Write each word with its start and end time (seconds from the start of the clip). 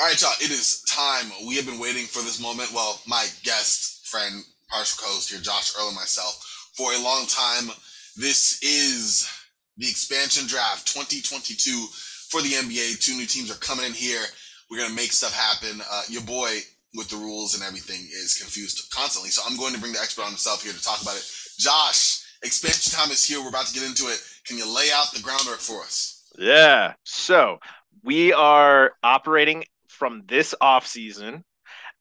All 0.00 0.06
right, 0.06 0.22
y'all. 0.22 0.30
It 0.40 0.52
is 0.52 0.82
time. 0.82 1.26
We 1.48 1.56
have 1.56 1.66
been 1.66 1.80
waiting 1.80 2.04
for 2.04 2.22
this 2.22 2.40
moment. 2.40 2.70
Well, 2.72 3.00
my 3.08 3.26
guest, 3.42 4.06
friend, 4.06 4.44
partial 4.68 5.02
co-host 5.02 5.28
here, 5.28 5.40
Josh 5.40 5.74
Earl, 5.76 5.88
and 5.88 5.96
myself, 5.96 6.70
for 6.76 6.92
a 6.92 7.02
long 7.02 7.26
time. 7.26 7.74
This 8.16 8.62
is 8.62 9.28
the 9.76 9.88
expansion 9.88 10.46
draft 10.46 10.86
2022 10.86 11.86
for 12.30 12.40
the 12.42 12.50
NBA. 12.62 13.00
Two 13.00 13.16
new 13.16 13.26
teams 13.26 13.50
are 13.50 13.58
coming 13.58 13.86
in 13.86 13.92
here. 13.92 14.22
We're 14.70 14.78
gonna 14.78 14.94
make 14.94 15.10
stuff 15.10 15.34
happen. 15.34 15.82
Uh, 15.90 16.02
your 16.08 16.22
boy 16.22 16.60
with 16.94 17.08
the 17.08 17.16
rules 17.16 17.54
and 17.54 17.64
everything 17.64 18.06
is 18.22 18.38
confused 18.38 18.94
constantly, 18.94 19.30
so 19.30 19.42
I'm 19.50 19.58
going 19.58 19.74
to 19.74 19.80
bring 19.80 19.94
the 19.94 20.00
expert 20.00 20.22
on 20.22 20.28
himself 20.28 20.62
here 20.62 20.72
to 20.72 20.82
talk 20.82 21.02
about 21.02 21.16
it. 21.16 21.26
Josh, 21.58 22.22
expansion 22.44 22.94
time 22.94 23.10
is 23.10 23.24
here. 23.24 23.42
We're 23.42 23.48
about 23.48 23.66
to 23.66 23.74
get 23.74 23.82
into 23.82 24.06
it. 24.06 24.22
Can 24.46 24.58
you 24.58 24.72
lay 24.72 24.90
out 24.94 25.10
the 25.12 25.22
groundwork 25.22 25.58
for 25.58 25.82
us? 25.82 26.22
Yeah. 26.38 26.94
So 27.02 27.58
we 28.04 28.32
are 28.32 28.92
operating 29.02 29.64
from 29.98 30.22
this 30.26 30.54
offseason 30.62 31.42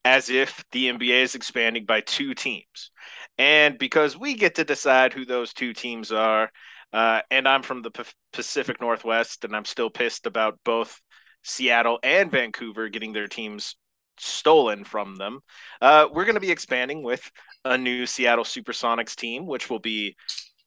as 0.06 0.30
if 0.30 0.64
the 0.72 0.86
NBA 0.90 1.24
is 1.24 1.36
expanding 1.36 1.86
by 1.86 2.02
two 2.02 2.34
teams. 2.34 2.92
And 3.38 3.78
because 3.78 4.18
we 4.18 4.36
get 4.36 4.56
to 4.56 4.64
decide 4.64 5.14
who 5.14 5.26
those 5.26 5.54
two 5.54 5.74
teams 5.74 6.12
are, 6.12 6.50
uh, 6.94 7.22
and 7.30 7.48
I'm 7.48 7.64
from 7.64 7.82
the 7.82 7.92
P- 7.92 8.04
Pacific 8.32 8.80
Northwest, 8.80 9.44
and 9.44 9.56
I'm 9.56 9.66
still 9.66 9.90
pissed 9.90 10.26
about 10.26 10.60
both 10.64 11.00
Seattle 11.44 12.00
and 12.04 12.32
Vancouver 12.32 12.88
getting 12.88 13.12
their 13.12 13.28
teams 13.28 13.76
stolen 14.18 14.84
from 14.84 15.16
them. 15.16 15.40
Uh, 15.82 16.08
we're 16.12 16.26
going 16.26 16.36
to 16.36 16.42
be 16.42 16.52
expanding 16.52 17.04
with 17.04 17.30
a 17.66 17.78
new 17.78 18.06
Seattle 18.06 18.46
Supersonics 18.46 19.16
team, 19.16 19.46
which 19.46 19.70
will 19.70 19.80
be 19.80 20.16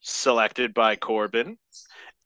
selected 0.00 0.74
by 0.74 0.96
Corbin, 0.96 1.56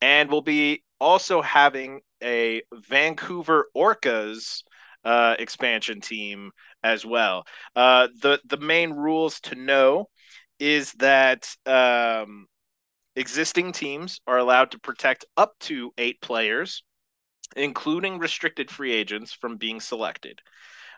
and 0.01 0.29
we'll 0.29 0.41
be 0.41 0.83
also 0.99 1.41
having 1.41 2.01
a 2.21 2.61
Vancouver 2.73 3.67
Orcas 3.75 4.63
uh, 5.05 5.35
expansion 5.39 6.01
team 6.01 6.51
as 6.83 7.05
well. 7.05 7.45
Uh, 7.75 8.07
the 8.21 8.39
the 8.45 8.57
main 8.57 8.91
rules 8.91 9.39
to 9.41 9.55
know 9.55 10.09
is 10.59 10.91
that 10.93 11.47
um, 11.65 12.47
existing 13.15 13.71
teams 13.71 14.19
are 14.27 14.37
allowed 14.37 14.71
to 14.71 14.79
protect 14.79 15.25
up 15.37 15.53
to 15.59 15.91
eight 15.97 16.19
players, 16.21 16.83
including 17.55 18.19
restricted 18.19 18.69
free 18.71 18.93
agents, 18.93 19.33
from 19.33 19.57
being 19.57 19.79
selected. 19.79 20.41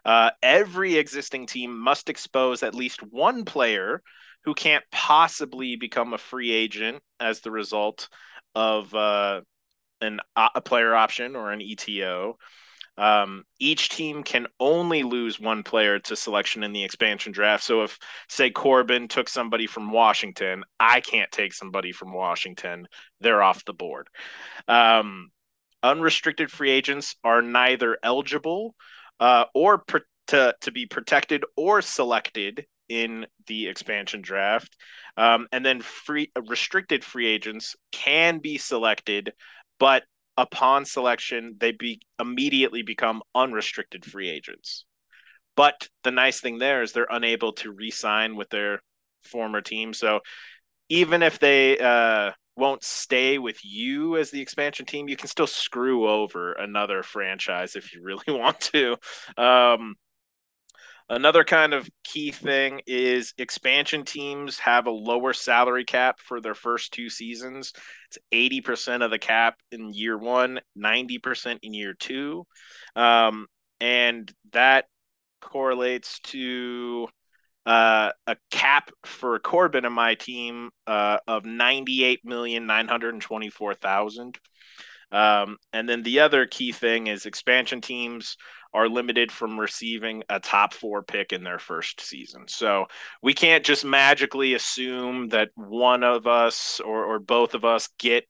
Uh, 0.06 0.32
every 0.42 0.96
existing 0.96 1.46
team 1.46 1.78
must 1.78 2.10
expose 2.10 2.64
at 2.64 2.76
least 2.76 3.04
one 3.04 3.44
player 3.44 4.02
who 4.46 4.54
can't 4.54 4.86
possibly 4.92 5.76
become 5.76 6.14
a 6.14 6.18
free 6.18 6.52
agent 6.52 7.04
as 7.20 7.42
the 7.42 7.52
result 7.52 8.08
of 8.56 8.94
uh, 8.96 9.42
an 10.02 10.20
a 10.36 10.62
player 10.62 10.96
option 10.96 11.36
or 11.36 11.52
an 11.52 11.60
ETO. 11.60 12.36
Um, 12.98 13.44
each 13.60 13.90
team 13.90 14.24
can 14.24 14.48
only 14.60 15.04
lose 15.04 15.40
one 15.40 15.64
player 15.64 16.00
to 16.00 16.16
selection 16.16 16.64
in 16.64 16.74
the 16.74 16.84
expansion 16.84 17.32
draft. 17.32 17.64
So 17.64 17.84
if, 17.84 18.00
say, 18.28 18.50
Corbin 18.50 19.08
took 19.08 19.30
somebody 19.30 19.68
from 19.68 19.92
Washington, 19.92 20.64
I 20.80 21.02
can't 21.02 21.32
take 21.32 21.54
somebody 21.54 21.92
from 21.92 22.14
Washington. 22.14 22.88
They're 23.22 23.44
off 23.44 23.66
the 23.66 23.74
board. 23.74 24.08
Um, 24.68 25.30
unrestricted 25.84 26.52
free 26.52 26.72
agents 26.72 27.16
are 27.24 27.42
neither 27.42 27.98
eligible 28.02 28.76
uh, 29.20 29.46
or 29.54 29.84
to, 30.28 30.56
to 30.62 30.72
be 30.72 30.86
protected 30.86 31.44
or 31.56 31.82
selected 31.82 32.66
in 32.90 33.26
the 33.48 33.68
expansion 33.68 34.22
draft. 34.22 34.76
Um, 35.18 35.48
and 35.52 35.66
then 35.66 35.82
free 35.82 36.32
restricted 36.48 37.04
free 37.04 37.28
agents 37.28 37.76
can 37.92 38.40
be 38.40 38.58
selected, 38.58 39.34
but 39.80 40.04
upon 40.38 40.86
selection, 40.86 41.56
they 41.60 41.72
be 41.72 42.02
immediately 42.20 42.84
become 42.84 43.22
unrestricted 43.36 44.06
free 44.06 44.30
agents. 44.30 44.86
But 45.56 45.88
the 46.04 46.12
nice 46.12 46.40
thing 46.40 46.60
there 46.60 46.84
is 46.84 46.94
they're 46.94 47.08
unable 47.10 47.54
to 47.54 47.72
re-sign 47.72 48.36
with 48.36 48.50
their 48.50 48.80
former 49.24 49.62
team. 49.62 49.94
So 49.94 50.20
even 50.90 51.24
if 51.24 51.40
they 51.40 51.78
uh, 51.80 52.32
won't 52.56 52.84
stay 52.84 53.38
with 53.38 53.58
you 53.64 54.18
as 54.18 54.32
the 54.32 54.42
expansion 54.42 54.86
team, 54.86 55.10
you 55.10 55.18
can 55.18 55.28
still 55.28 55.48
screw 55.48 56.08
over 56.08 56.54
another 56.54 57.04
franchise 57.04 57.76
if 57.76 57.94
you 57.94 58.02
really 58.04 58.24
want 58.28 58.60
to. 58.74 58.98
Um, 59.38 59.96
Another 61.10 61.46
kind 61.46 61.74
of 61.74 61.90
key 62.04 62.32
thing 62.32 62.82
is 62.86 63.34
expansion 63.38 64.04
teams 64.04 64.60
have 64.60 64.88
a 64.88 64.92
lower 64.92 65.32
salary 65.32 65.86
cap 65.86 66.20
for 66.20 66.42
their 66.42 66.54
first 66.54 66.92
two 66.92 67.10
seasons. 67.10 67.72
It's 68.10 68.18
80% 68.34 69.06
of 69.06 69.12
the 69.12 69.20
cap 69.20 69.56
in 69.72 69.94
year 69.94 70.18
one, 70.18 70.60
90% 70.78 71.60
in 71.64 71.74
year 71.74 71.94
two. 71.94 72.46
Um, 72.96 73.48
and 73.80 74.30
that 74.52 74.88
correlates 75.40 76.20
to 76.20 77.08
uh, 77.66 78.12
a 78.26 78.36
cap 78.52 78.92
for 79.06 79.40
Corbin 79.40 79.86
and 79.86 79.96
my 79.96 80.16
team 80.16 80.72
uh, 80.88 81.20
of 81.26 81.44
98,924,000. 81.44 84.36
Um, 85.10 85.56
and 85.72 85.88
then 85.88 86.04
the 86.04 86.20
other 86.20 86.46
key 86.46 86.74
thing 86.74 87.08
is 87.08 87.26
expansion 87.26 87.80
teams 87.80 88.36
are 88.74 88.90
limited 88.90 89.32
from 89.32 89.60
receiving 89.60 90.24
a 90.30 90.40
top 90.40 90.74
four 90.74 91.04
pick 91.04 91.34
in 91.34 91.44
their 91.44 91.60
first 91.60 92.02
season. 92.02 92.48
So 92.48 92.86
we 93.22 93.34
can't 93.34 93.66
just 93.66 93.86
magically 93.86 94.54
assume 94.54 95.30
that 95.30 95.50
one 95.56 96.04
of 96.04 96.28
us 96.28 96.80
or, 96.80 97.06
or 97.06 97.20
both 97.20 97.54
of 97.54 97.66
us 97.66 97.90
get, 97.98 98.26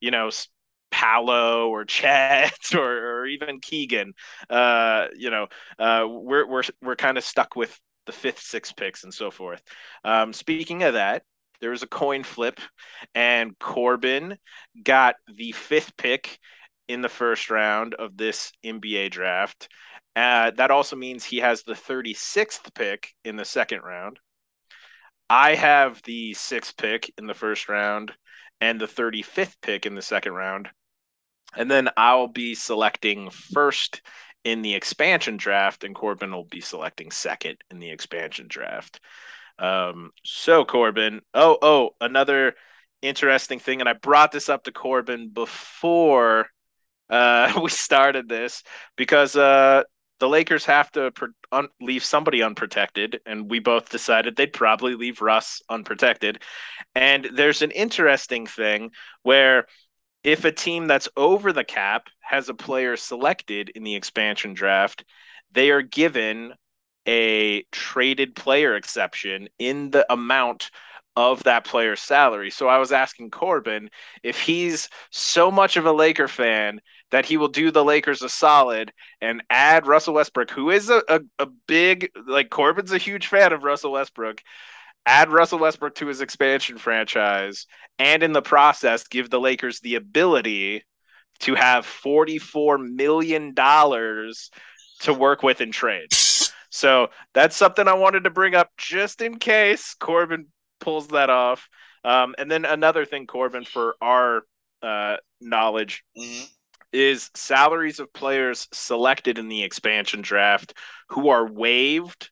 you 0.00 0.10
know, 0.10 0.30
Paolo 0.90 1.68
or 1.68 1.84
Chet 1.84 2.52
or, 2.74 3.20
or 3.20 3.26
even 3.26 3.60
Keegan. 3.60 4.12
Uh, 4.48 5.06
you 5.16 5.30
know, 5.30 5.48
uh, 5.78 6.06
we're 6.08 6.46
we're 6.46 6.62
we're 6.82 6.96
kind 6.96 7.18
of 7.18 7.24
stuck 7.24 7.56
with 7.56 7.76
the 8.06 8.12
fifth, 8.12 8.40
sixth 8.40 8.76
picks 8.76 9.04
and 9.04 9.12
so 9.12 9.30
forth. 9.30 9.62
Um, 10.04 10.32
speaking 10.32 10.82
of 10.82 10.94
that, 10.94 11.22
there 11.60 11.70
was 11.70 11.82
a 11.82 11.88
coin 11.88 12.24
flip, 12.24 12.60
and 13.14 13.58
Corbin 13.58 14.36
got 14.82 15.14
the 15.32 15.52
fifth 15.52 15.96
pick 15.96 16.38
in 16.92 17.00
the 17.00 17.08
first 17.08 17.50
round 17.50 17.94
of 17.94 18.16
this 18.16 18.52
NBA 18.64 19.10
draft. 19.10 19.68
Uh, 20.14 20.50
that 20.52 20.70
also 20.70 20.94
means 20.94 21.24
he 21.24 21.38
has 21.38 21.62
the 21.62 21.72
36th 21.72 22.74
pick 22.74 23.14
in 23.24 23.36
the 23.36 23.44
second 23.44 23.80
round. 23.80 24.18
I 25.30 25.54
have 25.54 26.02
the 26.02 26.34
sixth 26.34 26.76
pick 26.76 27.10
in 27.16 27.26
the 27.26 27.34
first 27.34 27.68
round 27.68 28.12
and 28.60 28.78
the 28.78 28.86
35th 28.86 29.56
pick 29.62 29.86
in 29.86 29.94
the 29.94 30.02
second 30.02 30.34
round. 30.34 30.68
And 31.56 31.70
then 31.70 31.88
I'll 31.96 32.28
be 32.28 32.54
selecting 32.54 33.30
first 33.30 34.02
in 34.44 34.62
the 34.62 34.74
expansion 34.74 35.36
draft, 35.36 35.84
and 35.84 35.94
Corbin 35.94 36.32
will 36.32 36.44
be 36.44 36.60
selecting 36.60 37.10
second 37.10 37.56
in 37.70 37.78
the 37.78 37.90
expansion 37.90 38.46
draft. 38.48 39.00
Um, 39.58 40.10
so, 40.24 40.64
Corbin, 40.64 41.20
oh, 41.32 41.58
oh, 41.62 41.90
another 42.00 42.54
interesting 43.02 43.58
thing, 43.58 43.80
and 43.80 43.88
I 43.88 43.92
brought 43.94 44.32
this 44.32 44.48
up 44.48 44.64
to 44.64 44.72
Corbin 44.72 45.28
before 45.28 46.48
uh, 47.12 47.52
we 47.62 47.70
started 47.70 48.28
this 48.28 48.64
because 48.96 49.36
uh, 49.36 49.84
the 50.18 50.28
Lakers 50.28 50.64
have 50.64 50.90
to 50.92 51.12
per- 51.12 51.34
un- 51.52 51.68
leave 51.80 52.04
somebody 52.04 52.42
unprotected, 52.42 53.20
and 53.26 53.50
we 53.50 53.60
both 53.60 53.90
decided 53.90 54.36
they'd 54.36 54.52
probably 54.52 54.94
leave 54.96 55.22
Russ 55.22 55.62
unprotected. 55.68 56.42
And 56.94 57.28
there's 57.34 57.62
an 57.62 57.70
interesting 57.72 58.46
thing 58.46 58.90
where 59.22 59.66
if 60.24 60.44
a 60.44 60.52
team 60.52 60.86
that's 60.86 61.08
over 61.16 61.52
the 61.52 61.64
cap 61.64 62.08
has 62.20 62.48
a 62.48 62.54
player 62.54 62.96
selected 62.96 63.70
in 63.70 63.84
the 63.84 63.96
expansion 63.96 64.54
draft, 64.54 65.04
they 65.52 65.70
are 65.70 65.82
given 65.82 66.54
a 67.08 67.64
traded 67.72 68.36
player 68.36 68.76
exception 68.76 69.48
in 69.58 69.90
the 69.90 70.10
amount 70.12 70.70
of 71.16 71.42
that 71.42 71.64
player's 71.64 72.00
salary. 72.00 72.50
So 72.50 72.68
I 72.68 72.78
was 72.78 72.92
asking 72.92 73.30
Corbin 73.30 73.90
if 74.22 74.40
he's 74.40 74.88
so 75.10 75.50
much 75.50 75.76
of 75.76 75.84
a 75.84 75.92
Laker 75.92 76.28
fan 76.28 76.80
that 77.12 77.26
he 77.26 77.36
will 77.36 77.48
do 77.48 77.70
the 77.70 77.84
Lakers 77.84 78.22
a 78.22 78.28
solid 78.28 78.92
and 79.20 79.42
add 79.50 79.86
Russell 79.86 80.14
Westbrook, 80.14 80.50
who 80.50 80.70
is 80.70 80.90
a, 80.90 81.02
a, 81.08 81.20
a 81.38 81.46
big, 81.68 82.10
like 82.26 82.50
Corbin's 82.50 82.90
a 82.90 82.98
huge 82.98 83.28
fan 83.28 83.52
of 83.52 83.62
Russell 83.62 83.92
Westbrook, 83.92 84.42
add 85.06 85.30
Russell 85.30 85.58
Westbrook 85.58 85.94
to 85.96 86.06
his 86.06 86.22
expansion 86.22 86.78
franchise, 86.78 87.66
and 87.98 88.22
in 88.22 88.32
the 88.32 88.42
process, 88.42 89.06
give 89.06 89.30
the 89.30 89.40
Lakers 89.40 89.78
the 89.80 89.94
ability 89.94 90.84
to 91.40 91.54
have 91.54 91.86
$44 91.86 92.94
million 92.94 93.54
to 93.54 95.14
work 95.14 95.42
with 95.42 95.60
in 95.60 95.70
trade. 95.70 96.12
So 96.70 97.08
that's 97.34 97.56
something 97.56 97.86
I 97.86 97.94
wanted 97.94 98.24
to 98.24 98.30
bring 98.30 98.54
up 98.54 98.70
just 98.78 99.20
in 99.20 99.38
case 99.38 99.94
Corbin 99.94 100.46
pulls 100.80 101.08
that 101.08 101.28
off. 101.28 101.68
Um, 102.04 102.34
and 102.38 102.50
then 102.50 102.64
another 102.64 103.04
thing, 103.04 103.26
Corbin, 103.26 103.64
for 103.64 103.96
our 104.00 104.42
uh, 104.82 105.16
knowledge, 105.40 106.02
mm-hmm. 106.16 106.44
Is 106.92 107.30
salaries 107.34 108.00
of 108.00 108.12
players 108.12 108.68
selected 108.72 109.38
in 109.38 109.48
the 109.48 109.62
expansion 109.62 110.22
draft 110.22 110.74
who 111.08 111.28
are 111.28 111.50
waived 111.50 112.30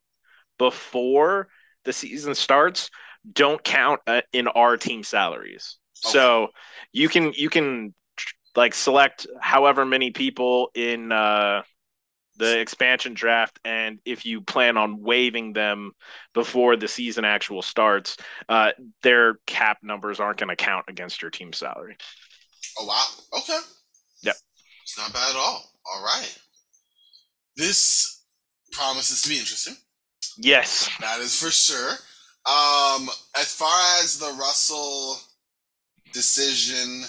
before 0.57 1.47
the 1.83 1.93
season 1.93 2.35
starts 2.35 2.89
don't 3.31 3.63
count 3.63 4.01
uh, 4.07 4.21
in 4.33 4.47
our 4.47 4.77
team 4.77 5.03
salaries. 5.03 5.77
Okay. 6.05 6.11
So 6.11 6.47
you 6.91 7.09
can 7.09 7.33
you 7.33 7.49
can 7.49 7.93
like 8.55 8.73
select 8.73 9.27
however 9.39 9.85
many 9.85 10.11
people 10.11 10.71
in 10.73 11.11
uh, 11.11 11.61
the 12.37 12.59
expansion 12.59 13.13
draft, 13.13 13.59
and 13.63 13.99
if 14.05 14.25
you 14.25 14.41
plan 14.41 14.77
on 14.77 15.01
waiving 15.01 15.53
them 15.53 15.91
before 16.33 16.75
the 16.75 16.87
season 16.87 17.23
actual 17.23 17.61
starts, 17.61 18.17
uh, 18.49 18.71
their 19.03 19.35
cap 19.45 19.77
numbers 19.83 20.19
aren't 20.19 20.39
going 20.39 20.49
to 20.49 20.55
count 20.55 20.85
against 20.87 21.21
your 21.21 21.31
team 21.31 21.53
salary. 21.53 21.97
Oh 22.79 22.85
wow. 22.85 23.05
Okay. 23.39 23.59
It's 24.91 24.97
not 24.97 25.13
bad 25.13 25.29
at 25.29 25.37
all. 25.37 25.71
All 25.85 26.03
right. 26.03 26.37
This 27.55 28.23
promises 28.73 29.21
to 29.21 29.29
be 29.29 29.37
interesting. 29.39 29.75
Yes. 30.37 30.89
That 30.99 31.19
is 31.21 31.39
for 31.41 31.49
sure. 31.49 31.91
Um, 32.45 33.07
as 33.37 33.53
far 33.55 33.73
as 34.03 34.17
the 34.19 34.35
Russell 34.37 35.17
decision, 36.11 37.03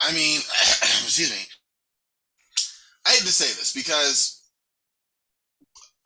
I 0.00 0.12
mean, 0.12 0.38
excuse 0.60 1.32
me. 1.32 1.42
I 3.06 3.10
hate 3.10 3.22
to 3.22 3.26
say 3.32 3.46
this 3.58 3.72
because 3.72 4.48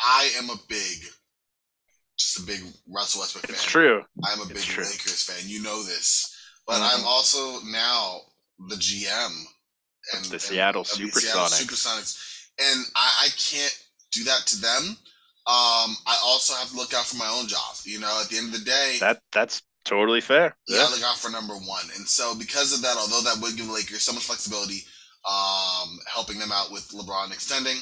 I 0.01 0.31
am 0.39 0.49
a 0.49 0.57
big, 0.69 1.01
just 2.19 2.39
a 2.39 2.47
big 2.47 2.61
Russell 2.89 3.21
Westbrook 3.21 3.45
It's 3.51 3.63
fan. 3.63 3.71
true. 3.71 4.03
I'm 4.25 4.41
a 4.41 4.47
big 4.47 4.57
It's 4.57 4.65
true. 4.65 4.85
Lakers 4.85 5.23
fan. 5.25 5.47
You 5.47 5.63
know 5.63 5.83
this, 5.83 6.35
but 6.67 6.77
Mhm. 6.81 6.99
I'm 7.01 7.05
also 7.05 7.61
now 7.65 8.23
the 8.71 8.77
GM 8.77 9.45
and 10.15 10.25
The 10.27 10.33
and 10.35 10.41
Seattle 10.43 10.83
of 10.83 10.89
the 10.89 10.95
Seattle 11.11 11.43
Supersonics. 11.47 11.63
Supersonics, 11.63 12.49
and 12.59 12.85
I, 12.97 13.27
I 13.27 13.29
can't 13.39 13.79
do 14.13 14.25
that 14.25 14.47
to 14.47 14.61
them. 14.61 14.97
Um, 15.47 15.97
I 16.07 16.17
also 16.25 16.55
have 16.55 16.71
to 16.71 16.77
look 16.77 16.95
out 16.95 17.05
for 17.07 17.17
my 17.17 17.29
own 17.39 17.49
job. 17.49 17.75
You 17.85 17.99
know, 18.01 18.21
at 18.23 18.29
the 18.29 18.39
end 18.39 18.53
of 18.55 18.59
the 18.61 18.65
day, 18.65 18.99
That 19.01 19.21
that's 19.33 19.63
totally 19.85 20.21
fair. 20.21 20.57
you 20.69 20.77
Yeah. 20.77 20.85
look 20.89 21.03
out 21.03 21.19
for 21.19 21.31
number 21.31 21.55
one. 21.55 21.85
And 21.97 22.07
so 22.09 22.35
because 22.37 22.73
of 22.73 22.83
that, 22.83 22.97
although 22.97 23.23
that 23.23 23.43
would 23.43 23.57
give 23.57 23.67
the 23.67 23.73
Lakers 23.73 24.03
so 24.03 24.13
much 24.13 24.23
flexibility, 24.25 24.85
um, 25.29 25.99
helping 26.07 26.39
them 26.39 26.53
out 26.53 26.71
with 26.71 26.89
LeBron 26.91 27.33
extending 27.33 27.79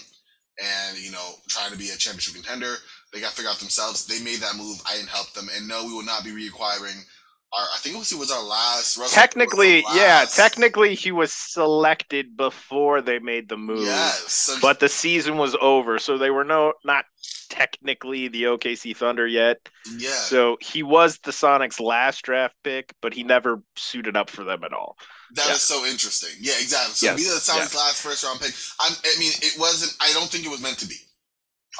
and 0.62 0.98
you 0.98 1.10
know 1.10 1.34
trying 1.48 1.72
to 1.72 1.78
be 1.78 1.90
a 1.90 1.96
championship 1.96 2.34
contender, 2.34 2.76
they 3.12 3.20
got 3.20 3.30
to 3.30 3.36
figure 3.36 3.50
out 3.50 3.58
themselves. 3.58 4.06
They 4.06 4.22
made 4.24 4.40
that 4.40 4.56
move. 4.56 4.80
I 4.88 4.96
didn't 4.96 5.08
help 5.10 5.32
them, 5.34 5.48
and 5.54 5.66
no, 5.68 5.84
we 5.84 5.92
will 5.92 6.04
not 6.04 6.24
be 6.24 6.30
reacquiring 6.30 7.04
our. 7.52 7.64
I 7.74 7.78
think 7.78 7.96
it 7.96 7.98
was, 7.98 8.12
it 8.12 8.18
was 8.18 8.30
our 8.30 8.42
last. 8.42 8.98
Was 8.98 9.12
Technically, 9.12 9.84
our 9.84 9.96
yeah, 9.96 10.24
technically 10.24 10.94
he 10.94 11.12
was 11.12 11.32
selected 11.32 12.36
before 12.36 13.00
they 13.02 13.18
made 13.18 13.48
the 13.48 13.56
move. 13.56 13.84
Yes, 13.86 14.32
so 14.32 14.56
But 14.60 14.80
the 14.80 14.88
season 14.88 15.36
was 15.38 15.56
over, 15.60 15.98
so 15.98 16.18
they 16.18 16.30
were 16.30 16.44
no 16.44 16.72
not 16.84 17.04
technically 17.48 18.28
the 18.28 18.44
OKC 18.44 18.96
Thunder 18.96 19.26
yet. 19.26 19.58
yeah, 19.96 20.10
So 20.10 20.56
he 20.60 20.82
was 20.82 21.18
the 21.18 21.32
Sonics' 21.32 21.80
last 21.80 22.22
draft 22.22 22.54
pick, 22.62 22.94
but 23.02 23.12
he 23.12 23.24
never 23.24 23.62
suited 23.76 24.16
up 24.16 24.30
for 24.30 24.44
them 24.44 24.62
at 24.64 24.72
all. 24.72 24.96
That 25.34 25.42
is 25.46 25.48
Yeah. 25.50 25.54
so 25.76 25.84
interesting. 25.86 26.30
Yeah, 26.40 26.54
exactly. 26.60 26.94
So 26.94 27.06
Yes, 27.06 27.16
be 27.16 27.24
the 27.24 27.40
Sonics 27.40 27.72
yes. 27.72 27.74
last 27.74 28.02
first 28.02 28.24
round 28.24 28.40
pick. 28.40 28.54
I'm, 28.80 28.92
I 29.04 29.18
mean, 29.18 29.32
it 29.42 29.58
wasn't. 29.58 29.96
I 30.00 30.12
don't 30.12 30.28
think 30.30 30.44
it 30.46 30.50
was 30.50 30.60
meant 30.62 30.78
to 30.78 30.86
be. 30.86 30.96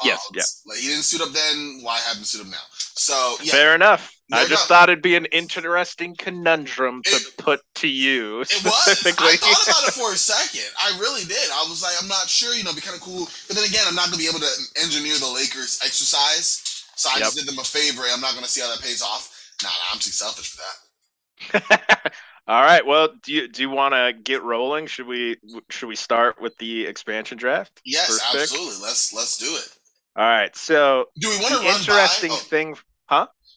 Yes, 0.03 0.19
Uh, 0.27 0.31
yeah. 0.35 0.43
Like 0.65 0.79
he 0.79 0.87
didn't 0.87 1.03
suit 1.03 1.21
up 1.21 1.29
then. 1.33 1.79
Why 1.81 1.97
have 1.99 2.17
him 2.17 2.23
suit 2.23 2.41
up 2.41 2.47
now? 2.47 2.63
So 2.95 3.35
yeah, 3.41 3.51
Fair 3.51 3.75
enough. 3.75 4.13
No 4.31 4.37
I 4.37 4.45
just 4.47 4.67
thought 4.67 4.89
it'd 4.89 5.01
be 5.03 5.15
an 5.15 5.25
interesting 5.25 6.15
conundrum 6.15 7.01
to 7.03 7.15
It- 7.15 7.37
put 7.37 7.61
to 7.75 7.87
you 7.87 8.41
It 8.41 8.63
was. 8.63 8.87
I 9.05 9.11
thought 9.11 9.67
about 9.67 9.87
it 9.87 9.93
for 9.99 10.13
a 10.13 10.17
second. 10.17 10.69
I 10.79 10.97
really 10.99 11.25
did. 11.25 11.51
I 11.51 11.65
was 11.69 11.83
like, 11.83 11.93
I'm 12.01 12.07
not 12.07 12.29
sure. 12.29 12.55
You 12.55 12.63
know, 12.63 12.69
it'd 12.71 12.81
be 12.81 12.85
kind 12.87 12.95
of 12.95 13.01
cool. 13.03 13.27
But 13.47 13.57
then 13.57 13.65
again, 13.65 13.83
I'm 13.87 13.95
not 13.95 14.05
gonna 14.05 14.17
be 14.17 14.27
able 14.27 14.39
to 14.39 14.51
engineer 14.81 15.17
the 15.19 15.27
Lakers 15.27 15.79
exercise. 15.83 16.63
So 16.95 17.09
I 17.13 17.19
just 17.19 17.35
did 17.37 17.45
them 17.47 17.59
a 17.59 17.63
favor. 17.63 18.03
I'm 18.09 18.21
not 18.21 18.33
gonna 18.35 18.47
see 18.47 18.61
how 18.61 18.69
that 18.73 18.81
pays 18.81 19.01
off. 19.01 19.53
Nah, 19.63 19.69
nah 19.69 19.75
I'm 19.93 19.99
too 19.99 20.11
selfish 20.11 20.51
for 20.55 20.61
that. 20.63 22.13
All 22.47 22.61
right. 22.63 22.85
Well, 22.85 23.09
do 23.23 23.33
you 23.33 23.47
do 23.47 23.61
you 23.61 23.69
want 23.69 23.93
to 23.93 24.13
get 24.23 24.43
rolling? 24.43 24.87
Should 24.87 25.07
we 25.07 25.37
should 25.69 25.87
we 25.87 25.95
start 25.95 26.41
with 26.41 26.57
the 26.57 26.85
expansion 26.85 27.37
draft? 27.37 27.81
Yes, 27.85 28.07
First 28.07 28.31
pick? 28.31 28.41
absolutely. 28.41 28.81
Let's 28.81 29.13
let's 29.13 29.37
do 29.37 29.45
it. 29.55 29.69
All 30.15 30.25
right. 30.25 30.55
So 30.55 31.05
Do 31.19 31.29
we 31.29 31.37
want 31.37 31.53
to 31.53 31.59
run 31.59 31.75
interesting 31.77 32.29
by? 32.31 32.35
oh, 32.35 32.39
thing, 32.39 32.75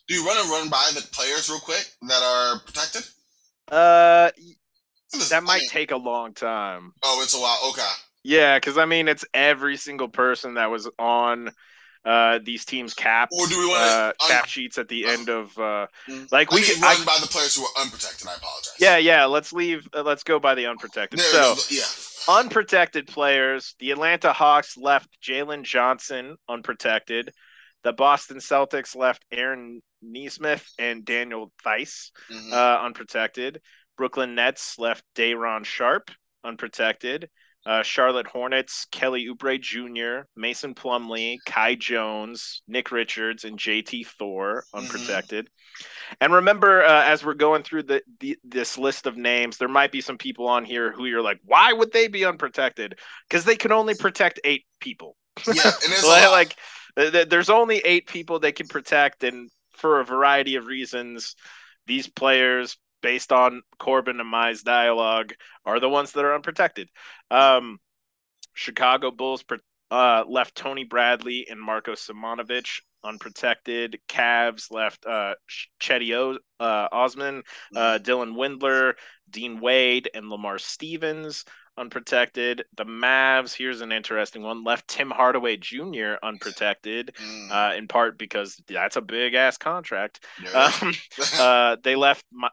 do 0.09 0.15
you 0.15 0.25
want 0.25 0.39
to 0.45 0.51
run 0.51 0.69
by 0.69 0.91
the 0.95 1.07
players 1.13 1.49
real 1.49 1.59
quick 1.61 1.87
that 2.09 2.23
are 2.23 2.61
protected? 2.61 3.03
uh, 3.71 4.31
that 5.31 5.43
might 5.45 5.63
take 5.69 5.91
a 5.91 5.97
long 5.97 6.35
time. 6.35 6.93
Oh, 7.03 7.21
it's 7.23 7.35
a 7.35 7.39
while. 7.39 7.59
Okay. 7.71 7.89
Yeah, 8.25 8.59
because 8.59 8.79
I 8.79 8.85
mean, 8.85 9.07
it's 9.09 9.25
every 9.35 9.77
single 9.77 10.09
person 10.09 10.55
that 10.55 10.71
was 10.71 10.89
on 10.99 11.51
uh 12.05 12.39
these 12.45 12.67
teams' 12.67 12.93
cap 12.93 13.31
Or 13.33 13.47
do 13.47 13.59
we 13.59 13.67
want 13.67 13.81
uh, 13.83 14.13
cap 14.29 14.45
sheets 14.45 14.77
at 14.77 14.89
the 14.89 15.07
end 15.07 15.31
of 15.31 15.57
uh 15.59 15.87
Mm. 16.07 16.31
like 16.33 16.53
I 16.53 16.57
we 16.57 16.61
mean, 16.61 16.75
could. 16.75 16.85
I, 16.85 16.95
run 16.97 17.05
by 17.07 17.17
the 17.21 17.27
players 17.29 17.55
who 17.57 17.63
are 17.65 17.83
unprotected. 17.83 18.27
I 18.29 18.35
apologize. 18.35 18.75
yeah, 18.79 18.99
yeah. 18.99 19.25
Let's 19.25 19.53
leave. 19.55 19.89
Uh, 19.95 20.03
let's 20.03 20.23
go 20.23 20.39
by 20.39 20.55
the 20.55 20.67
unprotected. 20.67 21.19
There 21.21 21.27
so. 21.55 21.55
Yeah. 21.71 21.85
unprotected 22.41 23.07
players. 23.07 23.75
The 23.79 23.91
Atlanta 23.93 24.33
Hawks 24.35 24.77
left 24.77 25.09
Jalen 25.23 25.63
Johnson 25.63 26.37
unprotected. 26.49 27.31
The 27.85 27.93
Boston 27.95 28.37
Celtics 28.39 28.95
left 28.97 29.25
Aaron 29.33 29.81
Nesmith 30.13 30.67
and 30.79 31.05
Daniel 31.05 31.53
Theis 31.65 32.11
Mhm. 32.31 32.53
uh, 32.53 32.85
unprotected. 32.85 33.61
Brooklyn 33.97 34.35
Nets 34.35 34.79
left 34.79 35.05
Day'Ron 35.15 35.65
Sharpe 35.65 36.11
unprotected. 36.43 37.31
Uh, 37.67 37.83
Charlotte 37.83 38.27
Hornets, 38.27 38.87
Kelly 38.91 39.27
Oubre 39.27 39.59
Jr., 39.59 40.27
Mason 40.37 40.75
Plumlee, 40.75 41.39
Kai 41.47 41.77
Jones, 41.77 42.61
Nick 42.69 42.93
Richards, 42.93 43.45
and 43.45 43.59
JT 43.59 44.05
Thor 44.07 44.65
unprotected. 44.75 45.49
And 46.21 46.35
remember, 46.35 46.85
uh, 46.85 47.05
as 47.05 47.25
we're 47.25 47.33
going 47.33 47.63
through 47.63 47.85
the, 47.85 48.03
the 48.21 48.37
this 48.45 48.77
list 48.77 49.07
of 49.07 49.17
names, 49.17 49.57
there 49.57 49.69
might 49.69 49.93
be 49.93 50.03
some 50.03 50.19
people 50.19 50.47
on 50.47 50.67
here 50.67 50.93
who 50.93 51.07
you're 51.07 51.23
like, 51.23 51.41
why 51.43 51.73
would 51.73 51.91
they 51.91 52.07
be 52.07 52.27
unprotected? 52.27 52.99
Because 53.31 53.47
they 53.47 53.57
can 53.57 53.73
only 53.73 53.95
protect 53.95 54.41
eight 54.45 54.67
people. 54.79 55.17
yeah, 55.51 55.71
like, 56.07 56.31
like, 56.31 56.57
th- 56.99 57.13
th- 57.13 57.29
there's 57.31 57.49
only 57.49 57.79
eight 57.79 58.07
people 58.07 58.39
they 58.41 58.53
can 58.53 58.69
protect, 58.69 59.25
and 59.25 59.51
for 59.77 60.01
a 60.01 60.05
variety 60.05 60.57
of 60.57 60.67
reasons, 60.67 61.37
these 61.87 62.09
players, 62.09 62.77
based 63.03 63.33
on 63.33 63.63
Corbin 63.79 64.21
and 64.21 64.29
Mai's 64.29 64.63
dialogue, 64.63 65.35
are 65.65 65.81
the 65.81 65.89
ones 65.89 66.13
that 66.13 66.25
are 66.25 66.35
unprotected. 66.35 66.89
Um, 67.31 67.79
Chicago 68.55 69.11
Bulls 69.11 69.45
uh, 69.91 70.25
left 70.29 70.55
Tony 70.55 70.85
Bradley 70.85 71.47
and 71.51 71.61
Marko 71.61 71.93
Simonovic 71.93 72.81
unprotected. 73.05 74.01
Cavs 74.09 74.71
left 74.71 75.05
uh, 75.07 75.35
Ch- 75.47 75.69
Chetty 75.81 76.15
o- 76.15 76.39
uh, 76.65 76.89
Osman, 76.91 77.43
uh, 77.77 77.99
Dylan 78.03 78.35
Windler, 78.35 78.95
Dean 79.29 79.61
Wade, 79.61 80.09
and 80.15 80.29
Lamar 80.29 80.59
Stevens 80.59 81.45
unprotected. 81.77 82.65
The 82.77 82.85
Mavs, 82.85 83.55
here's 83.55 83.81
an 83.81 83.93
interesting 83.93 84.43
one, 84.43 84.65
left 84.65 84.89
Tim 84.89 85.11
Hardaway 85.11 85.57
Jr. 85.57 86.19
unprotected, 86.23 87.15
Mm, 87.17 87.51
uh, 87.51 87.75
in 87.77 87.89
part 87.89 88.19
because 88.19 88.61
that's 88.69 88.97
a 88.97 89.01
big 89.01 89.35
ass 89.35 89.59
contract. 89.59 90.25
yeah. 90.43 90.71
Um, 90.83 90.93
uh, 91.39 91.77
they 91.83 91.97
left 91.97 92.25
my, 92.33 92.49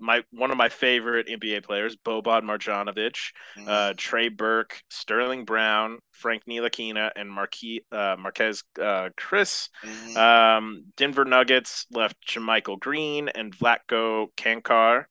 my 0.00 0.22
one 0.30 0.50
of 0.50 0.56
my 0.56 0.68
favorite 0.68 1.28
NBA 1.28 1.60
players, 1.62 1.96
Boban 1.96 2.42
Marjanovic, 2.44 3.32
Mm, 3.56 3.68
uh, 3.68 3.94
Trey 3.96 4.28
Burke, 4.28 4.80
Sterling 4.90 5.44
Brown, 5.44 5.98
Frank 6.12 6.44
Ntilikina, 6.46 7.10
and 7.16 7.30
Marquis, 7.30 7.82
uh, 7.92 8.16
Marquez 8.18 8.64
uh, 8.80 9.10
Chriss. 9.16 9.68
mhm. 9.84 10.16
Um, 10.16 10.84
Denver 10.96 11.24
Nuggets 11.24 11.86
left 11.90 12.16
JaMychal 12.26 12.80
Green 12.80 13.28
and 13.28 13.56
Vlatko 13.56 14.28
Cancar. 14.36 15.04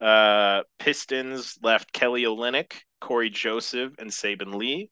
Uh, 0.00 0.62
Pistons 0.78 1.58
left 1.62 1.92
Kelly 1.92 2.24
Olynyk, 2.24 2.74
Cory 3.04 3.28
Joseph, 3.28 3.92
and 3.98 4.10
Saben 4.10 4.54
Lee. 4.54 4.90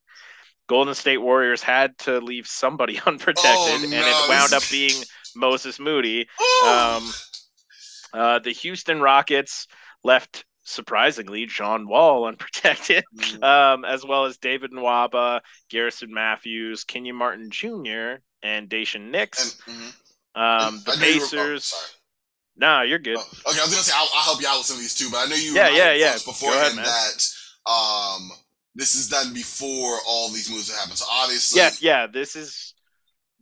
Golden 0.69 0.95
State 0.95 1.19
Warriors 1.19 1.62
had 1.62 1.97
to 1.99 2.19
leave 2.21 2.47
somebody 2.47 3.00
unprotected, 3.07 3.49
Oh, 3.49 3.81
and 3.85 3.92
it 3.95 4.28
wound 4.28 4.52
up 4.52 4.62
being 4.71 5.02
Moses 5.35 5.81
Moody. 5.81 6.28
Ooh. 6.40 6.66
Um, 6.69 7.12
uh, 8.12 8.38
the 8.38 8.52
Houston 8.52 9.00
Rockets 9.00 9.66
left, 10.04 10.45
surprisingly, 10.64 11.47
John 11.47 11.88
Wall 11.88 12.25
unprotected, 12.28 13.02
Mm, 13.16 13.42
um, 13.42 13.85
as 13.87 14.04
well 14.04 14.26
as 14.26 14.37
David 14.37 14.73
Nwaba, 14.73 15.40
Garrison 15.71 16.12
Matthews, 16.12 16.85
Kenyon 16.85 17.16
Martin 17.16 17.50
Jr., 17.50 18.21
and 18.42 18.69
Daishen 18.69 19.11
Nix. 19.11 19.59
and, 19.66 19.76
mhm. 19.76 19.92
Um, 20.35 20.83
the 20.85 20.92
you 20.92 20.99
were- 20.99 21.25
oh, 21.25 21.28
Pacers. 21.28 21.97
nah, 22.57 22.83
you're 22.83 22.99
good. 22.99 23.16
Oh, 23.19 23.28
okay, 23.50 23.59
I 23.61 23.64
was 23.64 23.73
gonna 23.73 23.83
say 23.85 23.92
I'll, 23.97 24.09
I'll 24.14 24.23
help 24.23 24.40
you 24.40 24.49
out 24.49 24.59
with 24.59 24.66
some 24.66 24.76
of 24.76 24.81
these 24.83 24.95
too, 24.95 25.09
but 25.11 25.19
I 25.19 25.26
know 25.31 25.37
you 25.37 25.54
Yeah, 25.54 25.69
yeah, 25.71 25.92
yeah. 25.92 26.16
Go 26.25 26.33
ahead, 26.52 26.75
man. 26.76 26.85
that 26.85 27.26
um 27.66 28.31
this 28.75 28.95
is 28.95 29.09
done 29.09 29.35
before 29.35 29.99
all 30.07 30.28
these 30.31 30.50
moves 30.50 30.71
have 30.71 30.78
happened. 30.78 30.99
So 30.99 31.04
obviously, 31.11 31.61
Yeah, 31.61 31.71
yeah. 31.81 32.07
This 32.07 32.37
is 32.37 32.75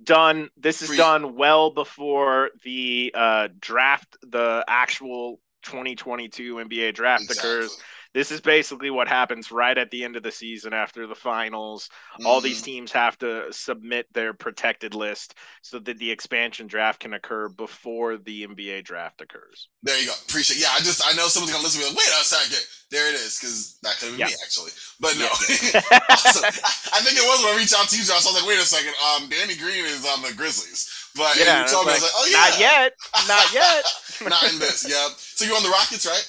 done. 0.03 0.51
This 0.57 0.83
is 0.83 0.89
Pre- 0.89 0.97
done 0.97 1.37
well 1.37 1.71
before 1.71 2.51
the 2.65 3.13
uh, 3.15 3.49
draft, 3.61 4.17
the 4.23 4.65
actual 4.67 5.41
2022 5.63 6.57
NBA 6.57 6.95
draft 6.95 7.25
exactly. 7.25 7.51
occurs. 7.51 7.79
This 8.13 8.33
is 8.33 8.41
basically 8.41 8.91
what 8.91 9.07
happens 9.07 9.53
right 9.53 9.77
at 9.77 9.91
the 9.91 10.05
end 10.05 10.17
of 10.17 10.23
the 10.23 10.33
season 10.33 10.73
after 10.73 11.07
the 11.07 11.15
finals. 11.15 11.89
Mm-hmm. 12.15 12.27
All 12.27 12.41
these 12.41 12.59
mm-hmm. 12.59 12.65
teams 12.65 12.93
have 12.93 13.17
to 13.19 13.47
submit 13.53 14.07
their 14.13 14.33
protected 14.33 14.95
list 14.95 15.37
so 15.63 15.79
that 15.79 15.99
the 15.99 16.11
expansion 16.11 16.67
draft 16.67 17.01
can 17.01 17.15
occur 17.15 17.49
before 17.49 18.17
the 18.17 18.47
NBA 18.47 18.85
draft 18.85 19.21
occurs. 19.21 19.69
There 19.83 19.99
you 19.99 20.07
go. 20.07 20.15
Appreciate. 20.29 20.59
It. 20.59 20.63
Yeah, 20.63 20.75
I 20.75 20.79
just 20.79 21.03
I 21.07 21.13
know 21.15 21.29
someone's 21.29 21.53
gonna 21.53 21.63
listen 21.63 21.83
to 21.83 21.87
me. 21.87 21.93
Like, 21.95 21.99
Wait 21.99 22.21
a 22.21 22.25
second. 22.25 22.67
There 22.91 23.09
it 23.09 23.15
is, 23.15 23.39
because 23.39 23.79
that 23.87 23.99
could 23.99 24.11
have 24.11 24.19
been 24.19 24.27
yeah. 24.27 24.35
me 24.35 24.43
actually. 24.43 24.75
But 24.99 25.15
no, 25.15 25.31
yeah. 25.31 25.79
also, 26.11 26.43
I 26.91 26.99
think 27.07 27.15
it 27.15 27.23
was 27.23 27.39
when 27.47 27.55
I 27.55 27.57
reached 27.57 27.79
out 27.79 27.87
to 27.87 27.95
you, 27.95 28.03
Josh. 28.03 28.27
I 28.27 28.35
was 28.35 28.43
like, 28.43 28.49
wait 28.51 28.59
a 28.59 28.67
second. 28.67 28.95
Um, 28.99 29.31
Danny 29.31 29.55
Green 29.55 29.87
is 29.87 30.03
on 30.03 30.27
the 30.27 30.35
Grizzlies. 30.35 30.91
But 31.15 31.39
yeah, 31.39 31.63
you 31.63 31.71
told 31.71 31.87
me, 31.87 31.95
like, 31.95 32.03
I 32.03 32.03
was 32.03 32.11
like, 32.11 32.19
oh 32.19 32.27
yeah, 32.27 32.43
not 32.43 32.55
yet, 32.59 32.91
not 33.31 33.47
yet, 33.55 33.83
not 34.27 34.43
in 34.51 34.59
this. 34.59 34.83
Yep. 34.83 35.15
So 35.19 35.47
you're 35.47 35.55
on 35.55 35.63
the 35.63 35.71
Rockets, 35.71 36.07
right? 36.07 36.27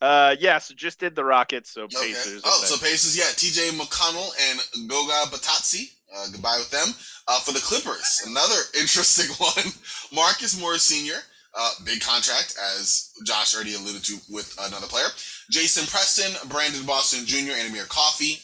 Uh, 0.00 0.36
yeah. 0.38 0.58
So 0.58 0.74
just 0.74 1.00
did 1.00 1.14
the 1.14 1.24
Rockets. 1.24 1.70
So 1.70 1.82
okay. 1.82 2.08
Pacers. 2.08 2.42
Oh, 2.44 2.62
so 2.64 2.76
Pacers. 2.76 3.16
Yeah. 3.16 3.30
T.J. 3.36 3.76
McConnell 3.78 4.30
and 4.50 4.88
Goga 4.88 5.30
Bitadze. 5.30 5.92
Uh, 6.14 6.26
goodbye 6.32 6.56
with 6.58 6.70
them. 6.70 6.88
Uh, 7.26 7.38
for 7.40 7.52
the 7.52 7.60
Clippers, 7.60 8.22
another 8.26 8.56
interesting 8.80 9.28
one. 9.36 9.72
Marcus 10.14 10.58
Morris 10.58 10.82
Sr. 10.82 11.18
Uh, 11.54 11.70
big 11.84 12.00
contract, 12.00 12.56
as 12.78 13.12
Josh 13.24 13.54
already 13.54 13.74
alluded 13.74 14.04
to 14.04 14.16
with 14.30 14.54
another 14.68 14.86
player. 14.86 15.08
Jason 15.50 15.86
Preston, 15.86 16.48
Brandon 16.48 16.84
Boston 16.86 17.26
Jr., 17.26 17.52
and 17.58 17.70
Amir 17.70 17.84
Coffey. 17.88 18.40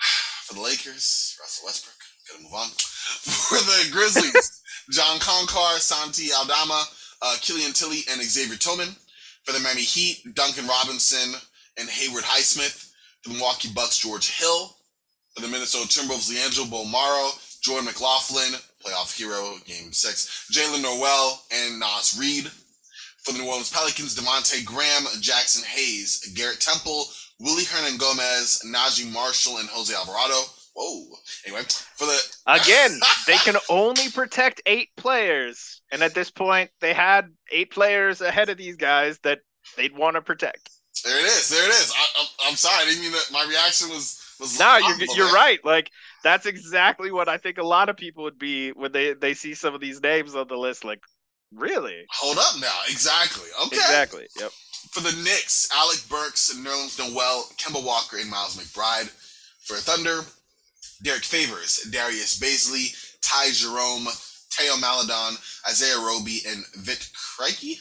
For 0.46 0.54
the 0.54 0.60
Lakers, 0.60 1.36
Russell 1.40 1.66
Westbrook. 1.66 1.94
Gotta 2.30 2.42
move 2.42 2.54
on. 2.54 2.68
For 2.68 3.58
the 3.58 3.92
Grizzlies, 3.92 4.62
John 4.90 5.18
Konchar, 5.18 5.78
Santi 5.78 6.32
Aldama, 6.32 6.84
uh, 7.22 7.36
Killian 7.40 7.72
Tillie, 7.72 8.04
and 8.10 8.22
Xavier 8.22 8.56
Tillman. 8.56 8.96
For 9.44 9.52
the 9.52 9.60
Miami 9.60 9.82
Heat, 9.82 10.34
Duncan 10.34 10.66
Robinson 10.66 11.38
and 11.78 11.88
Haywood 11.88 12.24
Highsmith. 12.24 12.90
The 13.24 13.30
Milwaukee 13.30 13.70
Bucks, 13.74 13.98
George 13.98 14.30
Hill. 14.30 14.76
For 15.34 15.42
the 15.42 15.48
Minnesota 15.48 15.88
Timberwolves, 15.88 16.30
Leandro 16.30 16.64
Bolmaro, 16.64 17.60
Jordan 17.60 17.86
McLaughlin, 17.86 18.54
playoff 18.84 19.16
hero, 19.16 19.56
game 19.66 19.92
six, 19.92 20.46
Jaylen 20.52 20.82
Nowell, 20.82 21.40
and 21.50 21.80
Naz 21.80 22.16
Reid. 22.18 22.50
For 23.24 23.32
the 23.32 23.38
New 23.38 23.48
Orleans 23.48 23.70
Pelicans, 23.70 24.14
Devonte 24.14 24.64
Graham, 24.64 25.04
Jaxson 25.20 25.64
Hayes, 25.64 26.32
Garrett 26.36 26.60
Temple, 26.60 27.06
Willy 27.40 27.64
Hernangomez, 27.64 28.64
Naji 28.66 29.10
Marshall, 29.10 29.58
and 29.58 29.68
Jose 29.70 29.94
Alvarado. 29.94 30.40
Whoa. 30.74 31.16
Anyway, 31.46 31.62
for 31.94 32.06
the 32.06 32.20
again, 32.46 32.98
they 33.26 33.36
can 33.36 33.56
only 33.68 34.10
protect 34.10 34.60
eight 34.66 34.90
players, 34.96 35.80
and 35.90 36.02
at 36.02 36.14
this 36.14 36.30
point, 36.30 36.70
they 36.80 36.92
had 36.92 37.28
eight 37.52 37.70
players 37.70 38.20
ahead 38.20 38.48
of 38.48 38.58
these 38.58 38.76
guys 38.76 39.18
that 39.20 39.40
they'd 39.76 39.96
want 39.96 40.16
to 40.16 40.22
protect. 40.22 40.70
There 41.04 41.18
it 41.18 41.26
is. 41.26 41.48
There 41.48 41.64
it 41.64 41.70
is. 41.70 41.92
I, 41.94 42.48
am 42.48 42.56
sorry. 42.56 42.82
I 42.82 42.86
didn't 42.86 43.02
mean 43.02 43.12
that. 43.12 43.28
My 43.32 43.44
reaction 43.48 43.88
was 43.90 44.36
was. 44.40 44.58
No, 44.58 44.78
you're 44.78 44.96
you're 45.14 45.32
right. 45.32 45.64
Like 45.64 45.90
that's 46.22 46.46
exactly 46.46 47.12
what 47.12 47.28
I 47.28 47.36
think 47.38 47.58
a 47.58 47.62
lot 47.62 47.88
of 47.88 47.96
people 47.96 48.24
would 48.24 48.38
be 48.38 48.70
when 48.70 48.92
they 48.92 49.12
they 49.12 49.34
see 49.34 49.54
some 49.54 49.74
of 49.74 49.80
these 49.80 50.00
names 50.00 50.34
on 50.34 50.48
the 50.48 50.56
list. 50.56 50.84
Like, 50.84 51.00
really? 51.52 52.04
Hold 52.10 52.38
up 52.38 52.60
now. 52.60 52.78
Exactly. 52.88 53.48
Okay. 53.66 53.76
Exactly. 53.76 54.26
Yep. 54.40 54.50
For 54.90 55.00
the 55.00 55.22
Knicks, 55.22 55.68
Alec 55.72 55.98
Burks, 56.08 56.54
and 56.54 56.64
Nerlens 56.64 56.98
Noel, 56.98 57.48
Kemba 57.58 57.84
Walker, 57.84 58.18
and 58.18 58.30
Miles 58.30 58.56
McBride. 58.56 59.10
For 59.64 59.76
Thunder, 59.76 60.20
Derrick 61.02 61.24
Favors, 61.24 61.86
Darius 61.90 62.38
Bazley, 62.38 62.94
Ty 63.20 63.50
Jerome, 63.52 64.08
Teo 64.50 64.76
Maledon, 64.76 65.36
Isaiah 65.68 65.98
Roby, 65.98 66.40
and 66.48 66.64
Vit 66.76 67.10
Krejci. 67.14 67.80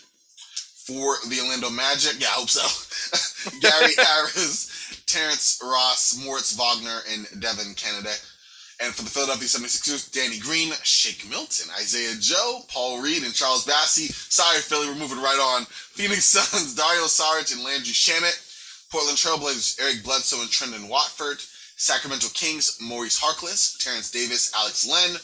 For 0.85 1.15
the 1.29 1.39
Orlando 1.39 1.69
Magic, 1.69 2.19
yeah, 2.19 2.27
I 2.27 2.31
hope 2.31 2.49
so. 2.49 2.65
Gary 3.61 3.93
Harris, 3.97 5.01
Terrence 5.05 5.61
Ross, 5.63 6.19
Moritz 6.25 6.57
Wagner, 6.57 6.99
and 7.09 7.25
Devin 7.41 7.73
Cannady. 7.75 8.19
And 8.81 8.93
for 8.93 9.03
the 9.03 9.09
Philadelphia 9.09 9.47
76ers, 9.47 10.11
Danny 10.11 10.39
Green, 10.39 10.73
Shake 10.83 11.29
Milton, 11.29 11.71
Isaiah 11.79 12.15
Joe, 12.19 12.65
Paul 12.67 13.01
Reed, 13.01 13.23
and 13.23 13.33
Charles 13.33 13.65
Bassey. 13.65 14.11
Sorry, 14.11 14.59
Philly, 14.59 14.87
we're 14.87 14.95
moving 14.95 15.21
right 15.21 15.39
on. 15.39 15.65
Phoenix 15.95 16.25
Suns, 16.25 16.75
Dario 16.75 17.05
Saric, 17.05 17.53
and 17.53 17.63
Landry 17.63 17.93
Shamet. 17.93 18.35
Portland 18.91 19.17
Trailblazers, 19.17 19.79
Eric 19.81 20.03
Bledsoe, 20.03 20.41
and 20.41 20.49
Trendon 20.49 20.89
Watford. 20.89 21.39
Sacramento 21.77 22.27
Kings, 22.33 22.77
Maurice 22.81 23.19
Harkless, 23.19 23.77
Terrence 23.83 24.11
Davis, 24.11 24.51
Alex 24.55 24.87
Len. 24.87 25.19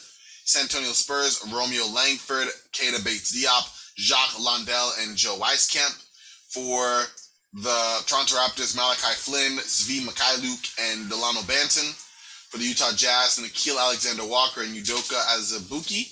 San 0.50 0.64
Antonio 0.64 0.94
Spurs, 0.94 1.46
Romeo 1.54 1.86
Langford, 1.86 2.48
Keita 2.74 3.06
Bates 3.06 3.38
Diop, 3.38 3.70
Jock 3.98 4.34
Landale, 4.44 4.94
and 5.00 5.16
Joe 5.16 5.38
Wieskamp. 5.40 5.96
For 6.50 7.04
the 7.54 8.04
Toronto 8.08 8.36
Raptors, 8.36 8.76
Malachi 8.76 9.14
Flynn, 9.14 9.60
Svi 9.60 10.02
Mykhailiuk, 10.02 10.92
and 10.92 11.08
Delano 11.08 11.42
Banton. 11.42 11.94
For 12.50 12.58
the 12.58 12.64
Utah 12.64 12.94
Jazz, 12.96 13.38
Nickeil 13.38 13.80
Alexander 13.80 14.26
Walker 14.26 14.64
and 14.64 14.74
Udoka 14.74 15.22
Azubuike. 15.38 16.12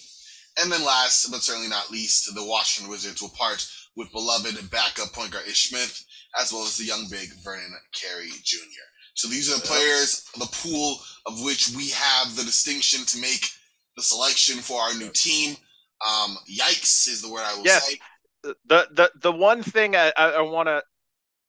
And 0.61 0.71
then 0.71 0.85
last 0.85 1.31
but 1.31 1.41
certainly 1.41 1.67
not 1.67 1.89
least, 1.89 2.29
the 2.35 2.45
Washington 2.45 2.91
Wizards 2.91 3.23
will 3.23 3.29
part 3.29 3.67
with 3.95 4.11
beloved 4.11 4.69
backup 4.69 5.13
point 5.13 5.31
guard 5.31 5.47
Ish 5.47 5.69
Smith, 5.69 6.05
as 6.39 6.53
well 6.53 6.61
as 6.61 6.77
the 6.77 6.85
young 6.85 7.07
big 7.09 7.29
Vernon 7.43 7.73
Carey 7.91 8.29
Jr. 8.43 8.85
So 9.17 9.27
these 9.27 9.51
are 9.51 9.59
the 9.59 9.67
players, 9.67 10.25
the 10.37 10.45
pool 10.45 10.99
of 11.25 11.43
which 11.43 11.69
we 11.75 11.89
have 11.89 12.35
the 12.35 12.43
distinction 12.43 13.03
to 13.05 13.19
make 13.19 13.49
the 13.95 14.03
selection 14.03 14.59
for 14.59 14.79
our 14.79 14.93
new 14.93 15.09
team. 15.09 15.55
Um, 16.07 16.37
yikes 16.49 17.07
is 17.07 17.23
the 17.23 17.31
word 17.31 17.41
I 17.43 17.55
will 17.55 17.65
yes. 17.65 17.87
say. 17.87 17.99
The 18.43 18.87
the 18.91 19.11
the 19.19 19.31
one 19.31 19.63
thing 19.63 19.95
I, 19.95 20.13
I, 20.15 20.29
I 20.33 20.41
want 20.41 20.67
to 20.69 20.83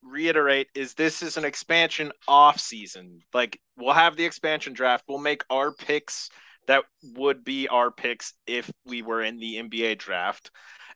reiterate 0.02 0.68
is 0.74 0.94
this 0.94 1.22
is 1.22 1.36
an 1.36 1.44
expansion 1.44 2.10
off 2.26 2.58
season. 2.58 3.20
Like 3.34 3.60
we'll 3.76 3.92
have 3.92 4.16
the 4.16 4.24
expansion 4.24 4.72
draft. 4.72 5.04
We'll 5.06 5.18
make 5.18 5.44
our 5.50 5.70
picks 5.70 6.30
that 6.68 6.84
would 7.16 7.44
be 7.44 7.66
our 7.68 7.90
picks 7.90 8.34
if 8.46 8.70
we 8.86 9.02
were 9.02 9.22
in 9.22 9.38
the 9.38 9.56
NBA 9.56 9.98
draft. 9.98 10.50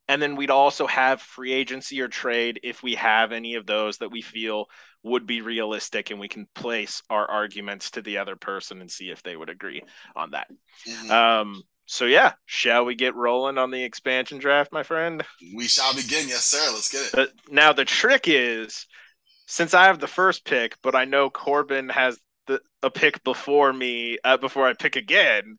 And 0.08 0.20
then 0.20 0.36
we'd 0.36 0.50
also 0.50 0.86
have 0.86 1.22
free 1.22 1.52
agency 1.52 2.00
or 2.00 2.08
trade 2.08 2.60
if 2.62 2.82
we 2.82 2.94
have 2.96 3.32
any 3.32 3.54
of 3.54 3.66
those 3.66 3.98
that 3.98 4.10
we 4.10 4.20
feel 4.20 4.66
would 5.04 5.26
be 5.26 5.40
realistic 5.40 6.10
and 6.10 6.20
we 6.20 6.28
can 6.28 6.46
place 6.54 7.02
our 7.10 7.28
arguments 7.28 7.90
to 7.92 8.02
the 8.02 8.18
other 8.18 8.36
person 8.36 8.80
and 8.80 8.90
see 8.90 9.10
if 9.10 9.22
they 9.22 9.36
would 9.36 9.48
agree 9.48 9.82
on 10.14 10.30
that. 10.30 10.48
Mm-hmm. 10.88 11.10
Um, 11.10 11.62
so 11.86 12.04
yeah, 12.04 12.32
shall 12.46 12.84
we 12.84 12.94
get 12.94 13.14
rolling 13.14 13.58
on 13.58 13.70
the 13.70 13.82
expansion 13.82 14.38
draft, 14.38 14.72
my 14.72 14.82
friend? 14.82 15.24
We 15.54 15.66
shall 15.66 15.94
begin, 15.94 16.28
yes, 16.28 16.44
sir. 16.44 16.72
Let's 16.72 16.90
get 16.90 17.06
it. 17.06 17.10
But 17.12 17.32
now 17.50 17.72
the 17.72 17.84
trick 17.84 18.24
is, 18.26 18.86
since 19.46 19.74
I 19.74 19.86
have 19.86 19.98
the 19.98 20.06
first 20.06 20.44
pick, 20.44 20.76
but 20.82 20.94
I 20.94 21.04
know 21.04 21.30
Corbin 21.30 21.88
has 21.88 22.18
the 22.46 22.60
a 22.82 22.90
pick 22.90 23.22
before 23.24 23.72
me, 23.72 24.18
uh, 24.24 24.36
before 24.36 24.66
I 24.66 24.74
pick 24.74 24.96
again. 24.96 25.58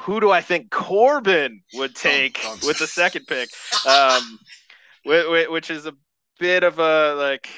Who 0.00 0.20
do 0.20 0.30
I 0.30 0.42
think 0.42 0.70
Corbin 0.70 1.62
would 1.74 1.94
take 1.94 2.42
don't, 2.42 2.60
don't. 2.60 2.66
with 2.66 2.78
the 2.78 2.86
second 2.86 3.26
pick? 3.26 3.48
Um, 3.86 4.38
which 5.04 5.70
is 5.70 5.86
a 5.86 5.94
bit 6.38 6.64
of 6.64 6.78
a 6.78 7.14
like 7.14 7.48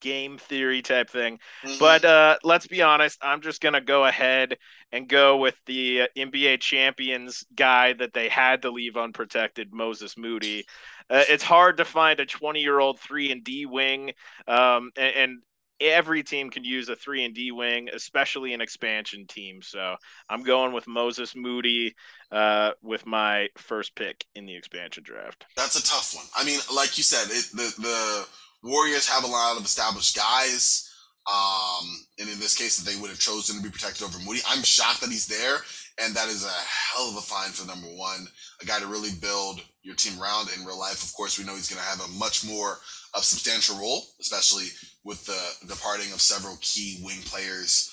game 0.00 0.38
theory 0.38 0.82
type 0.82 1.10
thing. 1.10 1.38
Mm-hmm. 1.64 1.78
But 1.78 2.04
uh, 2.04 2.38
let's 2.42 2.66
be 2.66 2.82
honest, 2.82 3.18
I'm 3.22 3.40
just 3.40 3.60
going 3.60 3.74
to 3.74 3.80
go 3.80 4.04
ahead 4.04 4.56
and 4.92 5.08
go 5.08 5.36
with 5.38 5.56
the 5.66 6.02
uh, 6.02 6.06
NBA 6.16 6.60
champions 6.60 7.44
guy 7.54 7.92
that 7.94 8.12
they 8.12 8.28
had 8.28 8.62
to 8.62 8.70
leave 8.70 8.96
unprotected, 8.96 9.72
Moses 9.72 10.16
Moody. 10.16 10.64
Uh, 11.10 11.24
it's 11.28 11.44
hard 11.44 11.78
to 11.78 11.84
find 11.84 12.20
a 12.20 12.26
20 12.26 12.60
year 12.60 12.78
old 12.78 13.00
3 13.00 13.32
and 13.32 13.44
D 13.44 13.66
wing. 13.66 14.12
Um, 14.46 14.90
and, 14.96 15.14
and 15.16 15.38
every 15.80 16.22
team 16.22 16.50
can 16.50 16.64
use 16.64 16.88
a 16.88 16.96
3 16.96 17.24
and 17.24 17.34
D 17.34 17.52
wing, 17.52 17.88
especially 17.92 18.52
an 18.52 18.60
expansion 18.60 19.26
team. 19.26 19.62
So 19.62 19.96
I'm 20.28 20.42
going 20.42 20.72
with 20.72 20.86
Moses 20.86 21.34
Moody 21.36 21.94
uh, 22.30 22.72
with 22.82 23.06
my 23.06 23.48
first 23.56 23.94
pick 23.94 24.24
in 24.34 24.46
the 24.46 24.56
expansion 24.56 25.02
draft. 25.02 25.46
That's 25.56 25.78
a 25.78 25.82
tough 25.82 26.14
one. 26.14 26.26
I 26.36 26.44
mean, 26.44 26.60
like 26.74 26.98
you 26.98 27.04
said, 27.04 27.26
it, 27.30 27.50
the 27.52 27.82
the 27.82 28.26
Warriors 28.62 29.08
have 29.08 29.24
a 29.24 29.28
lot 29.28 29.56
of 29.56 29.64
established 29.64 30.16
guys. 30.16 30.84
Um, 31.30 32.06
and 32.18 32.28
in 32.28 32.40
this 32.40 32.56
case, 32.56 32.78
that 32.78 32.90
they 32.90 32.98
would 32.98 33.10
have 33.10 33.18
chosen 33.18 33.56
to 33.56 33.62
be 33.62 33.70
protected 33.70 34.02
over 34.02 34.18
Moody. 34.20 34.40
I'm 34.48 34.62
shocked 34.62 35.02
that 35.02 35.10
he's 35.10 35.26
there, 35.26 35.58
and 36.02 36.14
that 36.14 36.28
is 36.28 36.44
a 36.44 36.48
hell 36.48 37.10
of 37.10 37.16
a 37.16 37.20
find 37.20 37.52
for 37.52 37.66
number 37.66 37.86
one, 37.86 38.26
a 38.62 38.64
guy 38.64 38.80
to 38.80 38.86
really 38.86 39.10
build 39.20 39.60
your 39.82 39.94
team 39.94 40.20
around 40.20 40.48
in 40.56 40.64
real 40.64 40.78
life. 40.78 41.04
Of 41.04 41.12
course, 41.12 41.38
we 41.38 41.44
know 41.44 41.54
he's 41.54 41.68
going 41.68 41.82
to 41.82 41.88
have 41.88 42.00
a 42.00 42.18
much 42.18 42.46
more 42.46 42.78
of 43.14 43.24
substantial 43.24 43.76
role, 43.76 44.04
especially 44.20 44.68
with 45.04 45.24
the 45.26 45.66
departing 45.66 46.12
of 46.12 46.20
several 46.20 46.56
key 46.62 47.00
wing 47.02 47.20
players 47.24 47.92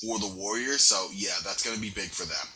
for 0.00 0.18
the 0.18 0.32
Warriors. 0.36 0.82
So 0.82 1.08
yeah, 1.12 1.36
that's 1.44 1.64
going 1.64 1.76
to 1.76 1.82
be 1.82 1.90
big 1.90 2.10
for 2.10 2.24
them. 2.24 2.46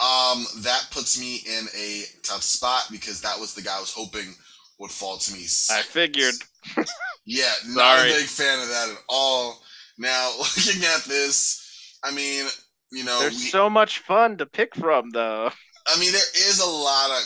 Um, 0.00 0.46
that 0.58 0.88
puts 0.90 1.20
me 1.20 1.42
in 1.46 1.66
a 1.76 2.04
tough 2.22 2.42
spot 2.42 2.88
because 2.90 3.20
that 3.20 3.38
was 3.38 3.54
the 3.54 3.62
guy 3.62 3.76
I 3.76 3.80
was 3.80 3.92
hoping 3.92 4.34
would 4.80 4.90
fall 4.90 5.18
to 5.18 5.32
me. 5.32 5.44
I 5.70 5.82
figured. 5.82 6.34
yeah, 7.26 7.52
not 7.68 8.00
a 8.00 8.04
big 8.04 8.26
fan 8.26 8.60
of 8.60 8.68
that 8.68 8.88
at 8.90 8.98
all. 9.08 9.62
Now, 9.98 10.32
looking 10.38 10.82
at 10.82 11.04
this, 11.04 11.98
I 12.02 12.10
mean, 12.10 12.46
you 12.90 13.04
know, 13.04 13.20
there's 13.20 13.34
we, 13.34 13.50
so 13.50 13.70
much 13.70 13.98
fun 13.98 14.38
to 14.38 14.46
pick 14.46 14.74
from, 14.74 15.10
though. 15.10 15.50
I 15.86 16.00
mean, 16.00 16.12
there 16.12 16.48
is 16.48 16.60
a 16.60 16.68
lot 16.68 17.10
of 17.10 17.22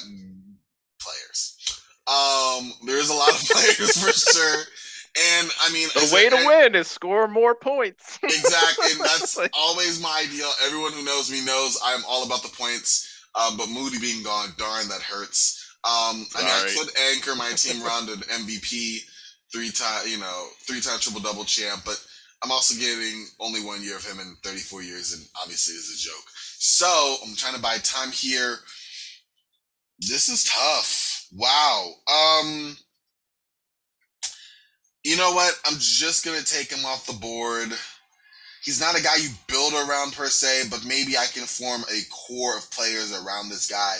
players. 1.01 1.81
Um, 2.07 2.73
there 2.87 2.99
is 2.99 3.09
a 3.09 3.15
lot 3.15 3.31
of 3.31 3.41
players 3.49 4.05
for 4.05 4.13
sure. 4.13 4.65
And 5.37 5.49
I 5.61 5.73
mean, 5.73 5.89
the 5.95 6.11
way 6.13 6.29
to 6.29 6.45
win 6.45 6.75
is 6.75 6.89
score 6.89 7.29
more 7.29 7.55
points. 7.55 8.19
exactly, 8.25 8.91
and 8.91 9.01
that's 9.01 9.37
like, 9.37 9.53
always 9.57 10.03
my 10.03 10.27
ideal. 10.29 10.51
Everyone 10.67 10.93
who 10.93 11.05
knows 11.05 11.31
me 11.31 11.45
knows 11.45 11.79
I'm 11.85 12.03
all 12.09 12.27
about 12.27 12.43
the 12.43 12.49
points. 12.49 13.11
Um, 13.37 13.57
but 13.57 13.69
Moody 13.69 13.99
being 14.01 14.23
gone, 14.23 14.51
darn, 14.59 14.89
that 14.89 15.03
hurts. 15.03 15.64
Um, 15.85 16.27
I 16.35 16.41
mean, 16.41 16.49
I 16.49 16.75
could 16.77 16.89
anchor 17.13 17.35
my 17.35 17.51
team 17.51 17.83
around 17.87 18.09
an 18.09 18.21
MVP, 18.21 19.05
three 19.53 19.71
time, 19.71 20.07
you 20.09 20.19
know, 20.19 20.47
three 20.67 20.81
time 20.81 20.99
triple 20.99 21.21
double 21.21 21.45
champ, 21.45 21.83
but 21.85 22.03
I'm 22.43 22.51
also 22.51 22.79
getting 22.79 23.27
only 23.41 23.63
one 23.65 23.83
year 23.83 23.97
of 23.97 24.05
him 24.05 24.21
in 24.21 24.37
34 24.43 24.83
years, 24.83 25.13
and 25.13 25.23
obviously 25.41 25.75
is 25.75 25.95
a 25.95 26.09
joke. 26.09 26.25
So 26.59 27.17
I'm 27.25 27.35
trying 27.37 27.55
to 27.55 27.61
buy 27.61 27.79
time 27.79 28.11
here. 28.13 28.57
This 29.99 30.29
is 30.29 30.45
tough. 30.45 31.27
Wow. 31.33 31.93
Um, 32.09 32.77
you 35.05 35.17
know 35.17 35.33
what? 35.33 35.59
I'm 35.67 35.77
just 35.79 36.25
gonna 36.25 36.43
take 36.43 36.73
him 36.73 36.85
off 36.85 37.07
the 37.07 37.13
board. 37.13 37.73
He's 38.63 38.81
not 38.81 38.99
a 38.99 39.03
guy 39.03 39.17
you 39.17 39.29
build 39.47 39.75
around 39.75 40.15
per 40.15 40.29
se, 40.29 40.69
but 40.71 40.87
maybe 40.87 41.19
I 41.19 41.27
can 41.27 41.45
form 41.45 41.83
a 41.83 42.01
core 42.11 42.57
of 42.57 42.71
players 42.71 43.13
around 43.13 43.51
this 43.51 43.69
guy. 43.69 43.99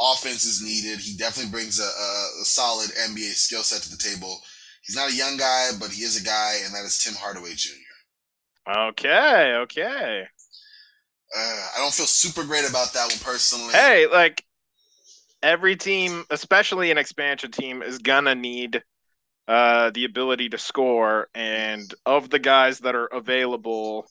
Offense 0.00 0.44
is 0.44 0.62
needed. 0.62 1.00
He 1.00 1.16
definitely 1.16 1.50
brings 1.50 1.80
a, 1.80 1.82
a, 1.82 2.42
a 2.42 2.44
solid 2.44 2.90
NBA 2.90 3.32
skill 3.32 3.62
set 3.62 3.82
to 3.82 3.90
the 3.90 3.96
table. 3.96 4.38
He's 4.82 4.96
not 4.96 5.10
a 5.10 5.14
young 5.14 5.36
guy, 5.36 5.70
but 5.78 5.90
he 5.90 6.02
is 6.02 6.20
a 6.20 6.24
guy, 6.24 6.56
and 6.64 6.74
that 6.74 6.84
is 6.84 7.02
Tim 7.02 7.14
Hardaway 7.14 7.54
Jr. 7.54 7.72
Okay, 8.76 9.54
okay. 9.56 10.24
Uh, 11.36 11.66
I 11.76 11.78
don't 11.78 11.92
feel 11.92 12.06
super 12.06 12.44
great 12.44 12.68
about 12.68 12.92
that 12.94 13.08
one 13.08 13.18
personally. 13.18 13.72
Hey, 13.72 14.06
like 14.06 14.44
every 15.42 15.76
team, 15.76 16.24
especially 16.30 16.90
an 16.90 16.98
expansion 16.98 17.50
team, 17.50 17.82
is 17.82 17.98
gonna 17.98 18.34
need 18.34 18.82
uh, 19.48 19.90
the 19.90 20.04
ability 20.04 20.50
to 20.50 20.58
score. 20.58 21.28
And 21.34 21.92
of 22.06 22.30
the 22.30 22.38
guys 22.38 22.80
that 22.80 22.94
are 22.94 23.06
available, 23.06 24.06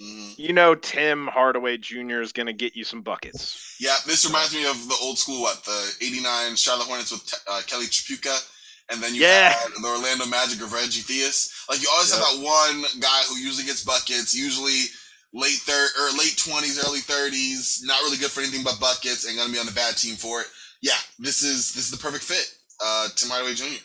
mm-hmm. 0.00 0.30
you 0.36 0.52
know, 0.54 0.74
Tim 0.74 1.26
Hardaway 1.26 1.76
Jr. 1.76 2.22
is 2.22 2.32
going 2.32 2.46
to 2.46 2.54
get 2.54 2.74
you 2.74 2.84
some 2.84 3.02
buckets. 3.02 3.76
Yeah, 3.78 3.96
this 4.06 4.26
reminds 4.26 4.54
me 4.54 4.64
of 4.66 4.88
the 4.88 4.96
old 5.02 5.18
school, 5.18 5.42
what, 5.42 5.62
the 5.64 5.92
89 6.02 6.56
Charlotte 6.56 6.86
Hornets 6.86 7.12
with 7.12 7.44
uh, 7.48 7.60
Kelly 7.66 7.86
Tripucka. 7.86 8.54
And 8.90 9.02
then 9.02 9.14
you 9.14 9.20
yeah. 9.20 9.50
had 9.50 9.68
the 9.82 9.86
Orlando 9.86 10.24
Magic 10.24 10.62
of 10.62 10.72
Reggie 10.72 11.02
Theus. 11.02 11.68
Like, 11.68 11.82
you 11.82 11.88
always 11.92 12.10
yep. 12.10 12.24
have 12.24 12.40
that 12.40 12.42
one 12.42 13.00
guy 13.00 13.20
who 13.28 13.36
usually 13.36 13.66
gets 13.66 13.84
buckets, 13.84 14.34
usually 14.34 14.88
late 15.34 15.60
third 15.68 15.90
or 16.00 16.16
late 16.16 16.40
20s, 16.40 16.82
early 16.88 17.00
30s, 17.00 17.84
not 17.84 18.00
really 18.00 18.16
good 18.16 18.30
for 18.30 18.40
anything 18.40 18.64
but 18.64 18.80
buckets 18.80 19.26
and 19.26 19.36
going 19.36 19.48
to 19.48 19.52
be 19.52 19.60
on 19.60 19.66
the 19.66 19.72
bad 19.72 19.98
team 19.98 20.16
for 20.16 20.40
it. 20.40 20.46
Yeah, 20.80 20.96
this 21.18 21.42
is 21.42 21.74
this 21.74 21.84
is 21.84 21.90
the 21.90 21.98
perfect 21.98 22.24
fit. 22.24 22.48
Uh, 22.82 23.08
Tim 23.16 23.28
Hardaway 23.28 23.54
Jr. 23.54 23.82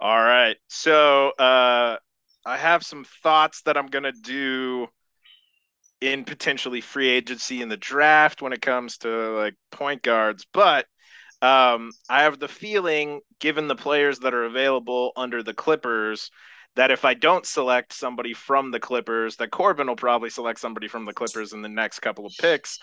All 0.00 0.22
right. 0.22 0.56
So 0.68 1.28
uh, 1.38 1.98
I 2.46 2.56
have 2.56 2.82
some 2.82 3.04
thoughts 3.22 3.60
that 3.62 3.76
I'm 3.76 3.88
going 3.88 4.04
to 4.04 4.12
do 4.12 4.88
in 6.00 6.24
potentially 6.24 6.80
free 6.80 7.10
agency 7.10 7.60
in 7.60 7.68
the 7.68 7.76
draft 7.76 8.40
when 8.40 8.54
it 8.54 8.62
comes 8.62 8.96
to 8.98 9.08
like 9.36 9.54
point 9.70 10.02
guards. 10.02 10.46
But 10.54 10.86
um, 11.42 11.90
I 12.08 12.22
have 12.22 12.38
the 12.38 12.48
feeling, 12.48 13.20
given 13.40 13.68
the 13.68 13.76
players 13.76 14.20
that 14.20 14.32
are 14.32 14.44
available 14.44 15.12
under 15.16 15.42
the 15.42 15.52
Clippers, 15.52 16.30
that 16.76 16.90
if 16.90 17.04
I 17.04 17.12
don't 17.12 17.44
select 17.44 17.92
somebody 17.92 18.32
from 18.32 18.70
the 18.70 18.80
Clippers, 18.80 19.36
that 19.36 19.50
Corbin 19.50 19.88
will 19.88 19.96
probably 19.96 20.30
select 20.30 20.60
somebody 20.60 20.88
from 20.88 21.04
the 21.04 21.12
Clippers 21.12 21.52
in 21.52 21.60
the 21.60 21.68
next 21.68 21.98
couple 21.98 22.24
of 22.24 22.32
picks. 22.40 22.78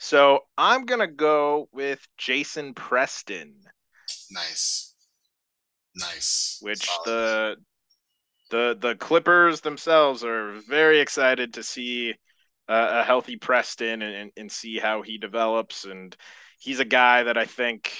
So 0.00 0.40
I'm 0.58 0.84
going 0.84 1.00
to 1.00 1.06
go 1.06 1.68
with 1.72 2.04
Jason 2.18 2.74
Preston. 2.74 3.54
Nice. 4.32 4.95
Nice. 5.96 6.58
Which 6.60 6.86
Solid. 6.86 7.06
the 7.06 7.56
the 8.50 8.78
the 8.80 8.94
Clippers 8.96 9.60
themselves 9.60 10.22
are 10.24 10.60
very 10.68 11.00
excited 11.00 11.54
to 11.54 11.62
see 11.62 12.14
uh, 12.68 12.88
a 13.00 13.04
healthy 13.04 13.36
Preston 13.36 14.02
and, 14.02 14.14
and, 14.14 14.30
and 14.36 14.52
see 14.52 14.78
how 14.78 15.02
he 15.02 15.18
develops. 15.18 15.84
And 15.84 16.14
he's 16.58 16.80
a 16.80 16.84
guy 16.84 17.24
that 17.24 17.38
I 17.38 17.46
think, 17.46 17.92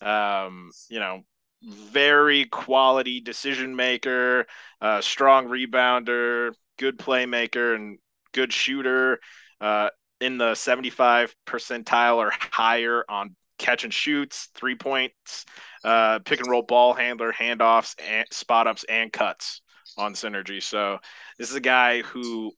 um, 0.00 0.70
you 0.88 0.98
know, 0.98 1.22
very 1.62 2.46
quality 2.46 3.20
decision 3.20 3.76
maker, 3.76 4.46
uh, 4.80 5.00
strong 5.00 5.46
rebounder, 5.48 6.52
good 6.78 6.98
playmaker, 6.98 7.74
and 7.74 7.98
good 8.32 8.52
shooter. 8.52 9.20
Uh, 9.60 9.90
in 10.20 10.36
the 10.36 10.54
75 10.54 11.34
percentile 11.46 12.16
or 12.16 12.30
higher 12.32 13.04
on 13.08 13.34
catch 13.60 13.84
and 13.84 13.94
shoots, 13.94 14.48
three 14.54 14.74
points, 14.74 15.44
uh, 15.84 16.18
pick 16.20 16.40
and 16.40 16.48
roll 16.48 16.62
ball 16.62 16.94
handler, 16.94 17.32
handoffs, 17.32 17.94
and 18.00 18.26
spot 18.32 18.66
ups, 18.66 18.84
and 18.88 19.12
cuts 19.12 19.60
on 19.96 20.14
synergy. 20.14 20.62
So 20.62 20.98
this 21.38 21.50
is 21.50 21.56
a 21.56 21.60
guy 21.60 22.02
who 22.02 22.52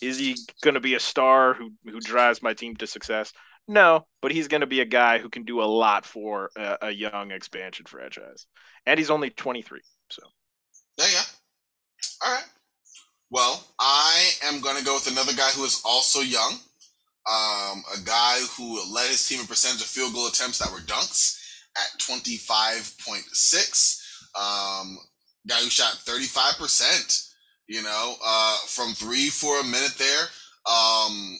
is 0.00 0.18
he 0.18 0.36
going 0.62 0.74
to 0.74 0.80
be 0.80 0.94
a 0.94 1.00
star 1.00 1.54
who 1.54 1.72
who 1.84 2.00
drives 2.00 2.42
my 2.42 2.54
team 2.54 2.76
to 2.76 2.86
success? 2.86 3.32
No, 3.66 4.06
but 4.22 4.30
he's 4.30 4.48
going 4.48 4.60
to 4.60 4.66
be 4.66 4.80
a 4.80 4.86
guy 4.86 5.18
who 5.18 5.28
can 5.28 5.44
do 5.44 5.62
a 5.62 5.64
lot 5.64 6.04
for 6.04 6.50
a, 6.56 6.78
a 6.82 6.90
young 6.90 7.30
expansion 7.30 7.86
franchise, 7.86 8.46
and 8.86 8.98
he's 8.98 9.10
only 9.10 9.30
23. 9.30 9.80
So 10.10 10.22
yeah, 10.98 11.06
yeah. 11.12 11.22
All 12.24 12.34
right. 12.34 12.44
Well, 13.30 13.64
I 13.80 14.30
am 14.44 14.60
going 14.60 14.78
to 14.78 14.84
go 14.84 14.94
with 14.94 15.10
another 15.10 15.32
guy 15.32 15.48
who 15.56 15.64
is 15.64 15.82
also 15.84 16.20
young. 16.20 16.58
Um, 17.26 17.82
a 17.94 18.00
guy 18.04 18.38
who 18.56 18.82
led 18.92 19.08
his 19.08 19.26
team 19.26 19.40
in 19.40 19.46
percentage 19.46 19.80
of 19.80 19.86
field 19.86 20.12
goal 20.12 20.28
attempts 20.28 20.58
that 20.58 20.70
were 20.70 20.80
dunks 20.80 21.40
at 21.76 21.98
25.6. 21.98 24.02
Um, 24.36 24.98
guy 25.48 25.56
who 25.56 25.70
shot 25.70 25.94
35%, 26.04 27.30
you 27.66 27.82
know, 27.82 28.16
uh, 28.24 28.58
from 28.66 28.92
three 28.92 29.30
for 29.30 29.58
a 29.60 29.64
minute 29.64 29.94
there. 29.98 30.28
Um, 30.66 31.38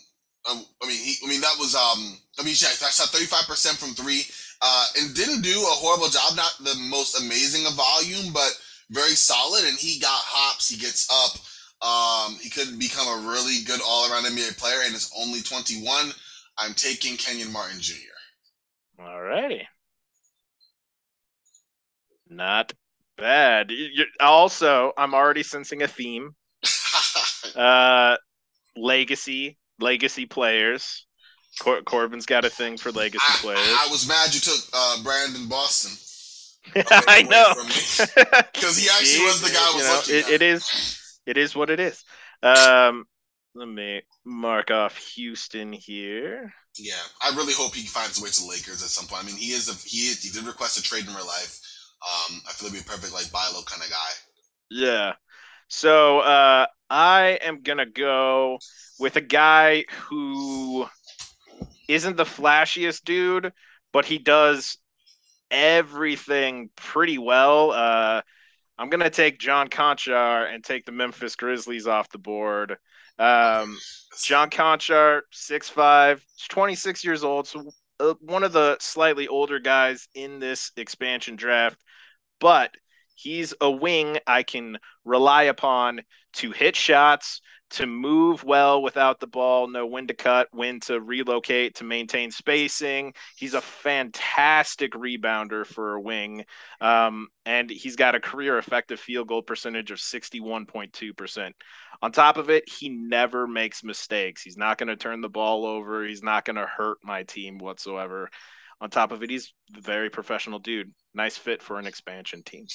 um 0.50 0.66
I 0.82 0.88
mean, 0.88 0.98
he, 0.98 1.16
I 1.24 1.28
mean, 1.28 1.40
that 1.40 1.56
was, 1.58 1.74
um, 1.74 2.18
I 2.38 2.42
mean, 2.42 2.48
he 2.48 2.54
shot, 2.54 2.72
shot 2.72 3.08
35% 3.08 3.76
from 3.76 3.90
three, 3.90 4.26
uh, 4.62 4.86
and 5.00 5.14
didn't 5.14 5.42
do 5.42 5.50
a 5.50 5.78
horrible 5.80 6.08
job. 6.08 6.36
Not 6.36 6.54
the 6.60 6.74
most 6.88 7.20
amazing 7.20 7.66
of 7.66 7.74
volume, 7.74 8.32
but 8.32 8.58
very 8.90 9.14
solid. 9.14 9.64
And 9.64 9.78
he 9.78 9.98
got 9.98 10.10
hops. 10.10 10.68
He 10.68 10.78
gets 10.78 11.08
up. 11.10 11.38
Um, 11.84 12.36
he 12.40 12.48
could 12.48 12.78
become 12.78 13.06
a 13.06 13.28
really 13.28 13.62
good 13.64 13.80
all 13.86 14.10
around 14.10 14.24
NBA 14.24 14.56
player 14.56 14.78
and 14.86 14.94
is 14.94 15.12
only 15.18 15.40
21. 15.42 16.12
I'm 16.56 16.72
taking 16.72 17.16
Kenyon 17.16 17.52
Martin 17.52 17.78
Jr. 17.78 17.94
All 19.00 19.20
righty. 19.20 19.68
Not 22.28 22.72
bad. 23.18 23.70
You're, 23.70 24.06
also, 24.18 24.92
I'm 24.96 25.14
already 25.14 25.42
sensing 25.42 25.82
a 25.82 25.88
theme. 25.88 26.34
uh, 27.56 28.16
legacy, 28.76 29.58
legacy 29.78 30.24
players. 30.24 31.06
Cor- 31.60 31.82
Corbin's 31.82 32.24
got 32.24 32.46
a 32.46 32.50
thing 32.50 32.78
for 32.78 32.92
legacy 32.92 33.22
I, 33.28 33.38
players. 33.42 33.60
I, 33.60 33.88
was 33.90 34.08
mad 34.08 34.34
you 34.34 34.40
took 34.40 34.58
uh, 34.72 35.02
Brandon 35.02 35.46
Boston. 35.48 35.92
I 37.06 37.22
know 37.22 37.52
because 38.54 38.78
he 38.78 38.88
actually 38.92 39.26
was 39.26 39.42
the 39.42 39.50
guy 39.50 39.60
I 39.60 39.74
was 39.74 40.08
know, 40.08 40.14
it. 40.14 40.28
It 40.30 40.42
is 40.42 41.03
it 41.26 41.36
is 41.36 41.54
what 41.54 41.70
it 41.70 41.80
is. 41.80 42.04
Um, 42.42 43.04
let 43.54 43.68
me 43.68 44.02
mark 44.24 44.70
off 44.70 44.96
Houston 45.14 45.72
here. 45.72 46.52
Yeah, 46.76 46.94
I 47.22 47.34
really 47.36 47.52
hope 47.52 47.74
he 47.74 47.86
finds 47.86 48.18
a 48.20 48.24
way 48.24 48.30
to 48.30 48.42
the 48.42 48.48
Lakers 48.48 48.82
at 48.82 48.88
some 48.88 49.06
point. 49.06 49.22
I 49.22 49.26
mean, 49.26 49.36
he 49.36 49.52
is 49.52 49.68
a 49.68 49.88
he 49.88 50.08
is, 50.08 50.22
he 50.22 50.30
did 50.30 50.46
request 50.46 50.78
a 50.78 50.82
trade 50.82 51.06
in 51.06 51.14
real 51.14 51.26
life. 51.26 51.60
Um, 52.02 52.40
I 52.48 52.52
feel 52.52 52.68
like 52.68 52.74
be 52.74 52.80
a 52.80 52.90
perfect 52.90 53.12
like 53.12 53.30
buy 53.30 53.48
low 53.54 53.62
kind 53.62 53.82
of 53.82 53.90
guy. 53.90 53.96
Yeah. 54.70 55.12
So 55.68 56.20
uh, 56.20 56.66
I 56.90 57.38
am 57.42 57.62
gonna 57.62 57.86
go 57.86 58.58
with 58.98 59.16
a 59.16 59.20
guy 59.20 59.84
who 60.08 60.86
isn't 61.88 62.16
the 62.16 62.24
flashiest 62.24 63.04
dude, 63.04 63.52
but 63.92 64.04
he 64.04 64.18
does 64.18 64.76
everything 65.50 66.70
pretty 66.76 67.18
well. 67.18 67.70
Uh, 67.70 68.22
I'm 68.78 68.90
gonna 68.90 69.10
take 69.10 69.38
John 69.38 69.68
Konchar 69.68 70.52
and 70.52 70.64
take 70.64 70.84
the 70.84 70.92
Memphis 70.92 71.36
Grizzlies 71.36 71.86
off 71.86 72.10
the 72.10 72.18
board. 72.18 72.76
Um, 73.18 73.78
John 74.24 74.50
Konchar, 74.50 75.22
6'5", 75.32 76.20
26 76.48 77.04
years 77.04 77.22
old, 77.22 77.46
so 77.46 77.70
uh, 78.00 78.14
one 78.20 78.42
of 78.42 78.52
the 78.52 78.76
slightly 78.80 79.28
older 79.28 79.60
guys 79.60 80.08
in 80.14 80.40
this 80.40 80.72
expansion 80.76 81.36
draft, 81.36 81.78
but 82.40 82.74
he's 83.14 83.54
a 83.60 83.70
wing 83.70 84.18
I 84.26 84.42
can 84.42 84.78
rely 85.04 85.44
upon 85.44 86.02
to 86.34 86.50
hit 86.50 86.76
shots, 86.76 87.40
to 87.70 87.86
move 87.86 88.44
well 88.44 88.82
without 88.82 89.18
the 89.18 89.26
ball, 89.26 89.66
know 89.66 89.86
when 89.86 90.06
to 90.06 90.14
cut, 90.14 90.48
when 90.52 90.78
to 90.80 91.00
relocate, 91.00 91.74
to 91.76 91.84
maintain 91.84 92.30
spacing. 92.30 93.12
He's 93.36 93.54
a 93.54 93.60
fantastic 93.60 94.92
rebounder 94.92 95.66
for 95.66 95.94
a 95.94 96.00
wing. 96.00 96.44
Um, 96.80 97.28
and 97.44 97.68
he's 97.70 97.96
got 97.96 98.14
a 98.14 98.20
career 98.20 98.58
effective 98.58 99.00
field 99.00 99.28
goal 99.28 99.42
percentage 99.42 99.90
of 99.90 99.98
61.2%. 99.98 101.52
On 102.02 102.12
top 102.12 102.36
of 102.36 102.50
it, 102.50 102.64
he 102.68 102.88
never 102.88 103.46
makes 103.46 103.82
mistakes. 103.82 104.42
He's 104.42 104.56
not 104.56 104.78
going 104.78 104.88
to 104.88 104.96
turn 104.96 105.20
the 105.20 105.28
ball 105.28 105.66
over, 105.66 106.04
he's 106.04 106.22
not 106.22 106.44
going 106.44 106.56
to 106.56 106.66
hurt 106.66 106.98
my 107.02 107.24
team 107.24 107.58
whatsoever. 107.58 108.28
On 108.80 108.90
top 108.90 109.12
of 109.12 109.22
it, 109.22 109.30
he's 109.30 109.52
a 109.76 109.80
very 109.80 110.10
professional 110.10 110.58
dude. 110.58 110.92
Nice 111.14 111.36
fit 111.36 111.62
for 111.62 111.78
an 111.78 111.86
expansion 111.86 112.42
team. 112.42 112.66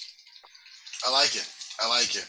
I 1.05 1.11
like 1.11 1.35
it. 1.35 1.47
I 1.79 1.87
like 1.87 2.15
it. 2.15 2.27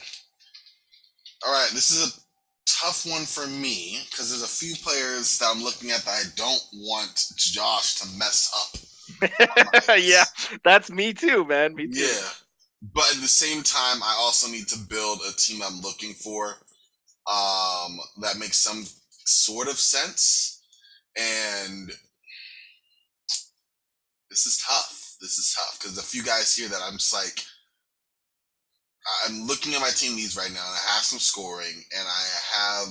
All 1.46 1.52
right, 1.52 1.70
this 1.72 1.90
is 1.90 2.08
a 2.08 2.20
tough 2.66 3.06
one 3.06 3.24
for 3.24 3.46
me 3.46 4.00
because 4.10 4.30
there's 4.30 4.42
a 4.42 4.46
few 4.46 4.74
players 4.76 5.38
that 5.38 5.50
I'm 5.54 5.62
looking 5.62 5.90
at 5.90 6.04
that 6.04 6.10
I 6.10 6.22
don't 6.36 6.62
want 6.74 7.32
Josh 7.36 7.94
to 7.96 8.18
mess 8.18 8.52
up. 8.54 8.80
yeah, 9.98 10.24
that's 10.64 10.90
me 10.90 11.12
too, 11.12 11.44
man. 11.44 11.74
Me 11.74 11.86
too. 11.86 12.00
Yeah, 12.00 12.28
but 12.94 13.10
at 13.14 13.20
the 13.20 13.28
same 13.28 13.62
time, 13.62 14.02
I 14.02 14.16
also 14.18 14.50
need 14.50 14.68
to 14.68 14.78
build 14.78 15.20
a 15.28 15.32
team 15.36 15.62
I'm 15.62 15.80
looking 15.80 16.12
for 16.14 16.56
um, 17.30 18.00
that 18.20 18.38
makes 18.38 18.56
some 18.56 18.84
sort 19.24 19.68
of 19.68 19.78
sense. 19.78 20.62
And 21.16 21.90
this 24.30 24.46
is 24.46 24.64
tough. 24.66 25.16
This 25.20 25.38
is 25.38 25.54
tough 25.54 25.78
because 25.80 25.98
a 25.98 26.02
few 26.02 26.22
guys 26.22 26.54
here 26.54 26.68
that 26.68 26.80
I'm 26.82 26.94
just 26.94 27.12
like, 27.12 27.44
I'm 29.26 29.46
looking 29.46 29.74
at 29.74 29.80
my 29.80 29.90
team 29.90 30.16
needs 30.16 30.36
right 30.36 30.52
now, 30.52 30.64
and 30.64 30.76
I 30.76 30.94
have 30.94 31.04
some 31.04 31.18
scoring, 31.18 31.84
and 31.96 32.06
I 32.06 32.24
have 32.58 32.88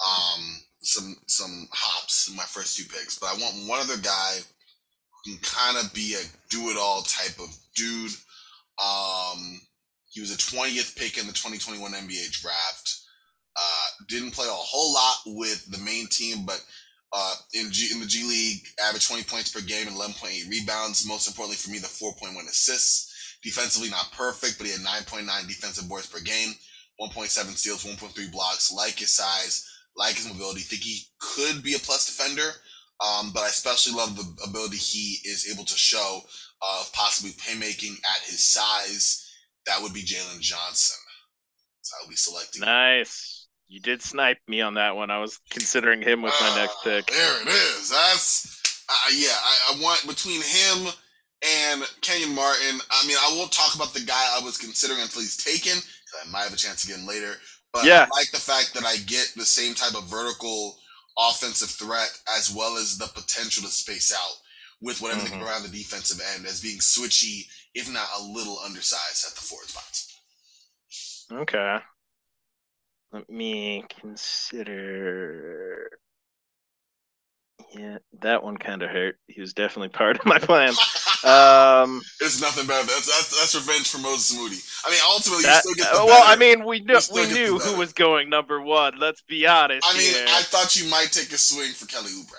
um, 0.00 0.60
some 0.82 1.16
some 1.26 1.68
hops 1.72 2.28
in 2.28 2.36
my 2.36 2.44
first 2.44 2.76
two 2.76 2.84
picks. 2.84 3.18
But 3.18 3.30
I 3.30 3.34
want 3.34 3.68
one 3.68 3.80
other 3.80 3.98
guy 3.98 4.36
who 5.24 5.32
can 5.32 5.40
kind 5.42 5.76
of 5.78 5.92
be 5.92 6.14
a 6.14 6.22
do 6.50 6.70
it 6.70 6.76
all 6.78 7.02
type 7.02 7.38
of 7.38 7.54
dude. 7.74 8.12
Um, 8.84 9.60
he 10.10 10.20
was 10.20 10.32
a 10.32 10.38
20th 10.38 10.96
pick 10.96 11.18
in 11.18 11.26
the 11.26 11.32
2021 11.32 11.92
NBA 11.92 12.30
draft. 12.30 13.00
Uh, 13.56 14.04
didn't 14.08 14.30
play 14.30 14.46
a 14.46 14.50
whole 14.50 14.94
lot 14.94 15.16
with 15.26 15.70
the 15.70 15.78
main 15.78 16.06
team, 16.06 16.44
but 16.46 16.64
uh, 17.12 17.34
in 17.54 17.70
G, 17.70 17.92
in 17.92 18.00
the 18.00 18.06
G 18.06 18.26
League, 18.26 18.66
averaged 18.84 19.08
20 19.08 19.24
points 19.24 19.50
per 19.50 19.60
game 19.60 19.88
and 19.88 19.96
11.8 19.96 20.48
rebounds. 20.48 21.06
Most 21.06 21.26
importantly 21.26 21.56
for 21.56 21.70
me, 21.70 21.78
the 21.78 21.86
4.1 21.86 22.36
assists. 22.48 23.07
Defensively, 23.42 23.90
not 23.90 24.12
perfect, 24.12 24.58
but 24.58 24.66
he 24.66 24.72
had 24.72 24.82
9.9 24.82 25.26
defensive 25.46 25.88
boards 25.88 26.06
per 26.06 26.20
game, 26.20 26.54
1.7 27.00 27.28
steals, 27.56 27.84
1.3 27.84 28.32
blocks. 28.32 28.72
Like 28.72 28.98
his 28.98 29.10
size, 29.14 29.64
like 29.96 30.16
his 30.16 30.28
mobility, 30.28 30.60
think 30.60 30.82
he 30.82 31.04
could 31.20 31.62
be 31.62 31.74
a 31.74 31.78
plus 31.78 32.06
defender. 32.06 32.50
Um, 33.00 33.30
but 33.32 33.44
I 33.44 33.48
especially 33.48 33.94
love 33.94 34.16
the 34.16 34.48
ability 34.48 34.76
he 34.76 35.18
is 35.28 35.48
able 35.52 35.64
to 35.64 35.76
show 35.76 36.20
of 36.62 36.92
possibly 36.92 37.30
playmaking 37.32 37.92
at 37.98 38.22
his 38.26 38.44
size. 38.44 39.24
That 39.66 39.80
would 39.82 39.94
be 39.94 40.02
Jalen 40.02 40.40
Johnson. 40.40 40.96
So 41.82 41.94
I 41.96 42.04
will 42.04 42.10
be 42.10 42.16
selecting. 42.16 42.62
Nice. 42.62 43.46
You 43.68 43.80
did 43.80 44.02
snipe 44.02 44.38
me 44.48 44.62
on 44.62 44.74
that 44.74 44.96
one. 44.96 45.10
I 45.10 45.18
was 45.18 45.38
considering 45.50 46.02
him 46.02 46.22
with 46.22 46.34
my 46.40 46.50
uh, 46.50 46.56
next 46.56 46.76
pick. 46.82 47.06
There 47.06 47.42
it 47.42 47.48
is. 47.48 47.90
That's 47.90 48.62
uh, 48.88 49.10
yeah. 49.14 49.28
I, 49.28 49.74
I 49.74 49.82
want 49.82 50.06
between 50.06 50.40
him 50.40 50.92
and 51.42 51.82
Kenyon 52.00 52.34
Martin. 52.34 52.80
I 52.90 53.06
mean, 53.06 53.16
I 53.20 53.34
won't 53.36 53.52
talk 53.52 53.74
about 53.74 53.94
the 53.94 54.00
guy 54.00 54.36
I 54.36 54.44
was 54.44 54.58
considering 54.58 55.00
until 55.00 55.22
he's 55.22 55.36
taken. 55.36 55.78
Because 55.78 56.26
I 56.26 56.30
might 56.30 56.44
have 56.44 56.52
a 56.52 56.56
chance 56.56 56.84
again 56.84 57.06
later. 57.06 57.34
But 57.72 57.84
yeah. 57.84 58.06
I 58.10 58.16
like 58.16 58.30
the 58.30 58.40
fact 58.40 58.74
that 58.74 58.84
I 58.84 58.96
get 59.06 59.32
the 59.36 59.44
same 59.44 59.74
type 59.74 59.94
of 59.94 60.04
vertical 60.04 60.78
offensive 61.18 61.70
threat 61.70 62.10
as 62.36 62.54
well 62.54 62.76
as 62.76 62.96
the 62.96 63.08
potential 63.08 63.64
to 63.64 63.68
space 63.68 64.12
out 64.14 64.36
with 64.80 65.02
whatever 65.02 65.22
mm-hmm. 65.22 65.42
around 65.42 65.64
the 65.64 65.68
defensive 65.68 66.20
end 66.34 66.46
as 66.46 66.60
being 66.60 66.78
switchy, 66.78 67.46
if 67.74 67.92
not 67.92 68.08
a 68.18 68.22
little 68.22 68.58
undersized 68.64 69.26
at 69.26 69.34
the 69.34 69.40
forward 69.40 69.68
spots. 69.68 70.20
Okay. 71.30 71.78
Let 73.12 73.28
me 73.28 73.84
consider. 74.00 75.90
Yeah, 77.76 77.98
that 78.20 78.42
one 78.42 78.56
kind 78.56 78.82
of 78.82 78.90
hurt. 78.90 79.18
He 79.26 79.40
was 79.40 79.52
definitely 79.52 79.90
part 79.90 80.18
of 80.18 80.24
my 80.24 80.38
plan. 80.38 80.70
Um, 81.22 82.00
it's 82.20 82.40
nothing 82.40 82.66
bad. 82.66 82.86
That's, 82.86 83.06
that's 83.06 83.38
that's 83.38 83.54
revenge 83.54 83.88
for 83.88 83.98
Moses 83.98 84.34
Moody. 84.36 84.56
I 84.86 84.90
mean, 84.90 85.00
ultimately, 85.10 85.44
that, 85.44 85.64
you 85.64 85.72
still 85.72 85.84
get 85.84 85.92
the 85.92 86.06
Well, 86.06 86.22
I 86.24 86.36
mean, 86.36 86.64
we 86.64 86.80
knew 86.80 86.98
we 87.12 87.26
knew 87.26 87.58
who 87.58 87.76
was 87.76 87.92
going 87.92 88.30
number 88.30 88.60
one. 88.60 88.98
Let's 88.98 89.20
be 89.22 89.46
honest. 89.46 89.86
I 89.88 89.98
mean, 89.98 90.14
here. 90.14 90.26
I 90.28 90.42
thought 90.42 90.80
you 90.80 90.88
might 90.90 91.12
take 91.12 91.32
a 91.32 91.38
swing 91.38 91.72
for 91.72 91.86
Kelly 91.86 92.10
Oubre. 92.10 92.34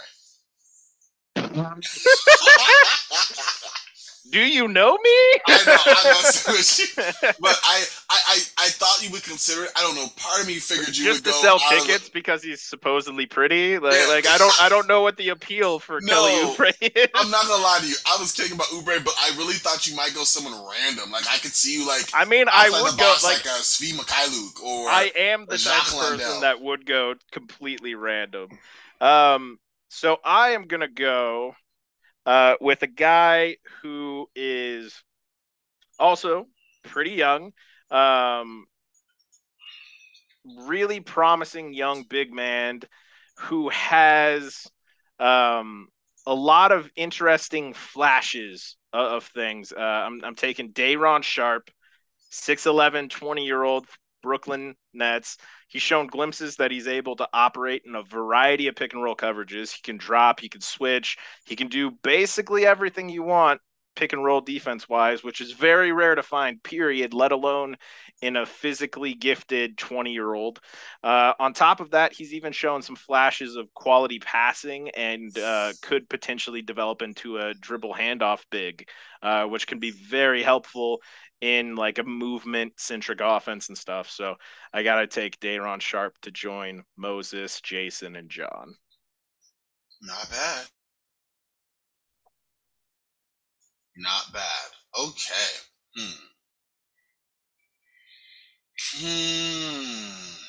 Do 4.32 4.40
you 4.40 4.68
know 4.68 4.92
me? 4.92 5.40
I 5.48 5.64
know, 5.66 5.78
I 5.86 6.04
know, 6.04 7.32
but 7.40 7.60
I, 7.64 7.84
I, 8.10 8.40
I, 8.58 8.70
thought 8.70 9.04
you 9.04 9.10
would 9.12 9.24
consider 9.24 9.64
it. 9.64 9.72
I 9.76 9.82
don't 9.82 9.96
know. 9.96 10.08
Part 10.18 10.42
of 10.42 10.48
me 10.48 10.56
figured 10.56 10.96
you 10.96 11.06
just 11.06 11.26
would 11.26 11.32
to 11.32 11.38
sell 11.40 11.58
tickets 11.58 12.06
the... 12.06 12.12
because 12.14 12.44
he's 12.44 12.62
supposedly 12.62 13.26
pretty. 13.26 13.80
Like, 13.80 13.94
yeah. 13.94 14.08
like 14.08 14.28
I 14.28 14.38
don't, 14.38 14.62
I 14.62 14.70
don't 14.70 14.88
know 14.88 15.02
what 15.02 15.18
the 15.18 15.30
appeal 15.30 15.80
for 15.80 16.00
no, 16.04 16.14
Kelly 16.14 16.72
Oubre 16.72 16.92
is. 16.96 17.08
I'm 17.16 17.32
not 17.32 17.48
gonna 17.48 17.64
lie 17.64 17.80
to 17.82 17.88
you. 17.88 17.96
I 18.08 18.18
was 18.20 18.32
kidding 18.32 18.54
about 18.54 18.68
Oubre, 18.68 19.04
but 19.04 19.14
I 19.20 19.36
really 19.38 19.56
thought 19.56 19.88
you 19.88 19.96
might 19.96 20.14
go 20.14 20.24
someone 20.24 20.54
random. 20.54 21.12
Like 21.12 21.28
I 21.28 21.38
could 21.38 21.54
see 21.54 21.74
you 21.74 21.88
like. 21.88 22.10
I 22.14 22.26
mean, 22.26 22.46
I 22.52 22.70
would 22.70 23.00
go 23.00 23.16
like, 23.24 23.46
like 23.46 23.46
a 23.46 23.60
Svi 23.60 23.94
Mykhailiuk 23.94 24.64
or. 24.64 24.90
I 24.90 25.12
am 25.16 25.46
the 25.48 25.58
type 25.58 25.88
of 25.88 26.00
person 26.00 26.42
that 26.42 26.62
would 26.62 26.86
go 26.86 27.16
completely 27.32 27.96
random. 27.96 28.50
Um, 29.02 29.60
so 29.88 30.18
I 30.24 30.52
am 30.52 30.68
gonna 30.68 30.88
go 30.88 31.56
uh, 32.30 32.54
with 32.62 32.84
a 32.84 32.88
guy 32.88 33.58
who 33.82 34.30
is 34.36 35.04
also 35.98 36.46
pretty 36.84 37.14
young, 37.14 37.54
um, 37.90 38.68
really 40.68 41.00
promising 41.00 41.74
young 41.74 42.04
big 42.04 42.32
man 42.32 42.82
who 43.40 43.70
has 43.70 44.68
um, 45.20 45.88
a 46.28 46.36
lot 46.36 46.72
of 46.72 46.88
interesting 46.96 47.74
flashes 47.74 48.78
of, 48.94 49.08
of 49.08 49.24
things. 49.24 49.74
Uh, 49.76 49.82
I'm, 49.82 50.24
I'm 50.24 50.36
taking 50.36 50.70
Day'Ron 50.70 51.24
Sharpe, 51.24 51.72
6'11, 52.32 53.10
20 53.10 53.44
year 53.44 53.64
old 53.64 53.88
Brooklyn 54.22 54.76
Nets. 54.94 55.38
He's 55.68 55.82
shown 55.82 56.08
glimpses 56.08 56.56
that 56.58 56.72
he's 56.72 56.88
able 56.88 57.16
to 57.18 57.30
operate 57.34 57.84
in 57.86 57.96
a 57.96 58.04
variety 58.04 58.68
of 58.68 58.76
pick 58.76 58.94
and 58.94 59.04
roll 59.04 59.16
coverages. 59.16 59.72
He 59.72 59.82
can 59.82 59.98
drop, 59.98 60.40
he 60.40 60.50
can 60.50 60.62
switch, 60.62 61.18
he 61.46 61.56
can 61.56 61.68
do 61.68 61.92
basically 61.92 62.66
everything 62.66 63.10
you 63.10 63.24
want 63.24 63.62
pick 63.96 64.14
and 64.14 64.24
roll 64.24 64.42
defense 64.42 64.88
wise, 64.88 65.24
which 65.24 65.42
is 65.42 65.52
very 65.52 65.92
rare 65.92 66.16
to 66.16 66.24
find, 66.24 66.62
period, 66.64 67.14
let 67.14 67.32
alone 67.32 67.76
in 68.22 68.36
a 68.36 68.46
physically 68.46 69.14
gifted 69.14 69.78
20 69.78 70.12
year 70.12 70.34
old. 70.34 70.60
Uh, 71.04 71.34
on 71.40 71.54
top 71.54 71.80
of 71.80 71.92
that, 71.92 72.14
he's 72.14 72.34
even 72.34 72.54
shown 72.54 72.82
some 72.82 72.96
flashes 72.96 73.56
of 73.56 73.74
quality 73.74 74.20
passing 74.20 74.90
and 74.92 75.38
uh, 75.38 75.74
could 75.82 76.10
potentially 76.10 76.62
develop 76.62 77.02
into 77.02 77.38
a 77.38 77.54
dribble 77.54 77.94
handoff 77.94 78.44
big, 78.50 78.88
uh, 79.22 79.46
which 79.46 79.68
can 79.68 79.80
be 79.80 79.92
very 79.92 80.44
helpful 80.44 81.02
in 81.42 81.76
like 81.76 82.00
a 82.00 82.04
movement 82.04 82.74
centric 82.78 83.22
offense 83.22 83.70
and 83.70 83.78
stuff. 83.78 84.10
So 84.10 84.36
I 84.74 84.84
got 84.84 85.02
to 85.02 85.08
take 85.08 85.40
Day'Ron 85.40 85.80
Sharpe 85.80 86.18
to 86.22 86.32
join 86.32 86.84
Moses, 86.98 87.62
Jason, 87.62 88.16
and 88.16 88.30
John. 88.30 88.76
Not 90.02 90.30
bad. 90.30 90.66
Not 94.00 94.32
bad. 94.32 94.70
Okay. 94.98 95.52
Hmm. 95.98 96.26
Hmm. 98.96 100.40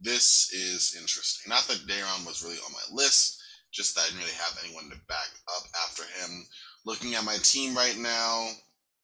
This 0.00 0.50
is 0.54 0.96
interesting. 0.98 1.50
Not 1.50 1.64
that 1.68 1.86
Day'Ron 1.86 2.24
was 2.24 2.42
really 2.42 2.56
on 2.56 2.72
my 2.72 3.02
list, 3.02 3.38
just 3.70 3.94
that 3.94 4.02
I 4.02 4.06
didn't 4.06 4.20
really 4.20 4.32
have 4.32 4.58
anyone 4.64 4.88
to 4.90 4.96
back 5.08 5.28
up 5.54 5.64
after 5.84 6.04
him. 6.04 6.46
Looking 6.86 7.14
at 7.14 7.24
my 7.24 7.36
team 7.42 7.76
right 7.76 7.98
now. 7.98 8.48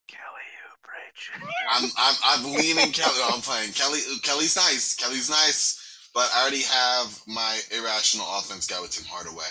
Kelly 0.09 0.49
Oubre. 0.65 1.45
I'm, 1.71 1.91
I'm 1.99 2.17
I'm 2.25 2.55
leaning 2.55 2.93
Kelly. 2.93 3.21
I'm 3.31 3.43
playing 3.43 3.73
Kelly. 3.73 4.01
Kelly's 4.23 4.57
nice. 4.57 4.97
Kelly's 4.97 5.29
nice, 5.29 6.09
but 6.15 6.31
I 6.35 6.41
already 6.43 6.63
have 6.63 7.21
my 7.27 7.61
irrational 7.77 8.27
offense 8.39 8.67
guy 8.67 8.81
with 8.81 8.93
Tim 8.93 9.05
Hardaway. 9.05 9.45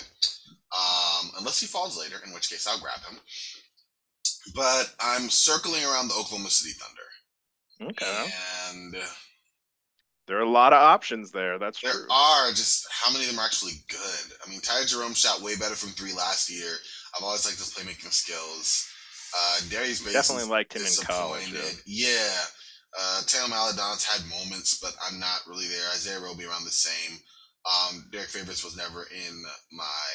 Um, 0.73 1.31
unless 1.39 1.59
he 1.59 1.67
falls 1.67 1.97
later, 1.97 2.15
in 2.25 2.33
which 2.33 2.49
case 2.49 2.67
I'll 2.67 2.79
grab 2.79 2.99
him. 3.09 3.19
But 4.55 4.93
I'm 4.99 5.29
circling 5.29 5.83
around 5.83 6.07
the 6.07 6.15
Oklahoma 6.15 6.49
City 6.49 6.73
Thunder. 6.73 7.91
Okay. 7.91 8.27
And 8.69 8.95
there 10.27 10.37
are 10.37 10.43
a 10.43 10.49
lot 10.49 10.71
of 10.73 10.79
options 10.81 11.31
there. 11.31 11.59
That's 11.59 11.81
there 11.81 11.91
true. 11.91 12.05
There 12.07 12.15
are. 12.15 12.49
Just 12.51 12.87
how 12.89 13.11
many 13.11 13.25
of 13.25 13.31
them 13.31 13.39
are 13.39 13.45
actually 13.45 13.73
good? 13.89 14.37
I 14.45 14.49
mean, 14.49 14.61
Ty 14.61 14.85
Jerome 14.85 15.13
shot 15.13 15.41
way 15.41 15.55
better 15.55 15.75
from 15.75 15.89
three 15.89 16.13
last 16.13 16.49
year. 16.49 16.71
I've 17.15 17.23
always 17.23 17.45
liked 17.45 17.57
his 17.57 17.73
playmaking 17.73 18.13
skills. 18.13 18.87
Uh, 19.35 19.59
Darius 19.69 20.01
Bates 20.01 20.13
definitely 20.13 20.49
liked 20.49 20.73
him 20.73 20.83
in 20.83 21.05
college. 21.05 21.51
Yeah. 21.51 21.71
yeah. 21.85 22.39
Uh, 22.97 23.21
Theo 23.21 23.47
Maledon's 23.47 24.05
had 24.05 24.27
moments, 24.29 24.79
but 24.79 24.93
I'm 25.05 25.19
not 25.19 25.41
really 25.47 25.67
there. 25.67 25.89
Isaiah 25.93 26.19
Roby 26.19 26.45
around 26.45 26.65
the 26.65 26.71
same. 26.71 27.17
Um, 27.65 28.07
Derrick 28.11 28.29
Favors 28.29 28.63
was 28.63 28.75
never 28.75 29.03
in 29.03 29.43
my 29.71 30.07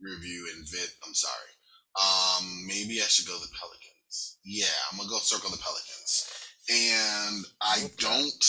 review 0.00 0.48
in 0.54 0.64
VIT. 0.64 0.90
I'm 1.06 1.14
sorry. 1.14 1.52
Um, 1.96 2.66
maybe 2.66 3.00
I 3.00 3.06
should 3.08 3.26
go 3.26 3.38
the 3.38 3.48
Pelicans. 3.58 4.38
Yeah, 4.44 4.66
I'm 4.90 4.98
gonna 4.98 5.10
go 5.10 5.18
circle 5.18 5.50
the 5.50 5.58
Pelicans. 5.58 6.30
And 6.70 7.44
I 7.62 7.84
okay. 7.84 7.94
don't 7.98 8.44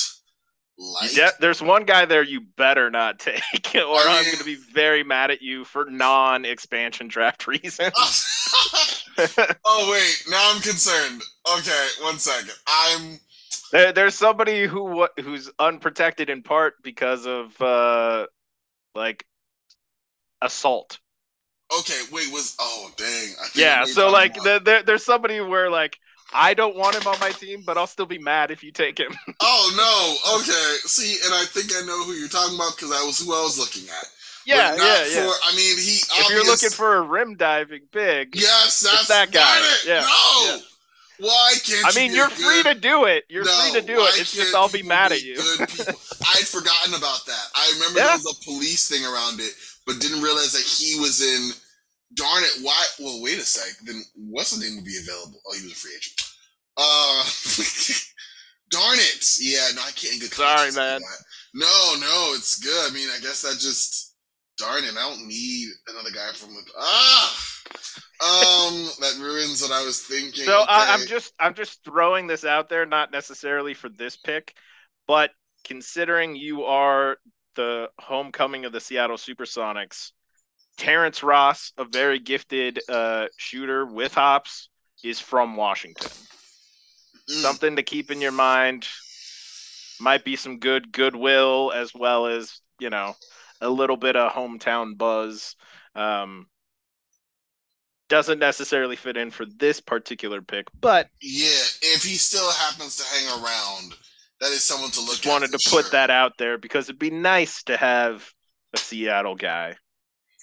like. 0.77 1.13
De- 1.13 1.33
there's 1.39 1.61
one 1.61 1.85
guy 1.85 2.05
there 2.05 2.23
you 2.23 2.41
better 2.57 2.89
not 2.89 3.19
take, 3.19 3.41
or 3.75 3.97
I'm 3.97 4.25
going 4.25 4.37
to 4.37 4.43
be 4.43 4.55
very 4.73 5.03
mad 5.03 5.31
at 5.31 5.41
you 5.41 5.65
for 5.65 5.85
non-expansion 5.85 7.07
draft 7.07 7.47
reasons. 7.47 7.93
oh 9.65 9.89
wait, 9.91 10.23
now 10.29 10.51
I'm 10.53 10.61
concerned. 10.61 11.21
Okay, 11.57 11.87
one 12.01 12.17
second. 12.17 12.53
I'm 12.67 13.19
there, 13.71 13.91
there's 13.91 14.15
somebody 14.15 14.65
who 14.65 15.07
who's 15.21 15.49
unprotected 15.59 16.29
in 16.29 16.41
part 16.41 16.75
because 16.83 17.25
of 17.25 17.59
uh 17.61 18.25
like 18.95 19.25
assault. 20.41 20.99
Okay, 21.77 22.01
wait, 22.11 22.31
was 22.31 22.55
oh 22.59 22.89
dang. 22.97 23.29
yeah, 23.53 23.85
so 23.85 24.09
like 24.09 24.33
the, 24.35 24.59
there, 24.63 24.81
there's 24.81 25.05
somebody 25.05 25.39
where 25.39 25.69
like 25.69 25.99
I 26.33 26.53
don't 26.53 26.75
want 26.75 26.95
him 26.95 27.07
on 27.07 27.19
my 27.19 27.31
team, 27.31 27.63
but 27.65 27.77
I'll 27.77 27.87
still 27.87 28.05
be 28.05 28.17
mad 28.17 28.51
if 28.51 28.63
you 28.63 28.71
take 28.71 28.97
him. 28.97 29.11
oh 29.39 29.73
no, 29.77 30.39
okay. 30.39 30.75
See, 30.85 31.17
and 31.25 31.33
I 31.33 31.45
think 31.45 31.71
I 31.75 31.85
know 31.85 32.03
who 32.03 32.13
you're 32.13 32.27
talking 32.27 32.55
about 32.55 32.75
because 32.75 32.91
I 32.91 33.03
was 33.05 33.19
who 33.19 33.33
I 33.33 33.41
was 33.41 33.57
looking 33.57 33.89
at. 33.89 34.05
Yeah, 34.45 34.75
yeah, 34.75 35.05
yeah. 35.05 35.27
For, 35.27 35.33
I 35.43 35.55
mean, 35.55 35.77
he. 35.77 35.97
If 35.97 36.11
obvious... 36.11 36.29
you're 36.31 36.45
looking 36.45 36.69
for 36.69 36.95
a 36.95 37.01
rim 37.01 37.35
diving 37.35 37.81
big, 37.91 38.35
yes, 38.35 38.81
that's 38.81 39.07
that 39.07 39.31
guy. 39.31 39.61
Yeah. 39.85 40.01
No. 40.01 40.55
Yeah. 40.55 40.59
Why 41.19 41.53
can't 41.65 41.85
I 41.85 41.99
mean, 41.99 42.13
you 42.13 42.21
are 42.21 42.29
free 42.29 42.63
to 42.63 42.73
do 42.73 43.03
it. 43.03 43.25
You're 43.27 43.43
no, 43.43 43.51
free 43.51 43.81
to 43.81 43.85
do 43.85 43.99
it. 43.99 44.19
It's 44.19 44.31
just 44.31 44.55
I'll 44.55 44.69
be 44.69 44.83
mad 44.83 45.11
at 45.11 45.21
you. 45.21 45.35
I'd 45.37 46.47
forgotten 46.47 46.93
about 46.93 47.25
that. 47.25 47.45
I 47.53 47.71
remember 47.73 47.99
yeah. 47.99 48.05
there 48.05 48.15
was 48.15 48.37
a 48.39 48.45
police 48.45 48.87
thing 48.87 49.03
around 49.03 49.41
it, 49.41 49.51
but 49.89 49.99
didn't 49.99 50.21
realize 50.21 50.53
that 50.53 50.61
he 50.61 50.99
was 50.99 51.19
in. 51.19 51.49
Darn 52.13 52.43
it! 52.43 52.61
Why? 52.61 52.85
Well, 52.99 53.21
wait 53.23 53.39
a 53.39 53.41
sec. 53.41 53.75
Then 53.85 54.03
what's 54.15 54.55
the 54.55 54.63
name 54.63 54.75
would 54.75 54.85
be 54.85 54.97
available? 54.97 55.39
Oh, 55.47 55.55
he 55.57 55.63
was 55.63 55.73
a 55.73 55.75
free 55.75 55.91
agent. 55.97 56.21
Uh, 56.77 57.23
darn 58.69 58.99
it! 58.99 59.25
Yeah, 59.39 59.67
no, 59.75 59.81
I 59.81 59.91
can't 59.91 60.21
get. 60.21 60.31
Sorry, 60.33 60.71
man. 60.71 61.01
No, 61.55 61.95
no, 61.99 62.33
it's 62.35 62.59
good. 62.59 62.91
I 62.91 62.93
mean, 62.93 63.09
I 63.09 63.19
guess 63.19 63.41
that 63.41 63.53
just 63.59 64.15
darn 64.57 64.83
it. 64.83 64.93
I 64.95 65.09
don't 65.09 65.27
need 65.27 65.69
another 65.87 66.11
guy 66.11 66.31
from 66.33 66.53
the 66.53 66.61
ah. 66.77 67.45
Um, 68.21 68.89
that 68.99 69.17
ruins 69.19 69.61
what 69.61 69.71
I 69.71 69.83
was 69.83 70.01
thinking. 70.01 70.43
So 70.43 70.61
okay. 70.63 70.71
I, 70.71 70.93
I'm 70.93 71.07
just 71.07 71.33
I'm 71.39 71.55
just 71.55 71.83
throwing 71.83 72.27
this 72.27 72.45
out 72.45 72.69
there, 72.69 72.85
not 72.85 73.11
necessarily 73.11 73.73
for 73.73 73.89
this 73.89 74.17
pick, 74.17 74.53
but 75.07 75.31
considering 75.63 76.35
you 76.35 76.63
are 76.63 77.17
the 77.59 77.89
homecoming 77.99 78.63
of 78.63 78.71
the 78.71 78.79
Seattle 78.79 79.17
Supersonics, 79.17 80.13
Terrence 80.77 81.21
Ross, 81.21 81.73
a 81.77 81.83
very 81.83 82.17
gifted 82.17 82.79
uh, 82.87 83.25
shooter 83.35 83.85
with 83.85 84.13
hops, 84.13 84.69
is 85.03 85.19
from 85.19 85.57
Washington. 85.57 86.07
Mm. 87.29 87.41
Something 87.41 87.75
to 87.75 87.83
keep 87.83 88.11
in 88.11 88.21
your 88.21 88.31
mind. 88.31 88.87
Might 89.99 90.23
be 90.23 90.37
some 90.37 90.59
good 90.59 90.93
goodwill 90.93 91.73
as 91.75 91.93
well 91.93 92.27
as 92.27 92.61
you 92.79 92.89
know 92.89 93.17
a 93.59 93.69
little 93.69 93.97
bit 93.97 94.15
of 94.15 94.31
hometown 94.31 94.97
buzz. 94.97 95.57
Um, 95.95 96.47
doesn't 98.07 98.39
necessarily 98.39 98.95
fit 98.95 99.17
in 99.17 99.31
for 99.31 99.45
this 99.45 99.81
particular 99.81 100.41
pick, 100.41 100.67
but 100.79 101.09
yeah, 101.21 101.63
if 101.81 102.03
he 102.03 102.15
still 102.15 102.49
happens 102.53 102.95
to 102.95 103.03
hang 103.03 103.43
around, 103.43 103.95
that 104.41 104.51
is 104.51 104.63
someone 104.63 104.91
to 104.91 105.01
look. 105.01 105.09
Just 105.09 105.25
wanted 105.25 105.51
to 105.51 105.59
sure. 105.59 105.81
put 105.81 105.91
that 105.91 106.09
out 106.09 106.37
there 106.37 106.57
because 106.57 106.85
it'd 106.85 106.99
be 106.99 107.09
nice 107.09 107.63
to 107.63 107.77
have 107.77 108.33
a 108.73 108.77
Seattle 108.77 109.35
guy. 109.35 109.75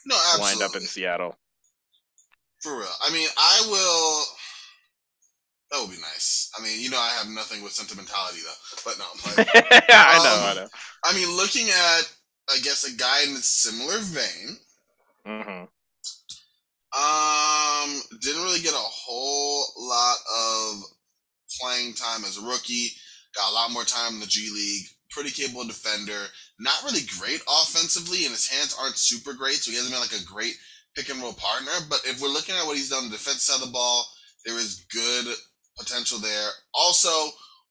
No, 0.05 0.17
absolutely. 0.17 0.61
Wind 0.61 0.71
up 0.71 0.77
in 0.77 0.87
Seattle. 0.87 1.37
For 2.63 2.79
real. 2.79 2.89
I 3.03 3.13
mean, 3.13 3.29
I 3.37 3.67
will. 3.69 4.25
That 5.71 5.81
would 5.81 5.95
be 5.95 6.01
nice. 6.01 6.51
I 6.59 6.63
mean, 6.63 6.81
you 6.81 6.91
know, 6.91 6.99
I 6.99 7.11
have 7.19 7.29
nothing 7.29 7.63
with 7.63 7.73
sentimentality 7.73 8.39
though. 8.45 8.81
But 8.85 8.99
no. 8.99 9.05
I 9.95 10.17
um, 10.17 10.25
know, 10.25 10.47
I 10.47 10.55
know. 10.55 10.69
I 11.05 11.15
mean, 11.15 11.37
looking 11.37 11.69
at, 11.69 12.13
I 12.49 12.59
guess, 12.63 12.85
a 12.85 12.97
guy 12.97 13.25
in 13.25 13.31
a 13.31 13.39
similar 13.39 13.99
vein. 13.99 14.57
Mm-hmm. 15.27 15.65
Um, 16.97 18.03
didn't 18.21 18.43
really 18.43 18.61
get 18.61 18.73
a 18.73 18.77
whole 18.77 19.65
lot 19.77 20.17
of 20.35 20.83
playing 21.61 21.95
time 21.95 22.25
as 22.25 22.39
a 22.39 22.47
rookie. 22.47 22.91
Got 23.37 23.51
a 23.51 23.55
lot 23.55 23.71
more 23.71 23.85
time 23.85 24.15
in 24.15 24.21
the 24.21 24.27
G 24.27 24.51
League. 24.53 24.89
Pretty 25.11 25.31
capable 25.31 25.65
defender. 25.65 26.27
Not 26.59 26.83
really 26.85 27.07
great 27.21 27.41
offensively, 27.47 28.25
and 28.25 28.33
his 28.33 28.49
hands 28.49 28.75
aren't 28.81 28.99
super 28.99 29.35
great, 29.35 29.57
so 29.57 29.71
he 29.71 29.77
hasn't 29.77 29.93
been 29.93 30.01
like 30.01 30.19
a 30.19 30.25
great 30.25 30.57
pick 30.97 31.11
and 31.11 31.21
roll 31.21 31.35
partner. 31.35 31.73
But 31.89 32.01
if 32.05 32.21
we're 32.21 32.33
looking 32.33 32.55
at 32.55 32.67
what 32.67 32.77
he's 32.77 32.91
done 32.91 33.05
on 33.05 33.11
the 33.11 33.17
defense 33.17 33.43
side 33.43 33.61
of 33.61 33.67
the 33.67 33.73
ball, 33.73 34.07
there 34.45 34.57
is 34.57 34.87
good 34.91 35.37
potential 35.79 36.19
there. 36.19 36.49
Also, 36.73 37.11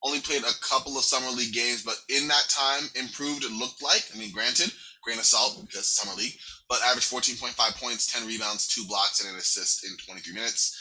only 0.04 0.19
played 0.19 0.43
a 0.43 0.60
couple 0.62 0.97
of 0.97 1.04
summer 1.04 1.32
league 1.32 1.54
games, 1.54 1.82
but 1.82 1.97
in 2.10 2.28
that 2.28 2.45
time, 2.49 2.89
improved. 2.93 3.43
It 3.43 3.51
looked 3.51 3.82
like. 3.82 4.06
I 4.13 4.17
mean, 4.17 4.32
granted, 4.32 4.71
grain 5.04 5.17
of 5.17 5.25
salt 5.25 5.58
because 5.62 5.88
summer 5.88 6.15
league, 6.15 6.38
but 6.69 6.82
averaged 6.84 7.12
14.5 7.12 7.82
points, 7.82 8.12
10 8.12 8.28
rebounds, 8.28 8.67
two 8.67 8.86
blocks, 8.86 9.21
and 9.21 9.34
an 9.34 9.38
assist 9.38 9.84
in 9.84 9.97
23 10.06 10.34
minutes. 10.34 10.78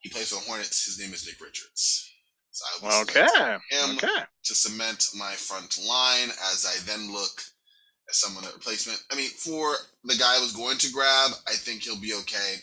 He 0.00 0.10
plays 0.10 0.28
for 0.28 0.36
the 0.36 0.42
Hornets. 0.42 0.84
His 0.84 0.98
name 1.00 1.14
is 1.14 1.26
Nick 1.26 1.40
Richards. 1.40 2.07
So 2.58 2.90
I 2.90 3.02
okay. 3.02 3.26
him 3.70 3.96
okay. 3.96 4.24
to 4.44 4.54
cement 4.54 5.06
my 5.16 5.30
front 5.32 5.78
line 5.78 6.30
as 6.50 6.66
I 6.66 6.74
then 6.90 7.12
look 7.12 7.40
at 8.08 8.14
someone 8.14 8.44
at 8.44 8.54
replacement. 8.54 8.98
I 9.12 9.14
mean, 9.14 9.30
for 9.30 9.76
the 10.02 10.16
guy 10.16 10.36
I 10.36 10.40
was 10.40 10.56
going 10.56 10.76
to 10.78 10.92
grab, 10.92 11.30
I 11.46 11.52
think 11.52 11.82
he'll 11.82 12.00
be 12.00 12.14
okay. 12.14 12.54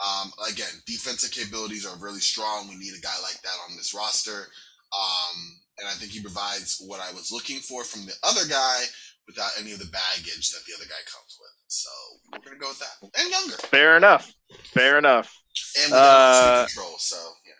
Um, 0.00 0.32
again, 0.50 0.72
defensive 0.86 1.30
capabilities 1.30 1.84
are 1.84 1.96
really 2.00 2.20
strong. 2.20 2.68
We 2.68 2.76
need 2.76 2.96
a 2.96 3.04
guy 3.04 3.20
like 3.22 3.40
that 3.42 3.58
on 3.68 3.76
this 3.76 3.92
roster. 3.92 4.48
Um, 4.96 5.36
and 5.78 5.88
I 5.88 5.92
think 5.92 6.12
he 6.12 6.22
provides 6.22 6.82
what 6.86 7.00
I 7.00 7.12
was 7.12 7.30
looking 7.30 7.58
for 7.58 7.84
from 7.84 8.06
the 8.06 8.14
other 8.22 8.48
guy 8.48 8.84
without 9.26 9.50
any 9.60 9.72
of 9.72 9.78
the 9.78 9.92
baggage 9.92 10.52
that 10.52 10.64
the 10.66 10.74
other 10.74 10.88
guy 10.88 11.04
comes 11.04 11.36
with. 11.38 11.52
So 11.66 11.90
we're 12.32 12.44
gonna 12.44 12.58
go 12.58 12.68
with 12.68 12.78
that. 12.78 13.20
And 13.20 13.30
younger. 13.30 13.56
Fair 13.68 13.98
enough. 13.98 14.32
Fair 14.72 14.96
enough. 14.96 15.36
And 15.82 15.90
without 15.90 16.62
uh, 16.62 16.66
control. 16.66 16.94
So 16.96 17.16
yeah. 17.44 17.52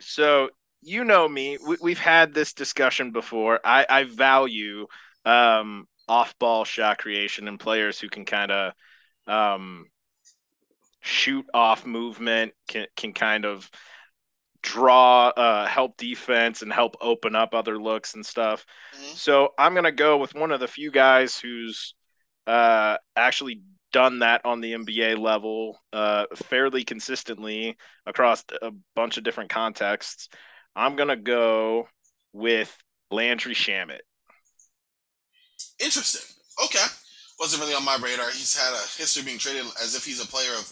So 0.00 0.50
you 0.82 1.04
know 1.04 1.28
me. 1.28 1.58
We, 1.80 1.92
have 1.92 1.98
had 1.98 2.34
this 2.34 2.52
discussion 2.52 3.10
before. 3.12 3.60
I, 3.64 3.86
I 3.88 4.04
value 4.04 4.86
um, 5.24 5.86
off-ball 6.08 6.64
shot 6.64 6.98
creation 6.98 7.48
and 7.48 7.60
players 7.60 7.98
who 7.98 8.08
can 8.08 8.24
kind 8.24 8.50
of 8.50 8.72
um, 9.26 9.86
shoot 11.00 11.46
off 11.54 11.86
movement, 11.86 12.52
can 12.68 12.86
can 12.96 13.12
kind 13.12 13.44
of 13.44 13.70
draw 14.62 15.28
uh, 15.28 15.66
help 15.66 15.96
defense 15.96 16.62
and 16.62 16.72
help 16.72 16.96
open 17.00 17.34
up 17.34 17.54
other 17.54 17.80
looks 17.80 18.14
and 18.14 18.24
stuff. 18.24 18.66
Mm-hmm. 18.94 19.14
So 19.14 19.50
I'm 19.58 19.74
gonna 19.74 19.92
go 19.92 20.18
with 20.18 20.34
one 20.34 20.50
of 20.50 20.60
the 20.60 20.68
few 20.68 20.90
guys 20.90 21.38
who's 21.38 21.94
uh, 22.46 22.96
actually 23.16 23.62
done 23.92 24.20
that 24.20 24.44
on 24.44 24.60
the 24.60 24.72
NBA 24.72 25.18
level 25.18 25.80
uh, 25.92 26.26
fairly 26.34 26.84
consistently 26.84 27.76
across 28.06 28.44
a 28.62 28.70
bunch 28.94 29.18
of 29.18 29.24
different 29.24 29.50
contexts. 29.50 30.28
I'm 30.76 30.96
gonna 30.96 31.16
go 31.16 31.88
with 32.32 32.76
Landry 33.10 33.54
Shamet. 33.54 34.00
Interesting. 35.78 36.22
Okay, 36.64 36.84
wasn't 37.38 37.62
really 37.62 37.74
on 37.74 37.84
my 37.84 37.96
radar. 38.02 38.30
He's 38.30 38.54
had 38.54 38.72
a 38.72 38.98
history 38.98 39.22
being 39.22 39.38
traded 39.38 39.64
as 39.82 39.94
if 39.94 40.04
he's 40.04 40.22
a 40.22 40.26
player 40.26 40.52
of 40.58 40.70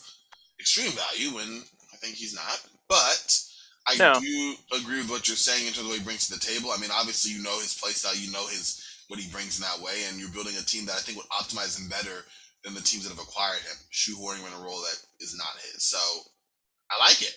extreme 0.61 0.93
value, 0.93 1.39
and 1.39 1.65
I 1.93 1.97
think 1.97 2.15
he's 2.15 2.35
not. 2.35 2.61
But 2.89 3.41
I 3.89 3.97
no. 3.97 4.21
do 4.21 4.55
agree 4.77 4.99
with 4.99 5.11
what 5.11 5.29
you're 5.29 5.37
saying 5.37 5.67
in 5.67 5.73
terms 5.73 5.87
of 5.87 5.89
what 5.89 5.99
he 5.99 6.05
brings 6.05 6.29
to 6.29 6.35
the 6.35 6.45
table. 6.45 6.71
I 6.71 6.79
mean, 6.79 6.91
obviously, 6.93 7.33
you 7.33 7.43
know 7.43 7.59
his 7.59 7.79
play 7.81 7.93
style, 7.93 8.15
you 8.15 8.31
know 8.31 8.47
his 8.47 8.85
what 9.09 9.19
he 9.19 9.31
brings 9.33 9.59
in 9.59 9.65
that 9.65 9.81
way, 9.85 10.05
and 10.09 10.21
you're 10.21 10.31
building 10.31 10.55
a 10.61 10.65
team 10.65 10.85
that 10.87 10.97
I 10.97 11.01
think 11.01 11.17
would 11.17 11.29
optimize 11.33 11.81
him 11.81 11.89
better 11.89 12.25
than 12.65 12.75
the 12.75 12.83
teams 12.83 13.05
that 13.05 13.17
have 13.17 13.25
acquired 13.25 13.61
him, 13.65 13.77
shoehorning 13.91 14.45
him 14.45 14.53
in 14.53 14.61
a 14.61 14.63
role 14.63 14.81
that 14.83 15.01
is 15.21 15.35
not 15.37 15.57
his. 15.73 15.83
So 15.85 15.99
I 16.91 17.09
like 17.09 17.23
it. 17.23 17.35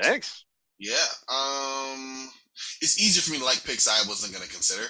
Thanks. 0.00 0.45
Yeah. 0.78 0.94
Um, 1.28 2.30
it's 2.80 3.00
easier 3.00 3.22
for 3.22 3.32
me 3.32 3.38
to 3.38 3.44
like 3.44 3.64
picks 3.64 3.88
I 3.88 4.06
wasn't 4.08 4.32
going 4.34 4.46
to 4.46 4.52
consider. 4.52 4.84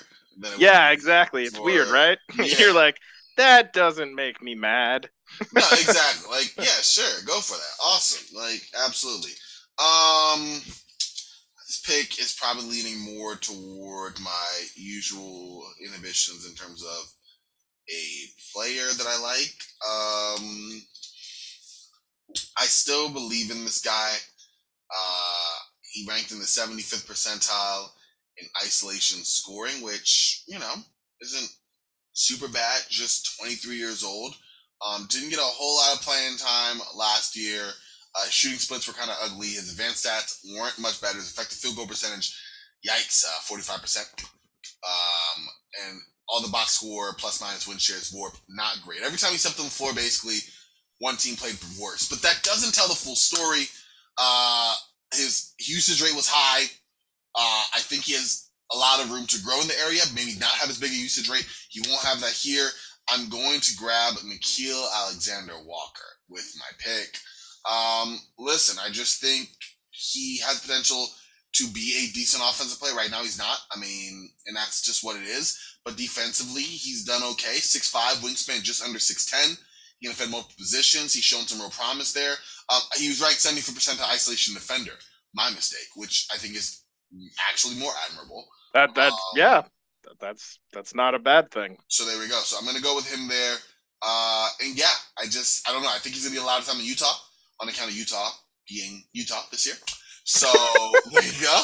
yeah, 0.58 0.90
exactly. 0.90 1.44
It's 1.44 1.58
weird, 1.58 1.88
right? 1.88 2.18
Yeah. 2.38 2.54
you're 2.58 2.74
like, 2.74 2.98
that 3.36 3.72
doesn't 3.72 4.14
make 4.14 4.42
me 4.42 4.54
mad. 4.54 5.08
no, 5.54 5.62
exactly. 5.72 6.30
Like, 6.36 6.52
yeah, 6.56 6.80
sure, 6.82 7.22
go 7.26 7.40
for 7.40 7.56
that. 7.56 7.84
Awesome. 7.84 8.36
Like, 8.36 8.62
absolutely. 8.86 9.32
Um, 9.78 10.60
this 11.66 11.82
pick 11.84 12.18
is 12.20 12.36
probably 12.38 12.64
leaning 12.66 12.98
more 13.00 13.36
toward 13.36 14.18
my 14.20 14.64
usual 14.74 15.64
inhibitions 15.84 16.46
in 16.48 16.54
terms 16.54 16.82
of 16.82 17.12
a 17.88 18.02
player 18.54 18.86
that 18.96 19.06
I 19.06 19.20
like. 19.20 19.54
Um, 19.86 20.82
I 22.58 22.64
still 22.64 23.10
believe 23.10 23.50
in 23.50 23.64
this 23.64 23.80
guy. 23.80 24.12
Uh, 24.90 25.55
he 25.96 26.06
ranked 26.06 26.30
in 26.30 26.38
the 26.38 26.44
75th 26.44 27.06
percentile 27.06 27.88
in 28.36 28.46
isolation 28.62 29.24
scoring, 29.24 29.80
which, 29.80 30.44
you 30.46 30.58
know, 30.58 30.74
isn't 31.22 31.50
super 32.12 32.48
bad, 32.48 32.82
just 32.90 33.38
23 33.40 33.76
years 33.76 34.04
old. 34.04 34.34
Um, 34.86 35.06
didn't 35.08 35.30
get 35.30 35.38
a 35.38 35.42
whole 35.42 35.76
lot 35.76 35.96
of 35.96 36.02
playing 36.04 36.36
time 36.36 36.82
last 36.94 37.34
year. 37.34 37.62
Uh, 37.64 38.28
shooting 38.28 38.58
splits 38.58 38.86
were 38.86 38.92
kind 38.92 39.10
of 39.10 39.16
ugly. 39.22 39.48
His 39.48 39.72
advanced 39.72 40.04
stats 40.04 40.40
weren't 40.54 40.78
much 40.78 41.00
better. 41.00 41.16
His 41.16 41.30
effective 41.30 41.56
field 41.56 41.76
goal 41.76 41.86
percentage, 41.86 42.38
yikes, 42.86 43.24
uh, 43.24 43.54
45%. 43.54 44.22
Um, 44.84 45.48
and 45.86 46.00
all 46.28 46.42
the 46.42 46.52
box 46.52 46.72
score, 46.72 47.14
plus 47.14 47.40
minus 47.40 47.66
win 47.66 47.78
shares, 47.78 48.12
warp, 48.14 48.34
not 48.50 48.82
great. 48.84 49.00
Every 49.02 49.16
time 49.16 49.32
he 49.32 49.38
stepped 49.38 49.58
on 49.58 49.64
the 49.64 49.70
floor, 49.70 49.94
basically, 49.94 50.40
one 50.98 51.16
team 51.16 51.36
played 51.36 51.56
worse. 51.80 52.06
But 52.06 52.20
that 52.20 52.42
doesn't 52.42 52.74
tell 52.74 52.88
the 52.88 52.94
full 52.94 53.16
story. 53.16 53.64
Uh, 54.18 54.74
his 55.14 55.54
usage 55.58 56.02
rate 56.02 56.16
was 56.16 56.28
high. 56.28 56.64
Uh, 57.34 57.64
I 57.74 57.80
think 57.80 58.04
he 58.04 58.12
has 58.14 58.50
a 58.72 58.76
lot 58.76 59.00
of 59.02 59.10
room 59.10 59.26
to 59.26 59.42
grow 59.42 59.60
in 59.60 59.68
the 59.68 59.78
area. 59.80 60.00
Maybe 60.14 60.34
not 60.38 60.50
have 60.50 60.70
as 60.70 60.78
big 60.78 60.90
a 60.90 60.94
usage 60.94 61.28
rate. 61.28 61.46
He 61.70 61.82
won't 61.88 62.04
have 62.04 62.20
that 62.20 62.32
here. 62.32 62.68
I'm 63.08 63.28
going 63.28 63.60
to 63.60 63.76
grab 63.76 64.14
Nickeil 64.14 64.84
Alexander 65.02 65.54
Walker 65.64 66.10
with 66.28 66.52
my 66.58 66.66
pick. 66.78 67.18
Um, 67.70 68.18
listen, 68.38 68.78
I 68.84 68.90
just 68.90 69.20
think 69.20 69.48
he 69.90 70.38
has 70.38 70.60
potential 70.60 71.06
to 71.54 71.66
be 71.68 71.94
a 71.96 72.12
decent 72.14 72.42
offensive 72.42 72.80
player. 72.80 72.94
Right 72.94 73.10
now, 73.10 73.22
he's 73.22 73.38
not. 73.38 73.58
I 73.74 73.78
mean, 73.78 74.30
and 74.46 74.56
that's 74.56 74.82
just 74.82 75.04
what 75.04 75.16
it 75.16 75.24
is. 75.24 75.58
But 75.84 75.96
defensively, 75.96 76.62
he's 76.62 77.04
done 77.04 77.22
okay. 77.22 77.54
Six 77.54 77.88
five 77.88 78.16
wingspan, 78.16 78.62
just 78.62 78.84
under 78.84 78.98
6'10. 78.98 79.58
He 79.98 80.06
can 80.06 80.14
defend 80.14 80.30
multiple 80.30 80.56
positions. 80.58 81.14
He's 81.14 81.24
shown 81.24 81.46
some 81.46 81.60
real 81.60 81.70
promise 81.70 82.12
there. 82.12 82.34
Um, 82.72 82.80
he 82.96 83.08
was 83.08 83.20
ranked 83.20 83.38
74% 83.38 83.96
to 83.98 84.04
isolation 84.04 84.54
defender. 84.54 84.92
My 85.34 85.50
mistake, 85.50 85.88
which 85.96 86.26
I 86.32 86.36
think 86.36 86.54
is 86.54 86.82
actually 87.50 87.76
more 87.76 87.92
admirable. 88.08 88.46
That 88.74 88.94
that 88.94 89.12
um, 89.12 89.18
yeah, 89.34 89.62
that's 90.20 90.58
that's 90.72 90.94
not 90.94 91.14
a 91.14 91.18
bad 91.18 91.50
thing. 91.50 91.76
So 91.88 92.04
there 92.04 92.18
we 92.18 92.28
go. 92.28 92.38
So 92.40 92.56
I'm 92.58 92.64
gonna 92.64 92.80
go 92.80 92.94
with 92.94 93.10
him 93.12 93.28
there. 93.28 93.56
Uh, 94.02 94.48
and 94.62 94.78
yeah, 94.78 94.92
I 95.18 95.24
just 95.24 95.68
I 95.68 95.72
don't 95.72 95.82
know. 95.82 95.88
I 95.88 95.98
think 95.98 96.14
he's 96.14 96.24
gonna 96.24 96.34
be 96.34 96.42
a 96.42 96.46
lot 96.46 96.60
of 96.60 96.66
time 96.66 96.78
in 96.80 96.86
Utah 96.86 97.12
on 97.60 97.68
account 97.68 97.90
of 97.90 97.96
Utah 97.96 98.30
being 98.68 99.04
Utah 99.12 99.42
this 99.50 99.66
year. 99.66 99.76
So 100.24 100.48
there 101.12 101.22
you 101.22 101.42
go. 101.42 101.62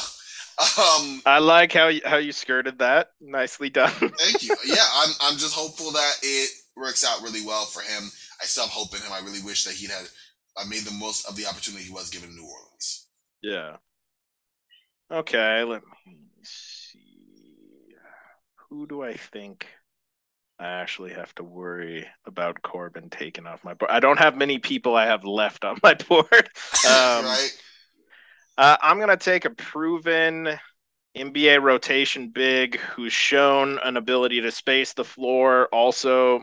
Um, 0.78 1.22
I 1.26 1.38
like 1.38 1.72
how 1.72 1.88
you, 1.88 2.02
how 2.04 2.18
you 2.18 2.32
skirted 2.32 2.78
that. 2.78 3.08
Nicely 3.20 3.70
done. 3.70 3.90
thank 3.90 4.42
you. 4.42 4.54
Yeah, 4.64 4.86
I'm 4.96 5.10
I'm 5.20 5.38
just 5.38 5.54
hopeful 5.54 5.90
that 5.92 6.14
it 6.22 6.50
works 6.76 7.04
out 7.04 7.22
really 7.22 7.44
well 7.44 7.64
for 7.64 7.80
him. 7.80 8.10
I 8.42 8.46
still 8.46 8.64
have 8.64 8.72
hope 8.72 8.94
in 8.94 9.00
him. 9.00 9.12
I 9.12 9.20
really 9.20 9.42
wish 9.42 9.64
that 9.64 9.74
he'd 9.74 9.90
had 9.90 10.06
uh, 10.56 10.64
made 10.68 10.82
the 10.82 10.90
most 10.98 11.28
of 11.28 11.36
the 11.36 11.46
opportunity 11.46 11.84
he 11.84 11.92
was 11.92 12.10
given 12.10 12.30
in 12.30 12.36
New 12.36 12.42
Orleans. 12.42 13.06
Yeah. 13.42 13.76
Okay, 15.10 15.62
let 15.62 15.82
me 16.06 16.16
see. 16.42 16.98
Who 18.68 18.86
do 18.86 19.02
I 19.02 19.14
think 19.14 19.66
I 20.58 20.66
actually 20.66 21.12
have 21.12 21.34
to 21.36 21.44
worry 21.44 22.06
about 22.26 22.62
Corbin 22.62 23.10
taking 23.10 23.46
off 23.46 23.62
my 23.62 23.74
board? 23.74 23.90
I 23.90 24.00
don't 24.00 24.18
have 24.18 24.36
many 24.36 24.58
people 24.58 24.96
I 24.96 25.06
have 25.06 25.24
left 25.24 25.64
on 25.64 25.78
my 25.82 25.94
board. 26.08 26.28
Um, 26.32 27.24
right. 27.24 27.50
Uh, 28.58 28.76
I'm 28.82 28.96
going 28.96 29.08
to 29.08 29.16
take 29.16 29.44
a 29.44 29.50
proven 29.50 30.58
NBA 31.16 31.62
rotation 31.62 32.30
big 32.30 32.78
who's 32.78 33.12
shown 33.12 33.78
an 33.84 33.96
ability 33.96 34.40
to 34.40 34.50
space 34.50 34.94
the 34.94 35.04
floor, 35.04 35.68
also 35.72 36.42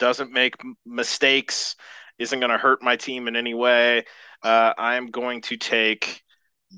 doesn't 0.00 0.32
make 0.32 0.56
mistakes, 0.84 1.76
isn't 2.18 2.40
going 2.40 2.50
to 2.50 2.58
hurt 2.58 2.82
my 2.82 2.96
team 2.96 3.28
in 3.28 3.36
any 3.36 3.54
way. 3.54 4.04
Uh, 4.42 4.72
I'm 4.76 5.06
going 5.06 5.42
to 5.42 5.56
take 5.56 6.22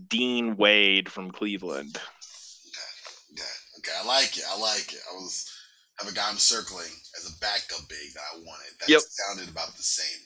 Dean 0.09 0.57
Wade 0.57 1.11
from 1.11 1.31
Cleveland. 1.31 1.97
Okay. 1.97 3.43
okay, 3.43 3.51
okay, 3.79 3.93
I 4.03 4.07
like 4.07 4.37
it. 4.37 4.45
I 4.51 4.59
like 4.59 4.93
it. 4.93 5.01
I 5.11 5.15
was 5.15 5.51
have 5.99 6.11
a 6.11 6.15
guy 6.15 6.29
I'm 6.29 6.39
circling 6.39 6.93
as 7.19 7.29
a 7.29 7.39
backup 7.41 7.89
big 7.89 8.13
that 8.15 8.23
I 8.35 8.39
wanted. 8.39 8.73
That 8.81 8.89
yep. 8.89 9.01
sounded 9.01 9.49
about 9.49 9.77
the 9.77 9.83
same. 9.83 10.21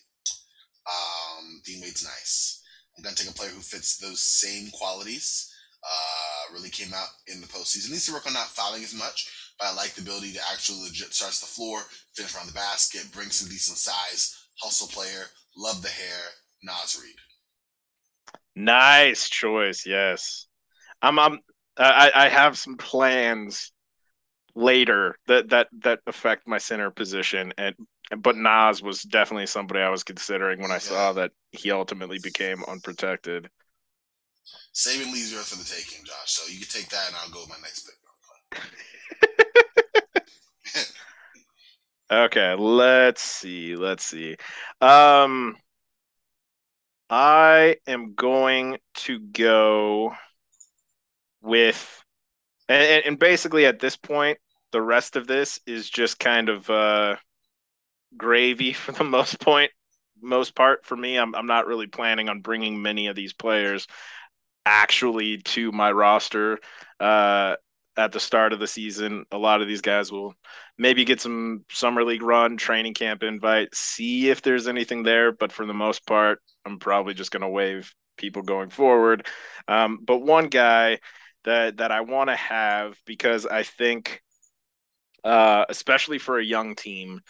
Um, 0.86 1.60
Dean 1.64 1.80
Wade's 1.80 2.04
nice. 2.04 2.62
I'm 2.96 3.02
gonna 3.02 3.16
take 3.16 3.30
a 3.30 3.34
player 3.34 3.50
who 3.50 3.60
fits 3.60 3.98
those 3.98 4.20
same 4.20 4.70
qualities. 4.70 5.52
Uh, 5.82 6.54
really 6.54 6.70
came 6.70 6.92
out 6.94 7.08
in 7.26 7.40
the 7.40 7.46
postseason. 7.46 7.90
Needs 7.90 8.06
to 8.06 8.12
work 8.12 8.26
on 8.26 8.32
not 8.32 8.48
fouling 8.48 8.82
as 8.82 8.94
much, 8.94 9.30
but 9.58 9.68
I 9.68 9.74
like 9.74 9.94
the 9.94 10.02
ability 10.02 10.32
to 10.32 10.40
actually 10.52 10.82
legit 10.82 11.14
starts 11.14 11.40
the 11.40 11.46
floor, 11.46 11.82
finish 12.14 12.34
around 12.34 12.48
the 12.48 12.52
basket, 12.52 13.10
bring 13.12 13.30
some 13.30 13.48
decent 13.48 13.78
size, 13.78 14.36
hustle 14.60 14.88
player. 14.88 15.26
Love 15.56 15.82
the 15.82 15.88
hair, 15.88 16.24
Naz 16.62 17.00
Reid. 17.02 17.14
Nice 18.54 19.28
choice. 19.28 19.86
Yes, 19.86 20.46
I'm. 21.02 21.18
I'm. 21.18 21.38
I, 21.78 22.10
I 22.14 22.28
have 22.28 22.56
some 22.56 22.76
plans 22.76 23.72
later 24.54 25.16
that 25.26 25.50
that 25.50 25.68
that 25.82 26.00
affect 26.06 26.48
my 26.48 26.58
center 26.58 26.90
position, 26.90 27.52
and 27.58 27.74
but 28.18 28.36
Nas 28.36 28.82
was 28.82 29.02
definitely 29.02 29.46
somebody 29.46 29.80
I 29.80 29.90
was 29.90 30.04
considering 30.04 30.60
when 30.60 30.70
I 30.70 30.74
yeah. 30.74 30.78
saw 30.80 31.12
that 31.14 31.32
he 31.52 31.70
ultimately 31.70 32.18
became 32.18 32.64
unprotected. 32.68 33.48
Saving 34.72 35.12
leaves 35.12 35.32
you 35.32 35.38
for 35.38 35.56
the 35.56 35.64
taking, 35.64 36.04
Josh. 36.04 36.32
So 36.32 36.50
you 36.50 36.58
can 36.60 36.68
take 36.68 36.88
that, 36.90 37.08
and 37.08 37.16
I'll 37.16 37.30
go 37.30 37.40
with 37.40 37.50
my 37.50 37.56
next 37.62 37.88
pick. 38.52 38.62
Okay, 42.10 42.54
let's 42.54 43.22
see. 43.22 43.76
Let's 43.76 44.04
see. 44.04 44.36
Um, 44.80 45.56
I 47.08 47.76
am 47.86 48.14
going 48.14 48.78
to 48.94 49.18
go 49.20 50.14
with, 51.42 52.02
and, 52.68 53.04
and 53.04 53.18
basically 53.18 53.66
at 53.66 53.78
this 53.80 53.96
point, 53.96 54.38
the 54.72 54.82
rest 54.82 55.16
of 55.16 55.26
this 55.26 55.60
is 55.66 55.88
just 55.88 56.18
kind 56.18 56.48
of 56.48 56.68
uh 56.68 57.16
gravy 58.16 58.72
for 58.74 58.92
the 58.92 59.04
most 59.04 59.40
point 59.40 59.70
most 60.20 60.54
part 60.54 60.84
for 60.84 60.96
me. 60.96 61.16
I'm 61.16 61.34
I'm 61.34 61.46
not 61.46 61.66
really 61.66 61.86
planning 61.86 62.28
on 62.28 62.40
bringing 62.40 62.82
many 62.82 63.06
of 63.08 63.16
these 63.16 63.32
players 63.32 63.86
actually 64.64 65.38
to 65.38 65.70
my 65.72 65.92
roster 65.92 66.58
uh, 66.98 67.56
at 67.96 68.12
the 68.12 68.20
start 68.20 68.52
of 68.52 68.60
the 68.60 68.66
season. 68.66 69.24
A 69.32 69.38
lot 69.38 69.62
of 69.62 69.68
these 69.68 69.80
guys 69.80 70.12
will 70.12 70.34
maybe 70.78 71.04
get 71.04 71.20
some 71.20 71.64
summer 71.70 72.04
league 72.04 72.22
run, 72.22 72.56
training 72.56 72.94
camp 72.94 73.22
invite, 73.22 73.74
see 73.74 74.28
if 74.28 74.42
there's 74.42 74.68
anything 74.68 75.02
there. 75.02 75.32
But 75.32 75.52
for 75.52 75.66
the 75.66 75.74
most 75.74 76.06
part, 76.06 76.40
I'm 76.64 76.78
probably 76.78 77.14
just 77.14 77.30
going 77.30 77.42
to 77.42 77.48
waive 77.48 77.92
people 78.16 78.42
going 78.42 78.70
forward. 78.70 79.26
Um, 79.68 79.98
but 80.04 80.18
one 80.18 80.48
guy 80.48 80.98
that 81.44 81.78
that 81.78 81.92
I 81.92 82.02
want 82.02 82.28
to 82.30 82.36
have 82.36 82.96
because 83.06 83.46
I 83.46 83.62
think, 83.62 84.22
uh, 85.24 85.64
especially 85.68 86.18
for 86.18 86.38
a 86.38 86.44
young 86.44 86.74
team, 86.74 87.20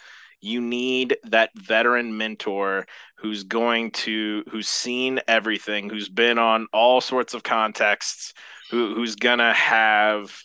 you 0.41 0.61
need 0.61 1.17
that 1.25 1.51
veteran 1.55 2.17
mentor 2.17 2.85
who's 3.17 3.43
going 3.43 3.91
to 3.91 4.43
who's 4.51 4.67
seen 4.67 5.19
everything 5.27 5.89
who's 5.89 6.09
been 6.09 6.37
on 6.37 6.67
all 6.73 7.01
sorts 7.01 7.33
of 7.33 7.43
contexts 7.43 8.33
who 8.69 8.93
who's 8.95 9.15
gonna 9.15 9.53
have 9.53 10.35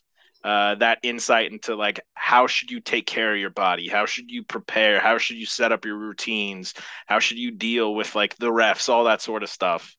uh, 0.45 0.75
that 0.77 0.99
insight 1.03 1.53
into 1.53 1.77
like 1.77 2.01
how 2.15 2.47
should 2.47 2.71
you 2.71 2.81
take 2.81 3.07
care 3.07 3.33
of 3.33 3.41
your 3.41 3.51
body? 3.51 3.89
How 3.89 4.07
should 4.07 4.31
you 4.31 4.43
prepare? 4.43 5.01
How 5.01 5.19
should 5.19 5.37
you 5.37 5.47
set 5.47 5.73
up 5.73 5.85
your 5.85 5.97
routines? 5.97 6.75
How 7.07 7.19
should 7.19 7.39
you 7.39 7.51
deal 7.51 7.95
with 7.95 8.15
like 8.15 8.37
the 8.37 8.51
refs? 8.51 8.89
All 8.89 9.05
that 9.05 9.23
sort 9.23 9.43
of 9.43 9.51
stuff. 9.51 9.97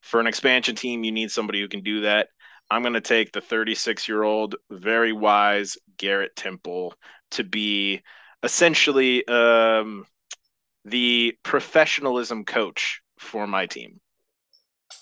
For 0.00 0.20
an 0.20 0.26
expansion 0.26 0.76
team 0.76 1.04
you 1.04 1.12
need 1.12 1.30
somebody 1.30 1.60
who 1.60 1.68
can 1.68 1.82
do 1.82 2.02
that. 2.02 2.28
I'm 2.70 2.82
going 2.82 2.94
to 2.94 3.00
take 3.00 3.32
the 3.32 3.40
36 3.40 4.08
year 4.08 4.22
old 4.22 4.54
very 4.70 5.12
wise 5.12 5.76
garrett 5.98 6.34
temple 6.36 6.94
to 7.32 7.44
be 7.44 8.02
essentially 8.42 9.26
um, 9.28 10.06
the 10.84 11.36
professionalism 11.42 12.44
coach 12.44 13.02
for 13.18 13.46
my 13.46 13.66
team. 13.66 14.00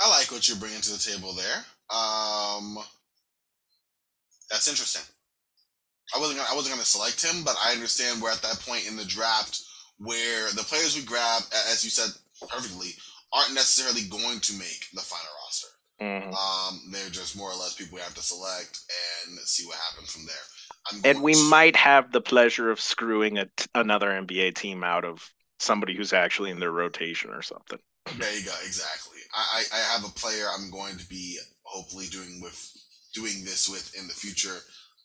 I 0.00 0.08
like 0.08 0.30
what 0.30 0.48
you're 0.48 0.58
bringing 0.58 0.80
to 0.80 0.92
the 0.92 0.98
table 0.98 1.32
there. 1.32 1.64
Um, 1.90 2.78
that's 4.50 4.68
interesting. 4.68 5.02
I 6.14 6.18
wasn't 6.18 6.38
gonna, 6.38 6.50
I 6.50 6.56
wasn't 6.56 6.74
going 6.74 6.82
to 6.82 6.88
select 6.90 7.24
him, 7.24 7.44
but 7.44 7.56
I 7.64 7.72
understand 7.72 8.20
we're 8.20 8.32
at 8.32 8.42
that 8.42 8.60
point 8.66 8.88
in 8.88 8.96
the 8.96 9.04
draft 9.04 9.62
where 9.98 10.50
the 10.50 10.64
players 10.64 10.96
we 10.96 11.04
grab, 11.04 11.42
as 11.70 11.84
you 11.84 11.90
said 11.90 12.10
perfectly, 12.48 12.90
aren't 13.32 13.54
necessarily 13.54 14.08
going 14.08 14.40
to 14.40 14.58
make 14.58 14.90
the 14.92 15.02
final 15.02 15.30
roster. 15.44 15.68
Mm-hmm. 16.02 16.34
Um, 16.34 16.80
they're 16.90 17.10
just 17.10 17.36
more 17.36 17.50
or 17.50 17.54
less 17.54 17.74
people 17.74 17.96
we 17.96 18.02
have 18.02 18.14
to 18.14 18.22
select 18.22 18.80
and 19.28 19.38
see 19.40 19.66
what 19.66 19.76
happens 19.76 20.10
from 20.10 20.26
there 20.26 20.46
and 21.04 21.22
we 21.22 21.34
to... 21.34 21.50
might 21.50 21.76
have 21.76 22.12
the 22.12 22.20
pleasure 22.20 22.70
of 22.70 22.80
screwing 22.80 23.38
a, 23.38 23.46
another 23.74 24.08
NBA 24.08 24.54
team 24.54 24.84
out 24.84 25.04
of 25.04 25.30
somebody 25.58 25.94
who's 25.94 26.12
actually 26.12 26.50
in 26.50 26.60
their 26.60 26.72
rotation 26.72 27.30
or 27.30 27.42
something. 27.42 27.78
There 28.18 28.36
you 28.36 28.44
go. 28.44 28.52
Exactly. 28.64 29.18
I, 29.34 29.62
I 29.72 29.78
have 29.92 30.04
a 30.04 30.12
player 30.12 30.46
I'm 30.52 30.70
going 30.70 30.96
to 30.96 31.08
be 31.08 31.38
hopefully 31.62 32.06
doing 32.06 32.40
with 32.42 32.72
doing 33.14 33.44
this 33.44 33.68
with 33.68 33.94
in 33.98 34.06
the 34.06 34.14
future 34.14 34.58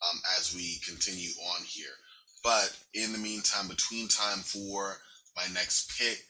um, 0.09 0.19
as 0.37 0.55
we 0.55 0.79
continue 0.85 1.31
on 1.55 1.63
here. 1.65 1.95
But 2.43 2.77
in 2.93 3.11
the 3.11 3.17
meantime, 3.17 3.67
between 3.67 4.07
time 4.07 4.39
for 4.39 4.97
my 5.35 5.45
next 5.53 5.97
pick, 5.97 6.25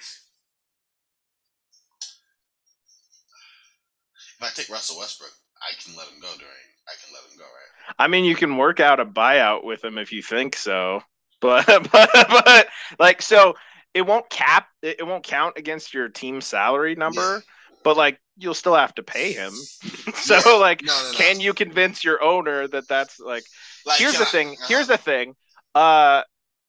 if 4.38 4.42
I 4.42 4.50
take 4.54 4.70
Russell 4.70 5.00
Westbrook, 5.00 5.34
I 5.62 5.74
can 5.84 5.96
let 5.98 6.08
him 6.08 6.20
go 6.22 6.30
during 6.38 6.66
I 6.88 6.94
can 7.04 7.14
let 7.14 7.32
him 7.32 7.38
go, 7.38 7.44
right? 7.44 7.96
I 7.98 8.08
mean, 8.08 8.26
you 8.26 8.36
can 8.36 8.58
work 8.58 8.80
out 8.80 9.00
a 9.00 9.06
buyout 9.06 9.64
with 9.64 9.84
him 9.84 9.98
if 9.98 10.12
you 10.12 10.22
think 10.22 10.56
so, 10.56 11.02
but 11.42 11.66
but, 11.92 12.10
but 12.14 12.68
like 13.00 13.22
so 13.22 13.56
it 13.94 14.06
won't 14.06 14.30
cap 14.30 14.68
it 14.82 15.06
won't 15.06 15.24
count 15.24 15.58
against 15.58 15.94
your 15.94 16.10
team 16.10 16.42
salary 16.42 16.96
number, 16.96 17.36
yeah. 17.36 17.54
But 17.86 17.96
like 17.96 18.20
you'll 18.36 18.56
still 18.56 18.76
have 18.76 18.94
to 18.96 19.04
pay 19.04 19.32
him. 19.32 19.54
so 20.16 20.42
yeah. 20.44 20.54
like, 20.60 20.82
no, 20.84 20.92
no, 20.92 21.12
no. 21.12 21.18
can 21.18 21.40
you 21.40 21.54
convince 21.54 22.04
your 22.04 22.22
owner 22.22 22.68
that 22.68 22.88
that's 22.90 23.20
like? 23.20 23.46
like 23.86 24.00
here's 24.00 24.18
the 24.18 24.26
thing. 24.26 24.50
Uh, 24.50 24.66
here's 24.68 24.88
the 24.88 24.98
thing. 24.98 25.36
Uh, 25.74 26.24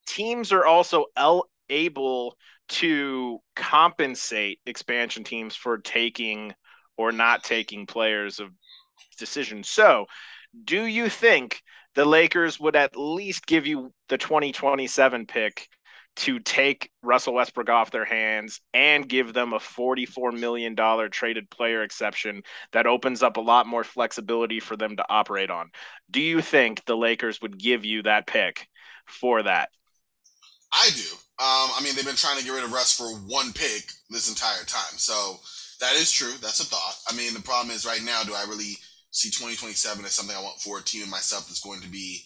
teams 0.07 0.53
are 0.53 0.67
also 0.67 1.07
el- 1.17 1.49
able 1.71 2.37
to 2.69 3.39
compensate 3.57 4.61
expansion 4.67 5.25
teams 5.25 5.57
for 5.57 5.79
taking 5.79 6.53
or 6.99 7.13
not 7.13 7.43
taking 7.43 7.87
players 7.87 8.39
of 8.39 8.51
decision. 9.19 9.65
So, 9.65 10.07
do 10.65 10.85
you 10.85 11.09
think 11.09 11.63
the 11.95 12.05
Lakers 12.05 12.61
would 12.61 12.77
at 12.77 12.95
least 12.95 13.47
give 13.47 13.67
you 13.67 13.91
the 14.09 14.19
2027 14.19 15.27
pick 15.27 15.67
to 16.17 16.39
take 16.39 16.91
Russell 17.03 17.35
Westbrook 17.35 17.69
off 17.69 17.91
their 17.91 18.05
hands 18.05 18.61
and 18.73 19.09
give 19.09 19.33
them 19.33 19.53
a 19.53 19.59
$44 19.59 20.39
million 20.39 20.75
traded 21.11 21.51
player 21.51 21.83
exception 21.83 22.43
that 22.73 22.87
opens 22.87 23.23
up 23.23 23.37
a 23.37 23.41
lot 23.43 23.67
more 23.67 23.85
flexibility 23.85 24.59
for 24.59 24.77
them 24.77 24.97
to 24.97 25.05
operate 25.09 25.51
on. 25.51 25.71
Do 26.11 26.21
you 26.21 26.41
think 26.41 26.85
the 26.85 26.97
Lakers 26.97 27.41
would 27.43 27.59
give 27.59 27.85
you 27.85 28.03
that 28.03 28.27
pick 28.27 28.67
for 29.07 29.43
that? 29.43 29.69
I 30.73 30.91
do. 30.91 31.13
Um, 31.39 31.71
I 31.77 31.81
mean, 31.85 31.95
they've 31.95 32.05
been 32.05 32.17
trying 32.17 32.39
to 32.39 32.45
get 32.45 32.55
rid 32.55 32.65
of 32.65 32.73
Russ 32.73 32.97
for 32.97 33.09
one 33.29 33.53
pick 33.53 33.91
this 34.09 34.29
entire 34.29 34.65
time. 34.65 34.97
So 34.97 35.37
that 35.81 35.95
is 35.97 36.11
true. 36.11 36.33
That's 36.41 36.61
a 36.61 36.65
thought. 36.65 36.97
I 37.09 37.15
mean, 37.15 37.35
the 37.35 37.43
problem 37.43 37.75
is 37.75 37.85
right 37.85 38.03
now, 38.03 38.23
do 38.23 38.35
I 38.35 38.45
really 38.49 38.77
see 39.11 39.29
2027 39.29 40.05
as 40.05 40.13
something 40.13 40.37
I 40.37 40.43
want 40.43 40.61
for 40.61 40.79
a 40.79 40.83
team 40.83 41.03
and 41.03 41.11
myself 41.11 41.47
that's 41.47 41.61
going 41.61 41.83
to 41.83 41.89
be, 41.89 42.23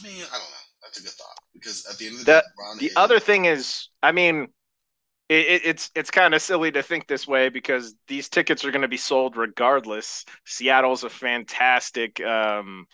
I 0.00 0.04
mean, 0.04 0.22
I 0.22 0.38
don't 0.38 0.50
know. 0.50 0.65
That's 0.82 1.00
a 1.00 1.02
good 1.02 1.12
thought 1.12 1.38
because 1.54 1.86
at 1.90 1.98
the 1.98 2.06
end 2.06 2.20
of 2.20 2.24
the, 2.24 2.42
the 2.74 2.80
day, 2.80 2.88
the 2.88 3.00
other 3.00 3.18
thing 3.18 3.46
is, 3.46 3.88
I 4.02 4.12
mean, 4.12 4.48
it, 5.28 5.62
it's 5.64 5.90
it's 5.94 6.10
kind 6.10 6.34
of 6.34 6.42
silly 6.42 6.70
to 6.72 6.82
think 6.82 7.06
this 7.06 7.26
way 7.26 7.48
because 7.48 7.94
these 8.06 8.28
tickets 8.28 8.64
are 8.64 8.70
going 8.70 8.82
to 8.82 8.88
be 8.88 8.96
sold 8.96 9.36
regardless. 9.36 10.24
Seattle's 10.44 11.04
a 11.04 11.10
fantastic 11.10 12.20
um, 12.20 12.86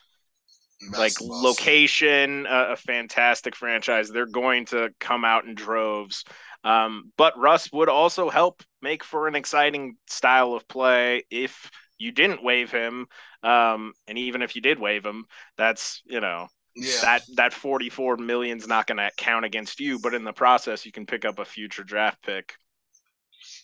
like 0.96 1.12
location, 1.20 2.46
uh, 2.46 2.68
a 2.70 2.76
fantastic 2.76 3.54
franchise. 3.54 4.08
They're 4.08 4.26
going 4.26 4.66
to 4.66 4.90
come 4.98 5.24
out 5.24 5.44
in 5.44 5.54
droves. 5.54 6.24
Um, 6.64 7.12
but 7.16 7.38
Russ 7.38 7.70
would 7.72 7.88
also 7.88 8.30
help 8.30 8.62
make 8.80 9.04
for 9.04 9.26
an 9.26 9.34
exciting 9.34 9.96
style 10.06 10.54
of 10.54 10.66
play 10.68 11.24
if 11.30 11.70
you 11.98 12.12
didn't 12.12 12.42
waive 12.42 12.70
him. 12.70 13.06
Um, 13.42 13.92
and 14.06 14.16
even 14.18 14.42
if 14.42 14.54
you 14.54 14.62
did 14.62 14.78
waive 14.78 15.04
him, 15.04 15.26
that's 15.56 16.02
you 16.04 16.20
know 16.20 16.48
yeah. 16.74 16.92
that 17.02 17.22
that 17.36 17.52
44 17.52 18.16
million's 18.16 18.66
not 18.66 18.86
going 18.86 18.98
to 18.98 19.10
count 19.16 19.44
against 19.44 19.80
you 19.80 19.98
but 19.98 20.14
in 20.14 20.24
the 20.24 20.32
process 20.32 20.86
you 20.86 20.92
can 20.92 21.06
pick 21.06 21.24
up 21.24 21.38
a 21.38 21.44
future 21.44 21.84
draft 21.84 22.22
pick 22.22 22.54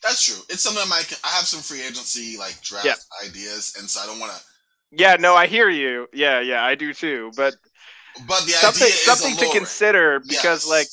that's 0.03 0.25
true 0.25 0.43
it's 0.49 0.63
something 0.63 0.83
i 0.85 0.89
might 0.89 1.13
i 1.25 1.29
have 1.29 1.47
some 1.47 1.61
free 1.61 1.83
agency 1.83 2.37
like 2.39 2.61
draft 2.63 2.87
yeah. 2.87 2.95
ideas 3.27 3.77
and 3.79 3.89
so 3.89 4.01
i 4.01 4.07
don't 4.07 4.21
want 4.21 4.33
to 4.33 4.39
yeah 4.91 5.17
no 5.19 5.35
i 5.35 5.47
hear 5.47 5.69
you 5.69 6.07
yeah 6.13 6.41
yeah 6.41 6.63
i 6.65 6.75
do 6.75 6.93
too 6.93 7.31
but 7.37 7.55
but 8.27 8.45
the 8.45 8.53
something 8.53 8.89
something 8.89 9.37
to 9.37 9.49
consider 9.57 10.21
because 10.21 10.65
yes. 10.65 10.69
like 10.69 10.89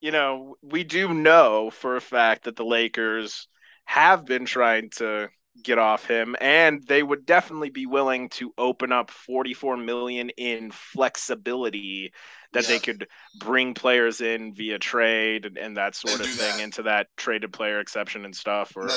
you 0.00 0.10
know 0.10 0.56
we 0.62 0.84
do 0.84 1.12
know 1.12 1.70
for 1.70 1.96
a 1.96 2.00
fact 2.00 2.44
that 2.44 2.56
the 2.56 2.64
lakers 2.64 3.48
have 3.84 4.24
been 4.24 4.44
trying 4.44 4.90
to 4.90 5.28
get 5.62 5.78
off 5.78 6.06
him 6.06 6.36
and 6.40 6.82
they 6.86 7.02
would 7.02 7.26
definitely 7.26 7.70
be 7.70 7.86
willing 7.86 8.28
to 8.28 8.52
open 8.58 8.92
up 8.92 9.10
44 9.10 9.76
million 9.76 10.30
in 10.30 10.70
flexibility 10.70 12.12
that 12.52 12.64
yeah. 12.64 12.68
they 12.68 12.78
could 12.78 13.08
bring 13.38 13.74
players 13.74 14.20
in 14.20 14.54
via 14.54 14.78
trade 14.78 15.46
and, 15.46 15.58
and 15.58 15.76
that 15.76 15.94
sort 15.94 16.20
of 16.20 16.26
thing 16.26 16.56
that. 16.56 16.62
into 16.62 16.82
that 16.82 17.08
traded 17.16 17.52
player 17.52 17.80
exception 17.80 18.24
and 18.24 18.36
stuff 18.36 18.76
or, 18.76 18.84
or 18.84 18.88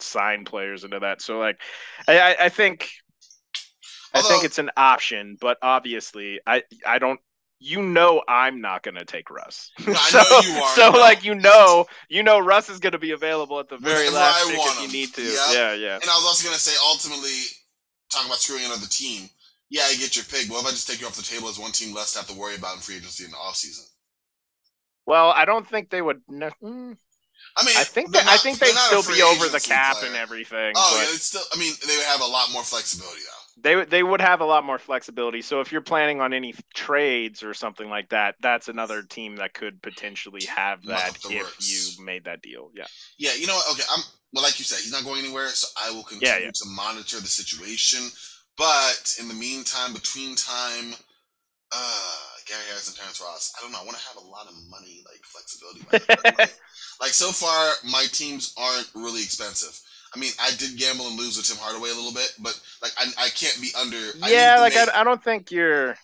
sign 0.00 0.44
players 0.44 0.84
into 0.84 1.00
that 1.00 1.20
so 1.20 1.38
like 1.38 1.60
i 2.08 2.36
i 2.40 2.48
think 2.48 2.90
Although, 4.14 4.28
I 4.28 4.30
think 4.30 4.44
it's 4.44 4.58
an 4.58 4.70
option, 4.76 5.36
but 5.40 5.58
obviously, 5.60 6.40
I 6.46 6.62
I 6.86 7.00
don't 7.00 7.18
you 7.64 7.82
know 7.82 8.22
I'm 8.28 8.60
not 8.60 8.82
going 8.82 8.96
to 8.96 9.06
take 9.06 9.30
Russ. 9.30 9.72
So, 9.84 10.20
so 10.20 10.90
no. 10.90 10.98
like 10.98 11.24
you 11.24 11.34
know, 11.34 11.86
you 12.08 12.22
know 12.22 12.38
Russ 12.38 12.68
is 12.68 12.78
going 12.78 12.92
to 12.92 12.98
be 12.98 13.12
available 13.12 13.58
at 13.58 13.68
the 13.68 13.78
very 13.78 14.06
Whenever 14.06 14.16
last 14.16 14.48
pick 14.48 14.58
if 14.58 14.82
you 14.82 14.88
need 14.88 15.14
to. 15.14 15.22
Yep. 15.22 15.34
Yeah, 15.52 15.72
yeah. 15.72 15.94
And 15.94 16.04
I 16.04 16.14
was 16.14 16.24
also 16.26 16.44
going 16.44 16.54
to 16.54 16.60
say, 16.60 16.76
ultimately, 16.86 17.30
talking 18.10 18.28
about 18.28 18.38
screwing 18.38 18.64
another 18.64 18.86
team. 18.88 19.28
Yeah, 19.70 19.82
I 19.86 19.94
get 19.96 20.14
your 20.14 20.24
pick. 20.26 20.48
But 20.48 20.60
if 20.60 20.66
I 20.66 20.70
just 20.70 20.88
take 20.88 21.00
you 21.00 21.06
off 21.06 21.16
the 21.16 21.22
table 21.22 21.48
as 21.48 21.58
one 21.58 21.72
team 21.72 21.94
less 21.94 22.12
to 22.12 22.18
have 22.18 22.28
to 22.28 22.34
worry 22.34 22.54
about 22.54 22.76
in 22.76 22.80
free 22.80 22.96
agency 22.96 23.24
in 23.24 23.30
the 23.30 23.36
offseason? 23.36 23.88
Well, 25.06 25.30
I 25.30 25.44
don't 25.44 25.66
think 25.66 25.90
they 25.90 26.02
would. 26.02 26.20
Mm, 26.26 26.96
I 27.56 27.64
mean, 27.64 27.76
I 27.78 27.84
think 27.84 28.12
that, 28.12 28.24
not, 28.24 28.34
I 28.34 28.36
think 28.38 28.58
they'd 28.58 28.74
still 28.74 29.02
be 29.02 29.22
over 29.22 29.48
the 29.48 29.60
cap 29.60 29.96
player. 29.96 30.08
and 30.08 30.16
everything. 30.16 30.72
Oh 30.76 30.96
yeah, 30.98 31.14
it's 31.14 31.26
still. 31.26 31.42
I 31.52 31.58
mean, 31.58 31.72
they 31.86 31.96
would 31.96 32.06
have 32.06 32.20
a 32.20 32.26
lot 32.26 32.50
more 32.52 32.64
flexibility 32.64 33.20
though 33.20 33.44
they 33.64 33.84
they 33.84 34.02
would 34.02 34.20
have 34.20 34.40
a 34.40 34.44
lot 34.44 34.64
more 34.64 34.78
flexibility. 34.78 35.42
So 35.42 35.60
if 35.60 35.72
you're 35.72 35.80
planning 35.80 36.20
on 36.20 36.32
any 36.32 36.54
trades 36.74 37.42
or 37.42 37.54
something 37.54 37.88
like 37.88 38.10
that, 38.10 38.36
that's 38.40 38.68
another 38.68 39.02
team 39.02 39.36
that 39.36 39.54
could 39.54 39.80
potentially 39.82 40.44
have 40.44 40.84
that 40.84 41.16
if 41.16 41.42
works. 41.42 41.98
you 41.98 42.04
made 42.04 42.24
that 42.24 42.42
deal. 42.42 42.70
Yeah. 42.74 42.84
Yeah, 43.18 43.34
you 43.34 43.46
know 43.46 43.54
what? 43.54 43.72
Okay, 43.72 43.82
I'm 43.90 44.02
well, 44.32 44.42
like 44.42 44.58
you 44.58 44.64
said, 44.64 44.80
he's 44.82 44.92
not 44.92 45.04
going 45.04 45.24
anywhere, 45.24 45.48
so 45.48 45.68
I 45.82 45.90
will 45.92 46.02
continue 46.02 46.28
yeah, 46.28 46.38
yeah. 46.38 46.50
to 46.52 46.68
monitor 46.68 47.20
the 47.20 47.26
situation. 47.26 48.10
But 48.56 49.16
in 49.20 49.28
the 49.28 49.34
meantime, 49.34 49.92
between 49.92 50.34
time, 50.34 50.94
uh, 51.72 52.18
Gary 52.46 52.62
Harris 52.68 52.88
and 52.88 52.96
Terrence 52.96 53.20
Ross, 53.20 53.54
I 53.58 53.62
don't 53.62 53.72
know. 53.72 53.78
I 53.80 53.84
want 53.84 53.96
to 53.96 54.04
have 54.08 54.22
a 54.22 54.26
lot 54.28 54.46
of 54.46 54.54
money, 54.70 55.02
like 55.06 55.22
flexibility. 55.24 56.52
like 57.00 57.10
so 57.10 57.30
far, 57.30 57.72
my 57.90 58.04
teams 58.12 58.54
aren't 58.58 58.90
really 58.94 59.22
expensive. 59.22 59.80
I 60.14 60.18
mean, 60.18 60.32
I 60.40 60.50
did 60.58 60.78
gamble 60.78 61.08
and 61.08 61.18
lose 61.18 61.36
with 61.36 61.46
Tim 61.46 61.56
Hardaway 61.58 61.90
a 61.90 61.94
little 61.94 62.12
bit, 62.12 62.34
but 62.38 62.58
like 62.82 62.92
I, 62.98 63.06
I 63.18 63.28
can't 63.30 63.60
be 63.60 63.70
under. 63.80 63.98
Yeah, 64.28 64.58
like 64.60 64.76
I, 64.76 64.86
I 64.94 65.04
don't 65.04 65.22
think 65.22 65.50
you're. 65.50 65.96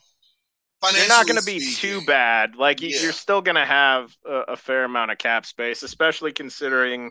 You're 0.95 1.09
not 1.09 1.27
going 1.27 1.39
to 1.39 1.45
be 1.45 1.61
too 1.75 2.01
bad. 2.07 2.57
Like 2.57 2.81
yeah. 2.81 3.03
you're 3.03 3.13
still 3.13 3.43
going 3.43 3.57
to 3.57 3.67
have 3.67 4.17
a, 4.27 4.53
a, 4.53 4.57
fair 4.57 4.85
amount 4.85 5.11
of 5.11 5.19
cap 5.19 5.45
space, 5.45 5.83
especially 5.83 6.33
considering 6.33 7.11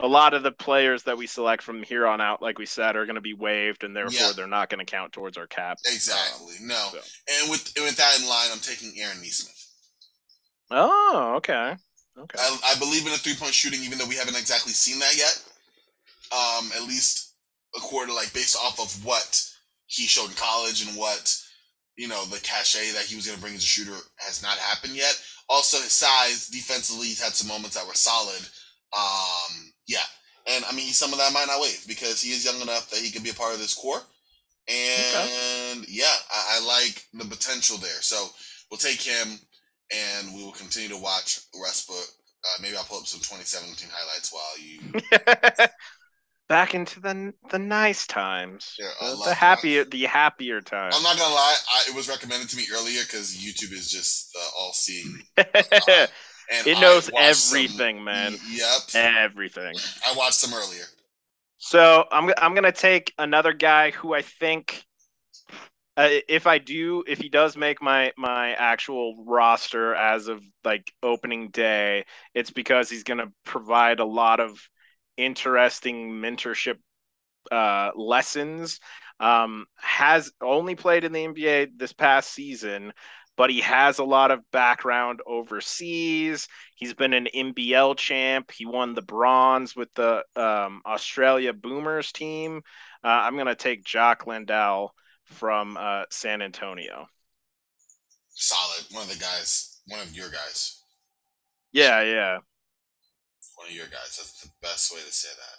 a 0.00 0.06
lot 0.06 0.34
of 0.34 0.42
the 0.42 0.52
players 0.52 1.02
that 1.04 1.16
we 1.16 1.26
select 1.26 1.62
from 1.62 1.82
here 1.82 2.06
on 2.06 2.20
out, 2.20 2.42
like 2.42 2.58
we 2.58 2.66
said, 2.66 2.96
are 2.96 3.06
going 3.06 3.16
to 3.16 3.20
be 3.20 3.34
waived, 3.34 3.84
and 3.84 3.94
therefore 3.94 4.28
yeah. 4.28 4.32
they're 4.34 4.46
not 4.46 4.68
going 4.68 4.84
to 4.84 4.90
count 4.90 5.12
towards 5.12 5.36
our 5.36 5.46
cap. 5.46 5.78
Exactly. 5.86 6.54
Um, 6.60 6.68
no. 6.68 6.88
So. 6.92 6.98
And 7.28 7.50
with 7.50 7.72
with 7.76 7.96
that 7.96 8.18
in 8.20 8.28
line, 8.28 8.48
I'm 8.52 8.58
taking 8.60 8.92
Aaron 8.98 9.18
Nesmith. 9.18 9.66
Oh, 10.70 11.34
okay. 11.36 11.76
Okay. 12.18 12.38
I, 12.38 12.58
I 12.74 12.78
believe 12.78 13.06
in 13.06 13.12
a 13.12 13.16
three 13.16 13.34
point 13.34 13.54
shooting, 13.54 13.80
even 13.82 13.98
though 13.98 14.06
we 14.06 14.16
haven't 14.16 14.36
exactly 14.36 14.72
seen 14.72 14.98
that 14.98 15.16
yet 15.16 15.42
um, 16.32 16.70
at 16.76 16.86
least 16.86 17.34
a 17.76 17.80
quarter, 17.80 18.12
like 18.12 18.32
based 18.32 18.56
off 18.56 18.80
of 18.80 19.04
what 19.04 19.44
he 19.86 20.06
showed 20.06 20.30
in 20.30 20.36
college 20.36 20.86
and 20.86 20.96
what 20.96 21.36
you 21.96 22.08
know 22.08 22.24
the 22.26 22.40
cachet 22.40 22.92
that 22.92 23.04
he 23.04 23.16
was 23.16 23.26
going 23.26 23.36
to 23.36 23.42
bring 23.42 23.54
as 23.54 23.62
a 23.62 23.66
shooter 23.66 23.96
has 24.16 24.42
not 24.42 24.58
happened 24.58 24.94
yet. 24.94 25.20
Also, 25.48 25.78
his 25.78 25.92
size 25.92 26.48
defensively, 26.48 27.08
he's 27.08 27.22
had 27.22 27.34
some 27.34 27.48
moments 27.48 27.76
that 27.76 27.86
were 27.86 27.94
solid. 27.94 28.40
Um, 28.96 29.69
yeah, 29.90 30.06
and 30.46 30.64
I 30.70 30.74
mean, 30.74 30.92
some 30.92 31.12
of 31.12 31.18
that 31.18 31.32
might 31.32 31.46
not 31.48 31.60
wave 31.60 31.84
because 31.88 32.22
he 32.22 32.30
is 32.30 32.44
young 32.44 32.60
enough 32.60 32.90
that 32.90 33.00
he 33.00 33.10
could 33.10 33.24
be 33.24 33.30
a 33.30 33.34
part 33.34 33.54
of 33.54 33.58
this 33.60 33.74
core. 33.74 34.00
And 34.68 35.82
okay. 35.82 35.84
yeah, 35.88 36.14
I, 36.32 36.58
I 36.60 36.66
like 36.66 37.06
the 37.12 37.24
potential 37.24 37.76
there. 37.78 38.00
So 38.00 38.28
we'll 38.70 38.78
take 38.78 39.00
him, 39.00 39.38
and 39.92 40.34
we 40.34 40.44
will 40.44 40.52
continue 40.52 40.88
to 40.90 40.96
watch 40.96 41.40
Westbrook. 41.60 41.98
Uh, 41.98 42.62
maybe 42.62 42.76
I'll 42.76 42.84
pull 42.84 42.98
up 42.98 43.06
some 43.06 43.20
2017 43.20 43.90
highlights 43.92 44.32
while 44.32 44.58
you 44.58 45.68
back 46.48 46.74
into 46.74 46.98
the 47.00 47.34
the 47.50 47.58
nice 47.58 48.06
times, 48.06 48.76
yeah, 48.78 48.88
the, 49.00 49.24
the 49.26 49.34
happier 49.34 49.84
the 49.84 50.04
happier 50.04 50.60
times. 50.62 50.94
I'm 50.96 51.02
not 51.02 51.18
gonna 51.18 51.34
lie, 51.34 51.56
I, 51.70 51.90
it 51.90 51.94
was 51.94 52.08
recommended 52.08 52.48
to 52.50 52.56
me 52.56 52.66
earlier 52.72 53.02
because 53.02 53.36
YouTube 53.36 53.72
is 53.72 53.90
just 53.90 54.34
uh, 54.36 54.50
all 54.58 54.72
seeing. 54.72 55.22
Uh, 56.52 56.62
it 56.66 56.80
knows 56.80 57.10
everything, 57.16 57.96
some, 57.96 58.04
man. 58.04 58.36
Yep, 58.50 58.80
everything. 58.94 59.74
I 60.06 60.14
watched 60.16 60.42
them 60.42 60.52
earlier. 60.54 60.84
So 61.58 62.04
I'm 62.10 62.32
I'm 62.38 62.54
gonna 62.54 62.72
take 62.72 63.12
another 63.18 63.52
guy 63.52 63.90
who 63.90 64.14
I 64.14 64.22
think. 64.22 64.84
Uh, 65.96 66.08
if 66.28 66.46
I 66.46 66.56
do, 66.56 67.04
if 67.06 67.18
he 67.18 67.28
does 67.28 67.56
make 67.56 67.82
my 67.82 68.12
my 68.16 68.52
actual 68.54 69.22
roster 69.26 69.94
as 69.94 70.28
of 70.28 70.42
like 70.64 70.90
opening 71.02 71.50
day, 71.50 72.06
it's 72.34 72.50
because 72.50 72.88
he's 72.88 73.02
going 73.02 73.18
to 73.18 73.30
provide 73.44 74.00
a 74.00 74.04
lot 74.04 74.40
of 74.40 74.58
interesting 75.18 76.12
mentorship 76.12 76.78
uh, 77.52 77.90
lessons. 77.94 78.80
Um, 79.18 79.66
has 79.76 80.32
only 80.40 80.74
played 80.76 81.04
in 81.04 81.12
the 81.12 81.26
NBA 81.26 81.72
this 81.76 81.92
past 81.92 82.32
season, 82.32 82.94
but 83.40 83.48
he 83.48 83.60
has 83.60 83.98
a 83.98 84.04
lot 84.04 84.30
of 84.30 84.40
background 84.50 85.20
overseas. 85.26 86.46
He's 86.74 86.92
been 86.92 87.14
an 87.14 87.26
NBL 87.34 87.96
champ. 87.96 88.50
He 88.50 88.66
won 88.66 88.92
the 88.92 89.00
bronze 89.00 89.74
with 89.74 89.88
the 89.94 90.22
um, 90.36 90.82
Australia 90.84 91.54
Boomers 91.54 92.12
team. 92.12 92.60
Uh, 93.02 93.08
I'm 93.08 93.36
going 93.36 93.46
to 93.46 93.54
take 93.54 93.82
Jock 93.82 94.26
Landale 94.26 94.92
from 95.24 95.78
uh, 95.80 96.02
San 96.10 96.42
Antonio. 96.42 97.06
Solid. 98.34 98.84
One 98.90 99.04
of 99.04 99.08
the 99.08 99.18
guys, 99.18 99.80
one 99.88 100.00
of 100.00 100.14
your 100.14 100.28
guys. 100.28 100.82
Yeah, 101.72 102.02
yeah 102.02 102.38
one 103.60 103.68
of 103.68 103.76
your 103.76 103.92
guys. 103.92 104.16
That's 104.16 104.40
the 104.40 104.48
best 104.64 104.88
way 104.88 105.04
to 105.04 105.12
say 105.12 105.28
that. 105.36 105.56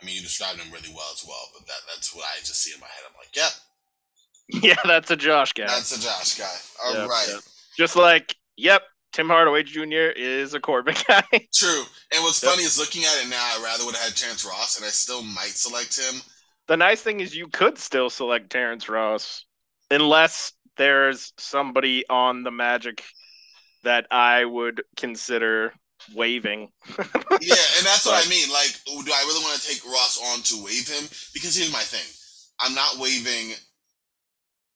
I 0.00 0.04
mean, 0.04 0.16
you 0.16 0.22
described 0.22 0.60
him 0.60 0.70
really 0.70 0.92
well 0.92 1.08
as 1.16 1.24
well, 1.26 1.48
but 1.56 1.66
that 1.66 1.80
that's 1.88 2.14
what 2.14 2.28
I 2.28 2.38
just 2.44 2.60
see 2.60 2.76
in 2.76 2.80
my 2.80 2.86
head. 2.86 3.08
I'm 3.08 3.16
like, 3.16 3.32
yep. 3.34 3.48
Yeah, 3.48 3.56
that's 4.84 5.10
a 5.10 5.16
Josh 5.16 5.52
guy. 5.52 5.66
That's 5.66 5.96
a 5.96 6.00
Josh 6.00 6.38
guy. 6.38 6.54
All 6.84 6.94
yep, 6.94 7.08
right. 7.08 7.26
Yep. 7.28 7.40
Just 7.76 7.96
like, 7.96 8.34
yep, 8.56 8.82
Tim 9.12 9.28
Hardaway 9.28 9.62
Jr. 9.62 10.12
is 10.16 10.54
a 10.54 10.60
Corbin 10.60 10.94
guy. 11.08 11.22
True. 11.54 11.82
And 12.14 12.22
what's 12.24 12.42
Yep. 12.42 12.52
funny 12.52 12.64
is 12.64 12.78
looking 12.78 13.04
at 13.04 13.24
it 13.24 13.28
now, 13.28 13.36
I 13.40 13.60
rather 13.62 13.84
would 13.84 13.94
have 13.94 14.04
had 14.04 14.16
Terrence 14.16 14.44
Ross, 14.44 14.76
and 14.76 14.84
I 14.86 14.90
still 14.90 15.22
might 15.22 15.54
select 15.56 15.98
him. 15.98 16.20
the 16.66 16.76
nice 16.76 17.00
thing 17.02 17.20
is 17.20 17.34
you 17.34 17.48
could 17.48 17.78
still 17.78 18.10
select 18.10 18.50
Terrence 18.50 18.88
Ross 18.88 19.44
unless 19.90 20.52
there's 20.76 21.32
somebody 21.38 22.04
on 22.08 22.42
the 22.42 22.50
Magic 22.50 23.02
that 23.84 24.06
I 24.10 24.44
would 24.44 24.82
consider 24.96 25.72
waving. 26.14 26.68
Yeah, 27.40 27.54
and 27.78 27.86
that's 27.86 28.04
what 28.04 28.26
I 28.26 28.28
mean. 28.28 28.50
Like, 28.50 28.72
do 28.84 29.12
I 29.12 29.22
really 29.28 29.44
want 29.44 29.60
to 29.60 29.68
take 29.68 29.84
Ross 29.86 30.18
on 30.32 30.42
to 30.42 30.64
wave 30.64 30.88
him? 30.88 31.04
Because 31.32 31.54
here's 31.56 31.72
my 31.72 31.78
thing: 31.82 32.02
I'm 32.60 32.74
not 32.74 32.98
waiving. 32.98 33.52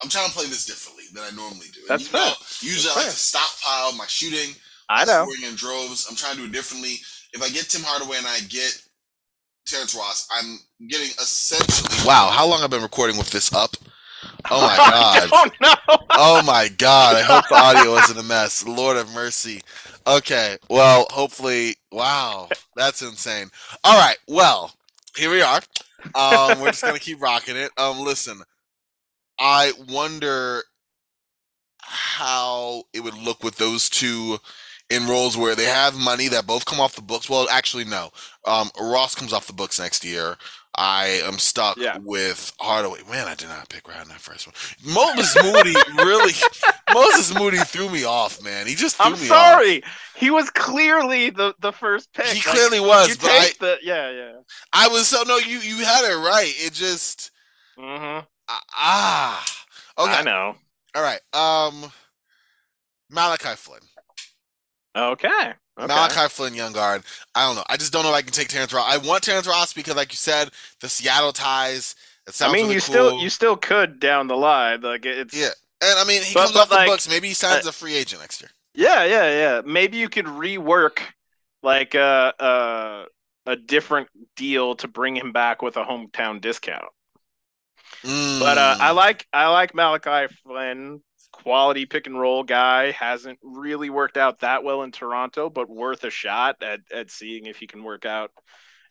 I'm 0.03 0.09
trying 0.09 0.27
to 0.27 0.33
play 0.33 0.45
this 0.47 0.65
differently 0.65 1.05
than 1.13 1.23
I 1.23 1.35
normally 1.35 1.67
do. 1.73 1.79
And 1.81 1.89
That's 1.89 2.11
you 2.11 2.17
know, 2.19 2.25
fair. 2.25 2.69
Usually, 2.69 2.91
That's 2.93 2.97
I 2.97 2.99
like 2.99 3.05
fair. 3.05 3.11
to 3.13 3.17
stockpile 3.17 3.93
my 3.97 4.05
shooting. 4.07 4.55
I 4.89 5.05
know. 5.05 5.23
scoring 5.25 5.43
in 5.49 5.55
droves. 5.55 6.07
I'm 6.09 6.15
trying 6.15 6.35
to 6.35 6.39
do 6.41 6.45
it 6.47 6.51
differently. 6.51 6.95
If 7.33 7.41
I 7.41 7.49
get 7.49 7.69
Tim 7.69 7.81
Hardaway 7.83 8.17
and 8.17 8.27
I 8.27 8.39
get 8.49 8.81
Terrence 9.65 9.95
Ross, 9.95 10.27
I'm 10.31 10.59
getting 10.89 11.07
essentially. 11.19 12.05
Wow, 12.05 12.29
how 12.31 12.45
long 12.45 12.57
have 12.59 12.65
I've 12.65 12.71
been 12.71 12.81
recording 12.83 13.17
with 13.17 13.31
this 13.31 13.53
up? 13.53 13.71
Oh 14.51 14.61
my 14.61 14.75
god. 14.77 15.23
I 15.23 15.27
don't 15.27 15.61
know. 15.61 15.97
Oh 16.11 16.43
my 16.43 16.69
god. 16.77 17.15
I 17.15 17.21
hope 17.21 17.45
the 17.49 17.55
audio 17.55 17.91
wasn't 17.91 18.19
a 18.19 18.23
mess. 18.23 18.65
Lord 18.67 18.97
of 18.97 19.09
mercy. 19.13 19.61
Okay. 20.05 20.57
Well, 20.69 21.07
hopefully. 21.11 21.75
Wow. 21.91 22.49
That's 22.75 23.01
insane. 23.01 23.49
All 23.83 23.97
right. 23.97 24.17
Well, 24.27 24.73
here 25.15 25.31
we 25.31 25.41
are. 25.41 25.61
Um, 26.15 26.59
we're 26.59 26.71
just 26.71 26.81
gonna 26.83 26.99
keep 26.99 27.21
rocking 27.21 27.55
it. 27.55 27.71
Um, 27.77 27.99
listen. 28.01 28.41
I 29.43 29.73
wonder 29.89 30.63
how 31.81 32.83
it 32.93 33.01
would 33.01 33.17
look 33.17 33.43
with 33.43 33.57
those 33.57 33.89
two 33.89 34.39
in 34.89 35.07
roles 35.07 35.37
where 35.37 35.55
they 35.55 35.65
have 35.65 35.95
money 35.97 36.27
that 36.27 36.47
both 36.47 36.65
come 36.65 36.79
off 36.79 36.95
the 36.95 37.01
books. 37.01 37.29
Well, 37.29 37.47
actually, 37.49 37.85
no. 37.85 38.11
Um, 38.45 38.69
Ross 38.79 39.15
comes 39.15 39.33
off 39.33 39.47
the 39.47 39.53
books 39.53 39.79
next 39.79 40.03
year. 40.05 40.37
I 40.75 41.21
am 41.25 41.37
stuck 41.39 41.77
Yeah. 41.77 41.93
with 41.93 42.53
Hardaway. 42.59 42.99
Man, 43.09 43.27
I 43.27 43.35
did 43.35 43.49
not 43.49 43.69
pick 43.69 43.87
right 43.87 44.01
in 44.01 44.09
that 44.09 44.19
first 44.21 44.47
one. 44.47 44.55
Moses 44.93 45.37
Moody 45.37 45.83
really, 45.93 46.33
Moses 46.89 47.33
Moody 47.35 47.63
threw 47.63 47.89
me 47.89 48.03
off, 48.05 48.41
man. 48.43 48.67
He 48.67 48.75
just 48.75 48.97
threw 48.97 49.11
I'm 49.11 49.15
sorry. 49.15 49.83
He 50.13 50.29
was 50.31 50.49
clearly 50.49 51.29
the, 51.29 51.55
the 51.59 51.71
first 51.73 52.13
pick. 52.13 52.25
He 52.35 52.41
Like, 52.45 52.45
clearly 52.51 52.79
was, 52.79 53.09
you 53.09 53.15
but 53.17 53.31
I, 53.31 53.51
the 53.59 53.77
yeah 53.83 54.09
yeah. 54.11 54.33
I 54.73 54.87
was 54.89 55.07
so 55.07 55.23
no. 55.23 55.37
You 55.37 55.59
you 55.59 55.83
had 55.85 56.03
it 56.09 56.15
right. 56.15 56.53
It 56.57 56.73
just 56.73 57.31
hmm 57.77 58.25
ah. 58.47 58.61
ah. 58.75 59.45
Okay. 59.99 60.11
I 60.11 60.23
know. 60.23 60.55
All 60.95 61.03
right. 61.03 61.19
Um, 61.33 61.91
Malachi 63.09 63.55
Flynn. 63.55 63.81
Okay. 64.95 65.27
okay. 65.27 65.53
Malachi 65.77 66.29
Flynn, 66.29 66.53
young 66.53 66.73
guard. 66.73 67.03
I 67.35 67.45
don't 67.45 67.55
know. 67.55 67.63
I 67.69 67.77
just 67.77 67.91
don't 67.93 68.03
know 68.03 68.09
if 68.09 68.15
I 68.15 68.21
can 68.21 68.31
take 68.31 68.47
Terrence 68.47 68.73
Ross. 68.73 68.85
I 68.87 68.97
want 68.97 69.23
Terrence 69.23 69.47
Ross 69.47 69.73
because, 69.73 69.95
like 69.95 70.11
you 70.11 70.17
said, 70.17 70.49
the 70.81 70.89
Seattle 70.89 71.33
ties. 71.33 71.95
It 72.27 72.33
sounds. 72.33 72.51
I 72.51 72.53
mean, 72.53 72.63
really 72.65 72.75
you 72.75 72.81
cool. 72.81 72.93
still 72.93 73.19
you 73.19 73.29
still 73.29 73.57
could 73.57 73.99
down 73.99 74.27
the 74.27 74.37
line. 74.37 74.81
Like 74.81 75.05
it's 75.05 75.35
Yeah. 75.35 75.49
And 75.81 75.99
I 75.99 76.05
mean, 76.05 76.21
he 76.23 76.33
But- 76.33 76.41
comes 76.41 76.53
but, 76.53 76.61
off 76.61 76.69
the 76.69 76.85
books. 76.85 77.09
Maybe 77.09 77.27
he 77.27 77.33
signs 77.33 77.65
a 77.65 77.71
free 77.71 77.95
agent 77.95 78.21
next 78.21 78.41
year. 78.41 78.49
Yeah, 78.75 79.03
yeah, 79.03 79.29
yeah. 79.29 79.61
Maybe 79.65 79.97
you 79.97 80.09
could 80.09 80.25
rework 80.25 80.99
like 81.61 81.95
a 81.95 82.33
a, 82.39 83.51
a 83.51 83.55
different 83.55 84.07
deal 84.35 84.75
to 84.75 84.87
bring 84.87 85.15
him 85.15 85.31
back 85.31 85.61
with 85.61 85.75
a 85.77 85.83
hometown 85.83 86.39
discount. 86.39 86.85
But 88.39 88.57
uh, 88.57 88.75
I 88.79 88.91
Mm. 88.91 88.93
like 88.93 89.27
I 89.33 89.47
like 89.49 89.75
Malachi 89.75 90.33
Flynn, 90.43 91.01
quality 91.31 91.85
pick 91.85 92.07
and 92.07 92.19
roll 92.19 92.43
guy. 92.43 92.91
Hasn't 92.91 93.39
really 93.43 93.89
worked 93.89 94.17
out 94.17 94.39
that 94.39 94.63
well 94.63 94.83
in 94.83 94.91
Toronto, 94.91 95.49
but 95.49 95.69
worth 95.69 96.03
a 96.03 96.09
shot 96.09 96.63
at 96.63 96.81
at 96.93 97.11
seeing 97.11 97.45
if 97.45 97.57
he 97.57 97.67
can 97.67 97.83
work 97.83 98.05
out 98.05 98.31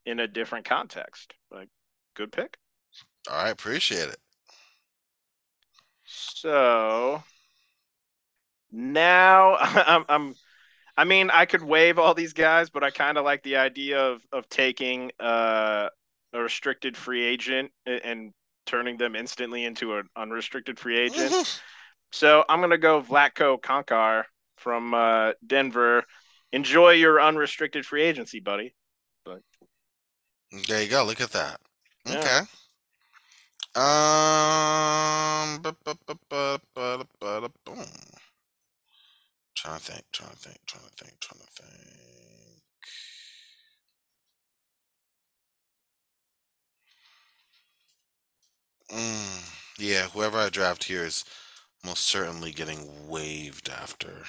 in 0.07 0.20
a 0.20 0.28
different 0.28 0.66
context. 0.66 1.34
Like, 1.51 1.68
good 2.14 2.32
pick. 2.32 2.57
All 3.30 3.36
right. 3.36 3.51
Appreciate 3.51 4.09
it. 4.09 4.18
So 6.05 7.24
now 8.70 9.57
I'm, 9.61 10.05
I'm 10.09 10.34
I 10.97 11.05
mean, 11.05 11.30
I 11.30 11.47
could 11.47 11.62
waive 11.62 11.99
all 11.99 12.14
these 12.14 12.34
guys, 12.34 12.70
but 12.70 12.84
I 12.84 12.90
kind 12.90 13.18
of 13.18 13.24
like 13.24 13.43
the 13.43 13.57
idea 13.57 14.01
of 14.01 14.22
of 14.32 14.49
taking 14.49 15.12
uh, 15.20 15.88
a 16.34 16.40
restricted 16.40 16.97
free 16.97 17.24
agent 17.24 17.72
and 17.86 18.32
turning 18.66 18.96
them 18.96 19.14
instantly 19.16 19.64
into 19.64 19.96
an 19.96 20.08
unrestricted 20.16 20.78
free 20.78 20.98
agent. 21.04 21.60
So 22.12 22.44
I'm 22.48 22.60
gonna 22.60 22.78
go 22.78 23.02
Vlatko 23.02 23.60
Cancar 23.60 24.24
from 24.56 24.94
uh, 24.94 25.32
Denver. 25.46 26.04
Enjoy 26.52 26.90
your 26.90 27.20
unrestricted 27.20 27.86
free 27.86 28.02
agency, 28.02 28.40
buddy. 28.40 28.74
But 29.24 29.40
There 30.68 30.82
you 30.82 30.90
go. 30.90 31.04
Look 31.04 31.20
at 31.20 31.30
that. 31.30 31.58
Yeah. 32.06 32.18
Okay. 32.18 32.38
Um. 33.74 35.62
Trying 39.56 39.78
to 39.78 39.84
think. 39.84 40.04
Trying 40.12 40.30
to 40.30 40.36
think. 40.36 40.58
Trying 40.66 40.84
to 40.84 41.04
think. 41.04 41.20
Trying 41.20 41.40
to 41.40 41.46
think. 41.46 42.62
Mm, 48.93 49.53
yeah, 49.78 50.09
whoever 50.09 50.38
I 50.38 50.49
draft 50.51 50.84
here 50.84 51.05
is 51.05 51.24
most 51.84 52.05
certainly 52.05 52.53
getting 52.53 53.09
waived 53.09 53.68
after. 53.68 54.24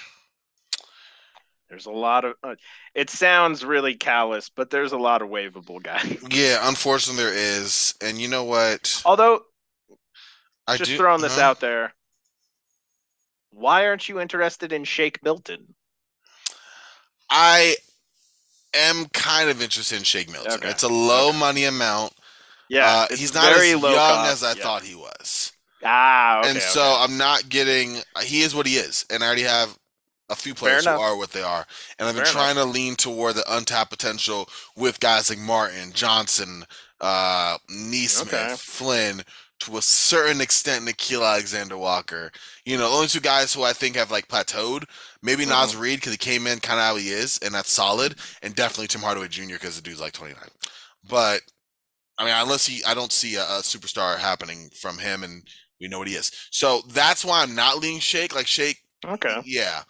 There's 1.68 1.86
a 1.86 1.90
lot 1.90 2.24
of. 2.24 2.34
Uh, 2.42 2.54
it 2.94 3.10
sounds 3.10 3.64
really 3.64 3.94
callous, 3.94 4.48
but 4.48 4.70
there's 4.70 4.92
a 4.92 4.98
lot 4.98 5.22
of 5.22 5.28
waivable 5.28 5.82
guys. 5.82 6.18
Yeah, 6.30 6.68
unfortunately 6.68 7.24
there 7.24 7.34
is, 7.34 7.94
and 8.00 8.20
you 8.20 8.28
know 8.28 8.44
what? 8.44 9.02
Although 9.04 9.42
I 10.66 10.76
just 10.76 10.92
do- 10.92 10.96
throwing 10.96 11.20
this 11.20 11.36
huh? 11.36 11.42
out 11.42 11.60
there. 11.60 11.92
Why 13.50 13.86
aren't 13.86 14.08
you 14.08 14.20
interested 14.20 14.72
in 14.72 14.84
Shake 14.84 15.22
Milton? 15.22 15.74
I 17.30 17.76
am 18.74 19.06
kind 19.06 19.48
of 19.48 19.62
interested 19.62 19.96
in 19.98 20.04
Shake 20.04 20.30
Milton. 20.30 20.52
Okay. 20.52 20.70
It's 20.70 20.82
a 20.82 20.88
low 20.88 21.32
money 21.32 21.64
amount. 21.64 22.12
Yeah, 22.68 22.96
uh, 23.00 23.06
he's 23.10 23.34
not 23.34 23.52
very 23.52 23.74
as 23.74 23.74
young 23.74 24.00
cost, 24.00 24.42
as 24.42 24.42
I 24.42 24.54
yeah. 24.54 24.54
thought 24.54 24.82
he 24.82 24.94
was, 24.94 25.52
Ah, 25.82 26.40
okay, 26.42 26.48
and 26.50 26.62
so 26.62 26.82
okay. 26.82 26.98
I'm 26.98 27.16
not 27.16 27.48
getting. 27.48 27.98
He 28.22 28.42
is 28.42 28.54
what 28.54 28.66
he 28.66 28.76
is, 28.76 29.04
and 29.10 29.22
I 29.22 29.26
already 29.26 29.42
have 29.42 29.76
a 30.30 30.36
few 30.36 30.54
players 30.54 30.86
who 30.86 30.96
are 30.96 31.16
what 31.16 31.32
they 31.32 31.42
are, 31.42 31.66
and 31.98 32.08
I've 32.08 32.14
been 32.14 32.24
Fair 32.24 32.24
trying 32.24 32.56
to 32.56 32.64
lean 32.64 32.96
toward 32.96 33.36
the 33.36 33.44
untapped 33.56 33.90
potential 33.90 34.48
with 34.76 35.00
guys 35.00 35.30
like 35.30 35.38
Martin, 35.38 35.92
Johnson, 35.92 36.64
uh, 37.00 37.58
Nesmith, 37.70 38.32
Okay. 38.32 38.56
Flynn, 38.56 39.22
to 39.60 39.76
a 39.78 39.82
certain 39.82 40.40
extent, 40.40 40.86
Nickeil 40.86 41.26
Alexander 41.28 41.76
Walker. 41.78 42.30
You 42.64 42.76
know, 42.78 42.88
the 42.90 42.94
only 42.96 43.08
two 43.08 43.20
guys 43.20 43.52
who 43.54 43.62
I 43.62 43.72
think 43.72 43.96
have 43.96 44.10
like 44.10 44.28
plateaued. 44.28 44.84
Maybe 45.22 45.46
Mhm. 45.46 45.46
Naz 45.46 45.76
Reid 45.76 45.98
because 46.00 46.12
he 46.12 46.18
came 46.18 46.46
in 46.46 46.60
kind 46.60 46.78
of 46.80 46.86
how 46.86 46.96
he 46.96 47.10
is, 47.10 47.38
and 47.42 47.54
that's 47.54 47.72
solid, 47.72 48.16
and 48.42 48.54
definitely 48.54 48.88
Tim 48.88 49.02
Hardaway 49.02 49.28
Jr. 49.28 49.56
because 49.56 49.76
the 49.76 49.82
dude's 49.82 50.00
like 50.00 50.12
29. 50.12 50.50
But 51.08 51.42
I 52.18 52.24
mean, 52.24 52.34
unless 52.36 52.66
he, 52.66 52.84
I 52.84 52.94
don't 52.94 53.12
see 53.12 53.34
a, 53.36 53.42
a 53.42 53.60
superstar 53.62 54.18
happening 54.18 54.70
from 54.80 54.98
him, 54.98 55.24
and 55.24 55.42
we 55.80 55.88
know 55.88 55.98
what 55.98 56.08
he 56.08 56.14
is. 56.14 56.30
So 56.50 56.82
that's 56.90 57.24
why 57.24 57.42
I'm 57.42 57.54
not 57.54 57.78
leaning 57.78 57.98
Shake. 58.00 58.34
Like 58.34 58.46
Shake, 58.46 58.78
okay. 59.04 59.40
yeah, 59.44 59.82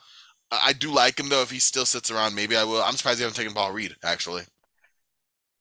I 0.51 0.61
I 0.68 0.72
do 0.72 0.91
like 0.91 1.20
him 1.20 1.29
though. 1.29 1.43
If 1.43 1.51
he 1.51 1.59
still 1.59 1.85
sits 1.87 2.11
around, 2.11 2.35
maybe 2.35 2.57
I 2.57 2.64
will. 2.64 2.83
I'm 2.83 2.95
surprised 2.97 3.18
he 3.18 3.25
haven't 3.25 3.37
taken 3.37 3.53
Paul 3.55 3.72
Reed 3.72 3.95
actually. 4.03 4.43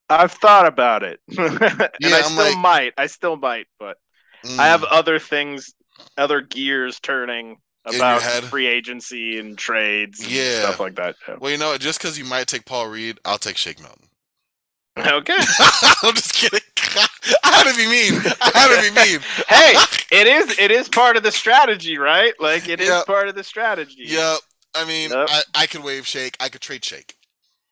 I've 0.09 0.31
thought 0.33 0.67
about 0.67 1.03
it, 1.03 1.19
and 1.37 1.39
Yeah, 1.99 2.15
I 2.15 2.19
I'm 2.19 2.31
still 2.31 2.45
like- 2.45 2.57
might. 2.57 2.93
I 2.97 3.07
still 3.07 3.35
might, 3.35 3.67
but 3.79 3.97
I 4.43 4.47
Mm, 4.47 4.57
have 4.57 4.83
other 4.83 5.19
things, 5.19 5.73
other 6.17 6.41
gears 6.41 6.99
turning 6.99 7.57
about 7.85 8.21
free 8.49 8.67
agency 8.67 9.39
and 9.39 9.57
trades, 9.57 10.19
and 10.21 10.29
Yeah. 10.29 10.59
stuff 10.61 10.79
like 10.81 10.95
that. 10.95 11.15
yeah. 11.27 11.35
Well, 11.39 11.51
you 11.51 11.57
know, 11.57 11.77
just 11.77 11.99
because 11.99 12.17
you 12.17 12.25
might 12.25 12.47
take 12.47 12.65
Paul 12.65 12.87
Reed, 12.89 13.19
I'll 13.25 13.37
take 13.37 13.57
Shake 13.57 13.79
Milton. 13.81 14.07
Okay. 14.97 15.33
I'm 16.03 16.13
just 16.13 16.33
kidding. 16.33 16.59
I 17.43 17.51
had 17.51 17.71
to 17.71 17.75
be 17.75 17.87
mean. 17.87 18.21
I 18.41 18.51
had 18.53 18.75
to 18.75 18.93
be 18.93 18.95
mean. 19.11 19.19
hey, 19.47 19.73
it 20.11 20.27
is 20.27 20.59
it 20.59 20.69
is 20.71 20.87
part 20.87 21.17
of 21.17 21.23
the 21.23 21.31
strategy, 21.31 21.97
right? 21.97 22.33
Like 22.39 22.69
it 22.69 22.79
is 22.79 22.89
Yeah. 22.89 23.01
part 23.07 23.27
of 23.27 23.35
the 23.35 23.43
strategy. 23.43 24.03
Yep. 24.05 24.37
I 24.75 24.85
mean, 24.85 25.09
Yep. 25.11 25.27
I, 25.31 25.41
I 25.55 25.65
could 25.67 25.83
wave 25.83 26.05
Shake. 26.05 26.37
I 26.39 26.49
could 26.49 26.61
trade 26.61 26.85
Shake. 26.85 27.15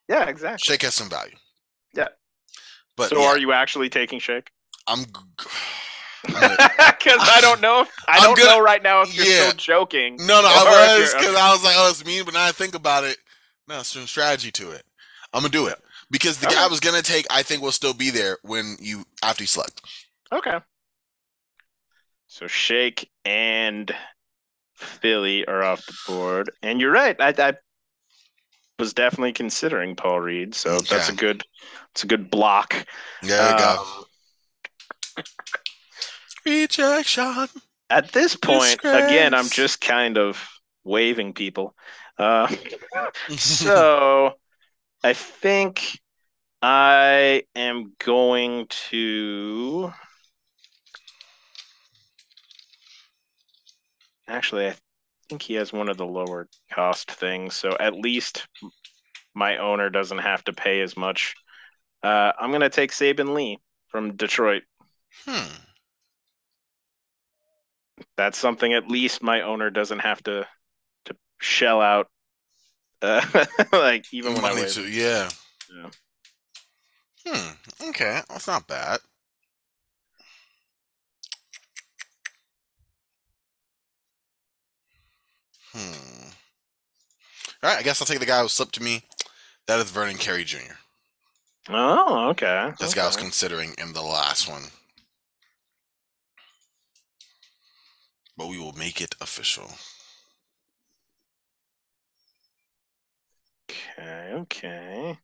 Yeah, 0.09 0.27
exactly. 0.27 0.59
Shake 0.65 0.81
has 0.81 0.95
some 0.95 1.09
value. 1.09 1.35
Yeah. 1.93 2.07
But 2.97 3.09
So 3.09 3.19
yeah, 3.19 3.27
are 3.27 3.37
you 3.37 3.51
actually 3.53 3.89
taking 3.89 4.19
Shake? 4.19 4.49
I'm. 4.87 5.05
Because 6.23 6.35
I 6.35 7.37
don't 7.41 7.61
know. 7.61 7.81
If, 7.81 7.89
I 8.07 8.19
don't 8.19 8.35
gonna- 8.35 8.49
know 8.49 8.61
right 8.61 8.81
now 8.81 9.01
if 9.03 9.15
you're 9.15 9.25
yeah. 9.25 9.49
still 9.49 9.53
joking. 9.57 10.15
No, 10.17 10.41
no, 10.41 10.47
I 10.47 10.97
was 10.99 11.13
because 11.13 11.35
I 11.35 11.51
was 11.51 11.63
like, 11.63 11.75
oh, 11.77 11.89
it's 11.89 12.03
mean. 12.03 12.25
But 12.25 12.33
now 12.33 12.45
I 12.45 12.51
think 12.51 12.73
about 12.73 13.03
it, 13.03 13.17
no, 13.67 13.75
there's 13.75 13.87
some 13.87 14.07
strategy 14.07 14.51
to 14.53 14.71
it. 14.71 14.83
I'm 15.33 15.41
gonna 15.41 15.51
do 15.51 15.67
it 15.67 15.77
because 16.11 16.37
the 16.37 16.47
guy 16.47 16.63
I 16.63 16.67
was 16.67 16.79
gonna 16.79 17.01
take, 17.01 17.25
I 17.31 17.41
think, 17.41 17.63
will 17.63 17.71
still 17.71 17.93
be 17.93 18.11
there 18.11 18.37
when 18.43 18.75
you 18.79 19.05
after 19.23 19.43
you 19.43 19.47
select. 19.47 19.81
Okay. 20.31 20.59
So 22.27 22.47
Shake 22.47 23.09
and 23.25 23.93
Philly 24.75 25.45
are 25.47 25.63
off 25.63 25.85
the 25.85 25.95
board, 26.07 26.51
and 26.61 26.79
you're 26.79 26.91
right. 26.91 27.15
I, 27.19 27.33
I 27.37 27.53
was 28.77 28.93
definitely 28.93 29.33
considering 29.33 29.95
Paul 29.95 30.19
Reed, 30.19 30.53
so 30.53 30.79
that's 30.79 31.09
a 31.09 31.13
good 31.15 31.43
it's 31.91 32.03
a 32.03 32.07
good 32.07 32.29
block. 32.29 32.85
There 33.23 33.51
you 33.51 33.57
go. 33.57 33.85
Um, 35.17 35.23
Rejection. 36.45 37.47
At 37.89 38.11
this 38.13 38.35
point, 38.35 38.79
again, 38.83 39.33
I'm 39.33 39.49
just 39.49 39.81
kind 39.81 40.17
of 40.17 40.47
waving 40.83 41.33
people. 41.33 41.75
Uh, 42.17 42.47
so 43.37 44.33
I 45.03 45.13
think 45.13 45.99
I 46.61 47.43
am 47.55 47.93
going 47.99 48.67
to. 48.89 49.91
Actually, 54.27 54.67
I 54.67 54.75
think 55.27 55.41
he 55.41 55.55
has 55.55 55.73
one 55.73 55.89
of 55.89 55.97
the 55.97 56.05
lower 56.05 56.47
cost 56.71 57.11
things, 57.11 57.55
so 57.55 57.75
at 57.79 57.95
least 57.95 58.47
my 59.33 59.57
owner 59.57 59.89
doesn't 59.89 60.19
have 60.19 60.43
to 60.45 60.53
pay 60.53 60.81
as 60.81 60.95
much. 60.95 61.33
Uh, 62.03 62.31
I'm 62.39 62.51
going 62.51 62.61
to 62.61 62.69
take 62.69 62.91
Saben 62.91 63.33
Lee 63.33 63.57
from 63.87 64.15
Detroit. 64.15 64.63
hmm. 65.25 65.53
That's 68.17 68.37
something 68.37 68.73
at 68.73 68.87
least 68.87 69.23
my 69.23 69.41
owner 69.41 69.69
doesn't 69.69 69.99
have 69.99 70.21
to 70.23 70.47
to 71.05 71.15
shell 71.39 71.81
out. 71.81 72.07
Uh, 73.01 73.45
like 73.73 74.05
even 74.13 74.33
when 74.33 74.45
I 74.45 74.49
Money 74.49 74.61
waive. 74.61 74.73
to, 74.73 74.87
yeah. 74.87 75.29
Yeah. 75.75 75.89
Hmm. 77.25 77.89
Okay, 77.89 78.21
that's 78.29 78.47
not 78.47 78.67
bad. 78.67 78.99
Hmm. 85.73 86.29
All 87.63 87.69
right, 87.69 87.79
I 87.79 87.83
guess 87.83 88.01
I'll 88.01 88.07
take 88.07 88.19
the 88.19 88.25
guy 88.25 88.41
who 88.41 88.47
slipped 88.47 88.75
to 88.75 88.83
me. 88.83 89.03
That 89.67 89.79
is 89.79 89.91
Vernon 89.91 90.17
Carey 90.17 90.43
Jr. 90.43 90.73
Oh, 91.69 92.29
okay. 92.29 92.71
This 92.79 92.93
guy 92.93 93.03
I 93.03 93.07
was 93.07 93.15
considering 93.15 93.75
in 93.77 93.93
the 93.93 94.01
last 94.01 94.49
one. 94.49 94.63
But 98.35 98.47
we 98.47 98.57
will 98.57 98.73
make 98.73 98.99
it 98.99 99.15
official. 99.21 99.69
Okay, 103.71 104.33
okay. 104.33 105.17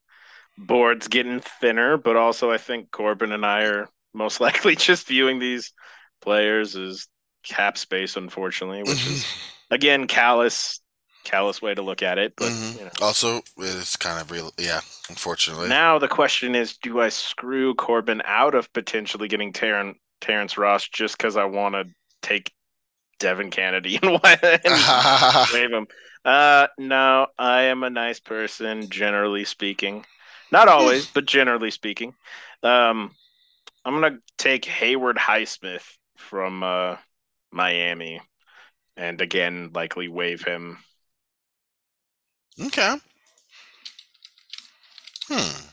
Board's 0.57 1.07
getting 1.07 1.39
thinner, 1.39 1.97
but 1.97 2.15
also 2.15 2.51
I 2.51 2.57
think 2.57 2.91
Corbin 2.91 3.31
and 3.31 3.45
I 3.45 3.63
are 3.63 3.89
most 4.13 4.39
likely 4.41 4.75
just 4.75 5.07
viewing 5.07 5.39
these 5.39 5.73
players 6.21 6.75
as 6.75 7.07
cap 7.43 7.77
space, 7.77 8.15
unfortunately, 8.15 8.83
which 8.83 9.05
is 9.07 9.25
again 9.69 10.07
callous, 10.07 10.81
callous 11.23 11.61
way 11.61 11.73
to 11.75 11.81
look 11.81 12.01
at 12.01 12.17
it. 12.17 12.33
But 12.35 12.51
Mhm. 12.51 12.77
you 12.79 12.85
know. 12.85 12.91
Also, 13.01 13.41
it's 13.57 13.95
kind 13.97 14.19
of 14.19 14.31
real. 14.31 14.51
Yeah, 14.57 14.81
unfortunately. 15.09 15.69
Now 15.69 15.99
the 15.99 16.07
question 16.07 16.55
is, 16.55 16.77
do 16.77 16.99
I 17.01 17.09
screw 17.09 17.75
Corbin 17.75 18.21
out 18.25 18.55
of 18.55 18.71
potentially 18.73 19.27
getting 19.27 19.53
Terran, 19.53 19.95
Terrence 20.21 20.57
Ross 20.57 20.87
just 20.87 21.17
because 21.17 21.37
I 21.37 21.45
want 21.45 21.75
to 21.75 21.85
take 22.21 22.51
Devin 23.19 23.51
Cannady 23.51 23.99
and, 24.01 24.19
and 24.65 25.47
wave 25.53 25.71
him? 25.71 25.87
Uh, 26.27 26.67
no, 26.77 27.27
I 27.39 27.61
am 27.63 27.83
a 27.83 27.89
nice 27.89 28.19
person, 28.19 28.89
generally 28.89 29.45
speaking. 29.45 30.05
Not 30.51 30.67
always, 30.67 31.07
but 31.13 31.25
generally 31.25 31.71
speaking. 31.71 32.15
Um, 32.63 33.15
I'm 33.85 33.93
gonna 33.93 34.19
take 34.37 34.65
Haywood 34.65 35.15
Highsmith 35.15 35.85
from 36.17 36.63
uh, 36.63 36.97
Miami, 37.49 38.19
and 38.97 39.21
again, 39.21 39.71
likely 39.73 40.09
waive 40.09 40.43
him. 40.43 40.79
okay. 42.61 42.97
Hmm. 45.29 45.67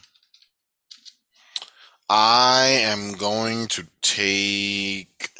I 2.08 2.66
am 2.82 3.14
going 3.14 3.66
to 3.68 3.88
take 4.02 5.30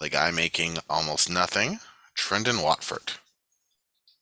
the 0.00 0.08
guy 0.08 0.30
making 0.30 0.78
almost 0.88 1.28
nothing, 1.28 1.80
Trendon 2.16 2.62
Watford. 2.62 3.14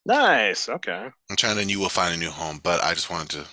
Nice. 0.05 0.69
Okay. 0.69 1.09
I'm 1.31 1.37
trying 1.37 1.57
to, 1.57 1.63
and 1.63 1.71
you 1.71 1.79
will 1.81 1.89
find 1.89 2.15
a 2.15 2.19
new 2.19 2.31
home, 2.31 2.61
but 2.63 2.83
I 2.83 2.95
just 2.95 3.11
wanted 3.11 3.31
to. 3.31 3.47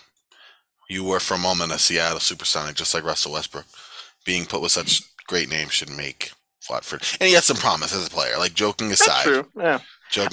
You 0.89 1.03
were 1.03 1.19
for 1.19 1.35
a 1.35 1.39
moment 1.39 1.71
a 1.71 1.77
Seattle 1.77 2.19
Supersonic, 2.19 2.75
just 2.75 2.93
like 2.93 3.03
Russell 3.03 3.33
Westbrook. 3.33 3.65
Being 4.25 4.45
put 4.45 4.61
with 4.61 4.71
such 4.71 5.03
great 5.27 5.49
names 5.49 5.71
should 5.71 5.91
make 5.91 6.31
Watford, 6.69 7.03
and 7.19 7.27
he 7.27 7.33
had 7.35 7.43
some 7.43 7.57
promise 7.57 7.93
as 7.95 8.07
a 8.07 8.09
player. 8.09 8.37
Like 8.37 8.53
joking 8.53 8.91
aside, 8.91 9.07
That's 9.07 9.23
true. 9.23 9.45
Yeah. 9.55 9.79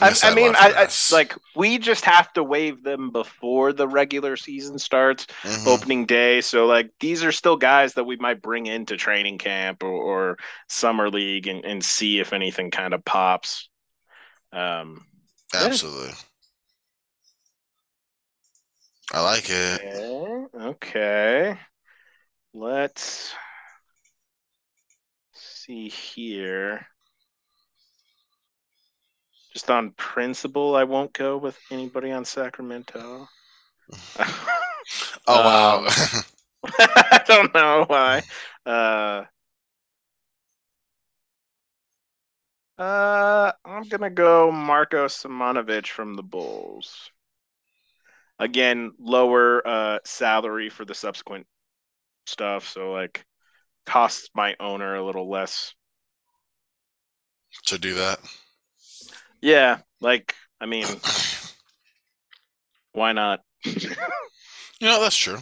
I, 0.01 0.15
I 0.23 0.35
mean, 0.35 0.55
I, 0.59 0.73
I 0.73 0.89
like 1.15 1.35
we 1.55 1.77
just 1.77 2.07
have 2.07 2.33
to 2.33 2.43
waive 2.43 2.83
them 2.83 3.11
before 3.11 3.75
the 3.75 3.87
regular 3.87 4.37
season 4.37 4.79
starts, 4.79 5.27
Mhm. 5.43 5.67
opening 5.67 6.07
day. 6.07 6.41
So 6.41 6.65
like 6.65 6.91
these 6.99 7.23
are 7.23 7.33
still 7.33 7.57
guys 7.59 7.93
that 7.95 8.05
we 8.05 8.17
might 8.17 8.41
bring 8.41 8.65
into 8.67 8.97
training 8.97 9.37
camp 9.37 9.83
or, 9.83 9.91
or 9.91 10.37
summer 10.69 11.11
league 11.11 11.47
and, 11.47 11.63
and 11.67 11.85
see 11.85 12.19
if 12.21 12.33
anything 12.33 12.71
kind 12.71 12.95
of 12.95 13.05
pops. 13.05 13.69
Um. 14.53 15.05
Absolutely. 15.55 16.13
I 19.13 19.23
like 19.23 19.49
it. 19.49 19.81
okay, 19.83 20.47
okay. 20.61 21.59
Let's 22.53 23.35
see 25.33 25.89
here. 25.89 26.87
Just 29.53 29.71
on 29.71 29.93
principle, 29.93 30.75
I 30.77 30.85
won't 30.85 31.13
go 31.13 31.39
with 31.39 31.59
anybody 31.71 32.13
on 32.13 32.25
Sacramento. 32.25 33.29
Oh 35.27 35.41
wow. 35.41 35.79
Um, 35.79 35.89
I 36.79 37.23
don't 37.27 37.53
know 37.55 37.85
why. 37.89 38.23
Uh, 38.65 39.25
uh, 42.79 43.53
I'm 43.65 43.89
gonna 43.89 44.11
go 44.11 44.53
Marko 44.53 45.07
Simonovic 45.07 45.87
from 45.87 46.15
the 46.15 46.23
Bulls. 46.23 47.11
Again, 48.39 48.93
lower 48.99 49.67
uh, 49.67 49.99
salary 50.05 50.69
for 50.69 50.85
the 50.85 50.95
subsequent 50.95 51.47
stuff, 52.27 52.69
so 52.69 52.93
like 52.93 53.25
costs 53.87 54.29
my 54.35 54.55
owner 54.61 54.95
a 54.95 55.05
little 55.05 55.31
less. 55.31 55.75
to 57.67 57.79
do 57.79 57.95
that. 57.95 58.19
Yeah, 59.41 59.79
like 60.01 60.35
I 60.61 60.67
mean, 60.67 60.87
why 62.93 63.13
not? 63.13 63.41
You 64.79 64.89
know, 64.89 65.01
that's 65.01 65.17
true. 65.17 65.39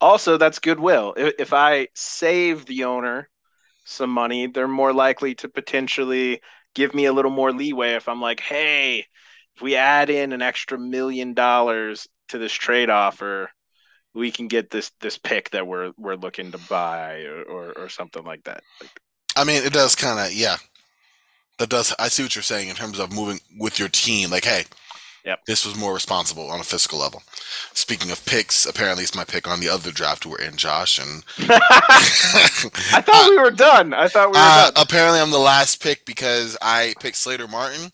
also, 0.00 0.36
that's 0.36 0.58
goodwill. 0.58 1.14
If, 1.16 1.34
if 1.38 1.52
I 1.52 1.88
save 1.94 2.66
the 2.66 2.84
owner 2.84 3.28
some 3.86 4.10
money, 4.10 4.46
they're 4.46 4.68
more 4.68 4.92
likely 4.92 5.34
to 5.36 5.48
potentially 5.48 6.40
give 6.74 6.94
me 6.94 7.06
a 7.06 7.12
little 7.12 7.30
more 7.30 7.52
leeway 7.52 7.94
if 7.94 8.08
I'm 8.08 8.20
like, 8.20 8.40
hey, 8.40 9.06
if 9.54 9.62
we 9.62 9.76
add 9.76 10.10
in 10.10 10.32
an 10.32 10.42
extra 10.42 10.78
million 10.78 11.32
dollars 11.32 12.06
to 12.28 12.38
this 12.38 12.52
trade 12.52 12.90
offer, 12.90 13.50
we 14.12 14.30
can 14.30 14.48
get 14.48 14.70
this 14.70 14.90
this 15.00 15.18
pick 15.18 15.50
that 15.50 15.66
we're 15.66 15.92
we're 15.96 16.16
looking 16.16 16.52
to 16.52 16.58
buy 16.68 17.22
or 17.22 17.42
or, 17.42 17.72
or 17.72 17.88
something 17.88 18.24
like 18.24 18.44
that. 18.44 18.62
I 19.36 19.44
mean, 19.44 19.62
it 19.62 19.72
does 19.72 19.94
kind 19.94 20.18
of, 20.18 20.32
yeah. 20.32 20.56
That 21.58 21.68
does. 21.68 21.94
I 21.98 22.08
see 22.08 22.22
what 22.22 22.34
you're 22.34 22.42
saying 22.42 22.68
in 22.68 22.76
terms 22.76 22.98
of 22.98 23.14
moving 23.14 23.40
with 23.58 23.78
your 23.78 23.88
team. 23.88 24.30
Like, 24.30 24.44
hey, 24.44 24.64
Yep. 25.26 25.40
this 25.46 25.66
was 25.66 25.76
more 25.76 25.92
responsible 25.92 26.48
on 26.50 26.60
a 26.60 26.64
fiscal 26.64 26.98
level. 27.00 27.22
Speaking 27.74 28.10
of 28.12 28.24
picks, 28.24 28.64
apparently 28.64 29.02
it's 29.02 29.14
my 29.14 29.24
pick 29.24 29.46
on 29.48 29.58
the 29.60 29.68
other 29.68 29.90
draft 29.90 30.24
we're 30.24 30.38
in, 30.38 30.56
Josh. 30.56 30.98
And 30.98 31.24
I 31.50 33.02
thought 33.04 33.28
we 33.30 33.38
were 33.38 33.50
done. 33.50 33.92
I 33.92 34.08
thought 34.08 34.28
we 34.28 34.32
were 34.38 34.38
uh, 34.38 34.70
done. 34.70 34.82
apparently 34.84 35.20
I'm 35.20 35.30
the 35.30 35.38
last 35.38 35.82
pick 35.82 36.04
because 36.06 36.56
I 36.62 36.94
picked 37.00 37.16
Slater 37.16 37.48
Martin. 37.48 37.90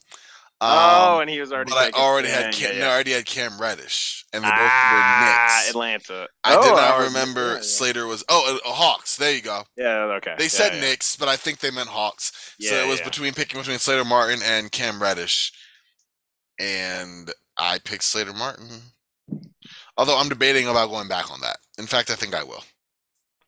oh, 0.61 1.15
Um, 1.17 1.21
and 1.23 1.31
he 1.31 1.41
was 1.41 1.53
already. 1.53 1.71
but 1.73 1.97
I 1.97 1.99
already 1.99 2.29
had 2.29 2.45
yeah, 2.47 2.51
Cam, 2.69 2.75
yeah. 2.77 2.81
no, 2.83 2.89
I 2.89 2.93
already 2.95 3.13
had 3.13 3.25
Cam 3.25 3.59
Reddish, 3.61 4.25
and 4.33 4.45
they 4.45 4.49
both 4.49 4.59
ah, 4.61 4.91
were 4.93 5.27
Knicks. 5.57 5.71
Atlanta. 5.71 6.29
I 6.45 6.55
Oh, 6.57 6.63
did 6.63 6.69
not 6.71 6.79
already- 6.95 7.09
remember 7.15 7.47
yeah, 7.49 7.55
yeah. 7.57 7.63
Slater 7.63 8.07
was. 8.07 8.25
Oh, 8.29 8.59
uh, 8.65 8.69
Hawks. 8.73 9.17
There 9.17 9.35
you 9.35 9.43
go. 9.43 9.65
Yeah, 9.77 10.05
okay. 10.19 10.35
They 10.39 10.45
Yeah, 10.45 10.49
said 10.51 10.75
yeah. 10.75 10.81
Knicks, 10.81 11.17
but 11.17 11.29
I 11.29 11.37
think 11.37 11.59
they 11.61 11.71
meant 11.71 11.89
Hawks. 11.89 12.55
so 12.61 12.75
it 12.75 12.87
was 12.89 12.99
yeah. 13.01 13.05
between 13.07 13.33
picking 13.35 13.59
between 13.61 13.79
Slater 13.79 14.05
Martin 14.05 14.41
and 14.45 14.71
Cam 14.71 15.03
Reddish, 15.03 15.53
and 16.59 17.31
I 17.59 17.79
picked 17.79 18.05
Slater 18.05 18.33
Martin. 18.33 18.69
Although 19.97 20.19
I'm 20.19 20.29
debating 20.29 20.69
about 20.69 20.91
going 20.91 21.09
back 21.09 21.31
on 21.31 21.41
that. 21.43 21.59
In 21.79 21.87
fact, 21.87 22.11
I 22.11 22.15
think 22.15 22.35
I 22.35 22.43
will 22.45 22.65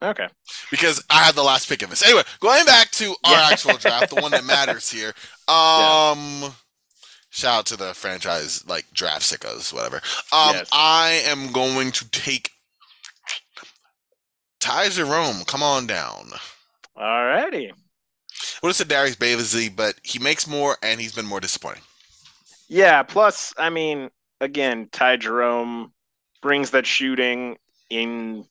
Okay. 0.02 0.28
because 0.70 1.02
I 1.08 1.22
had 1.22 1.34
the 1.34 1.42
last 1.42 1.68
pick 1.68 1.82
of 1.82 1.90
this. 1.90 2.02
Anyway, 2.02 2.22
going 2.40 2.64
back 2.66 2.90
to 2.92 3.10
our 3.24 3.32
Yeah. 3.32 3.48
actual 3.50 3.76
draft, 3.78 4.10
the 4.14 4.20
one 4.20 4.30
that 4.32 4.44
matters 4.44 4.90
here. 4.90 5.14
Um, 5.48 6.54
shout 7.30 7.58
out 7.60 7.66
to 7.66 7.76
the 7.76 7.94
franchise 7.94 8.66
like 8.66 8.86
draft 8.92 9.22
sickos, 9.22 9.72
whatever. 9.72 9.96
Um, 10.32 10.54
Yes. 10.56 10.68
I 10.72 11.22
am 11.26 11.52
going 11.52 11.90
to 11.92 12.08
take 12.10 12.50
Ty 14.60 14.88
Jerome. 14.90 15.44
Come 15.46 15.62
on 15.62 15.86
down. 15.86 16.30
Alrighty. 16.96 17.70
Would 18.62 18.68
have 18.68 18.76
said 18.76 18.88
Darius 18.88 19.16
Bazley, 19.16 19.74
but 19.74 19.96
he 20.02 20.18
makes 20.18 20.46
more 20.46 20.76
and 20.82 21.00
he's 21.00 21.12
been 21.14 21.26
more 21.26 21.40
disappointing. 21.40 21.82
Yeah. 22.68 23.02
Plus, 23.02 23.52
I 23.56 23.70
mean, 23.70 24.10
again, 24.40 24.88
Ty 24.92 25.16
Jerome 25.16 25.92
brings 26.42 26.70
that 26.70 26.86
shooting 26.86 27.56
into 27.90 28.44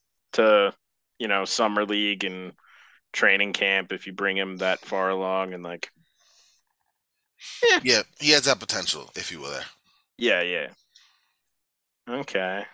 you 1.19 1.27
know 1.27 1.45
summer 1.45 1.85
league 1.85 2.23
and 2.23 2.53
training 3.11 3.53
camp 3.53 3.91
if 3.91 4.07
you 4.07 4.13
bring 4.13 4.35
him 4.35 4.57
that 4.57 4.79
far 4.79 5.09
along 5.09 5.53
and 5.53 5.63
like 5.63 5.91
yeah, 7.63 7.79
yeah 7.83 8.01
he 8.19 8.31
has 8.31 8.43
that 8.45 8.59
potential 8.59 9.09
if 9.15 9.31
you 9.31 9.39
will 9.39 9.51
there. 9.51 9.65
Yeah, 10.17 10.41
yeah. 10.41 10.67
Okay. 12.09 12.65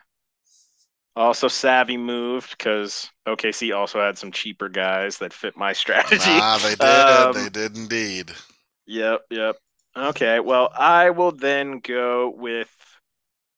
Also, 1.15 1.47
Savvy 1.47 1.97
moved 1.97 2.57
because 2.57 3.09
OKC 3.27 3.75
also 3.75 3.99
had 3.99 4.17
some 4.17 4.31
cheaper 4.31 4.69
guys 4.69 5.17
that 5.17 5.33
fit 5.33 5.57
my 5.57 5.73
strategy. 5.73 6.21
Ah, 6.25 6.59
they 6.63 6.75
did. 6.75 6.79
Um, 7.09 7.33
they 7.33 7.49
did 7.49 7.75
indeed. 7.75 8.31
Yep, 8.87 9.21
yep. 9.29 9.55
Okay, 9.99 10.39
well, 10.39 10.69
I 10.77 11.09
will 11.09 11.33
then 11.33 11.79
go 11.79 12.29
with 12.29 12.69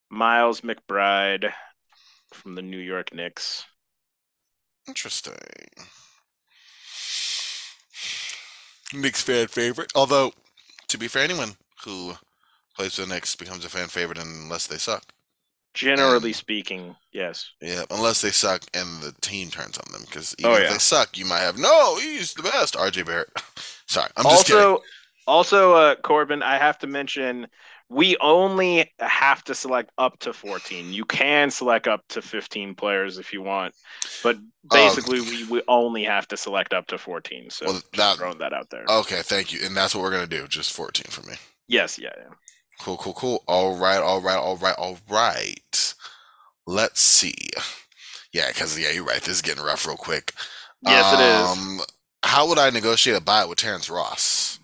Miles 0.10 0.62
McBride 0.62 1.54
from 2.34 2.56
the 2.56 2.64
New 2.64 2.80
York 2.80 3.14
Knicks. 3.14 3.64
Interesting. 4.88 5.34
Knicks 8.94 9.22
fan 9.22 9.48
favorite. 9.48 9.92
Although, 9.96 10.34
to 10.88 10.98
be 10.98 11.08
fair, 11.08 11.24
anyone 11.24 11.56
who 11.86 12.14
plays 12.76 12.96
for 12.96 13.02
the 13.02 13.08
Knicks 13.08 13.36
becomes 13.36 13.64
a 13.64 13.70
fan 13.70 13.88
favorite 13.88 14.18
unless 14.18 14.66
they 14.66 14.78
suck. 14.78 15.04
Generally 15.74 16.32
and, 16.32 16.36
speaking, 16.36 16.96
yes. 17.14 17.52
Yeah, 17.62 17.84
unless 17.92 18.22
they 18.22 18.32
suck 18.32 18.64
and 18.74 19.02
the 19.02 19.14
team 19.22 19.50
turns 19.50 19.78
on 19.78 19.94
them. 19.94 20.02
Because 20.06 20.36
even 20.40 20.52
oh, 20.52 20.58
yeah. 20.58 20.64
if 20.64 20.72
they 20.72 20.78
suck, 20.80 21.18
you 21.18 21.26
might 21.26 21.40
have 21.40 21.58
no, 21.58 21.98
he's 21.98 22.34
the 22.34 22.44
best. 22.44 22.74
RJ 22.74 23.06
Barrett. 23.06 23.30
Sorry, 23.86 24.10
I'm 24.18 24.24
just 24.24 24.52
also, 24.52 24.78
kidding. 24.78 24.88
Also, 25.32 25.76
uh, 25.76 25.96
Corbin, 25.96 26.44
I 26.44 26.58
have 26.58 26.78
to 26.80 26.88
mention 26.88 27.48
we 27.88 28.18
only 28.18 28.92
have 29.00 29.46
to 29.46 29.56
select 29.56 29.90
up 29.98 30.20
to 30.20 30.34
14. 30.34 30.92
You 30.92 31.06
can 31.06 31.50
select 31.50 31.88
up 31.88 32.04
to 32.10 32.22
15 32.22 32.76
players 32.76 33.18
if 33.18 33.32
you 33.32 33.42
want, 33.42 33.74
but 34.24 34.38
basically 34.70 35.20
um, 35.20 35.26
we, 35.30 35.44
we 35.46 35.62
only 35.70 36.04
have 36.04 36.28
to 36.28 36.36
select 36.36 36.74
up 36.74 36.86
to 36.88 36.98
14. 36.98 37.50
So 37.50 37.66
well, 37.68 37.82
that, 37.94 38.18
throwing 38.18 38.40
that 38.40 38.52
out 38.52 38.70
there. 38.72 38.84
Okay, 38.90 39.22
thank 39.22 39.54
you. 39.54 39.60
And 39.66 39.76
that's 39.76 39.96
what 39.96 40.02
we're 40.02 40.12
gonna 40.12 40.28
do. 40.28 40.48
Just 40.50 40.74
14 40.74 41.06
for 41.10 41.26
me. 41.26 41.36
Yes, 41.70 41.98
yeah, 41.98 42.10
yeah. 42.18 42.34
Cool, 42.82 42.98
cool, 42.98 43.14
cool. 43.14 43.44
All 43.48 43.78
right, 43.78 44.02
all 44.02 44.20
right, 44.20 44.38
all 44.38 44.58
right, 44.58 44.76
all 44.78 44.98
right. 45.10 45.94
Let's 46.68 47.00
see. 47.00 47.36
Yeah, 48.34 48.50
because 48.50 48.78
yeah, 48.78 48.92
you're 48.92 49.06
right. 49.06 49.22
This 49.22 49.36
is 49.36 49.42
getting 49.42 49.64
rough 49.64 49.88
real 49.88 49.96
quick. 49.96 50.34
Yes, 50.82 51.06
um, 51.06 51.22
it 51.22 51.24
is. 51.24 51.48
Um, 51.48 51.86
how 52.24 52.50
would 52.50 52.60
I 52.60 52.70
negotiate 52.70 53.16
a 53.16 53.22
buy 53.22 53.46
with 53.46 53.60
Terrence 53.60 53.90
Ross? 53.90 54.60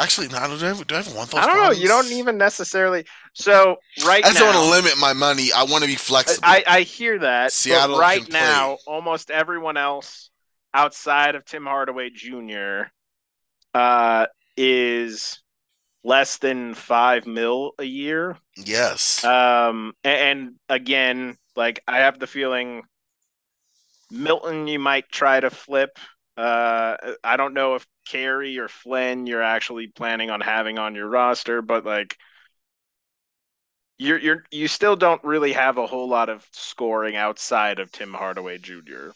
Actually, 0.00 0.28
no. 0.28 0.38
Do 0.56 0.66
I, 0.66 0.82
do 0.82 0.94
I 0.94 1.14
want 1.14 1.30
those? 1.30 1.34
I 1.34 1.46
don't 1.46 1.56
problems? 1.56 1.76
know. 1.76 1.82
You 1.82 1.88
don't 1.88 2.12
even 2.12 2.38
necessarily. 2.38 3.04
So 3.34 3.76
right 4.06 4.24
I 4.24 4.28
just 4.28 4.40
now, 4.40 4.46
want 4.46 4.56
to 4.56 4.70
limit 4.70 4.98
my 4.98 5.12
money. 5.12 5.50
I 5.52 5.64
want 5.64 5.82
to 5.82 5.88
be 5.88 5.96
flexible. 5.96 6.46
I, 6.46 6.62
I 6.66 6.80
hear 6.82 7.18
that. 7.18 7.52
Seattle 7.52 7.98
right 7.98 8.28
now, 8.30 8.78
almost 8.86 9.30
everyone 9.30 9.76
else 9.76 10.30
outside 10.72 11.34
of 11.34 11.44
Tim 11.44 11.64
Hardaway 11.64 12.10
Jr. 12.10 12.82
Uh, 13.74 14.26
is 14.56 15.42
less 16.04 16.38
than 16.38 16.74
five 16.74 17.26
mil 17.26 17.72
a 17.78 17.84
year. 17.84 18.36
Yes. 18.56 19.24
Um, 19.24 19.94
and, 20.04 20.20
and 20.20 20.54
again, 20.68 21.36
like 21.56 21.82
I 21.88 21.98
have 21.98 22.18
the 22.18 22.26
feeling 22.26 22.82
Milton, 24.10 24.66
you 24.68 24.78
might 24.78 25.10
try 25.10 25.40
to 25.40 25.50
flip. 25.50 25.98
Uh, 26.38 26.96
I 27.24 27.36
don't 27.36 27.52
know 27.52 27.74
if 27.74 27.84
Carey 28.06 28.60
or 28.60 28.68
Flynn 28.68 29.26
you're 29.26 29.42
actually 29.42 29.88
planning 29.88 30.30
on 30.30 30.40
having 30.40 30.78
on 30.78 30.94
your 30.94 31.08
roster, 31.08 31.62
but 31.62 31.84
like 31.84 32.16
you're 33.98 34.18
you're 34.18 34.44
you 34.52 34.68
still 34.68 34.94
don't 34.94 35.22
really 35.24 35.52
have 35.52 35.78
a 35.78 35.86
whole 35.86 36.08
lot 36.08 36.28
of 36.28 36.46
scoring 36.52 37.16
outside 37.16 37.80
of 37.80 37.90
Tim 37.90 38.14
Hardaway 38.14 38.58
Jr. 38.58 39.08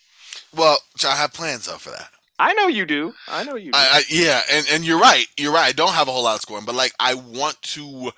Well, 0.57 0.79
I 1.07 1.15
have 1.15 1.33
plans 1.33 1.67
though 1.67 1.77
for 1.77 1.91
that. 1.91 2.11
I 2.41 2.55
know 2.55 2.67
you 2.67 2.85
do. 2.85 3.15
I 3.29 3.45
know 3.45 3.55
you 3.55 3.71
do. 3.71 3.79
I, 3.79 3.99
I, 3.99 4.03
yeah, 4.09 4.41
and, 4.51 4.67
and 4.73 4.85
you're 4.85 4.99
right. 4.99 5.27
You're 5.37 5.53
right. 5.53 5.69
I 5.69 5.73
don't 5.73 5.93
have 5.93 6.09
a 6.09 6.11
whole 6.11 6.25
lot 6.25 6.35
of 6.35 6.41
scoring, 6.41 6.65
but 6.65 6.75
like 6.75 6.93
I 6.99 7.15
want 7.15 7.63
to. 7.63 8.11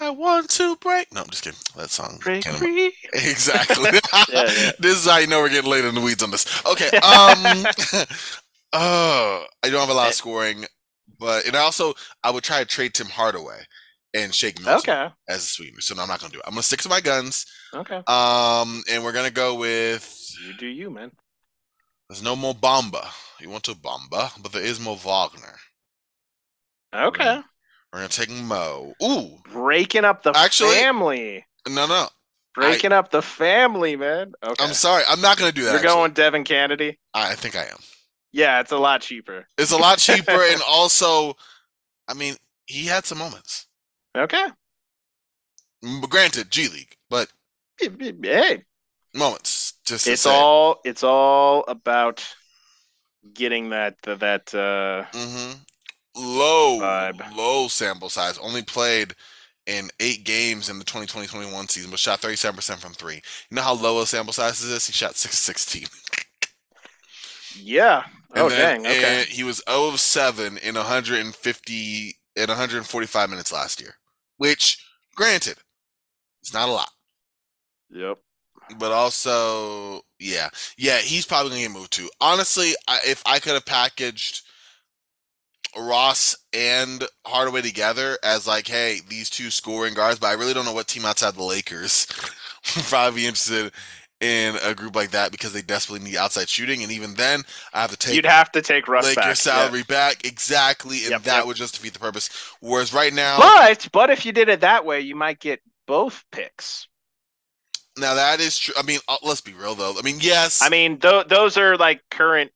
I 0.00 0.10
want 0.10 0.50
to 0.50 0.76
break. 0.76 1.12
No, 1.12 1.22
I'm 1.22 1.28
just 1.28 1.44
kidding. 1.44 1.58
That 1.76 1.90
song. 1.90 2.18
Break 2.22 2.44
free. 2.44 2.92
Exactly. 3.12 3.84
yeah, 4.12 4.24
yeah. 4.32 4.72
This 4.78 4.98
is 4.98 5.06
how 5.06 5.18
you 5.18 5.26
know 5.26 5.40
we're 5.40 5.48
getting 5.48 5.70
late 5.70 5.84
in 5.84 5.94
the 5.94 6.00
weeds 6.00 6.22
on 6.22 6.30
this. 6.30 6.64
Okay. 6.66 6.88
Um. 6.96 7.66
uh, 8.72 9.44
I 9.62 9.70
don't 9.70 9.80
have 9.80 9.88
a 9.88 9.94
lot 9.94 10.08
of 10.08 10.14
scoring, 10.14 10.64
but 11.18 11.46
and 11.46 11.56
also 11.56 11.94
I 12.22 12.30
would 12.30 12.44
try 12.44 12.60
to 12.60 12.64
trade 12.64 12.94
Tim 12.94 13.08
Hardaway 13.08 13.60
and 14.14 14.34
Shake 14.34 14.62
Milton 14.62 14.94
okay. 14.94 15.14
as 15.28 15.38
a 15.38 15.46
sweetener. 15.46 15.80
So 15.80 15.94
no, 15.94 16.02
I'm 16.02 16.08
not 16.08 16.20
gonna 16.20 16.32
do 16.32 16.38
it. 16.38 16.44
I'm 16.46 16.52
gonna 16.52 16.62
stick 16.62 16.80
to 16.82 16.88
my 16.88 17.00
guns. 17.00 17.46
Okay. 17.74 18.02
Um, 18.06 18.82
and 18.90 19.02
we're 19.02 19.12
gonna 19.12 19.30
go 19.30 19.54
with. 19.54 20.14
You 20.46 20.54
do 20.54 20.66
you, 20.66 20.90
man. 20.90 21.10
There's 22.08 22.22
no 22.22 22.36
more 22.36 22.54
Bamba. 22.54 23.06
You 23.40 23.50
want 23.50 23.64
to 23.64 23.74
Bamba, 23.74 24.30
but 24.42 24.52
there 24.52 24.62
is 24.62 24.80
more 24.80 24.96
Wagner. 24.96 25.56
Okay. 26.94 27.40
We're 27.92 28.00
gonna, 28.00 28.08
take 28.08 28.30
Mo. 28.30 28.94
Ooh, 29.02 29.38
breaking 29.50 30.04
up 30.04 30.22
the 30.22 30.36
Actually, 30.36 30.74
family. 30.74 31.46
No, 31.68 31.86
no. 31.86 32.08
Breaking 32.54 32.92
I, 32.92 32.96
up 32.96 33.10
the 33.10 33.22
family, 33.22 33.96
man. 33.96 34.32
Okay. 34.42 34.64
I'm 34.64 34.74
sorry. 34.74 35.04
I'm 35.08 35.20
not 35.20 35.38
gonna 35.38 35.52
do 35.52 35.62
that. 35.64 35.70
You're 35.70 35.76
actually. 35.78 35.94
going 35.94 36.12
Devin 36.12 36.44
Cannady. 36.44 36.96
I 37.14 37.34
think 37.34 37.56
I 37.56 37.62
am. 37.62 37.78
Yeah, 38.32 38.60
it's 38.60 38.72
a 38.72 38.78
lot 38.78 39.00
cheaper. 39.00 39.46
It's 39.56 39.72
a 39.72 39.76
lot 39.76 39.98
cheaper, 39.98 40.32
and 40.32 40.60
also, 40.68 41.34
I 42.06 42.14
mean, 42.14 42.36
he 42.66 42.84
had 42.86 43.04
some 43.04 43.18
moments. 43.18 43.66
Okay. 44.16 44.46
Granted, 46.08 46.50
G 46.50 46.68
League, 46.68 46.96
but 47.08 47.28
hey, 47.78 48.64
moments. 49.14 49.74
Just 49.84 50.06
it's 50.06 50.26
all 50.26 50.80
it's 50.84 51.02
all 51.02 51.64
about 51.68 52.26
getting 53.32 53.70
that 53.70 53.96
that 54.02 54.54
uh 54.54 55.04
mm-hmm. 55.16 55.52
Low 56.18 56.80
vibe. 56.80 57.36
low 57.36 57.68
sample 57.68 58.08
size. 58.08 58.38
Only 58.38 58.62
played 58.62 59.14
in 59.66 59.90
eight 60.00 60.24
games 60.24 60.70
in 60.70 60.78
the 60.78 60.84
2020-21 60.84 61.70
season, 61.70 61.90
but 61.90 61.98
shot 61.98 62.20
37% 62.20 62.78
from 62.78 62.94
three. 62.94 63.20
You 63.50 63.56
know 63.56 63.62
how 63.62 63.74
low 63.74 64.00
a 64.00 64.06
sample 64.06 64.32
size 64.32 64.60
is 64.62 64.70
this? 64.70 64.86
He 64.86 64.92
shot 64.92 65.16
6 65.16 65.36
16. 65.36 65.86
yeah. 67.60 68.04
And 68.34 68.44
oh 68.44 68.48
then, 68.48 68.82
dang. 68.82 68.92
Okay. 68.92 69.24
he 69.28 69.44
was 69.44 69.62
0 69.68 69.88
of 69.88 70.00
7 70.00 70.58
in 70.58 70.74
150 70.74 72.18
in 72.36 72.46
145 72.48 73.30
minutes 73.30 73.52
last 73.52 73.80
year, 73.80 73.94
which 74.36 74.84
granted, 75.14 75.58
it's 76.40 76.54
not 76.54 76.68
a 76.68 76.72
lot. 76.72 76.90
Yep 77.90 78.18
but 78.78 78.92
also 78.92 80.02
yeah 80.18 80.48
yeah 80.76 80.98
he's 80.98 81.24
probably 81.24 81.50
gonna 81.50 81.62
get 81.62 81.70
moved 81.70 81.92
too 81.92 82.08
honestly 82.20 82.72
I, 82.86 82.98
if 83.06 83.22
i 83.24 83.38
could 83.38 83.54
have 83.54 83.64
packaged 83.64 84.42
ross 85.76 86.36
and 86.52 87.04
hardaway 87.26 87.62
together 87.62 88.18
as 88.22 88.46
like 88.46 88.66
hey 88.66 89.00
these 89.08 89.30
two 89.30 89.50
scoring 89.50 89.94
guards 89.94 90.18
but 90.18 90.28
i 90.28 90.32
really 90.32 90.54
don't 90.54 90.64
know 90.64 90.72
what 90.72 90.86
team 90.86 91.04
outside 91.04 91.34
the 91.34 91.42
lakers 91.42 92.06
would 92.76 92.84
probably 92.84 93.20
be 93.20 93.26
interested 93.26 93.72
in 94.20 94.56
a 94.64 94.74
group 94.74 94.96
like 94.96 95.12
that 95.12 95.30
because 95.30 95.52
they 95.52 95.62
desperately 95.62 96.04
need 96.04 96.16
outside 96.16 96.48
shooting 96.48 96.82
and 96.82 96.90
even 96.90 97.14
then 97.14 97.42
i 97.72 97.80
have 97.80 97.90
to 97.90 97.96
take 97.96 98.16
you'd 98.16 98.26
have 98.26 98.50
to 98.50 98.60
take 98.60 98.88
Russ 98.88 99.04
Lakers 99.04 99.24
back, 99.24 99.36
salary 99.36 99.78
yeah. 99.80 99.84
back 99.88 100.24
exactly 100.24 101.02
and 101.02 101.10
yep, 101.10 101.22
that 101.22 101.36
yep. 101.38 101.46
would 101.46 101.56
just 101.56 101.74
defeat 101.74 101.92
the 101.92 102.00
purpose 102.00 102.28
whereas 102.60 102.92
right 102.92 103.12
now 103.12 103.38
but 103.38 103.88
but 103.92 104.10
if 104.10 104.26
you 104.26 104.32
did 104.32 104.48
it 104.48 104.60
that 104.60 104.84
way 104.84 105.00
you 105.00 105.14
might 105.14 105.38
get 105.38 105.60
both 105.86 106.24
picks 106.32 106.88
now 107.98 108.14
that 108.14 108.40
is 108.40 108.56
true. 108.56 108.74
I 108.78 108.82
mean, 108.82 109.00
uh, 109.08 109.16
let's 109.22 109.40
be 109.40 109.52
real 109.52 109.74
though. 109.74 109.94
I 109.98 110.02
mean, 110.02 110.18
yes. 110.20 110.62
I 110.62 110.68
mean, 110.68 110.98
th- 110.98 111.26
those 111.26 111.56
are 111.56 111.76
like 111.76 112.00
current 112.10 112.52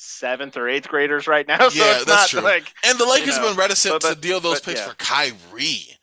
seventh 0.00 0.56
or 0.56 0.68
eighth 0.68 0.88
graders 0.88 1.26
right 1.26 1.46
now. 1.46 1.58
So 1.70 1.84
yeah, 1.84 2.02
that's 2.04 2.30
true. 2.30 2.40
Like, 2.40 2.72
and 2.84 2.98
the 2.98 3.06
Lakers 3.06 3.36
know, 3.36 3.42
have 3.42 3.50
been 3.50 3.56
reticent 3.56 4.02
but, 4.02 4.14
to 4.14 4.20
deal 4.20 4.40
those 4.40 4.60
but, 4.60 4.70
picks 4.70 4.80
yeah. 4.80 4.88
for 4.88 4.94
Kyrie. 4.96 5.98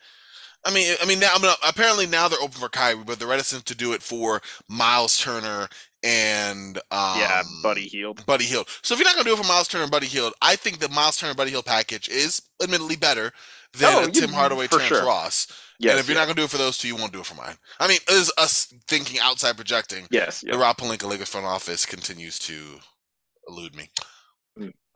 I 0.66 0.74
mean, 0.74 0.96
I 1.02 1.06
mean, 1.06 1.20
now 1.20 1.30
I'm 1.34 1.42
not, 1.42 1.58
apparently 1.68 2.06
now 2.06 2.28
they're 2.28 2.40
open 2.40 2.60
for 2.60 2.70
Kyrie, 2.70 3.04
but 3.04 3.20
they're 3.20 3.28
reticent 3.28 3.66
to 3.66 3.76
do 3.76 3.94
it 3.94 4.02
for 4.02 4.42
Miles 4.70 5.20
Turner 5.20 5.68
and 6.04 6.78
um, 6.92 7.20
yeah, 7.20 7.42
Buddy 7.64 7.88
Hield. 7.88 8.26
Buddy 8.26 8.46
Hield. 8.46 8.68
So 8.82 8.94
if 8.94 9.00
you're 9.00 9.08
not 9.08 9.16
gonna 9.16 9.26
do 9.26 9.34
it 9.34 9.44
for 9.44 9.48
Miles 9.48 9.68
Turner 9.68 9.84
and 9.84 9.92
Buddy 9.92 10.08
Hield, 10.08 10.34
I 10.42 10.56
think 10.56 10.80
the 10.80 10.90
Miles 10.90 11.18
Turner 11.18 11.34
Buddy 11.34 11.52
Hield 11.52 11.66
package 11.66 12.08
is 12.08 12.42
admittedly 12.62 12.96
better 12.96 13.34
than 13.74 13.94
oh, 13.94 14.08
Tim 14.08 14.30
Hardaway 14.32 14.68
Terrence 14.68 14.88
sure. 14.88 15.06
Ross. 15.06 15.48
Yes, 15.80 15.92
and 15.92 16.00
if 16.00 16.08
you're 16.08 16.18
not 16.18 16.26
going 16.26 16.36
to 16.36 16.42
do 16.42 16.46
it 16.46 16.50
for 16.50 16.58
those 16.58 16.78
two, 16.78 16.88
you 16.88 16.96
won't 16.96 17.14
do 17.14 17.20
it 17.20 17.26
for 17.26 17.36
mine. 17.36 17.56
I 17.80 17.88
mean, 17.88 18.00
it 18.08 18.14
is 18.14 18.32
us 18.38 18.74
thinking 18.88 19.20
outside 19.22 19.56
projecting. 19.58 20.08
Yes. 20.10 20.42
The 20.42 20.58
Rob 20.58 20.78
Pelinka 20.78 21.08
Lakers 21.08 21.30
front 21.30 21.46
office 21.46 21.86
continues 21.86 22.40
to 22.40 22.80
elude 23.48 23.76
me. 23.76 23.90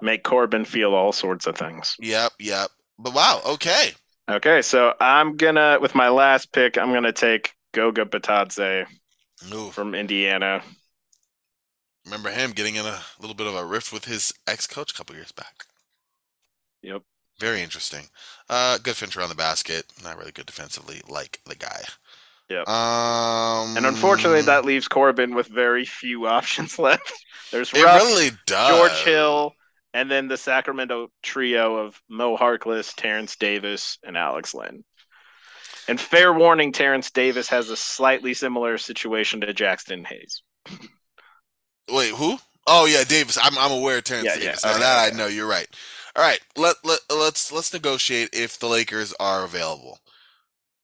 Make 0.02 0.24
Corbin 0.24 0.66
feel 0.66 0.94
all 0.94 1.12
sorts 1.12 1.46
of 1.46 1.56
things. 1.56 1.96
Yep, 2.00 2.34
yep. 2.40 2.72
But 2.98 3.14
wow, 3.14 3.42
okay. 3.46 3.92
Okay, 4.30 4.62
so 4.62 4.94
I'm 5.00 5.38
gonna 5.38 5.78
with 5.82 5.96
my 5.96 6.10
last 6.10 6.52
pick, 6.52 6.78
I'm 6.78 6.94
gonna 6.94 7.12
take 7.12 7.54
Goga 7.74 8.06
Bitadze 8.06 8.86
from 9.72 9.96
Indiana. 9.96 10.62
Remember 12.06 12.32
him 12.32 12.52
getting 12.52 12.76
in 12.76 12.86
a 12.86 13.00
little 13.20 13.36
bit 13.36 13.48
of 13.48 13.56
a 13.56 13.66
rift 13.66 13.94
with 13.94 14.06
his 14.06 14.34
ex 14.48 14.68
coach 14.68 14.92
a 14.92 14.96
couple 14.96 15.16
years 15.16 15.32
back. 15.32 15.66
Yep. 16.82 17.04
Very 17.40 17.62
interesting. 17.62 18.06
Uh, 18.50 18.78
good 18.78 18.96
finisher 18.96 19.20
around 19.20 19.30
the 19.30 19.36
basket. 19.36 19.86
Not 20.04 20.18
really 20.18 20.32
good 20.32 20.46
defensively, 20.46 21.02
like 21.08 21.40
the 21.46 21.56
guy. 21.56 21.82
Yep. 22.52 22.68
Um, 22.68 23.78
And 23.78 23.86
unfortunately, 23.86 24.42
that 24.44 24.66
leaves 24.66 24.88
Corbin 24.88 25.36
with 25.36 25.48
very 25.48 25.86
few 25.86 26.28
options 26.38 26.78
left. 26.80 27.12
There's 27.52 27.72
it 27.74 27.84
Russ, 27.84 28.04
really 28.04 28.32
does. 28.46 28.70
George 28.70 29.04
Hill, 29.04 29.54
and 29.94 30.10
then 30.10 30.28
the 30.28 30.38
Sacramento 30.38 31.10
trio 31.24 31.78
of 31.78 32.02
Mo 32.10 32.38
Harkless, 32.38 32.94
Terence 32.96 33.36
Davis, 33.36 33.98
and 34.04 34.18
Alex 34.18 34.54
Len. 34.54 34.84
And 35.88 36.00
fair 36.02 36.34
warning, 36.34 36.72
Terence 36.72 37.12
Davis 37.12 37.50
has 37.50 37.70
a 37.70 37.78
slightly 37.78 38.34
similar 38.34 38.78
situation 38.80 39.42
to 39.42 39.54
Jaxson 39.54 40.06
Hayes. 40.08 40.42
Wait, 41.90 42.14
who? 42.16 42.40
Oh 42.68 42.86
yeah, 42.86 43.04
Davis. 43.04 43.38
I'm 43.42 43.58
I'm 43.58 43.72
aware 43.72 43.98
of 43.98 44.04
Terrence 44.04 44.28
Yeah, 44.28 44.36
yeah, 44.36 44.56
Now 44.64 44.72
okay, 44.72 44.80
that 44.80 45.08
okay. 45.08 45.16
I 45.16 45.18
know, 45.18 45.28
you're 45.28 45.48
right. 45.48 45.68
All 46.16 46.24
right, 46.24 46.40
let 46.56 46.78
let 46.84 47.00
let's 47.10 47.52
let's 47.52 47.74
negotiate 47.74 48.30
if 48.34 48.60
the 48.60 48.68
Lakers 48.68 49.14
are 49.20 49.44
available. 49.44 50.00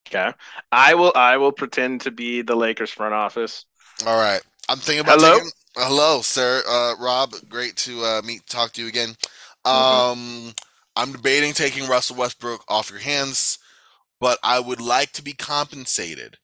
Okay, 0.08 0.32
I 0.72 0.94
will. 0.96 1.12
I 1.16 1.38
will 1.38 1.52
pretend 1.52 2.02
to 2.02 2.12
be 2.12 2.42
the 2.42 2.56
Lakers 2.56 2.92
front 2.92 3.14
office. 3.14 3.66
All 4.06 4.18
right, 4.18 4.42
I'm 4.70 4.78
thinking 4.78 5.02
about 5.02 5.20
Hello? 5.20 5.20
taking. 5.20 5.50
Hello, 5.76 6.22
sir. 6.22 6.64
Uh, 6.68 6.96
Rob, 7.00 7.34
great 7.50 7.76
to 7.78 8.04
uh, 8.04 8.22
meet, 8.24 8.46
talk 8.48 8.72
to 8.74 8.82
you 8.82 8.88
again. 8.88 9.16
Mhm. 9.72 10.08
Um, 10.12 10.54
I'm 10.96 11.12
debating 11.12 11.54
taking 11.54 11.88
Russell 11.88 12.16
Westbrook 12.16 12.64
off 12.68 12.90
your 12.90 13.00
hands, 13.00 13.60
but 14.20 14.40
I 14.44 14.60
would 14.60 14.82
like 14.82 15.12
to 15.14 15.24
be 15.24 15.34
compensated. 15.34 16.38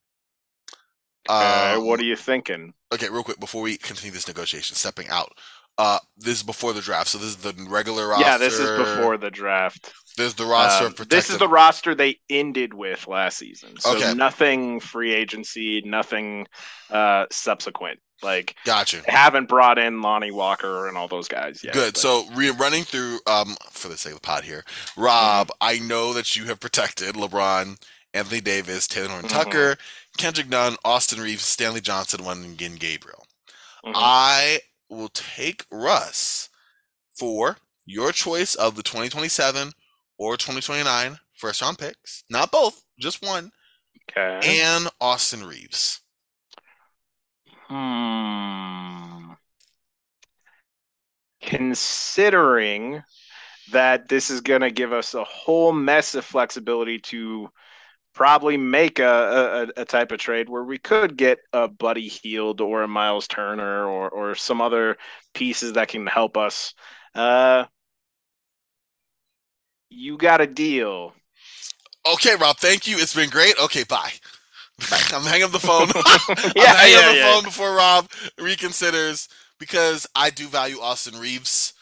Okay, 1.39 1.77
Um, 1.77 1.77
what 1.77 1.99
are 1.99 2.03
you 2.05 2.15
thinking? 2.15 2.73
okay, 2.93 3.09
real 3.09 3.23
quick 3.23 3.39
before 3.39 3.61
we 3.61 3.77
continue 3.77 4.11
this 4.11 4.27
negotiation, 4.27 4.75
stepping 4.75 5.07
out. 5.09 5.37
Uh, 5.77 5.97
this 6.17 6.35
is 6.37 6.43
before 6.43 6.71
the 6.73 6.81
draft, 6.81 7.07
so 7.09 7.17
this 7.17 7.29
is 7.29 7.37
the 7.37 7.53
regular 7.67 8.07
roster. 8.07 8.23
Yeah, 8.25 8.37
this 8.37 8.59
is 8.59 8.69
before 8.77 9.17
the 9.17 9.31
draft. 9.31 9.91
This 10.17 10.27
is 10.27 10.33
the 10.35 10.45
roster 10.45 10.85
Um, 10.85 10.95
this 11.09 11.31
is 11.31 11.39
the 11.39 11.47
roster 11.47 11.95
they 11.95 12.19
ended 12.29 12.75
with 12.75 13.07
last 13.07 13.39
season. 13.39 13.79
So 13.79 13.95
Okay. 13.97 14.13
nothing 14.13 14.79
free 14.79 15.11
agency, 15.13 15.81
nothing 15.83 16.45
uh, 16.91 17.25
subsequent. 17.31 17.99
Like 18.21 18.55
Got 18.65 18.93
you. 18.93 19.01
haven't 19.07 19.49
brought 19.49 19.77
in 19.79 20.01
Lonnie 20.01 20.31
Walker 20.31 20.87
and 20.87 20.95
all 20.95 21.07
those 21.07 21.27
guys 21.27 21.61
yet. 21.63 21.73
Good. 21.73 21.95
but- 21.95 21.99
So 22.01 22.25
re- 22.35 22.51
running 22.51 22.83
through, 22.83 23.19
um, 23.25 23.57
for 23.71 23.87
the 23.89 23.97
sake 23.97 24.13
of 24.13 24.17
the 24.21 24.25
pod 24.25 24.43
here, 24.43 24.63
Rob, 24.95 25.47
Mm-hmm. 25.47 25.57
I 25.59 25.79
know 25.79 26.13
that 26.13 26.35
you 26.35 26.45
have 26.45 26.59
protected 26.59 27.15
LeBron, 27.15 27.81
Anthony 28.13 28.39
Davis, 28.41 28.87
Taylor 28.87 29.09
Horn 29.09 29.23
Mhm. 29.23 29.29
Tucker, 29.29 29.77
Kendrick 30.17 30.47
Nunn, 30.47 30.77
Austin 30.85 31.19
Reaves, 31.19 31.43
Stanley 31.43 31.81
Johnson, 31.81 32.23
one 32.23 32.43
again 32.43 32.75
Gabriel. 32.75 33.25
Mhm. 33.83 33.93
I 33.95 34.61
will 34.93 35.09
take 35.09 35.65
Russ 35.71 36.49
for 37.17 37.57
your 37.85 38.11
choice 38.11 38.55
of 38.55 38.75
the 38.75 38.83
2027 38.83 39.71
or 40.17 40.37
2029 40.37 41.19
first 41.35 41.61
round 41.61 41.77
picks. 41.77 42.23
Not 42.29 42.51
both, 42.51 42.83
just 42.99 43.25
one. 43.25 43.51
okay. 44.09 44.61
And 44.61 44.87
Austin 45.01 45.43
Reaves. 45.43 46.01
Hmm. 47.67 49.33
Considering 51.41 53.03
that 53.71 54.07
this 54.07 54.29
is 54.29 54.41
going 54.41 54.61
to 54.61 54.71
give 54.71 54.93
us 54.93 55.13
a 55.13 55.23
whole 55.23 55.73
mess 55.73 56.15
of 56.15 56.25
flexibility 56.25 56.99
to 56.99 57.49
probably 58.13 58.57
make 58.57 58.99
a, 58.99 59.71
a, 59.77 59.81
a 59.81 59.85
type 59.85 60.11
of 60.11 60.19
trade 60.19 60.49
where 60.49 60.63
we 60.63 60.77
could 60.77 61.17
get 61.17 61.39
a 61.51 61.67
Buddy 61.67 62.07
Hield 62.07 62.61
or 62.61 62.83
a 62.83 62.87
Miles 62.87 63.27
Turner 63.27 63.87
or, 63.87 64.09
or 64.09 64.35
some 64.35 64.61
other 64.61 64.97
pieces 65.33 65.73
that 65.73 65.87
can 65.87 66.05
help 66.05 66.37
us. 66.37 66.73
Uh, 67.15 67.65
you 69.89 70.17
got 70.17 70.41
a 70.41 70.47
deal. 70.47 71.13
Okay, 72.13 72.35
Rob, 72.35 72.57
thank 72.57 72.87
you. 72.87 72.97
It's 72.97 73.15
been 73.15 73.29
great. 73.29 73.55
Okay, 73.59 73.83
bye. 73.83 74.11
I'm 75.13 75.23
hanging 75.23 75.45
up 75.45 75.51
the 75.51 75.59
phone. 75.59 75.87
yeah, 76.55 76.71
I'm 76.71 76.75
hanging 76.75 76.93
yeah, 76.93 76.99
up 76.99 77.11
the 77.11 77.17
yeah. 77.17 77.33
phone 77.33 77.43
before 77.43 77.75
Rob 77.75 78.09
reconsiders 78.37 79.27
because 79.59 80.07
I 80.15 80.29
do 80.29 80.47
value 80.47 80.79
Austin 80.79 81.19
Reaves. 81.19 81.72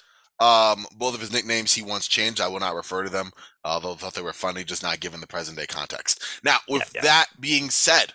Um, 0.41 0.85
both 0.97 1.13
of 1.13 1.21
his 1.21 1.31
nicknames 1.31 1.71
he 1.73 1.83
once 1.83 2.07
changed. 2.07 2.41
I 2.41 2.47
will 2.47 2.59
not 2.59 2.75
refer 2.75 3.03
to 3.03 3.09
them, 3.09 3.31
although 3.63 3.93
I 3.93 3.95
thought 3.95 4.15
they 4.15 4.21
were 4.23 4.33
funny, 4.33 4.63
just 4.63 4.81
not 4.83 4.99
given 4.99 5.21
the 5.21 5.27
present 5.27 5.57
day 5.57 5.67
context. 5.67 6.23
Now, 6.43 6.57
with 6.67 6.81
Yeah, 6.81 6.87
yeah. 6.95 7.01
that 7.03 7.25
being 7.39 7.69
said, 7.69 8.13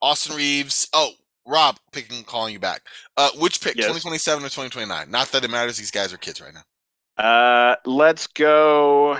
Austin 0.00 0.36
Reaves. 0.36 0.88
Oh, 0.92 1.10
Rob, 1.44 1.78
picking, 1.92 2.22
calling 2.22 2.52
you 2.52 2.60
back. 2.60 2.82
Uh, 3.16 3.30
which 3.38 3.60
pick? 3.60 3.74
Yes. 3.74 3.86
2027 3.86 4.38
or 4.44 4.46
2029? 4.48 5.10
Not 5.10 5.32
that 5.32 5.44
it 5.44 5.50
matters. 5.50 5.76
These 5.76 5.90
guys 5.90 6.12
are 6.12 6.16
kids 6.18 6.40
right 6.40 6.54
now. 6.54 6.62
Uh, 7.24 7.74
let's 7.84 8.28
go. 8.28 9.18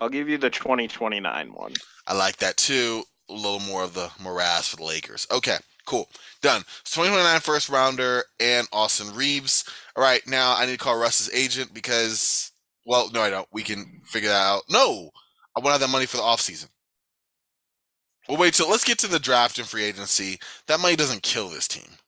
I'll 0.00 0.08
give 0.08 0.28
you 0.28 0.38
the 0.38 0.50
2029 0.50 1.52
one. 1.52 1.72
I 2.06 2.14
like 2.14 2.36
that 2.36 2.56
too. 2.56 3.02
A 3.28 3.32
little 3.32 3.60
more 3.60 3.82
of 3.82 3.94
the 3.94 4.10
morass 4.22 4.68
for 4.68 4.76
the 4.76 4.84
Lakers. 4.84 5.26
Okay, 5.30 5.56
cool. 5.84 6.08
Done. 6.42 6.62
So 6.84 7.02
2029 7.02 7.40
first 7.40 7.68
rounder 7.68 8.24
and 8.40 8.66
Austin 8.72 9.14
Reaves. 9.14 9.64
All 9.96 10.02
right, 10.02 10.26
now 10.26 10.54
I 10.56 10.66
need 10.66 10.72
to 10.72 10.78
call 10.78 10.98
Russ's 10.98 11.32
agent 11.34 11.72
because, 11.72 12.52
well, 12.86 13.10
no, 13.12 13.22
I 13.22 13.30
don't. 13.30 13.48
We 13.52 13.62
can 13.62 14.00
figure 14.04 14.28
that 14.28 14.42
out. 14.42 14.62
No, 14.68 15.10
I 15.56 15.60
want 15.60 15.66
to 15.66 15.72
have 15.72 15.80
that 15.80 15.90
money 15.90 16.06
for 16.06 16.16
the 16.16 16.22
offseason. 16.22 16.68
Well, 18.28 18.38
wait 18.38 18.54
till 18.54 18.70
let's 18.70 18.84
get 18.84 18.98
to 18.98 19.08
the 19.08 19.18
draft 19.18 19.58
and 19.58 19.68
free 19.68 19.84
agency. 19.84 20.38
That 20.66 20.80
money 20.80 20.96
doesn't 20.96 21.22
kill 21.22 21.48
this 21.48 21.68
team. 21.68 21.98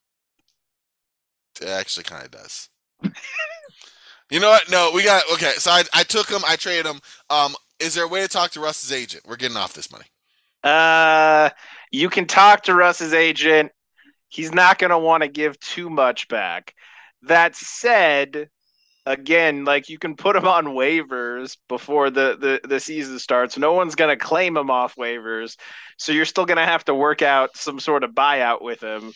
It 1.61 1.67
actually 1.69 2.03
kind 2.03 2.25
of 2.25 2.31
does. 2.31 2.69
you 4.31 4.39
know 4.39 4.49
what? 4.49 4.69
No, 4.69 4.91
we 4.93 5.03
got 5.03 5.23
okay. 5.33 5.53
So 5.57 5.71
I, 5.71 5.83
I 5.93 6.03
took 6.03 6.29
him. 6.29 6.41
I 6.47 6.55
traded 6.55 6.85
him. 6.85 6.99
Um, 7.29 7.55
is 7.79 7.93
there 7.93 8.05
a 8.05 8.07
way 8.07 8.21
to 8.21 8.27
talk 8.27 8.51
to 8.51 8.59
Russ's 8.59 8.91
agent? 8.91 9.23
We're 9.27 9.35
getting 9.35 9.57
off 9.57 9.73
this 9.73 9.91
money. 9.91 10.05
Uh, 10.63 11.49
you 11.91 12.09
can 12.09 12.25
talk 12.25 12.63
to 12.63 12.75
Russ's 12.75 13.13
agent. 13.13 13.71
He's 14.29 14.53
not 14.53 14.77
going 14.77 14.89
to 14.91 14.97
want 14.97 15.23
to 15.23 15.29
give 15.29 15.59
too 15.59 15.89
much 15.89 16.27
back. 16.27 16.73
That 17.23 17.55
said, 17.55 18.49
again, 19.05 19.63
like 19.65 19.89
you 19.89 19.97
can 19.97 20.15
put 20.15 20.35
him 20.35 20.47
on 20.47 20.65
waivers 20.67 21.57
before 21.69 22.09
the 22.09 22.37
the, 22.61 22.67
the 22.67 22.79
season 22.79 23.19
starts. 23.19 23.57
No 23.57 23.73
one's 23.73 23.95
going 23.95 24.17
to 24.17 24.23
claim 24.23 24.55
him 24.57 24.69
off 24.69 24.95
waivers, 24.95 25.57
so 25.97 26.11
you're 26.11 26.25
still 26.25 26.45
going 26.45 26.57
to 26.57 26.65
have 26.65 26.83
to 26.85 26.93
work 26.95 27.21
out 27.21 27.55
some 27.55 27.79
sort 27.79 28.03
of 28.03 28.11
buyout 28.11 28.61
with 28.61 28.81
him. 28.81 29.13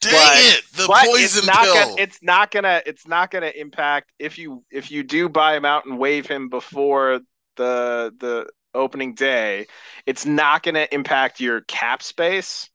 Dang 0.00 0.12
But- 0.12 0.38
it! 0.38 0.64
The 0.74 0.86
poison 0.86 1.38
it's 1.38 1.46
not 1.46 1.62
pill. 1.64 1.74
gonna 1.74 1.94
it's 1.98 2.22
not 2.22 2.50
gonna 2.50 2.82
it's 2.86 3.06
not 3.06 3.30
gonna 3.30 3.52
impact 3.54 4.10
if 4.18 4.36
you 4.38 4.64
if 4.70 4.90
you 4.90 5.02
do 5.04 5.28
buy 5.28 5.56
him 5.56 5.64
out 5.64 5.86
and 5.86 5.98
waive 5.98 6.26
him 6.26 6.48
before 6.48 7.20
the 7.56 8.12
the 8.18 8.48
opening 8.74 9.14
day 9.14 9.66
it's 10.06 10.24
not 10.26 10.62
gonna 10.62 10.86
impact 10.92 11.40
your 11.40 11.60
cap 11.62 12.02
space 12.02 12.68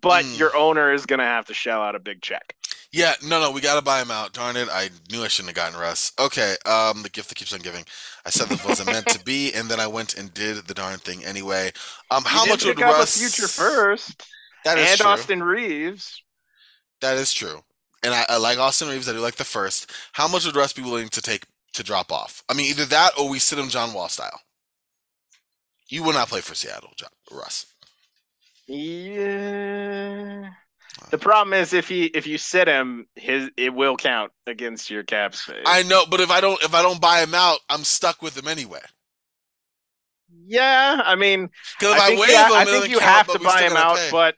but 0.00 0.24
Mm. 0.24 0.38
your 0.38 0.56
owner 0.56 0.92
is 0.92 1.06
gonna 1.06 1.24
have 1.24 1.46
to 1.46 1.54
shell 1.54 1.82
out 1.82 1.94
a 1.94 2.00
big 2.00 2.22
check 2.22 2.56
yeah, 2.94 3.14
no, 3.26 3.40
no, 3.40 3.50
we 3.50 3.62
gotta 3.62 3.80
buy 3.80 4.02
him 4.02 4.10
out. 4.10 4.34
Darn 4.34 4.54
it! 4.54 4.68
I 4.70 4.90
knew 5.10 5.24
I 5.24 5.28
shouldn't 5.28 5.56
have 5.56 5.64
gotten 5.64 5.80
Russ. 5.80 6.12
Okay, 6.18 6.56
um, 6.66 7.02
the 7.02 7.08
gift 7.08 7.30
that 7.30 7.36
keeps 7.36 7.54
on 7.54 7.60
giving. 7.60 7.86
I 8.26 8.28
said 8.28 8.48
this 8.48 8.62
wasn't 8.66 8.90
meant 8.92 9.06
to 9.08 9.24
be, 9.24 9.50
and 9.54 9.66
then 9.70 9.80
I 9.80 9.86
went 9.86 10.12
and 10.18 10.32
did 10.34 10.56
the 10.66 10.74
darn 10.74 10.98
thing 10.98 11.24
anyway. 11.24 11.72
Um, 12.10 12.22
how 12.26 12.44
much 12.44 12.66
would 12.66 12.78
Russ? 12.78 13.16
future 13.16 13.48
first 13.48 14.22
That 14.66 14.76
is 14.76 14.90
and 14.90 15.00
true. 15.00 15.06
Austin 15.08 15.42
Reaves 15.42 16.22
That 17.00 17.16
is 17.16 17.32
true. 17.32 17.64
And 18.02 18.12
I, 18.12 18.26
I 18.28 18.36
like 18.36 18.58
Austin 18.58 18.88
Reaves. 18.88 19.08
I 19.08 19.12
do 19.12 19.20
like 19.20 19.36
the 19.36 19.44
first. 19.44 19.90
How 20.12 20.28
much 20.28 20.44
would 20.44 20.54
Russ 20.56 20.74
be 20.74 20.82
willing 20.82 21.08
to 21.08 21.22
take 21.22 21.46
to 21.72 21.82
drop 21.82 22.12
off? 22.12 22.42
I 22.50 22.52
mean, 22.52 22.66
either 22.66 22.84
that 22.86 23.12
or 23.18 23.26
we 23.26 23.38
sit 23.38 23.58
him 23.58 23.70
John 23.70 23.94
Wall 23.94 24.10
style. 24.10 24.38
You 25.92 26.02
will 26.02 26.14
not 26.14 26.28
play 26.28 26.40
for 26.40 26.54
Seattle, 26.54 26.92
John, 26.96 27.10
Russ. 27.30 27.66
yeah 28.66 30.50
the 31.10 31.18
problem 31.18 31.54
is 31.54 31.72
if 31.72 31.88
he 31.88 32.06
if 32.06 32.26
you 32.26 32.38
sit 32.38 32.68
him 32.68 33.06
his 33.16 33.50
it 33.56 33.74
will 33.74 33.96
count 33.96 34.32
against 34.46 34.90
your 34.90 35.02
cap 35.02 35.34
space 35.34 35.66
I 35.66 35.82
know, 35.82 36.04
but 36.10 36.20
if 36.20 36.30
I 36.30 36.40
don't 36.40 36.62
if 36.62 36.74
I 36.74 36.82
don't 36.82 37.00
buy 37.00 37.22
him 37.22 37.34
out, 37.34 37.60
I'm 37.68 37.84
stuck 37.84 38.22
with 38.22 38.36
him 38.36 38.48
anyway. 38.48 38.80
Yeah, 40.46 41.00
I 41.04 41.14
mean, 41.14 41.50
Because 41.78 41.98
I 41.98 41.98
I, 41.98 42.10
waive 42.16 42.46
you, 42.46 42.54
him, 42.54 42.56
I 42.56 42.64
think 42.64 42.88
you 42.88 42.98
count, 42.98 43.02
have 43.02 43.30
to 43.30 43.38
buy 43.38 43.62
him 43.62 43.76
out, 43.76 43.96
pay. 43.96 44.10
but 44.10 44.36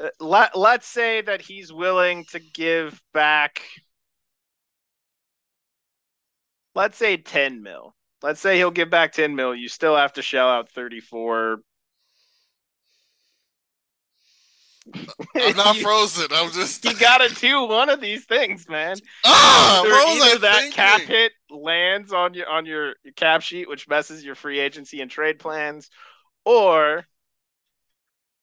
uh, 0.00 0.10
let 0.20 0.56
let's 0.56 0.86
say 0.86 1.20
that 1.22 1.42
he's 1.42 1.72
willing 1.72 2.24
to 2.26 2.40
give 2.40 3.00
back. 3.12 3.62
Let's 6.74 6.96
say 6.96 7.18
ten 7.18 7.62
mil. 7.62 7.94
Let's 8.22 8.40
say 8.40 8.56
he'll 8.56 8.70
give 8.70 8.90
back 8.90 9.12
ten 9.12 9.34
mil. 9.36 9.54
You 9.54 9.68
still 9.68 9.96
have 9.96 10.14
to 10.14 10.22
shell 10.22 10.48
out 10.48 10.68
thirty 10.70 11.00
four. 11.00 11.58
I'm 15.36 15.56
not 15.56 15.76
you, 15.76 15.82
frozen. 15.82 16.26
I'm 16.32 16.50
just 16.50 16.84
you 16.84 16.94
gotta 16.96 17.32
do 17.34 17.64
one 17.64 17.90
of 17.90 18.00
these 18.00 18.24
things, 18.24 18.68
man. 18.68 18.96
ah. 19.24 19.80
either, 19.82 19.90
What 19.90 20.08
was 20.08 20.22
either 20.22 20.34
I 20.46 20.50
that 20.50 20.60
thinking? 20.62 20.72
cap 20.72 21.00
hit 21.02 21.32
lands 21.50 22.12
on 22.12 22.34
your 22.34 22.48
on 22.48 22.66
your 22.66 22.94
cap 23.16 23.42
sheet, 23.42 23.68
which 23.68 23.86
messes 23.88 24.24
your 24.24 24.34
free 24.34 24.58
agency 24.58 25.00
and 25.00 25.10
trade 25.10 25.38
plans, 25.38 25.90
or 26.44 27.04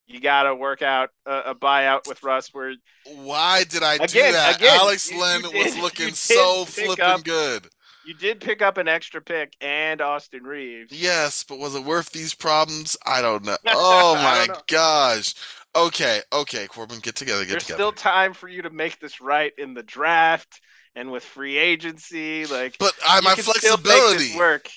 you 0.08 0.20
got 0.20 0.44
to 0.44 0.54
work 0.54 0.84
out 0.84 1.10
a, 1.26 1.32
a 1.48 1.56
buyout 1.56 2.08
with 2.08 2.22
Russ 2.24 2.54
where 2.54 2.76
Why 3.16 3.64
did 3.64 3.82
I 3.82 3.98
do 4.06 4.20
that? 4.22 4.58
again, 4.58 4.80
Alex 4.80 5.12
you- 5.12 5.20
Len 5.20 5.42
you 5.52 5.64
was 5.66 5.78
looking 5.80 6.14
so 6.14 6.64
flipping 6.66 7.24
good. 7.24 7.68
You 8.06 8.14
did 8.14 8.40
pick 8.40 8.62
up 8.62 8.78
an 8.78 8.88
extra 8.88 9.22
pick 9.22 9.56
and 9.62 10.00
Austin 10.02 10.44
Reaves. 10.44 10.92
Yes, 10.92 11.44
but 11.44 11.58
was 11.58 11.76
it 11.76 11.84
worth 11.84 12.12
these 12.12 12.34
problems? 12.34 12.96
I 13.06 13.22
don't 13.22 13.44
know. 13.44 13.58
Oh 13.68 14.16
my 14.16 14.46
know. 14.48 14.62
gosh. 14.68 15.34
Okay, 15.76 16.22
okay, 16.32 16.68
Corbin, 16.68 17.00
get 17.00 17.16
together, 17.16 17.44
get 17.44 17.52
There's 17.52 17.64
together. 17.64 17.78
still 17.78 17.92
time 17.92 18.34
for 18.34 18.48
you 18.48 18.62
to 18.62 18.70
make 18.70 19.00
this 19.00 19.20
right 19.20 19.52
in 19.58 19.74
the 19.74 19.84
draft 19.84 20.62
and 20.96 21.12
with 21.12 21.24
free 21.24 21.58
agency. 21.58 22.46
Like 22.46 22.78
but 22.80 22.94
uh, 23.06 23.08
I, 23.08 23.22
my 23.22 23.34
still 23.36 23.78
make 23.78 23.84
flexibility. 23.84 24.38
work. 24.38 24.70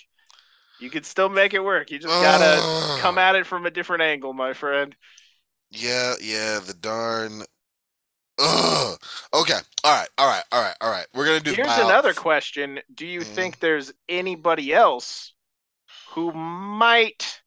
You 0.81 0.91
could 0.91 1.07
still 1.07 1.29
make 1.29 1.55
it 1.55 1.63
work. 1.63 1.91
You 1.91 1.99
just 1.99 2.21
gotta 2.21 2.61
Ugh. 2.63 3.01
come 3.01 3.19
at 3.19 3.37
it 3.37 3.47
from 3.47 3.67
a 3.67 3.71
different 3.71 4.03
angle, 4.03 4.33
my 4.33 4.55
friend. 4.55 4.95
Yeah, 5.71 6.15
yeah, 6.21 6.61
the 6.61 6.75
darn. 6.75 7.43
Ugh. 8.39 8.99
Okay. 9.35 9.59
All 9.85 9.95
right. 9.99 10.09
All 10.19 10.29
right. 10.29 10.45
All 10.53 10.63
right. 10.63 10.77
All 10.81 10.91
right. 10.91 11.07
We're 11.15 11.27
gonna 11.27 11.41
do. 11.41 11.55
Here's 11.55 11.77
another 11.79 12.15
question: 12.15 12.81
Do 12.95 13.07
you 13.07 13.21
Mhm. 13.21 13.35
think 13.35 13.59
there's 13.59 13.93
anybody 14.09 14.73
else 14.73 15.33
who 16.11 16.33
might, 16.33 17.41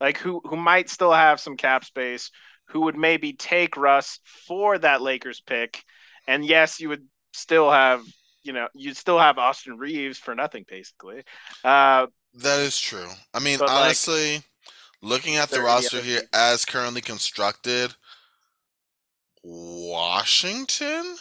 like, 0.00 0.18
who 0.18 0.40
who 0.44 0.56
might 0.56 0.90
still 0.90 1.12
have 1.12 1.40
some 1.40 1.56
cap 1.56 1.84
space, 1.84 2.30
who 2.68 2.82
would 2.82 2.96
maybe 2.96 3.32
take 3.34 3.76
Russ 3.76 4.20
for 4.24 4.78
that 4.78 5.02
Lakers 5.02 5.40
pick? 5.40 5.84
And 6.26 6.44
yes, 6.44 6.80
you 6.80 6.90
would 6.90 7.06
still 7.32 7.70
have, 7.70 8.04
you 8.42 8.52
know, 8.52 8.68
you'd 8.74 8.96
still 8.96 9.18
have 9.18 9.38
Austin 9.38 9.78
Reaves 9.78 10.18
for 10.18 10.34
nothing, 10.34 10.64
basically. 10.68 11.24
Uh, 11.64 12.08
That 12.34 12.60
is 12.60 12.80
true. 12.80 13.08
I 13.34 13.38
mean, 13.38 13.58
But, 13.58 13.68
like, 13.74 13.78
honestly, 13.84 14.42
looking 15.02 15.36
at 15.36 15.50
the 15.50 15.60
roster 15.60 16.02
here 16.02 16.22
as 16.32 16.64
currently 16.64 17.00
constructed, 17.02 17.96
Washington, 19.42 21.16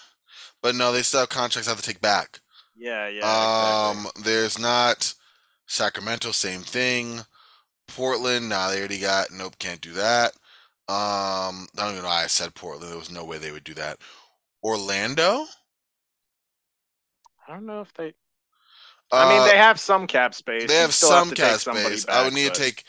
but 0.61 0.75
no, 0.75 0.91
they 0.91 1.01
still 1.01 1.21
have 1.21 1.29
contracts 1.29 1.67
I 1.67 1.71
have 1.71 1.81
to 1.81 1.85
take 1.87 2.01
back. 2.01 2.39
yeah, 2.75 3.07
yeah. 3.07 3.89
um, 3.93 4.07
there's 4.23 4.59
not 4.59 5.13
Sacramento, 5.67 6.31
same 6.31 6.61
thing. 6.61 7.21
Portland, 7.87 8.49
nah, 8.49 8.69
they 8.69 8.79
already 8.79 8.99
got. 8.99 9.31
Nope, 9.31 9.57
can't 9.59 9.81
do 9.81 9.93
that. 9.93 10.33
Um, 10.89 11.67
I 11.77 11.83
don't 11.83 11.91
even 11.91 12.03
know 12.03 12.09
why 12.09 12.23
I 12.23 12.27
said 12.27 12.53
Portland. 12.55 12.91
There 12.91 12.97
was 12.99 13.11
no 13.11 13.23
way 13.25 13.37
they 13.37 13.51
would 13.51 13.63
do 13.63 13.73
that. 13.75 13.97
Orlando. 14.63 15.45
I 17.47 17.53
don't 17.53 17.65
know 17.65 17.81
if 17.81 17.93
they. 17.93 18.13
I 19.11 19.29
mean, 19.29 19.41
Uh, 19.41 19.45
they 19.45 19.57
have 19.57 19.79
some 19.79 20.05
cap 20.05 20.33
space. 20.33 20.67
They 20.67 20.75
have 20.75 20.93
some 20.93 21.29
take 21.29 21.37
cap 21.37 21.59
space. 21.59 22.05
I 22.07 22.23
would 22.23 22.33
need 22.33 22.47
but- 22.49 22.55
to 22.55 22.61
take 22.61 22.83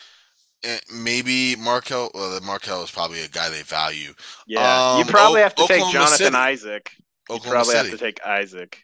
maybe 0.92 1.56
Markelle. 1.56 2.10
Well, 2.14 2.34
the 2.34 2.40
Markelle 2.44 2.82
is 2.82 2.90
probably 2.90 3.22
a 3.22 3.28
guy 3.28 3.48
they 3.48 3.62
value. 3.62 4.12
Yeah, 4.46 4.96
you 4.96 5.02
um, 5.02 5.08
probably 5.08 5.40
O- 5.40 5.44
have 5.44 5.54
to 5.56 5.66
take 5.66 5.80
Jonathan 5.92 6.16
City. 6.16 6.36
Isaac. 6.36 6.90
You 7.30 7.38
probably 7.40 7.74
City. 7.74 7.90
have 7.90 7.98
to 7.98 8.04
take 8.04 8.24
Isaac. 8.24 8.82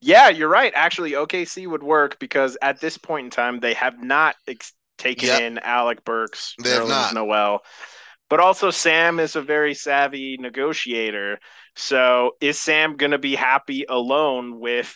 Yeah, 0.00 0.28
you're 0.28 0.48
right. 0.50 0.72
Actually, 0.76 1.12
OKC 1.12 1.66
would 1.66 1.82
work 1.82 2.18
because 2.18 2.58
at 2.60 2.78
this 2.80 2.98
point 2.98 3.24
in 3.24 3.30
time, 3.30 3.60
they 3.60 3.72
have 3.74 4.02
not 4.02 4.36
ex- 4.46 4.74
taken 4.98 5.28
Yep. 5.28 5.40
in 5.40 5.58
Alec 5.60 6.04
Burks, 6.04 6.54
They 6.62 6.70
have 6.70 6.86
not. 6.88 7.14
Noel. 7.14 7.60
But 8.28 8.40
also, 8.40 8.70
Sam 8.70 9.18
is 9.18 9.34
a 9.36 9.42
very 9.42 9.74
savvy 9.74 10.36
negotiator. 10.38 11.38
So, 11.76 12.32
is 12.40 12.60
Sam 12.60 12.96
going 12.96 13.12
to 13.12 13.18
be 13.18 13.34
happy 13.34 13.86
alone 13.88 14.60
with 14.60 14.94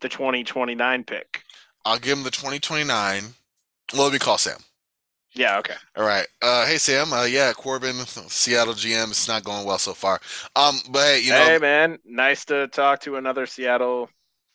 the 0.00 0.08
2029 0.08 1.04
pick? 1.04 1.42
I'll 1.86 1.98
give 1.98 2.18
him 2.18 2.24
the 2.24 2.32
2029. 2.32 3.22
Well, 3.94 4.02
let 4.02 4.12
me 4.12 4.18
call 4.18 4.38
Sam. 4.38 4.58
Yeah, 5.34 5.58
okay. 5.58 5.74
All 5.96 6.04
right. 6.04 6.26
Uh, 6.42 6.66
hey 6.66 6.78
Sam. 6.78 7.12
Uh, 7.12 7.24
yeah, 7.24 7.52
Corbin, 7.52 7.94
Seattle 8.06 8.74
GM. 8.74 9.10
It's 9.10 9.28
not 9.28 9.44
going 9.44 9.64
well 9.64 9.78
so 9.78 9.94
far. 9.94 10.20
Um, 10.56 10.80
but 10.90 11.02
hey, 11.02 11.20
you 11.20 11.30
know, 11.30 11.44
hey, 11.44 11.58
man. 11.58 11.98
Nice 12.04 12.44
to 12.46 12.66
talk 12.68 13.00
to 13.02 13.16
another 13.16 13.46
Seattle 13.46 14.10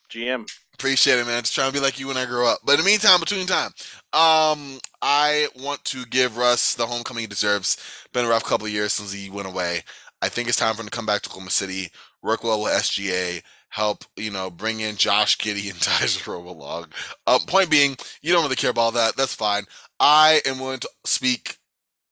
GM. 0.10 0.52
Appreciate 0.74 1.20
it, 1.20 1.28
man. 1.28 1.44
Just 1.44 1.56
trying 1.56 1.72
to 1.72 1.74
be 1.74 1.80
like 1.80 2.00
you 2.00 2.08
when 2.08 2.18
I 2.18 2.26
grow 2.26 2.48
up. 2.48 2.60
But 2.66 2.74
in 2.74 2.80
the 2.80 2.86
meantime, 2.86 3.20
between 3.20 3.46
time, 3.46 3.72
um, 4.12 4.80
I 5.02 5.48
want 5.56 5.86
to 5.86 6.04
give 6.06 6.36
Russ 6.36 6.74
the 6.74 6.88
homecoming 6.88 7.22
he 7.22 7.28
deserves. 7.28 7.78
Been 8.12 8.26
a 8.26 8.30
rough 8.30 8.44
couple 8.44 8.66
of 8.66 8.74
years 8.74 8.92
since 8.92 9.14
he 9.14 9.30
went 9.30 9.48
away. 9.48 9.84
I 10.22 10.28
think 10.28 10.50
it's 10.50 10.58
time 10.58 10.74
for 10.74 10.82
him 10.82 10.88
to 10.88 10.92
come 10.92 11.06
back 11.06 11.22
to 11.22 11.30
Oklahoma 11.30 11.52
City, 11.52 11.92
work 12.22 12.44
well 12.44 12.62
with 12.62 12.74
SGA, 12.74 13.42
help 13.72 14.06
you 14.18 14.32
know 14.32 14.52
bring 14.52 14.82
in 14.82 14.98
Josh 14.98 15.38
Giddey 15.40 15.72
and 15.72 15.82
Tyler 16.28 16.42
Rowe. 16.44 16.86
Uh, 17.28 17.40
point 17.48 17.72
being, 17.72 17.98
you 18.24 18.34
don't 18.34 18.44
really 18.44 18.58
care 18.58 18.72
about 18.72 18.96
that. 18.96 19.18
That's 19.18 19.36
fine. 19.36 19.66
I 20.00 20.42
am 20.48 20.60
willing 20.60 20.82
to 20.82 20.90
speak 21.06 21.58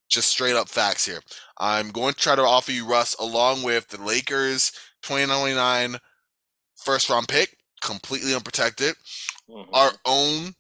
just 0.09 0.29
straight 0.29 0.55
up 0.55 0.69
facts 0.69 1.05
here. 1.05 1.21
I'm 1.59 1.91
going 1.91 2.13
to 2.13 2.19
try 2.19 2.35
to 2.35 2.43
offer 2.43 2.71
you 2.73 2.87
Russ 2.87 3.15
along 3.15 3.63
with 3.63 3.89
the 3.89 4.01
Lakers 4.03 4.71
2099 5.03 5.97
first 6.77 7.09
round 7.09 7.27
pick, 7.29 7.57
completely 7.81 8.35
unprotected 8.35 8.95
Mhm. 9.49 9.67
our 9.73 9.91
own 10.05 10.53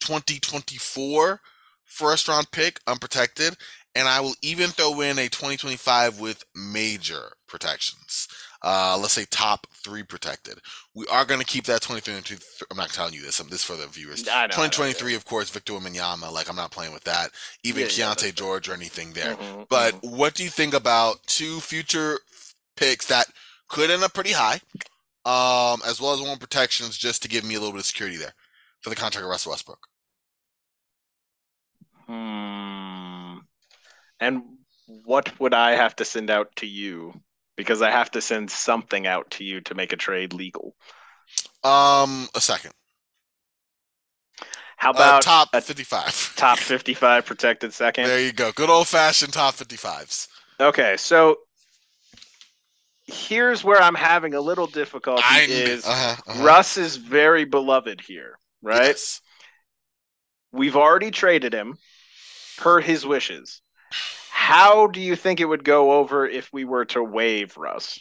2024 0.00 1.40
first 1.86 2.28
round 2.28 2.50
pick 2.52 2.80
unprotected 2.86 3.56
and 3.94 4.08
i 4.08 4.20
will 4.20 4.34
even 4.42 4.70
throw 4.70 5.00
in 5.02 5.18
a 5.18 5.28
2025 5.28 6.20
with 6.20 6.44
major 6.54 7.32
protections 7.48 8.28
uh 8.62 8.96
let's 9.00 9.12
say 9.14 9.24
top 9.30 9.66
three 9.72 10.02
protected 10.02 10.58
we 10.94 11.06
are 11.06 11.24
going 11.24 11.40
to 11.40 11.46
keep 11.46 11.64
that 11.64 11.80
23 11.80 12.36
i'm 12.70 12.76
not 12.76 12.90
telling 12.90 13.14
you 13.14 13.22
this 13.22 13.40
i'm 13.40 13.48
this 13.48 13.64
for 13.64 13.76
the 13.76 13.86
viewers 13.86 14.26
know, 14.26 14.32
I 14.32 14.42
know, 14.42 14.48
2023 14.48 15.14
of 15.14 15.24
course 15.24 15.50
victor 15.50 15.72
Wembanyama, 15.72 16.30
like 16.32 16.48
i'm 16.50 16.56
not 16.56 16.70
playing 16.70 16.92
with 16.92 17.04
that 17.04 17.30
even 17.64 17.82
Yeah, 17.82 17.88
yeah, 17.96 18.12
Keyonte 18.12 18.20
fair. 18.20 18.32
george 18.32 18.68
or 18.68 18.74
anything 18.74 19.12
there 19.12 19.36
Mhm, 19.36 19.66
but 19.68 19.94
mhm. 19.94 20.16
what 20.18 20.34
do 20.34 20.44
you 20.44 20.50
think 20.50 20.74
about 20.74 21.22
two 21.26 21.60
future 21.60 22.18
picks 22.76 23.06
that 23.06 23.26
could 23.68 23.90
end 23.90 24.02
up 24.02 24.12
pretty 24.12 24.32
high, 24.32 24.60
um, 25.24 25.80
as 25.86 26.00
well 26.00 26.12
as 26.12 26.20
one 26.20 26.38
protections 26.38 26.96
just 26.98 27.22
to 27.22 27.28
give 27.28 27.44
me 27.44 27.54
a 27.54 27.58
little 27.58 27.72
bit 27.72 27.80
of 27.80 27.86
security 27.86 28.16
there 28.16 28.34
for 28.80 28.90
the 28.90 28.96
contract 28.96 29.22
of 29.24 29.30
Russell 29.30 29.50
Westbrook? 29.52 29.86
Hmm. 32.06 33.38
And 34.18 34.42
what 34.86 35.38
would 35.40 35.54
I 35.54 35.76
have 35.76 35.94
to 35.96 36.04
send 36.04 36.30
out 36.30 36.54
to 36.56 36.66
you? 36.66 37.14
Because 37.60 37.82
I 37.82 37.90
have 37.90 38.10
to 38.12 38.22
send 38.22 38.50
something 38.50 39.06
out 39.06 39.30
to 39.32 39.44
you 39.44 39.60
to 39.60 39.74
make 39.74 39.92
a 39.92 39.96
trade 39.96 40.32
legal. 40.32 40.74
Um, 41.62 42.26
a 42.34 42.40
second. 42.40 42.72
How 44.78 44.92
Uh, 44.92 44.92
about 44.92 45.20
top 45.20 45.50
a 45.52 45.60
55. 45.60 46.36
top 46.36 46.58
55 46.72 47.26
protected 47.26 47.74
second? 47.74 48.06
There 48.06 48.18
you 48.18 48.32
go. 48.32 48.50
Good 48.50 48.70
old 48.70 48.88
fashioned 48.88 49.34
top 49.34 49.56
55s. 49.56 50.28
Okay, 50.58 50.96
so 50.96 51.36
here's 53.06 53.62
where 53.62 53.82
I'm 53.82 53.94
having 53.94 54.32
a 54.32 54.40
little 54.40 54.66
difficulty 54.66 55.22
I 55.22 55.46
is 55.50 55.84
uh-huh, 55.84 56.16
uh-huh. 56.26 56.42
Russ 56.42 56.78
is 56.78 56.96
very 56.96 57.44
beloved 57.44 58.00
here, 58.00 58.38
right? 58.62 58.86
Yes. 58.86 59.20
We've 60.50 60.76
already 60.76 61.10
traded 61.10 61.52
him 61.52 61.76
per 62.56 62.80
his 62.80 63.04
wishes. 63.04 63.60
How 64.50 64.88
do 64.88 65.00
you 65.00 65.14
think 65.14 65.38
it 65.38 65.44
would 65.44 65.62
go 65.62 65.92
over 65.92 66.26
if 66.26 66.52
we 66.52 66.64
were 66.64 66.84
to 66.86 67.04
waive 67.04 67.56
Russ? 67.56 68.00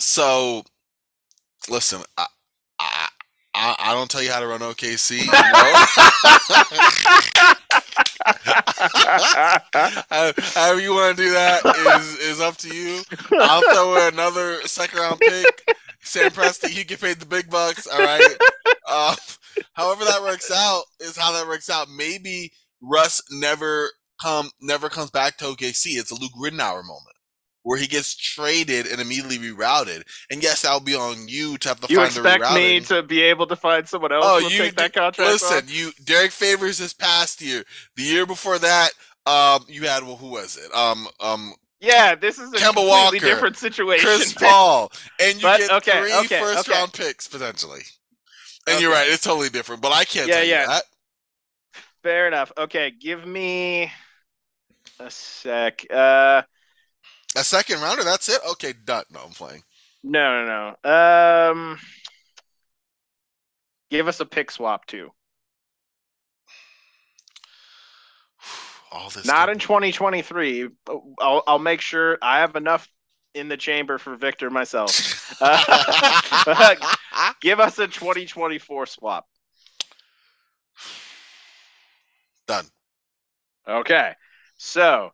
So, 0.00 0.64
listen, 1.70 2.02
I, 2.18 2.26
I, 2.80 3.08
I, 3.54 3.94
don't 3.94 4.10
tell 4.10 4.20
you 4.20 4.32
how 4.32 4.40
to 4.40 4.48
run 4.48 4.58
OKC. 4.58 5.20
However 10.54 10.80
you 10.80 10.94
want 10.94 11.16
to 11.16 11.22
do 11.22 11.30
that 11.30 11.64
is 12.00 12.18
is 12.18 12.40
up 12.40 12.56
to 12.56 12.74
you. 12.74 13.02
I'll 13.38 13.62
throw 13.72 14.08
in 14.08 14.14
another 14.14 14.66
second 14.66 14.98
round 14.98 15.20
pick. 15.20 15.76
Sam 16.00 16.32
Presti, 16.32 16.74
you 16.74 16.84
get 16.84 17.00
paid 17.00 17.20
the 17.20 17.26
big 17.26 17.48
bucks. 17.48 17.86
All 17.86 18.00
right. 18.00 18.36
Uh, 18.88 19.14
however 19.74 20.04
that 20.04 20.22
works 20.22 20.50
out 20.50 20.82
is 20.98 21.16
how 21.16 21.30
that 21.30 21.46
works 21.46 21.70
out. 21.70 21.88
Maybe 21.88 22.50
Russ 22.82 23.22
never 23.30 23.90
come 24.20 24.50
never 24.60 24.88
comes 24.90 25.10
back 25.10 25.38
to 25.38 25.46
OKC. 25.46 25.98
It's 25.98 26.10
a 26.12 26.16
Luke 26.16 26.32
Ridnour 26.40 26.84
moment 26.84 27.16
where 27.64 27.78
he 27.78 27.86
gets 27.86 28.16
traded 28.16 28.86
and 28.88 29.00
immediately 29.00 29.38
rerouted. 29.38 30.02
And 30.30 30.42
yes, 30.42 30.62
that'll 30.62 30.80
be 30.80 30.96
on 30.96 31.28
you 31.28 31.58
to 31.58 31.68
have 31.68 31.80
to 31.80 31.88
you 31.88 31.96
find 31.96 32.12
the 32.12 32.20
rerouting. 32.20 32.24
You 32.24 32.34
expect 32.34 32.54
me 32.54 32.80
to 32.96 33.02
be 33.04 33.22
able 33.22 33.46
to 33.48 33.56
find 33.56 33.88
someone 33.88 34.12
else 34.12 34.24
Oh, 34.26 34.38
you 34.38 34.58
take 34.58 34.76
that 34.76 34.92
contract? 34.94 35.30
Listen, 35.30 35.58
on? 35.58 35.64
you 35.68 35.92
Derrick 36.04 36.32
Favors 36.32 36.78
this 36.78 36.92
past 36.92 37.40
year. 37.40 37.64
The 37.96 38.02
year 38.02 38.26
before 38.26 38.58
that, 38.58 38.90
um, 39.26 39.64
you 39.68 39.82
had 39.86 40.02
well, 40.04 40.16
who 40.16 40.28
was 40.30 40.56
it? 40.56 40.74
Um, 40.74 41.06
um, 41.20 41.54
Yeah, 41.80 42.14
this 42.16 42.38
is 42.38 42.52
a 42.52 42.56
Kemba 42.56 42.74
completely 42.74 42.88
Walker, 42.88 43.18
different 43.20 43.56
situation. 43.56 44.06
Chris 44.16 44.32
Paul, 44.34 44.92
and 45.20 45.36
you 45.36 45.42
But, 45.42 45.60
get 45.60 45.70
okay, 45.70 46.00
three 46.00 46.14
okay, 46.14 46.40
first 46.40 46.68
okay. 46.68 46.78
round 46.78 46.92
picks 46.92 47.28
potentially. 47.28 47.82
And 48.68 48.80
you're 48.80 48.92
right; 48.92 49.08
it's 49.08 49.22
totally 49.24 49.48
different. 49.50 49.82
But 49.82 49.92
I 49.92 50.04
can't 50.04 50.28
Yeah, 50.28 50.34
tell 50.36 50.44
you 50.44 50.54
that. 50.66 50.82
Fair 52.02 52.26
enough. 52.28 52.52
Okay, 52.58 52.90
give 52.90 53.26
me 53.26 53.90
a 54.98 55.10
sec. 55.10 55.84
Uh, 55.90 56.42
A 57.36 57.44
second 57.44 57.80
rounder. 57.82 58.04
That's 58.04 58.28
it. 58.30 58.40
Okay, 58.52 58.72
done. 58.72 59.04
No, 59.10 59.20
I'm 59.24 59.32
playing. 59.32 59.62
no, 60.02 60.44
no, 60.44 60.76
no. 60.84 60.90
Um, 60.90 61.78
give 63.90 64.08
us 64.08 64.20
a 64.20 64.26
pick 64.26 64.50
swap 64.50 64.86
too. 64.86 65.10
All 68.92 69.10
this. 69.10 69.24
Not 69.26 69.48
in 69.48 69.58
2023. 69.58 70.68
but 70.84 71.00
I'll 71.20 71.42
I'll 71.46 71.58
make 71.58 71.80
sure 71.80 72.18
I 72.22 72.40
have 72.40 72.56
enough 72.56 72.88
in 73.34 73.48
the 73.48 73.56
chamber 73.56 73.98
for 73.98 74.16
Victor 74.16 74.50
myself. 74.50 75.18
Uh, 75.40 76.76
give 77.40 77.58
us 77.58 77.78
a 77.78 77.88
2024 77.88 78.86
swap. 78.86 79.26
Done. 82.52 82.66
Okay. 83.66 84.12
So 84.58 85.10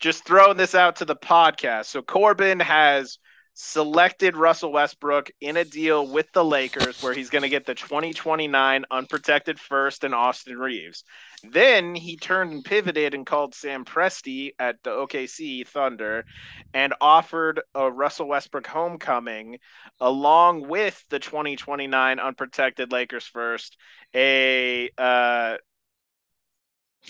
just 0.00 0.24
throwing 0.24 0.56
this 0.56 0.74
out 0.74 0.96
to 0.96 1.04
the 1.04 1.16
podcast. 1.16 1.86
So 1.86 2.00
Corbin 2.00 2.60
has 2.60 3.18
selected 3.54 4.36
Russell 4.36 4.72
Westbrook 4.72 5.30
in 5.40 5.56
a 5.56 5.64
deal 5.64 6.06
with 6.06 6.26
the 6.32 6.44
Lakers 6.44 7.00
where 7.02 7.14
he's 7.14 7.30
going 7.30 7.42
to 7.42 7.48
get 7.48 7.66
the 7.66 7.74
2029 7.74 8.84
unprotected 8.90 9.60
first 9.60 10.02
and 10.02 10.14
Austin 10.14 10.58
Reaves. 10.58 11.04
Then 11.44 11.94
he 11.94 12.16
turned 12.16 12.52
and 12.52 12.64
pivoted 12.64 13.14
and 13.14 13.24
called 13.24 13.54
Sam 13.54 13.84
Presti 13.84 14.52
at 14.58 14.82
the 14.82 14.90
OKC 14.90 15.66
Thunder 15.68 16.24
and 16.72 16.94
offered 17.00 17.60
a 17.74 17.90
Russell 17.90 18.26
Westbrook 18.26 18.66
homecoming 18.66 19.58
along 20.00 20.66
with 20.66 21.00
the 21.10 21.20
2029 21.20 22.18
unprotected 22.18 22.90
Lakers 22.90 23.26
first, 23.26 23.76
a 24.14 24.90
uh, 24.98 25.56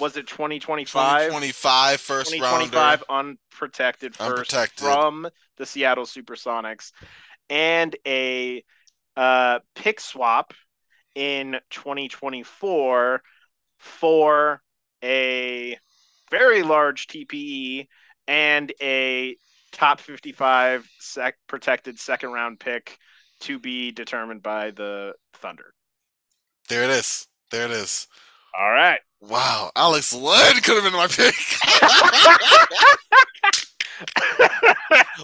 was 0.00 0.16
it 0.16 0.26
2025? 0.26 1.28
2025 1.28 2.00
first 2.00 2.30
2025 2.32 3.04
rounder. 3.08 3.38
unprotected 3.52 4.16
first 4.16 4.30
unprotected. 4.30 4.84
from 4.84 5.28
the 5.56 5.66
Seattle 5.66 6.04
Supersonics 6.04 6.92
and 7.48 7.94
a 8.06 8.64
uh, 9.16 9.60
pick 9.74 10.00
swap 10.00 10.52
in 11.14 11.56
2024 11.70 13.22
for 13.78 14.62
a 15.02 15.78
very 16.30 16.62
large 16.62 17.06
TPE 17.06 17.86
and 18.26 18.72
a 18.80 19.36
top 19.72 20.00
55 20.00 20.88
sec- 20.98 21.38
protected 21.46 21.98
second 21.98 22.32
round 22.32 22.58
pick 22.58 22.98
to 23.40 23.58
be 23.58 23.90
determined 23.92 24.42
by 24.42 24.70
the 24.70 25.12
Thunder. 25.34 25.74
There 26.68 26.82
it 26.82 26.90
is. 26.90 27.28
There 27.50 27.66
it 27.66 27.70
is. 27.70 28.08
All 28.58 28.70
right. 28.70 29.00
Wow, 29.20 29.70
Alex 29.74 30.14
Len 30.14 30.56
could 30.56 30.74
have 30.74 30.84
been 30.84 30.92
my 30.92 31.06
pick. 31.06 31.34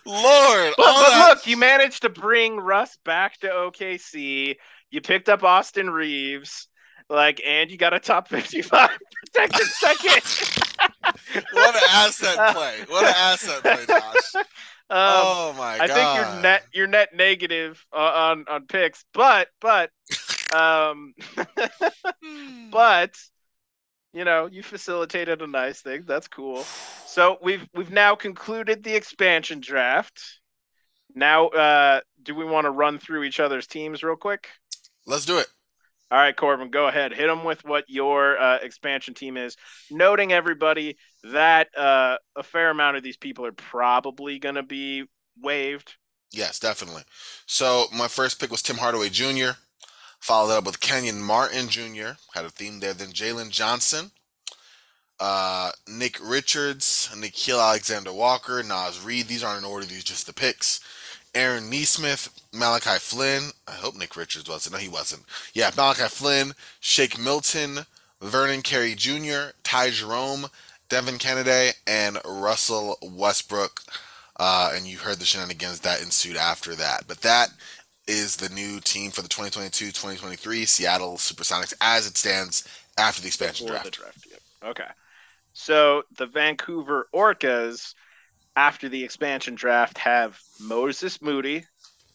Lord, 0.07 0.73
but, 0.77 0.87
but 0.87 1.29
look, 1.29 1.47
you 1.47 1.57
managed 1.57 2.03
to 2.03 2.09
bring 2.09 2.57
Russ 2.57 2.97
back 3.05 3.39
to 3.41 3.49
OKC. 3.49 4.57
You 4.91 5.01
picked 5.01 5.29
up 5.29 5.45
Austin 5.45 5.91
Reaves, 5.91 6.69
like, 7.09 7.41
and 7.47 7.71
you 7.71 7.77
got 7.77 7.93
a 7.93 8.01
top 8.01 8.29
fifty-five 8.29 8.91
protected 9.35 9.67
second. 9.67 10.23
what 11.53 11.77
an 11.77 11.83
asset 11.91 12.55
play! 12.55 12.79
What 12.89 13.05
an 13.05 13.15
asset 13.17 13.63
play, 13.63 13.85
Josh. 13.87 14.35
Um, 14.35 14.45
oh 14.93 15.55
my 15.59 15.79
god! 15.79 15.91
I 15.91 15.95
think 15.95 16.17
you're 16.17 16.43
net 16.43 16.63
you're 16.73 16.87
net 16.87 17.11
negative 17.15 17.85
uh, 17.93 17.99
on 17.99 18.47
on 18.49 18.67
picks, 18.67 19.05
but 19.13 19.49
but 19.61 19.91
um, 20.53 21.15
but 22.71 23.15
you 24.13 24.25
know, 24.25 24.49
you 24.51 24.63
facilitated 24.63 25.41
a 25.41 25.47
nice 25.47 25.81
thing. 25.81 26.03
That's 26.07 26.29
cool. 26.29 26.65
So 27.07 27.39
we've 27.43 27.67
we've 27.75 27.91
now 27.91 28.15
concluded 28.15 28.83
the 28.83 28.95
expansion 28.95 29.61
draft. 29.61 30.41
Now, 31.15 31.49
uh, 31.49 32.01
do 32.23 32.35
we 32.35 32.45
want 32.45 32.67
to 32.67 32.71
run 32.71 32.99
through 32.99 33.25
each 33.25 33.41
other's 33.41 33.67
teams 33.67 34.03
real 34.03 34.17
quick? 34.17 34.49
Let's 35.07 35.25
do 35.25 35.39
it. 35.39 35.47
All 36.13 36.19
right, 36.19 36.37
Corbin, 36.37 36.71
go 36.71 36.89
ahead. 36.89 37.13
Hit 37.13 37.29
them 37.29 37.45
with 37.45 37.65
what 37.65 37.85
your 37.87 38.37
uh, 38.37 38.59
expansion 38.59 39.15
team 39.15 39.37
is. 39.37 39.57
Noting 39.93 40.33
everybody 40.33 40.97
that 41.23 41.69
uh, 41.77 42.17
a 42.35 42.43
fair 42.43 42.71
amount 42.71 42.97
of 42.97 43.05
these 43.05 43.17
people 43.17 43.47
are 43.47 43.53
probably 43.53 44.41
going 44.41 44.57
to 44.57 44.65
be 44.65 45.05
waived. 45.41 45.95
Yes, 46.33 46.59
definitely. 46.59 47.03
So 47.47 47.87
my 47.95 48.09
first 48.09 48.41
pick 48.41 48.51
was 48.51 48.63
Tim 48.63 48.79
Hardaway 48.79 49.09
Jr. 49.09 49.51
Followed 50.21 50.59
up 50.59 50.65
with 50.65 50.81
Kenyon 50.81 51.23
Martin 51.23 51.69
Jr. 51.69 52.13
Had 52.35 52.45
a 52.45 52.51
theme 52.51 52.81
there. 52.81 52.93
Then 52.93 53.09
Jalen 53.09 53.51
Johnson, 53.51 54.11
uh, 55.19 55.73
Nick 55.89 56.19
Richards, 56.23 57.09
Nickeil 57.15 57.61
Alexander 57.61 58.13
Walker, 58.13 58.63
Naz 58.63 59.01
Reid. 59.01 59.29
These 59.29 59.43
aren't 59.43 59.65
in 59.65 59.71
order. 59.71 59.87
These 59.87 60.05
just 60.05 60.27
the 60.27 60.33
picks. 60.33 60.81
Aaron 61.35 61.71
Nesmith, 61.71 62.29
Malachi 62.53 62.99
Flynn. 62.99 63.51
I 63.67 63.73
hope 63.73 63.97
Nick 63.97 64.17
Richards 64.17 64.49
wasn't. 64.49 64.75
No, 64.75 64.79
he 64.79 64.89
wasn't. 64.89 65.23
Yeah, 65.55 65.71
Malachi 65.77 66.09
Flynn, 66.09 66.55
Shake 66.81 67.19
Milton, 67.19 67.87
Vernon 68.21 68.63
Carey 68.63 68.95
Jr., 68.95 69.53
Ty 69.63 69.91
Jerome, 69.91 70.47
Devin 70.89 71.19
Cannady, 71.19 71.73
and 71.87 72.19
Russell 72.25 72.99
Westbrook. 73.03 73.83
Uh, 74.37 74.73
and 74.75 74.87
you 74.87 74.99
heard 74.99 75.19
the 75.19 75.25
shenanigans 75.25 75.81
that 75.81 76.03
ensued 76.03 76.37
after 76.37 76.75
that. 76.75 77.05
But 77.07 77.21
that 77.21 77.51
is 78.11 78.37
the 78.37 78.49
new 78.49 78.81
team 78.81 79.13
for 79.13 79.23
the 79.23 79.29
2022-2023 79.29 80.67
Seattle 80.67 81.15
Supersonics 81.15 81.75
as 81.81 82.09
it 82.09 82.17
stands 82.17 82.67
after 82.99 83.23
the 83.23 83.29
expansion 83.29 83.67
Before 83.67 83.83
draft. 83.83 83.95
The 83.95 84.01
draft. 84.03 84.29
Okay. 84.65 84.91
So 85.53 86.03
the 86.19 86.27
Vancouver 86.27 87.09
Orcas 87.15 87.95
after 88.57 88.89
the 88.89 89.05
expansion 89.05 89.55
draft 89.55 89.97
have 89.99 90.39
Moses 90.61 91.23
Moody, 91.23 91.65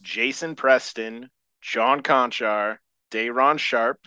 Jason 0.02 0.56
Preston, 0.56 1.30
John 1.62 2.02
Konchar, 2.02 2.78
Day'Ron 3.10 3.58
Sharpe, 3.58 4.06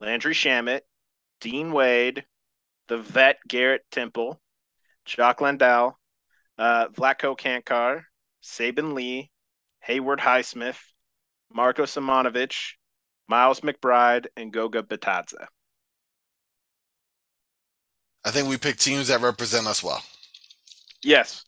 Landry 0.00 0.34
Shamet, 0.34 0.82
Dean 1.40 1.72
Wade, 1.72 2.24
the 2.86 2.98
vet 2.98 3.38
Garrett 3.46 3.84
Temple, 3.90 4.40
Jock 5.04 5.40
Landale, 5.40 5.98
uh, 6.58 6.88
Vlatko 6.88 7.36
Cancar, 7.36 8.04
Saben 8.42 8.94
Lee, 8.94 9.30
Haywood 9.80 10.20
Highsmith, 10.20 10.78
Marko 11.52 11.84
Simonovic, 11.84 12.54
Miles 13.28 13.60
McBride, 13.60 14.26
and 14.36 14.52
Goga 14.52 14.82
Bitadze. 14.82 15.46
I 18.24 18.30
think 18.30 18.48
we 18.48 18.58
pick 18.58 18.76
teams 18.76 19.08
that 19.08 19.20
represent 19.20 19.66
us 19.66 19.82
well. 19.82 20.02
Yes. 21.02 21.44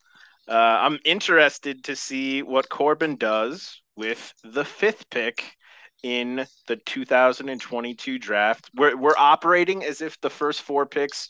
Uh, 0.49 0.55
I'm 0.55 0.99
interested 1.05 1.85
to 1.85 1.97
see 1.97 2.43
what 2.43 2.69
Corbin 2.69 3.17
does 3.17 3.83
with 3.97 4.33
the 4.43 4.65
fifth 4.65 5.09
pick 5.11 5.45
in 6.03 6.47
the 6.67 6.77
2022 6.77 8.19
draft. 8.19 8.71
We're, 8.75 8.97
we're 8.97 9.17
operating 9.19 9.85
as 9.85 10.01
if 10.01 10.21
the 10.21 10.31
first 10.31 10.63
four 10.63 10.87
picks 10.87 11.29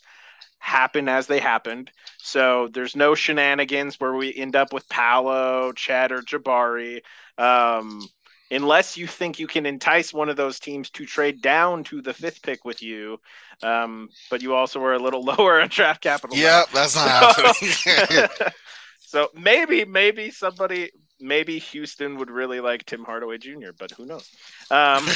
happen 0.59 1.09
as 1.09 1.27
they 1.27 1.39
happened. 1.39 1.91
So 2.19 2.69
there's 2.73 2.95
no 2.95 3.15
shenanigans 3.15 3.99
where 3.99 4.13
we 4.13 4.33
end 4.33 4.55
up 4.55 4.71
with 4.71 4.87
Paolo, 4.89 5.71
Chet, 5.73 6.11
or 6.11 6.21
Jabari. 6.21 7.01
Um, 7.37 8.07
unless 8.51 8.97
you 8.97 9.07
think 9.07 9.39
you 9.39 9.47
can 9.47 9.65
entice 9.65 10.13
one 10.13 10.29
of 10.29 10.35
those 10.35 10.59
teams 10.59 10.89
to 10.91 11.05
trade 11.05 11.41
down 11.41 11.83
to 11.85 12.01
the 12.01 12.13
fifth 12.13 12.41
pick 12.41 12.65
with 12.65 12.83
you. 12.83 13.17
Um, 13.63 14.09
but 14.29 14.41
you 14.41 14.53
also 14.53 14.83
are 14.83 14.93
a 14.93 14.99
little 14.99 15.23
lower 15.37 15.61
on 15.61 15.69
draft 15.69 16.01
capital. 16.01 16.35
Yeah, 16.35 16.65
that's 16.73 16.95
not 16.95 17.35
so, 17.35 17.43
happening. 17.85 18.51
so 18.99 19.29
maybe, 19.33 19.85
maybe 19.85 20.29
somebody, 20.29 20.91
maybe 21.19 21.59
Houston 21.59 22.17
would 22.17 22.29
really 22.29 22.59
like 22.59 22.85
Tim 22.85 23.05
Hardaway 23.05 23.37
Jr., 23.37 23.71
but 23.77 23.91
who 23.91 24.05
knows? 24.05 24.29
Um, 24.69 25.07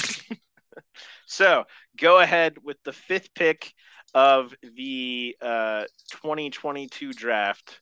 so 1.27 1.65
go 1.99 2.19
ahead 2.19 2.55
with 2.63 2.77
the 2.83 2.93
fifth 2.93 3.33
pick 3.35 3.73
of 4.13 4.55
the 4.75 5.35
uh, 5.41 5.83
2022 6.11 7.11
draft. 7.11 7.81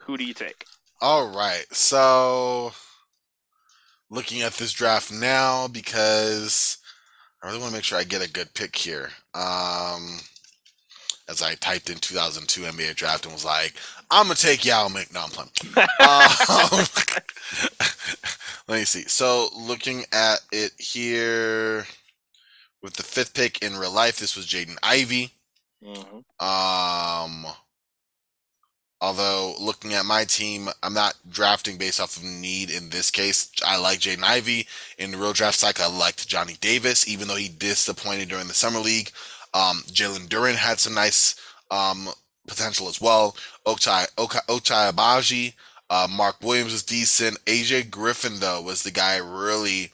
Who 0.00 0.18
do 0.18 0.24
you 0.24 0.34
take? 0.34 0.64
All 1.00 1.28
right. 1.28 1.64
So 1.72 2.72
looking 4.12 4.42
at 4.42 4.52
this 4.52 4.72
draft 4.72 5.10
now 5.10 5.66
because 5.66 6.76
I 7.42 7.46
really 7.46 7.58
want 7.58 7.70
to 7.70 7.76
make 7.78 7.84
sure 7.84 7.98
I 7.98 8.04
get 8.04 8.24
a 8.24 8.30
good 8.30 8.52
pick 8.52 8.76
here. 8.76 9.08
Um, 9.34 10.18
as 11.28 11.40
I 11.40 11.54
typed 11.54 11.88
in 11.88 11.96
2002 11.96 12.60
NBA 12.60 12.94
draft 12.94 13.24
and 13.24 13.32
was 13.32 13.44
like, 13.44 13.72
I'm 14.10 14.26
gonna 14.26 14.34
take 14.34 14.66
Yao 14.66 14.88
Ming. 14.88 15.06
No, 15.14 15.22
I'm 15.22 15.30
playing. 15.30 15.50
um, 15.76 16.86
let 18.68 18.78
me 18.80 18.84
see. 18.84 19.04
So 19.04 19.48
looking 19.56 20.04
at 20.12 20.40
it 20.52 20.72
here 20.78 21.86
with 22.82 22.92
the 22.94 23.02
fifth 23.02 23.32
pick 23.32 23.62
in 23.62 23.76
real 23.76 23.92
life, 23.92 24.18
this 24.18 24.36
was 24.36 24.46
Jaden 24.46 24.76
Ivey. 24.82 25.30
Mm-hmm. 25.82 26.44
Um, 26.44 27.46
Although 29.02 29.56
looking 29.58 29.94
at 29.94 30.06
my 30.06 30.24
team, 30.24 30.68
I'm 30.80 30.94
not 30.94 31.16
drafting 31.28 31.76
based 31.76 32.00
off 32.00 32.16
of 32.16 32.22
need 32.22 32.70
in 32.70 32.88
this 32.90 33.10
case. 33.10 33.50
I 33.66 33.76
like 33.76 33.98
Jaden 33.98 34.22
Ivey. 34.22 34.68
In 34.96 35.10
the 35.10 35.18
real 35.18 35.32
draft 35.32 35.58
cycle, 35.58 35.84
I 35.84 35.88
liked 35.88 36.28
Johnny 36.28 36.56
Davis, 36.60 37.08
even 37.08 37.26
though 37.26 37.34
he 37.34 37.48
disappointed 37.48 38.28
during 38.28 38.46
the 38.46 38.54
summer 38.54 38.78
league. 38.78 39.10
Um, 39.54 39.82
Jalen 39.88 40.28
Duren 40.28 40.54
had 40.54 40.78
some 40.78 40.94
nice 40.94 41.34
um, 41.68 42.10
potential 42.46 42.86
as 42.86 43.00
well. 43.00 43.36
Ochai, 43.66 44.06
Ochai 44.14 44.92
Agbaji, 44.92 45.54
uh, 45.90 46.06
Mark 46.08 46.36
Williams 46.40 46.72
was 46.72 46.84
decent. 46.84 47.44
AJ 47.46 47.90
Griffin, 47.90 48.38
though, 48.38 48.62
was 48.62 48.84
the 48.84 48.92
guy 48.92 49.14
I 49.14 49.16
really 49.16 49.90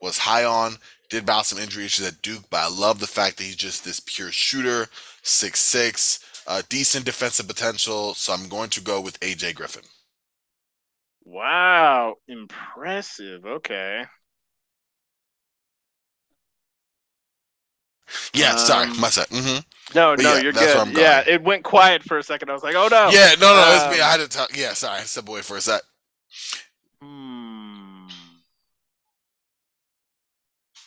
was 0.00 0.18
high 0.18 0.44
on. 0.44 0.76
Did 1.10 1.26
battle 1.26 1.42
some 1.42 1.58
injury 1.58 1.86
issues 1.86 2.06
at 2.06 2.22
Duke, 2.22 2.44
but 2.48 2.58
I 2.58 2.68
love 2.68 3.00
the 3.00 3.08
fact 3.08 3.38
that 3.38 3.44
he's 3.44 3.56
just 3.56 3.84
this 3.84 3.98
pure 3.98 4.30
shooter, 4.30 4.86
six 5.20 5.60
six 5.60 6.20
uh, 6.46 6.62
decent 6.68 7.04
defensive 7.04 7.48
potential, 7.48 8.14
so 8.14 8.32
I'm 8.32 8.48
going 8.48 8.70
to 8.70 8.80
go 8.80 9.00
with 9.00 9.18
AJ 9.20 9.52
Griffin. 9.52 9.84
Wow, 11.24 12.16
impressive. 12.28 13.46
Okay. 13.46 14.04
Yeah, 18.34 18.54
sorry, 18.56 18.88
Um, 18.88 18.98
my 18.98 19.08
set. 19.10 19.28
hmm 19.30 19.58
No, 19.94 20.16
But 20.16 20.24
no, 20.24 20.36
yeah, 20.36 20.36
you're 20.36 20.52
good. 20.52 20.86
Yeah, 20.88 21.22
it 21.26 21.42
went 21.42 21.64
quiet 21.64 22.02
for 22.04 22.18
a 22.18 22.22
second. 22.22 22.50
I 22.50 22.54
was 22.54 22.62
like, 22.62 22.76
oh 22.76 22.88
no. 22.88 23.08
Yeah, 23.10 23.34
no, 23.40 23.54
no, 23.54 23.74
it's 23.74 23.86
me. 23.86 24.00
Um, 24.00 24.00
I 24.00 24.10
had 24.12 24.18
to 24.20 24.28
talk. 24.28 24.56
Yeah, 24.56 24.74
sorry, 24.74 25.00
I 25.00 25.02
stepped 25.04 25.28
away 25.28 25.42
for 25.42 25.56
a 25.56 25.60
sec. 25.60 25.82
Hmm. 27.02 28.08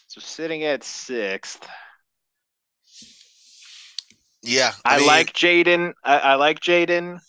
So 0.07 0.19
sitting 0.19 0.63
at 0.63 0.83
sixth, 0.83 1.67
Yeah, 4.45 4.73
I, 4.83 4.97
mean, 4.97 5.07
like 5.07 5.33
Jaden. 5.33 5.93
I, 6.03 6.19
I 6.19 6.35
like 6.35 6.59
Jaden, 6.59 7.19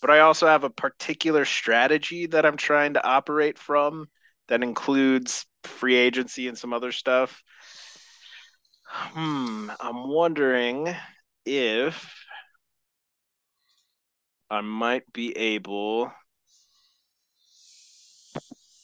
but 0.00 0.10
I 0.10 0.20
also 0.20 0.46
have 0.46 0.64
a 0.64 0.70
particular 0.70 1.44
strategy 1.44 2.26
that 2.26 2.44
I'm 2.44 2.56
trying 2.56 2.94
to 2.94 3.06
operate 3.06 3.58
from 3.58 4.08
that 4.48 4.62
includes 4.62 5.46
free 5.62 5.94
agency 5.94 6.48
and 6.48 6.58
some 6.58 6.72
other 6.72 6.92
stuff. 6.92 7.42
Hmm. 8.86 9.70
I'm 9.80 10.08
wondering 10.08 10.94
if 11.46 12.12
I 14.50 14.60
might 14.60 15.10
be 15.12 15.36
able 15.36 16.12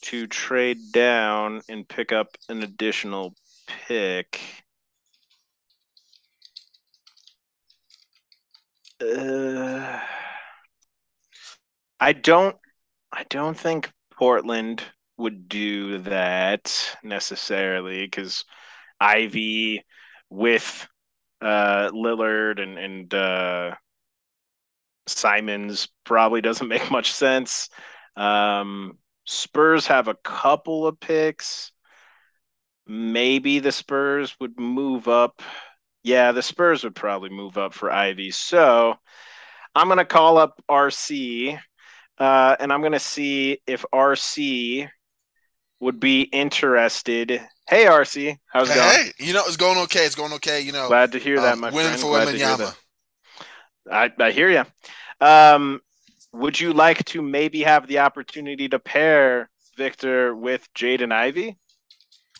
to 0.01 0.27
trade 0.27 0.91
down 0.91 1.61
and 1.69 1.87
pick 1.87 2.11
up 2.11 2.35
an 2.49 2.63
additional 2.63 3.35
pick. 3.87 4.41
Uh, 9.01 9.99
I 11.99 12.13
don't 12.13 12.57
I 13.11 13.23
don't 13.29 13.57
think 13.57 13.91
Portland 14.11 14.83
would 15.17 15.47
do 15.49 15.99
that 15.99 16.97
necessarily 17.03 18.05
because 18.05 18.45
Ivey 18.99 19.85
with 20.29 20.87
uh, 21.41 21.91
Lillard 21.93 22.61
and 22.61 22.77
and 22.79 23.13
uh, 23.13 23.75
Simons 25.07 25.87
probably 26.03 26.41
doesn't 26.41 26.67
make 26.67 26.89
much 26.91 27.11
sense. 27.11 27.69
Um, 28.15 28.97
Spurs 29.25 29.87
have 29.87 30.07
a 30.07 30.15
couple 30.15 30.87
of 30.87 30.99
picks. 30.99 31.71
Maybe 32.85 33.59
the 33.59 33.71
Spurs 33.71 34.35
would 34.39 34.59
move 34.59 35.07
up. 35.07 35.41
Yeah, 36.03 36.31
the 36.31 36.41
Spurs 36.41 36.83
would 36.83 36.95
probably 36.95 37.29
move 37.29 37.57
up 37.57 37.73
for 37.73 37.91
Ivey. 37.91 38.31
So 38.31 38.95
I'm 39.75 39.87
going 39.87 39.99
to 39.99 40.05
call 40.05 40.37
up 40.37 40.61
RC 40.69 41.59
uh, 42.17 42.55
and 42.59 42.71
I'm 42.71 42.81
going 42.81 42.91
to 42.91 42.99
see 42.99 43.59
if 43.65 43.83
RC 43.93 44.87
would 45.79 45.99
be 45.99 46.21
interested. 46.21 47.41
Hey, 47.67 47.85
RC, 47.85 48.37
how's 48.45 48.69
it 48.69 48.73
hey, 48.73 48.79
going? 48.79 48.91
hey, 48.91 49.11
you 49.25 49.33
know, 49.33 49.43
it's 49.45 49.57
going 49.57 49.79
okay. 49.79 50.05
It's 50.05 50.15
going 50.15 50.33
okay. 50.33 50.61
You 50.61 50.71
know, 50.71 50.87
Glad 50.87 51.13
to 51.13 51.19
hear 51.19 51.41
that, 51.41 51.53
um, 51.53 51.61
my 51.61 51.71
winning 51.71 51.97
friend. 51.97 52.01
for 52.01 52.07
Glad 52.09 52.25
to 52.25 52.37
hear 52.37 52.45
Wembanyama. 52.45 52.75
I, 53.91 54.11
I 54.19 54.31
hear 54.31 54.49
you. 54.49 55.25
Um, 55.25 55.81
would 56.33 56.59
you 56.59 56.73
like 56.73 57.03
to 57.05 57.21
maybe 57.23 57.63
have 57.63 57.87
the 57.87 57.99
opportunity 57.99 58.69
to 58.69 58.77
pair 58.77 59.49
Victor 59.75 60.35
with 60.35 60.67
Jaden 60.75 61.11
Ivey? 61.11 61.57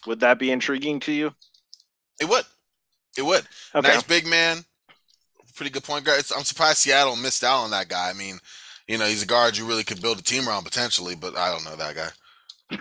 Would 0.06 0.20
that 0.20 0.38
be 0.38 0.52
intriguing 0.52 1.00
to 1.02 1.12
you? 1.12 1.32
It 2.20 2.30
would. 2.30 2.46
It 3.18 3.24
would. 3.24 3.46
Okay. 3.76 3.88
Nice 3.88 4.04
big 4.04 4.26
man. 4.28 4.64
Pretty 5.56 5.70
good 5.72 5.84
point 5.84 6.06
guard. 6.06 6.20
It's- 6.20 6.36
I'm 6.36 6.44
surprised 6.46 6.78
Seattle 6.80 7.16
missed 7.16 7.44
out 7.44 7.64
on 7.64 7.72
that 7.72 7.88
guy. 7.90 8.10
I 8.10 8.14
mean, 8.14 8.40
you 8.88 8.98
know, 8.98 9.06
he's 9.06 9.24
a 9.24 9.28
guard 9.28 9.58
you 9.58 9.66
really 9.66 9.84
could 9.84 10.02
build 10.02 10.20
a 10.20 10.24
team 10.24 10.48
around 10.48 10.64
potentially, 10.64 11.16
but 11.16 11.38
I 11.38 11.52
don't 11.52 11.64
know 11.66 11.76
that 11.76 11.96
guy. 11.96 12.78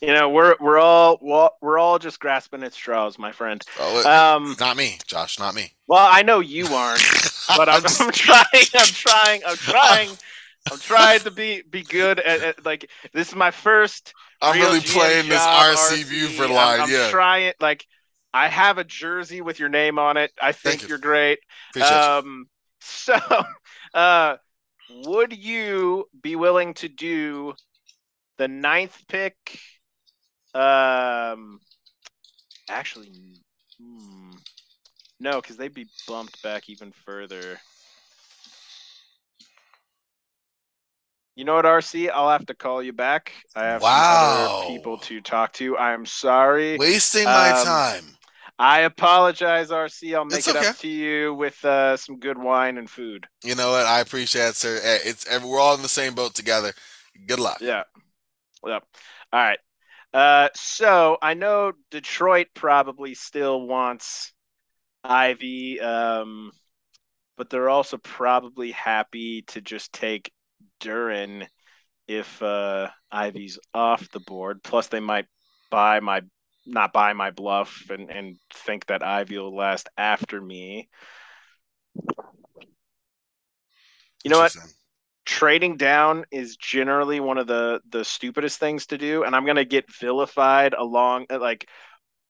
You 0.00 0.12
know, 0.12 0.28
we're 0.28 0.54
we're 0.60 0.78
all 0.78 1.18
we're, 1.60 1.78
all 1.78 1.98
just 1.98 2.20
grasping 2.20 2.62
at 2.62 2.74
straws, 2.74 3.18
my 3.18 3.32
friend. 3.32 3.62
Oh, 3.78 4.36
Um, 4.36 4.56
not 4.60 4.76
me, 4.76 4.98
Josh. 5.06 5.38
Not 5.38 5.54
me. 5.54 5.72
well, 5.86 6.06
I 6.10 6.22
know 6.22 6.40
you 6.40 6.66
aren't, 6.66 7.00
but 7.56 7.68
I'm, 7.68 7.82
I'm 8.00 8.12
trying. 8.12 8.44
I'm 8.74 8.86
trying. 8.86 9.42
I'm 9.46 9.56
trying. 9.56 10.10
I'm 10.70 10.78
trying 10.78 11.20
to 11.20 11.30
be 11.30 11.62
be 11.62 11.82
good 11.82 12.20
at, 12.20 12.42
at 12.42 12.64
like 12.64 12.90
this 13.12 13.28
is 13.28 13.34
my 13.34 13.50
first. 13.50 14.12
I'm 14.42 14.54
real 14.56 14.66
really 14.66 14.80
playing 14.80 15.28
this 15.28 15.42
job, 15.42 15.76
RC 15.76 16.40
I'm- 16.40 16.50
line. 16.52 16.80
I'm, 16.80 16.90
yeah, 16.90 17.10
trying. 17.10 17.52
Like, 17.60 17.86
I 18.34 18.48
have 18.48 18.78
a 18.78 18.84
jersey 18.84 19.40
with 19.42 19.60
your 19.60 19.68
name 19.68 19.96
on 20.00 20.16
it. 20.16 20.32
I 20.42 20.50
think 20.50 20.82
you. 20.82 20.88
you're 20.88 20.98
great. 20.98 21.38
appreciate. 21.70 21.92
Um, 21.92 22.46
so, 22.80 23.14
uh, 23.94 24.36
would 24.90 25.32
you 25.32 26.06
be 26.20 26.34
willing 26.34 26.74
to 26.74 26.88
do 26.88 27.54
the 28.36 28.48
ninth 28.48 29.00
pick? 29.08 29.36
Um, 30.52 31.60
actually, 32.68 33.12
hmm, 33.80 34.32
no, 35.20 35.40
because 35.40 35.56
they'd 35.56 35.72
be 35.72 35.86
bumped 36.08 36.42
back 36.42 36.68
even 36.68 36.90
further. 36.90 37.60
You 41.36 41.44
know 41.44 41.54
what, 41.54 41.64
RC? 41.64 42.10
I'll 42.12 42.30
have 42.30 42.46
to 42.46 42.54
call 42.54 42.82
you 42.82 42.92
back. 42.92 43.32
I 43.56 43.64
have 43.64 43.82
some 43.82 43.90
other 43.92 44.66
people 44.72 44.98
to 44.98 45.20
talk 45.20 45.52
to. 45.54 45.76
I'm 45.78 46.06
sorry. 46.06 46.78
Wasting 46.78 47.24
my 47.24 47.50
um, 47.50 47.64
time. 47.64 48.04
I 48.58 48.80
apologize, 48.80 49.70
RC. 49.70 50.14
I'll 50.14 50.24
make 50.24 50.38
It's 50.38 50.48
it 50.48 50.56
okay. 50.56 50.68
up 50.70 50.76
to 50.78 50.88
you 50.88 51.34
with 51.34 51.64
uh, 51.64 51.96
some 51.96 52.18
good 52.18 52.38
wine 52.38 52.78
and 52.78 52.88
food. 52.88 53.26
You 53.44 53.54
know 53.54 53.70
what? 53.72 53.86
I 53.86 54.00
appreciate 54.00 54.48
it, 54.48 54.56
sir. 54.56 54.80
Eh, 54.82 54.98
It's 55.04 55.26
we're 55.42 55.60
all 55.60 55.74
in 55.74 55.82
the 55.82 55.88
same 55.88 56.14
boat 56.14 56.34
together. 56.34 56.72
Good 57.26 57.38
luck. 57.40 57.60
Yeah. 57.60 57.84
Yep. 58.66 58.84
All 59.32 59.40
right. 59.40 59.58
Uh, 60.12 60.48
so 60.54 61.18
I 61.20 61.34
know 61.34 61.72
Detroit 61.90 62.48
probably 62.54 63.14
still 63.14 63.66
wants 63.66 64.32
Ivey, 65.04 65.80
um, 65.80 66.52
but 67.36 67.50
they're 67.50 67.70
also 67.70 67.98
probably 67.98 68.72
happy 68.72 69.42
to 69.48 69.60
just 69.60 69.92
take 69.92 70.32
Duren 70.80 71.48
if 72.08 72.42
uh, 72.42 72.90
Ivey's 73.12 73.58
off 73.74 74.10
the 74.10 74.20
board. 74.20 74.62
Plus, 74.64 74.88
they 74.88 75.00
might 75.00 75.26
buy 75.70 76.00
my 76.00 76.22
not 76.66 76.92
buy 76.92 77.12
my 77.12 77.30
bluff 77.30 77.84
and, 77.90 78.10
and 78.10 78.36
think 78.52 78.86
that 78.86 79.02
Ivey 79.02 79.38
will 79.38 79.54
last 79.54 79.88
after 79.96 80.40
me. 80.40 80.88
You 84.24 84.30
know 84.30 84.38
what? 84.38 84.56
Trading 85.26 85.76
down 85.76 86.24
is 86.30 86.56
generally 86.56 87.20
one 87.20 87.38
of 87.38 87.46
the 87.46 87.80
the 87.90 88.04
stupidest 88.04 88.58
things 88.58 88.86
to 88.86 88.98
do 88.98 89.24
and 89.24 89.34
i'm 89.34 89.46
to 89.46 89.64
get 89.64 89.90
vilified 89.90 90.74
along 90.74 91.24
uh, 91.30 91.38
like 91.38 91.66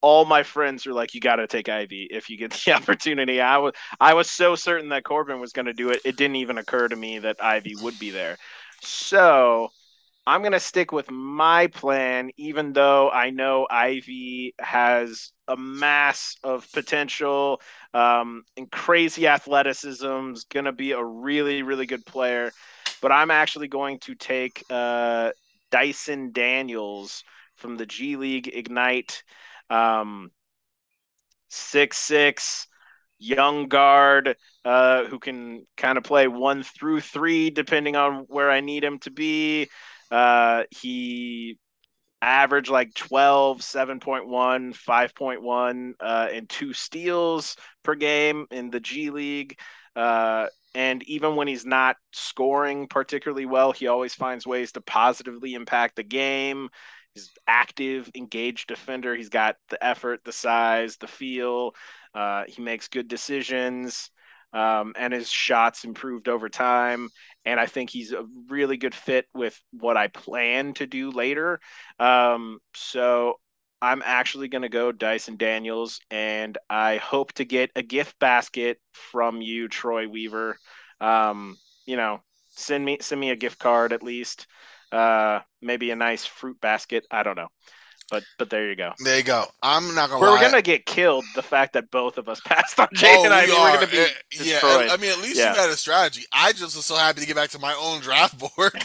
all 0.01 0.25
my 0.25 0.43
friends 0.45 0.87
are 0.87 0.93
like 0.93 1.13
you 1.13 1.21
got 1.21 1.37
to 1.37 1.47
take 1.49 1.69
ivey 1.69 2.07
if 2.11 2.29
you 2.31 2.37
get 2.37 2.53
the 2.65 2.73
opportunity 2.73 3.41
i 3.41 3.59
was 3.59 3.73
i 4.01 4.15
was 4.15 4.31
so 4.31 4.55
certain 4.55 4.91
that 4.91 5.05
corbin 5.05 5.41
was 5.41 5.53
going 5.53 5.67
to 5.67 5.73
do 5.73 5.91
it 5.91 6.01
it 6.05 6.17
didn't 6.17 6.37
even 6.37 6.57
occur 6.57 6.87
to 6.87 6.95
me 6.95 7.19
that 7.19 7.43
ivey 7.43 7.75
would 7.83 7.99
be 7.99 8.11
there 8.11 8.37
so 8.81 9.71
i'm 10.27 10.41
going 10.41 10.53
to 10.53 10.61
stick 10.61 10.93
with 10.93 11.11
my 11.11 11.67
plan 11.69 12.31
even 12.37 12.73
though 12.73 13.11
i 13.11 13.31
know 13.31 13.67
ivey 13.71 14.55
has 14.61 15.33
a 15.49 15.57
mass 15.57 16.37
of 16.43 16.67
potential 16.73 17.61
um, 17.93 18.43
and 18.57 18.71
crazy 18.71 19.27
athleticism 19.27 20.33
is 20.33 20.45
going 20.45 20.65
to 20.65 20.73
be 20.73 20.93
a 20.93 21.05
really 21.05 21.63
really 21.63 21.87
good 21.87 22.05
player 22.07 22.51
but 23.01 23.13
I'm 23.13 23.31
actually 23.31 23.69
going 23.69 23.99
to 24.01 24.15
take 24.15 24.65
uh, 24.71 25.31
Dyson 25.71 26.33
Daniels 26.33 27.23
from 27.57 27.77
the 27.77 27.85
G 27.85 28.17
League 28.17 28.49
Ignite, 28.49 29.23
um, 29.69 30.31
six 31.49 31.99
six, 31.99 32.67
young 33.19 33.69
guard 33.69 34.37
uh, 34.65 35.05
who 35.05 35.19
can 35.19 35.67
kind 35.77 35.99
of 35.99 36.05
play 36.05 36.29
one 36.29 36.63
through 36.63 37.01
three 37.01 37.51
depending 37.51 37.97
on 37.97 38.25
where 38.29 38.51
I 38.51 38.61
need 38.61 38.85
him 38.85 38.99
to 39.01 39.11
be. 39.11 39.69
Uh, 40.11 40.65
he 40.71 41.59
averaged 42.23 42.71
like 42.71 42.95
12, 42.95 43.63
7.1, 43.63 44.75
5.1, 44.75 45.95
uh, 46.01 46.29
and 46.33 46.49
two 46.49 46.73
steals 46.73 47.57
per 47.83 47.95
game 47.95 48.47
in 48.51 48.71
the 48.71 48.81
G 48.81 49.11
League. 49.11 49.59
Uh, 49.95 50.47
and 50.75 51.03
even 51.05 51.37
when 51.37 51.47
he's 51.47 51.67
not 51.67 51.97
scoring 52.13 52.89
particularly 52.89 53.47
well, 53.47 53.73
he 53.73 53.87
always 53.87 54.15
finds 54.15 54.47
ways 54.47 54.73
to 54.73 54.81
positively 54.81 55.55
impact 55.55 55.97
the 55.97 56.03
game. 56.03 56.69
He's 57.15 57.31
active, 57.47 58.11
engaged 58.15 58.67
defender. 58.67 59.15
He's 59.15 59.29
got 59.29 59.57
the 59.69 59.83
effort, 59.85 60.25
the 60.25 60.33
size, 60.33 60.97
the 60.97 61.07
feel. 61.07 61.75
Uh, 62.13 62.45
he 62.49 62.61
makes 62.61 62.89
good 62.89 63.07
decisions, 63.07 64.11
um, 64.53 64.95
and 64.97 65.13
his 65.13 65.31
shots 65.31 65.85
improved 65.85 66.29
over 66.29 66.49
time. 66.49 67.09
And 67.45 67.61
I 67.61 67.67
think 67.67 67.91
he's 67.91 68.13
a 68.13 68.25
really 68.49 68.77
good 68.77 68.95
fit 68.95 69.27
with 69.35 69.61
what 69.73 69.97
I 69.97 70.09
plan 70.09 70.75
to 70.75 70.87
do 70.87 71.11
later. 71.11 71.61
Um, 71.99 72.59
so 72.75 73.39
I'm 73.83 74.03
actually 74.05 74.49
going 74.49 74.63
to 74.63 74.69
go 74.69 74.93
Dyson 74.93 75.37
Daniels, 75.37 76.01
and 76.11 76.57
I 76.71 76.97
hope 76.97 77.33
to 77.35 77.45
get 77.45 77.71
a 77.77 77.83
gift 77.83 78.19
basket 78.19 78.79
from 78.93 79.41
you, 79.43 79.69
Troy 79.69 80.09
Weaver. 80.09 80.57
Um, 81.01 81.57
you 81.87 81.97
know, 81.97 82.21
send 82.51 82.85
me 82.85 82.99
send 83.01 83.21
me 83.21 83.31
a 83.31 83.37
gift 83.37 83.59
card 83.59 83.93
at 83.93 84.03
least. 84.03 84.47
uh, 84.93 85.41
maybe 85.61 85.91
a 85.91 85.97
nice 85.97 86.25
fruit 86.25 86.61
basket. 86.61 87.05
I 87.11 87.23
don't 87.25 87.37
know. 87.37 87.49
But 88.11 88.23
but 88.39 88.51
there 88.51 88.69
you 88.69 88.77
go. 88.77 88.93
There 89.03 89.17
you 89.17 89.23
go. 89.23 89.47
I'm 89.63 89.95
not 89.95 90.11
gonna. 90.11 90.21
We're 90.21 90.31
lie. 90.33 90.43
gonna 90.43 90.61
get 90.63 90.85
killed. 90.87 91.25
The 91.35 91.43
fact 91.43 91.73
that 91.73 91.91
both 91.91 92.19
of 92.19 92.29
us 92.29 92.41
passed 92.45 92.79
on 92.79 92.89
Jay 92.95 93.15
Oh, 93.17 93.25
and 93.25 93.33
I, 93.33 93.47
we 93.47 93.53
we're 93.53 93.75
gonna 93.75 93.87
be 93.87 94.03
Uh, 94.03 94.07
yeah. 94.45 94.61
I 94.63 94.97
mean, 94.99 95.11
at 95.11 95.19
least 95.19 95.39
Yeah. 95.39 95.55
you 95.55 95.61
had 95.61 95.71
a 95.71 95.77
strategy. 95.77 96.25
I 96.33 96.53
just 96.53 96.77
was 96.77 96.85
so 96.85 96.97
happy 96.97 97.21
to 97.23 97.27
get 97.27 97.37
back 97.37 97.51
to 97.51 97.59
my 97.59 97.75
own 97.75 98.01
draft 98.01 98.39
board. 98.39 98.73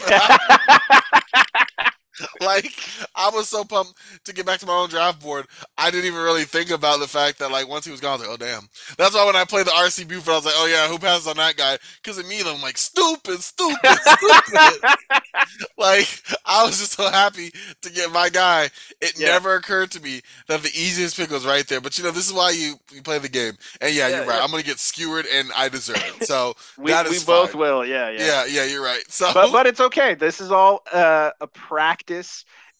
like 2.40 2.72
I 3.14 3.30
was 3.30 3.48
so 3.48 3.64
pumped 3.64 3.94
to 4.24 4.32
get 4.32 4.46
back 4.46 4.58
to 4.60 4.66
my 4.66 4.72
own 4.74 4.88
draft 4.88 5.20
board. 5.20 5.46
I 5.78 5.90
didn't 5.90 6.06
even 6.06 6.20
really 6.22 6.44
think 6.44 6.70
about 6.70 7.00
the 7.00 7.08
fact 7.08 7.38
that 7.38 7.50
like 7.50 7.68
once 7.68 7.84
he 7.84 7.90
was 7.90 8.00
gone, 8.00 8.12
I 8.12 8.16
was 8.16 8.28
like, 8.28 8.30
oh 8.40 8.44
damn. 8.44 8.68
That's 8.98 9.14
why 9.14 9.24
when 9.26 9.36
I 9.36 9.44
played 9.44 9.66
the 9.66 9.70
RC 9.72 10.04
Buford, 10.08 10.32
I 10.32 10.36
was 10.36 10.44
like, 10.44 10.54
oh 10.56 10.66
yeah, 10.66 10.88
who 10.88 10.98
passes 10.98 11.26
on 11.26 11.36
that 11.36 11.56
guy? 11.56 11.78
Because 12.02 12.18
immediately 12.18 12.52
I'm 12.54 12.62
like, 12.62 12.78
stupid, 12.78 13.40
stupid, 13.40 13.78
stupid. 14.00 14.96
like 15.78 16.22
I 16.44 16.64
was 16.64 16.78
just 16.78 16.92
so 16.92 17.08
happy 17.10 17.50
to 17.82 17.90
get 17.90 18.10
my 18.12 18.28
guy. 18.28 18.70
It 19.00 19.18
Yeah. 19.18 19.28
never 19.28 19.54
occurred 19.54 19.90
to 19.92 20.00
me 20.00 20.20
that 20.48 20.62
the 20.62 20.68
easiest 20.68 21.16
pick 21.16 21.30
was 21.30 21.46
right 21.46 21.66
there. 21.66 21.80
But 21.80 21.96
you 21.98 22.04
know, 22.04 22.10
this 22.10 22.26
is 22.28 22.32
why 22.32 22.50
you 22.50 22.74
you 22.92 23.02
play 23.02 23.18
the 23.18 23.28
game. 23.28 23.54
And 23.80 23.94
yeah, 23.94 24.08
Yeah, 24.08 24.16
you're 24.16 24.26
right. 24.26 24.36
yeah. 24.38 24.44
I'm 24.44 24.50
gonna 24.50 24.62
get 24.62 24.78
skewered, 24.78 25.26
and 25.32 25.50
I 25.56 25.68
deserve 25.68 25.96
it. 25.96 26.26
So 26.26 26.54
we 26.78 26.92
we 27.08 27.18
both 27.24 27.54
will. 27.54 27.84
Yeah, 27.84 28.10
yeah. 28.10 28.18
yeah, 28.26 28.44
yeah, 28.46 28.64
you're 28.64 28.82
right. 28.82 29.02
So 29.08 29.32
But 29.32 29.52
but 29.52 29.66
it's 29.66 29.80
okay. 29.80 30.14
This 30.14 30.40
is 30.40 30.50
all 30.50 30.82
uh, 30.92 31.30
a 31.40 31.46
practice 31.46 32.09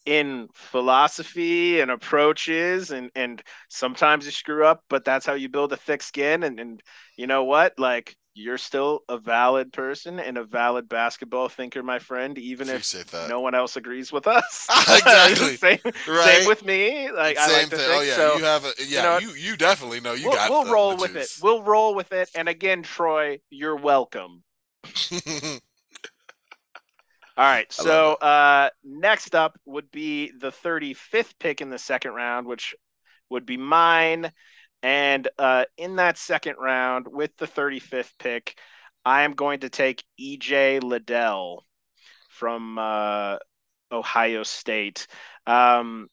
in 0.06 0.48
philosophy 0.54 1.80
and 1.80 1.90
approaches 1.90 2.90
and 2.90 3.10
and 3.14 3.42
sometimes 3.68 4.24
you 4.24 4.30
screw 4.32 4.64
up 4.64 4.82
but 4.88 5.04
that's 5.04 5.26
how 5.26 5.34
you 5.34 5.48
build 5.48 5.72
a 5.72 5.76
thick 5.76 6.02
skin 6.02 6.42
and 6.42 6.58
and 6.58 6.82
you 7.16 7.26
know 7.26 7.44
what 7.44 7.74
like 7.78 8.16
you're 8.34 8.58
still 8.58 9.00
a 9.08 9.18
valid 9.18 9.72
person 9.72 10.18
and 10.18 10.38
a 10.38 10.44
valid 10.44 10.88
basketball 10.88 11.48
thinker 11.48 11.82
my 11.82 11.98
friend 11.98 12.38
even 12.38 12.70
if 12.70 12.84
that. 13.10 13.28
no 13.28 13.40
one 13.40 13.54
else 13.54 13.76
agrees 13.76 14.10
with 14.10 14.26
us 14.26 14.70
Exactly. 14.88 15.56
same, 15.60 15.78
right? 16.06 16.16
same 16.16 16.44
with 16.44 16.64
me 16.64 17.10
like 17.12 17.36
i 17.36 17.48
Same 17.48 17.48
like 17.48 17.70
to 17.70 17.76
thing. 17.76 17.84
think 17.86 17.98
oh 17.98 18.00
yeah, 18.02 18.16
so 18.16 18.38
you 18.38 18.44
have 18.44 18.64
a 18.64 18.72
yeah. 18.86 19.02
know 19.02 19.20
You 19.20 19.30
you, 19.34 19.56
definitely 19.56 20.00
know 20.00 20.14
you 20.14 20.24
we'll, 20.24 20.32
got. 20.34 20.50
we'll 20.50 20.64
roll 20.66 20.96
with 20.96 21.16
it 21.16 21.30
we'll 21.36 21.62
roll 21.62 21.94
with 21.94 22.12
it 22.12 22.30
and 22.34 22.48
again 22.48 22.82
troy 22.82 23.40
you're 23.50 23.76
welcome 23.76 24.42
All 27.36 27.44
right. 27.44 27.72
So 27.72 28.14
uh, 28.14 28.70
next 28.84 29.34
up 29.34 29.58
would 29.64 29.90
be 29.90 30.32
the 30.38 30.50
35th 30.50 31.32
pick 31.38 31.60
in 31.60 31.70
the 31.70 31.78
second 31.78 32.12
round, 32.12 32.46
which 32.46 32.74
would 33.30 33.46
be 33.46 33.56
mine. 33.56 34.32
And 34.82 35.28
uh, 35.38 35.64
in 35.76 35.96
that 35.96 36.18
second 36.18 36.56
round, 36.58 37.06
with 37.08 37.36
the 37.36 37.46
35th 37.46 38.12
pick, 38.18 38.56
I 39.04 39.22
am 39.22 39.32
going 39.32 39.60
to 39.60 39.70
take 39.70 40.04
EJ 40.20 40.82
Liddell 40.82 41.64
from 42.28 42.78
uh, 42.78 43.36
Ohio 43.92 44.42
State. 44.42 45.06
Um, 45.46 46.08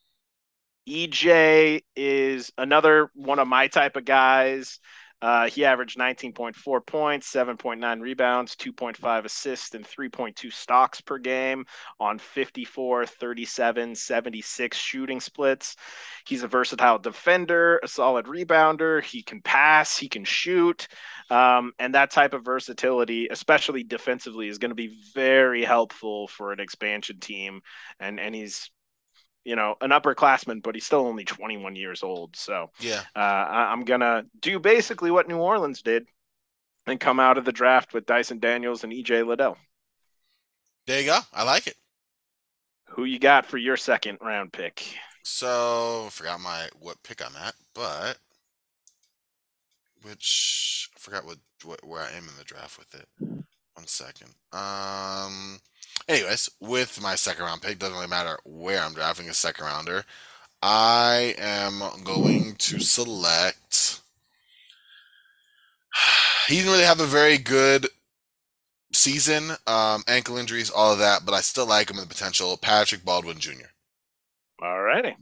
EJ 0.87 1.81
is 1.95 2.51
another 2.57 3.09
one 3.13 3.39
of 3.39 3.47
my 3.47 3.67
type 3.67 3.97
of 3.97 4.05
guys. 4.05 4.79
Uh, 5.21 5.49
he 5.49 5.65
averaged 5.65 5.97
19.4 5.97 6.85
points, 6.85 7.31
7.9 7.31 8.01
rebounds, 8.01 8.55
2.5 8.55 9.25
assists, 9.25 9.73
and 9.73 9.83
3.2 9.83 10.53
stocks 10.53 11.01
per 11.01 11.17
game 11.17 11.65
on 11.99 12.19
54, 12.19 13.05
37, 13.07 13.95
76 13.95 14.77
shooting 14.77 15.19
splits. 15.19 15.75
He's 16.25 16.43
a 16.43 16.47
versatile 16.47 16.99
defender, 16.99 17.79
a 17.83 17.87
solid 17.87 18.27
rebounder. 18.27 19.03
He 19.03 19.23
can 19.23 19.41
pass, 19.41 19.97
he 19.97 20.07
can 20.07 20.23
shoot. 20.23 20.87
Um, 21.31 21.73
and 21.79 21.95
that 21.95 22.11
type 22.11 22.33
of 22.33 22.45
versatility, 22.45 23.27
especially 23.31 23.83
defensively, 23.83 24.47
is 24.47 24.59
going 24.59 24.71
to 24.71 24.75
be 24.75 24.99
very 25.15 25.63
helpful 25.63 26.27
for 26.27 26.51
an 26.51 26.59
expansion 26.59 27.19
team. 27.19 27.61
And, 27.99 28.19
and 28.19 28.35
he's 28.35 28.69
you 29.47 29.55
know, 29.55 29.77
an 29.79 29.91
upperclassman, 29.91 30.61
but 30.61 30.75
he's 30.75 30.85
still 30.85 31.07
only 31.07 31.23
21 31.23 31.77
years 31.77 32.03
old. 32.03 32.35
So 32.35 32.69
yeah. 32.81 33.03
uh, 33.15 33.19
I- 33.19 33.71
I'm 33.71 33.85
gonna 33.85 34.25
do 34.41 34.59
basically 34.59 35.09
what 35.09 35.29
New 35.29 35.37
Orleans 35.37 35.81
did 35.81 36.05
and 36.85 36.99
come 36.99 37.17
out 37.17 37.37
of 37.37 37.45
the 37.45 37.53
draft 37.53 37.93
with 37.93 38.05
Dyson 38.05 38.39
Daniels 38.39 38.83
and 38.83 38.91
EJ 38.91 39.25
Liddell. 39.25 39.57
There 40.85 40.99
you 40.99 41.05
go. 41.05 41.19
I 41.33 41.43
like 41.43 41.65
it. 41.67 41.77
Who 42.89 43.05
you 43.05 43.19
got 43.19 43.45
for 43.45 43.57
your 43.57 43.77
second 43.77 44.17
round 44.21 44.51
pick? 44.51 44.85
So 45.23 46.03
I 46.07 46.09
forgot 46.09 46.41
my 46.41 46.67
what 46.79 47.01
pick 47.03 47.25
I'm 47.25 47.35
at, 47.37 47.55
but 47.73 48.17
which 50.01 50.89
I 50.93 50.99
forgot 50.99 51.25
what, 51.25 51.37
what 51.63 51.85
where 51.87 52.01
I 52.01 52.09
am 52.11 52.23
in 52.23 52.37
the 52.37 52.43
draft 52.43 52.77
with 52.77 52.93
it. 52.95 53.07
One 53.19 53.87
second. 53.87 54.31
Um. 54.51 55.59
Anyways, 56.07 56.49
with 56.59 57.01
my 57.01 57.15
second 57.15 57.45
round 57.45 57.61
pick, 57.61 57.79
doesn't 57.79 57.95
really 57.95 58.07
matter 58.07 58.37
where 58.45 58.81
I'm 58.81 58.93
drafting 58.93 59.29
a 59.29 59.33
second 59.33 59.65
rounder. 59.65 60.05
I 60.61 61.35
am 61.37 61.81
going 62.03 62.55
to 62.55 62.79
select. 62.79 64.01
He 66.47 66.55
didn't 66.55 66.71
really 66.71 66.85
have 66.85 67.01
a 67.01 67.05
very 67.05 67.37
good 67.37 67.87
season, 68.93 69.51
um, 69.67 70.03
ankle 70.07 70.37
injuries, 70.37 70.69
all 70.69 70.93
of 70.93 70.99
that, 70.99 71.25
but 71.25 71.33
I 71.33 71.41
still 71.41 71.65
like 71.65 71.89
him 71.89 71.97
with 71.97 72.07
the 72.07 72.13
potential. 72.15 72.55
Patrick 72.55 73.03
Baldwin 73.03 73.37
Jr. 73.37 73.65
All 74.61 74.81
righty. 74.81 75.17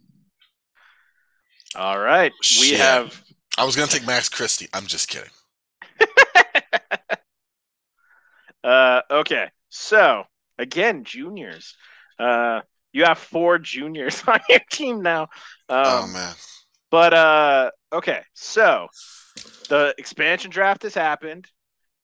All 1.75 1.99
right. 1.99 2.31
We 2.59 2.67
Shit. 2.67 2.79
have 2.79 3.23
I 3.57 3.65
was 3.65 3.75
gonna 3.75 3.87
take 3.87 4.05
Max 4.05 4.29
Christie. 4.29 4.69
I'm 4.73 4.85
just 4.85 5.09
kidding. 5.09 5.29
uh 8.63 9.01
okay. 9.11 9.49
So 9.69 10.25
again, 10.57 11.03
juniors. 11.03 11.75
Uh 12.19 12.61
you 12.93 13.03
have 13.03 13.17
four 13.17 13.59
juniors 13.59 14.23
on 14.27 14.39
your 14.49 14.61
team 14.71 15.01
now. 15.01 15.23
Um, 15.67 15.85
oh 15.85 16.07
man. 16.07 16.33
But 16.91 17.13
uh 17.13 17.71
okay, 17.91 18.21
so 18.33 18.87
the 19.69 19.93
expansion 19.97 20.51
draft 20.51 20.83
has 20.83 20.93
happened. 20.93 21.47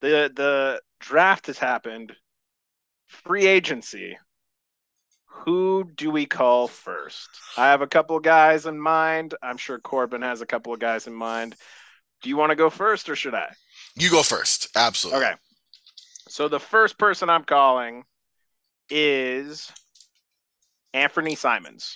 The 0.01 0.31
the 0.35 0.81
draft 0.99 1.47
has 1.47 1.57
happened. 1.57 2.13
Free 3.07 3.45
agency. 3.45 4.17
Who 5.45 5.89
do 5.95 6.11
we 6.11 6.25
call 6.25 6.67
first? 6.67 7.29
I 7.57 7.67
have 7.67 7.81
a 7.81 7.87
couple 7.87 8.17
of 8.17 8.23
guys 8.23 8.65
in 8.65 8.79
mind. 8.79 9.33
I'm 9.41 9.57
sure 9.57 9.79
Corbin 9.79 10.21
has 10.21 10.41
a 10.41 10.45
couple 10.45 10.73
of 10.73 10.79
guys 10.79 11.07
in 11.07 11.13
mind. 11.13 11.55
Do 12.21 12.29
you 12.29 12.37
want 12.37 12.51
to 12.51 12.55
go 12.55 12.69
first 12.69 13.09
or 13.09 13.15
should 13.15 13.33
I? 13.33 13.51
You 13.95 14.11
go 14.11 14.23
first. 14.23 14.69
Absolutely. 14.75 15.25
Okay. 15.25 15.35
So 16.27 16.47
the 16.47 16.59
first 16.59 16.97
person 16.97 17.29
I'm 17.29 17.43
calling 17.43 18.03
is 18.91 19.71
Anthony 20.93 21.35
Simons. 21.35 21.95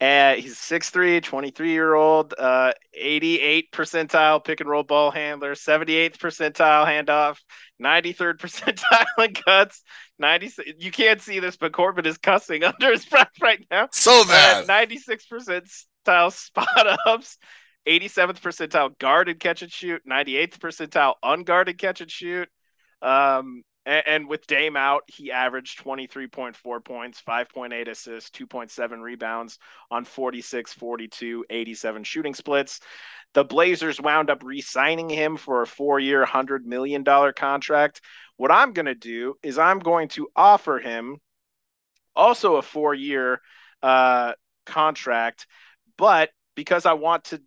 Uh, 0.00 0.34
he's 0.34 0.56
6'3, 0.56 1.20
23 1.20 1.72
year 1.72 1.92
old, 1.92 2.32
uh, 2.38 2.72
88 2.94 3.72
percentile 3.72 4.44
pick 4.44 4.60
and 4.60 4.70
roll 4.70 4.84
ball 4.84 5.10
handler, 5.10 5.54
78th 5.56 6.18
percentile 6.18 6.86
handoff, 6.86 7.38
93rd 7.82 8.38
percentile 8.38 9.24
in 9.26 9.34
cuts. 9.34 9.82
90, 10.20 10.52
you 10.78 10.92
can't 10.92 11.20
see 11.20 11.40
this, 11.40 11.56
but 11.56 11.72
Corbin 11.72 12.06
is 12.06 12.16
cussing 12.16 12.62
under 12.64 12.92
his 12.92 13.06
breath 13.06 13.32
right 13.42 13.66
now. 13.72 13.88
So 13.90 14.22
Uh, 14.22 14.26
mad. 14.26 14.66
96 14.68 15.26
percentile 15.26 16.32
spot 16.32 16.98
ups, 17.04 17.36
87th 17.88 18.40
percentile 18.40 18.96
guarded 18.98 19.40
catch 19.40 19.62
and 19.62 19.72
shoot, 19.72 20.02
98th 20.08 20.58
percentile 20.58 21.14
unguarded 21.24 21.76
catch 21.76 22.00
and 22.00 22.10
shoot. 22.10 22.48
Um, 23.02 23.62
and, 23.88 24.02
and 24.06 24.28
with 24.28 24.46
Dame 24.46 24.76
out, 24.76 25.02
he 25.06 25.32
averaged 25.32 25.82
23.4 25.82 26.84
points, 26.84 27.22
5.8 27.26 27.88
assists, 27.88 28.30
2.7 28.30 29.00
rebounds 29.00 29.58
on 29.90 30.04
46, 30.04 30.74
42, 30.74 31.46
87 31.48 32.04
shooting 32.04 32.34
splits. 32.34 32.80
The 33.32 33.44
Blazers 33.44 34.00
wound 34.00 34.28
up 34.28 34.42
re 34.44 34.60
signing 34.60 35.08
him 35.08 35.38
for 35.38 35.62
a 35.62 35.66
four 35.66 35.98
year, 35.98 36.24
$100 36.24 36.64
million 36.64 37.02
contract. 37.04 38.02
What 38.36 38.52
I'm 38.52 38.72
going 38.72 38.86
to 38.86 38.94
do 38.94 39.34
is 39.42 39.58
I'm 39.58 39.78
going 39.78 40.08
to 40.08 40.28
offer 40.36 40.78
him 40.78 41.16
also 42.14 42.56
a 42.56 42.62
four 42.62 42.94
year 42.94 43.40
uh, 43.82 44.32
contract, 44.66 45.46
but 45.96 46.30
because 46.54 46.84
I 46.84 46.92
want 46.92 47.24
to 47.24 47.40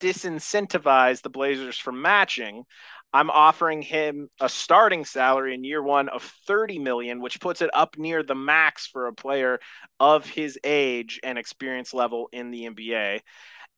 disincentivize 0.00 1.22
the 1.22 1.30
Blazers 1.30 1.78
from 1.78 2.02
matching, 2.02 2.64
I'm 3.12 3.30
offering 3.30 3.80
him 3.80 4.28
a 4.40 4.48
starting 4.48 5.04
salary 5.04 5.54
in 5.54 5.64
year 5.64 5.82
one 5.82 6.08
of 6.08 6.22
30 6.46 6.78
million, 6.78 7.20
which 7.20 7.40
puts 7.40 7.62
it 7.62 7.70
up 7.72 7.96
near 7.96 8.22
the 8.22 8.34
max 8.34 8.86
for 8.86 9.06
a 9.06 9.14
player 9.14 9.60
of 9.98 10.26
his 10.28 10.58
age 10.62 11.18
and 11.22 11.38
experience 11.38 11.94
level 11.94 12.28
in 12.32 12.50
the 12.50 12.66
NBA. 12.66 13.20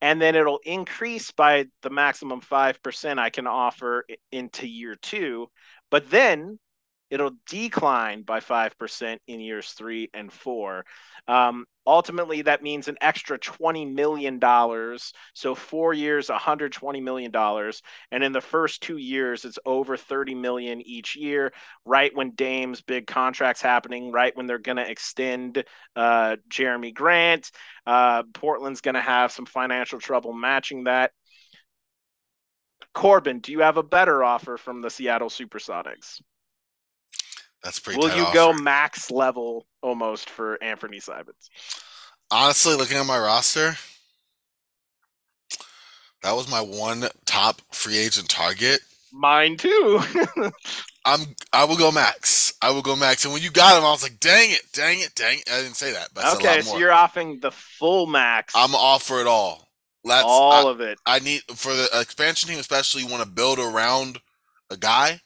And 0.02 0.20
then 0.20 0.34
it'll 0.34 0.60
increase 0.64 1.30
by 1.30 1.66
the 1.82 1.90
maximum 1.90 2.40
5% 2.40 3.18
I 3.18 3.30
can 3.30 3.46
offer 3.46 4.04
into 4.32 4.66
year 4.66 4.96
two. 4.96 5.48
But 5.90 6.10
then 6.10 6.58
it'll 7.10 7.32
decline 7.48 8.22
by 8.22 8.40
5% 8.40 9.18
in 9.26 9.40
years 9.40 9.72
three 9.72 10.08
and 10.14 10.32
four. 10.32 10.84
Um, 11.28 11.66
ultimately, 11.86 12.42
that 12.42 12.62
means 12.62 12.88
an 12.88 12.96
extra 13.00 13.38
$20 13.38 13.92
million. 13.92 14.40
So, 15.34 15.54
four 15.54 15.92
years, 15.92 16.28
$120 16.28 17.02
million. 17.02 17.32
And 18.12 18.24
in 18.24 18.32
the 18.32 18.40
first 18.40 18.82
two 18.82 18.96
years, 18.96 19.44
it's 19.44 19.58
over 19.66 19.96
30 19.96 20.34
million 20.34 20.80
each 20.82 21.16
year, 21.16 21.52
right 21.84 22.14
when 22.14 22.30
Dame's 22.30 22.80
big 22.80 23.06
contract's 23.06 23.62
happening, 23.62 24.12
right 24.12 24.36
when 24.36 24.46
they're 24.46 24.58
going 24.58 24.78
to 24.78 24.88
extend 24.88 25.64
uh, 25.96 26.36
Jerami 26.48 26.94
Grant. 26.94 27.50
Uh, 27.86 28.22
Portland's 28.34 28.80
going 28.80 28.94
to 28.94 29.00
have 29.00 29.32
some 29.32 29.46
financial 29.46 29.98
trouble 29.98 30.32
matching 30.32 30.84
that. 30.84 31.12
Corbin, 32.92 33.38
do 33.38 33.52
you 33.52 33.60
have 33.60 33.76
a 33.76 33.82
better 33.84 34.24
offer 34.24 34.56
from 34.56 34.80
the 34.80 34.90
Seattle 34.90 35.28
Supersonics? 35.28 36.20
That's 37.62 37.78
pretty. 37.78 37.98
Will 37.98 38.14
you 38.16 38.22
offer. 38.22 38.34
go 38.34 38.52
max 38.52 39.10
level 39.10 39.66
almost 39.82 40.30
for 40.30 40.62
Anthony 40.62 41.00
Simons? 41.00 41.50
Honestly, 42.30 42.74
looking 42.74 42.96
at 42.96 43.06
my 43.06 43.18
roster, 43.18 43.76
that 46.22 46.32
was 46.32 46.50
my 46.50 46.60
one 46.60 47.04
top 47.26 47.60
free 47.72 47.98
agent 47.98 48.28
target. 48.28 48.80
Mine 49.12 49.56
too. 49.56 50.00
I'm. 51.04 51.20
I 51.52 51.64
will 51.64 51.76
go 51.76 51.90
max. 51.90 52.54
I 52.62 52.70
will 52.70 52.82
go 52.82 52.94
max. 52.94 53.24
And 53.24 53.34
when 53.34 53.42
you 53.42 53.50
got 53.50 53.76
him, 53.76 53.84
I 53.84 53.90
was 53.90 54.02
like, 54.02 54.20
"Dang 54.20 54.50
it! 54.50 54.62
Dang 54.72 55.00
it! 55.00 55.14
Dang 55.14 55.38
it!" 55.38 55.50
I 55.50 55.62
didn't 55.62 55.76
say 55.76 55.92
that, 55.92 56.10
but 56.14 56.36
okay, 56.36 56.60
so 56.60 56.78
you're 56.78 56.92
offering 56.92 57.40
the 57.40 57.50
full 57.50 58.06
max. 58.06 58.54
I'm 58.56 58.74
off 58.74 59.02
for 59.02 59.20
it 59.20 59.26
all. 59.26 59.66
Let's 60.04 60.24
all 60.26 60.68
I, 60.68 60.70
of 60.70 60.80
it. 60.80 60.98
I 61.04 61.18
need 61.18 61.42
for 61.54 61.74
the 61.74 61.88
expansion 61.94 62.48
team, 62.48 62.58
especially. 62.58 63.02
You 63.02 63.08
want 63.08 63.24
to 63.24 63.28
build 63.28 63.58
around 63.58 64.20
a 64.70 64.76
guy. 64.76 65.20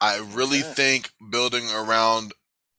I 0.00 0.18
really 0.32 0.58
yeah. 0.58 0.72
think 0.72 1.10
building 1.30 1.64
around 1.74 2.32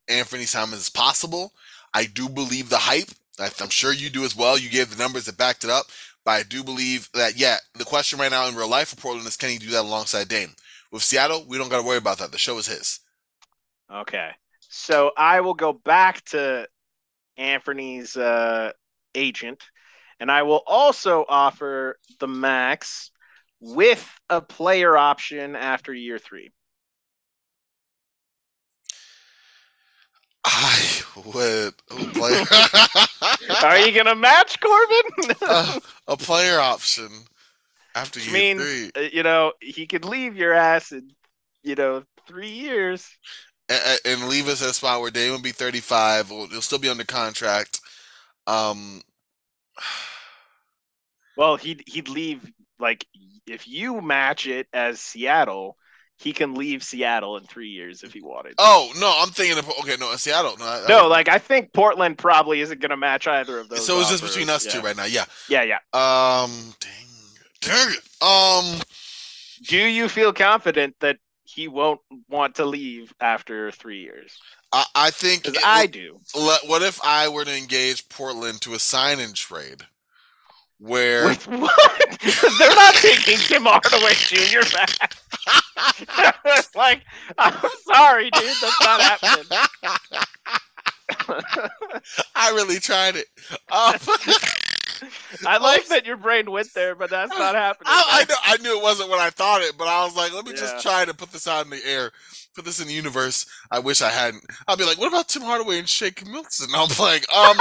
Anthony 0.07 0.45
Simons 0.45 0.81
is 0.81 0.89
possible. 0.89 1.53
I 1.93 2.05
do 2.05 2.29
believe 2.29 2.69
the 2.69 2.77
hype. 2.77 3.09
I'm 3.39 3.69
sure 3.69 3.93
you 3.93 4.09
do 4.09 4.23
as 4.23 4.35
well. 4.35 4.57
You 4.57 4.69
gave 4.69 4.89
the 4.89 5.01
numbers 5.01 5.25
that 5.25 5.37
backed 5.37 5.63
it 5.63 5.69
up. 5.69 5.85
But 6.23 6.31
I 6.31 6.43
do 6.43 6.63
believe 6.63 7.09
that, 7.13 7.37
yeah, 7.37 7.57
the 7.75 7.85
question 7.85 8.19
right 8.19 8.31
now 8.31 8.47
in 8.47 8.55
real 8.55 8.69
life 8.69 8.89
for 8.89 8.95
Portland 8.95 9.27
is 9.27 9.37
can 9.37 9.49
he 9.49 9.57
do 9.57 9.69
that 9.71 9.81
alongside 9.81 10.27
Dame? 10.27 10.55
With 10.91 11.03
Seattle, 11.03 11.45
we 11.47 11.57
don't 11.57 11.69
got 11.69 11.81
to 11.81 11.87
worry 11.87 11.97
about 11.97 12.17
that. 12.17 12.31
The 12.31 12.37
show 12.37 12.57
is 12.57 12.67
his. 12.67 12.99
Okay. 13.93 14.29
So 14.59 15.11
I 15.17 15.41
will 15.41 15.53
go 15.53 15.73
back 15.73 16.23
to 16.25 16.67
Anthony's 17.37 18.17
uh, 18.17 18.71
agent, 19.13 19.63
and 20.19 20.31
I 20.31 20.43
will 20.43 20.63
also 20.65 21.25
offer 21.27 21.99
the 22.19 22.27
max 22.27 23.11
with 23.59 24.07
a 24.29 24.41
player 24.41 24.97
option 24.97 25.55
after 25.55 25.93
year 25.93 26.17
three. 26.17 26.51
I 30.45 31.01
would 31.15 31.77
play. 32.13 32.43
Are 33.63 33.79
you 33.79 33.91
gonna 33.91 34.15
match 34.15 34.59
Corbin? 34.59 35.35
uh, 35.41 35.79
a 36.07 36.15
player 36.15 36.59
option 36.59 37.09
after 37.95 38.19
you 38.19 38.31
mean, 38.31 38.59
three. 38.59 38.91
Uh, 38.95 39.07
you 39.11 39.23
know, 39.23 39.53
he 39.59 39.87
could 39.87 40.05
leave 40.05 40.35
your 40.35 40.53
ass 40.53 40.91
in, 40.91 41.11
you 41.63 41.75
know, 41.75 42.03
three 42.27 42.49
years. 42.49 43.09
And, 43.69 43.99
and 44.05 44.29
leave 44.29 44.47
us 44.47 44.61
at 44.61 44.69
a 44.69 44.73
spot 44.73 45.01
where 45.01 45.09
Dame 45.09 45.31
will 45.31 45.41
be 45.41 45.51
35. 45.51 46.29
He'll 46.29 46.61
still 46.61 46.77
be 46.77 46.89
under 46.89 47.03
contract. 47.03 47.79
Um, 48.45 49.01
well, 51.35 51.55
he'd 51.57 51.83
he'd 51.87 52.07
leave 52.07 52.47
like 52.79 53.05
if 53.47 53.67
you 53.67 54.01
match 54.01 54.45
it 54.45 54.67
as 54.73 54.99
Seattle, 54.99 55.77
he 56.17 56.31
can 56.31 56.55
leave 56.55 56.83
Seattle 56.83 57.37
in 57.37 57.43
three 57.43 57.69
years 57.69 58.03
if 58.03 58.13
he 58.13 58.21
wanted. 58.21 58.55
Oh 58.57 58.91
no, 58.99 59.13
I'm 59.21 59.29
thinking 59.29 59.57
of 59.57 59.69
okay, 59.79 59.95
no, 59.99 60.15
Seattle. 60.15 60.55
No, 60.57 60.65
I, 60.65 60.85
no, 60.87 61.05
I, 61.05 61.07
like 61.07 61.29
I 61.29 61.37
think 61.37 61.73
Portland 61.73 62.17
probably 62.17 62.61
isn't 62.61 62.79
going 62.79 62.91
to 62.91 62.97
match 62.97 63.27
either 63.27 63.59
of 63.59 63.69
those. 63.69 63.85
So 63.85 63.99
it's 63.99 64.09
just 64.09 64.23
between 64.23 64.49
us 64.49 64.65
yeah. 64.65 64.71
two 64.71 64.81
right 64.81 64.95
now. 64.95 65.05
Yeah, 65.05 65.25
yeah, 65.49 65.63
yeah. 65.63 65.79
Um, 65.93 66.73
dang, 66.79 66.91
dang 67.61 67.91
it. 67.91 68.23
Um, 68.23 68.81
do 69.67 69.77
you 69.77 70.07
feel 70.09 70.31
confident 70.33 70.95
that 70.99 71.17
he 71.43 71.67
won't 71.67 72.01
want 72.29 72.55
to 72.55 72.65
leave 72.65 73.13
after 73.19 73.71
three 73.71 74.01
years? 74.01 74.37
I, 74.71 74.85
I 74.95 75.09
think 75.11 75.47
it, 75.47 75.57
I 75.65 75.85
do. 75.85 76.19
What 76.33 76.81
if 76.81 76.99
I 77.03 77.27
were 77.29 77.45
to 77.45 77.55
engage 77.55 78.09
Portland 78.09 78.61
to 78.61 78.73
a 78.73 78.79
sign 78.79 79.19
and 79.19 79.35
trade? 79.35 79.83
Where 80.79 81.27
With 81.27 81.47
what? 81.47 81.71
They're 82.59 82.75
not 82.75 82.95
taking 82.95 83.37
Tim 83.37 83.63
Hardaway 83.63 84.13
Jr. 84.13 84.75
back. 84.75 85.15
like, 86.75 87.01
I'm 87.37 87.69
sorry, 87.93 88.29
dude. 88.31 88.43
That's 88.61 88.81
not 88.81 89.01
happening. 89.01 89.45
I 92.35 92.51
really 92.51 92.79
tried 92.79 93.15
it. 93.15 93.27
Um, 93.71 93.95
I 95.45 95.57
like 95.57 95.87
that 95.87 96.05
your 96.05 96.17
brain 96.17 96.49
went 96.51 96.73
there, 96.73 96.95
but 96.95 97.09
that's 97.09 97.37
not 97.37 97.55
happening. 97.55 97.87
I, 97.87 98.21
I, 98.21 98.25
know, 98.29 98.35
I 98.43 98.57
knew 98.57 98.77
it 98.77 98.83
wasn't 98.83 99.09
what 99.09 99.19
I 99.19 99.29
thought 99.29 99.61
it, 99.61 99.77
but 99.77 99.87
I 99.87 100.03
was 100.03 100.15
like, 100.15 100.33
let 100.33 100.45
me 100.45 100.51
yeah. 100.51 100.57
just 100.57 100.81
try 100.81 101.05
to 101.05 101.13
put 101.13 101.31
this 101.31 101.47
out 101.47 101.65
in 101.65 101.71
the 101.71 101.85
air, 101.85 102.11
put 102.55 102.65
this 102.65 102.79
in 102.79 102.87
the 102.87 102.93
universe. 102.93 103.45
I 103.71 103.79
wish 103.79 104.01
I 104.01 104.09
hadn't. 104.09 104.43
I'll 104.67 104.77
be 104.77 104.85
like, 104.85 104.97
what 104.97 105.09
about 105.09 105.27
Tim 105.27 105.43
Hardaway 105.43 105.79
and 105.79 105.89
Shake 105.89 106.25
Milton? 106.25 106.67
I'm 106.73 106.89
like, 106.99 107.25
um. 107.33 107.57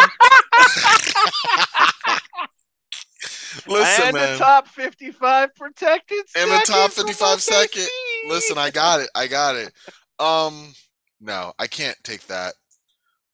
Listen, 3.66 4.06
and 4.06 4.14
man. 4.14 4.32
the 4.32 4.38
top 4.38 4.68
55 4.68 5.54
protected 5.54 6.24
and 6.36 6.50
the 6.50 6.62
top 6.66 6.90
55 6.90 7.40
second. 7.40 7.88
Listen, 8.28 8.58
I 8.58 8.70
got 8.70 9.00
it. 9.00 9.10
I 9.14 9.26
got 9.26 9.56
it. 9.56 9.72
Um, 10.18 10.74
no, 11.20 11.52
I 11.58 11.66
can't 11.66 11.96
take 12.02 12.26
that. 12.26 12.54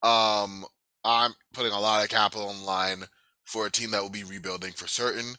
Um, 0.03 0.65
I'm 1.05 1.33
putting 1.53 1.73
a 1.73 1.81
lot 1.81 2.03
of 2.03 2.11
capital 2.11 2.51
in 2.51 2.65
line 2.65 3.05
for 3.45 3.67
a 3.67 3.71
team 3.71 3.91
that 3.91 4.03
will 4.03 4.11
be 4.11 4.25
rebuilding 4.25 4.73
for 4.73 4.87
certain. 4.87 5.35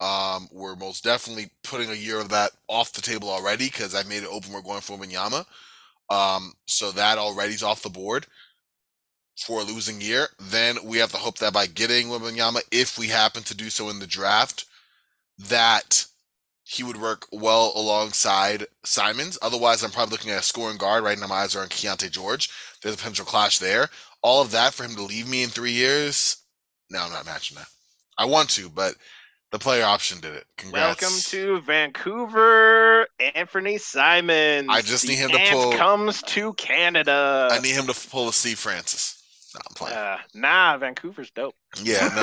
Um, 0.00 0.48
we're 0.50 0.74
most 0.74 1.04
definitely 1.04 1.50
putting 1.62 1.90
a 1.90 1.94
year 1.94 2.18
of 2.18 2.28
that 2.30 2.50
off 2.68 2.92
the 2.92 3.02
table 3.02 3.28
already 3.30 3.66
because 3.66 3.94
I 3.94 4.02
made 4.02 4.24
it 4.24 4.28
open. 4.30 4.52
We're 4.52 4.62
going 4.62 4.80
for 4.80 4.98
Wembanyama. 4.98 5.44
Um, 6.10 6.52
so 6.66 6.90
that 6.92 7.18
already's 7.18 7.62
off 7.62 7.82
the 7.82 7.88
board 7.88 8.26
for 9.42 9.60
a 9.60 9.64
losing 9.64 10.00
year, 10.00 10.28
then 10.40 10.76
we 10.84 10.98
have 10.98 11.10
to 11.12 11.18
hope 11.18 11.38
that 11.38 11.52
by 11.52 11.66
getting 11.66 12.08
Wembanyama, 12.08 12.62
if 12.70 12.98
we 12.98 13.08
happen 13.08 13.42
to 13.44 13.54
do 13.54 13.70
so 13.70 13.90
in 13.90 13.98
the 13.98 14.06
draft, 14.06 14.64
that 15.38 16.06
he 16.64 16.82
would 16.82 17.00
work 17.00 17.26
well 17.32 17.72
alongside 17.74 18.66
Simons. 18.84 19.38
Otherwise, 19.42 19.82
I'm 19.82 19.90
probably 19.90 20.12
looking 20.12 20.30
at 20.30 20.40
a 20.40 20.42
scoring 20.42 20.78
guard. 20.78 21.04
Right 21.04 21.18
now, 21.18 21.26
my 21.26 21.42
eyes 21.42 21.54
are 21.56 21.62
on 21.62 21.68
Keyonte 21.68 22.10
George. 22.10 22.48
There's 22.82 22.94
a 22.94 22.98
potential 22.98 23.26
clash 23.26 23.58
there. 23.58 23.90
All 24.22 24.40
of 24.40 24.52
that 24.52 24.72
for 24.72 24.84
him 24.84 24.94
to 24.94 25.02
leave 25.02 25.28
me 25.28 25.42
in 25.42 25.50
three 25.50 25.72
years, 25.72 26.36
no, 26.90 27.00
I'm 27.00 27.12
not 27.12 27.26
matching 27.26 27.56
that. 27.56 27.68
I 28.16 28.26
want 28.26 28.50
to, 28.50 28.68
but 28.68 28.94
the 29.50 29.58
player 29.58 29.84
option 29.84 30.20
did 30.20 30.34
it. 30.34 30.44
Congrats. 30.56 31.02
Welcome 31.02 31.18
to 31.20 31.60
Vancouver, 31.62 33.06
Anthony 33.34 33.78
Simons. 33.78 34.68
I 34.70 34.80
just 34.80 35.02
the 35.02 35.08
need 35.08 35.18
him 35.18 35.30
to 35.30 35.38
pull. 35.50 35.72
Comes 35.72 36.22
to 36.22 36.52
Canada. 36.54 37.48
I 37.50 37.58
need 37.58 37.74
him 37.74 37.86
to 37.86 38.08
pull 38.08 38.28
a 38.28 38.32
Steve 38.32 38.58
Francis. 38.58 39.21
No, 39.54 39.60
I'm 39.68 39.74
playing. 39.74 39.96
Uh, 39.96 40.18
nah, 40.34 40.78
Vancouver's 40.78 41.30
dope. 41.30 41.54
Yeah, 41.82 42.08
no, 42.14 42.22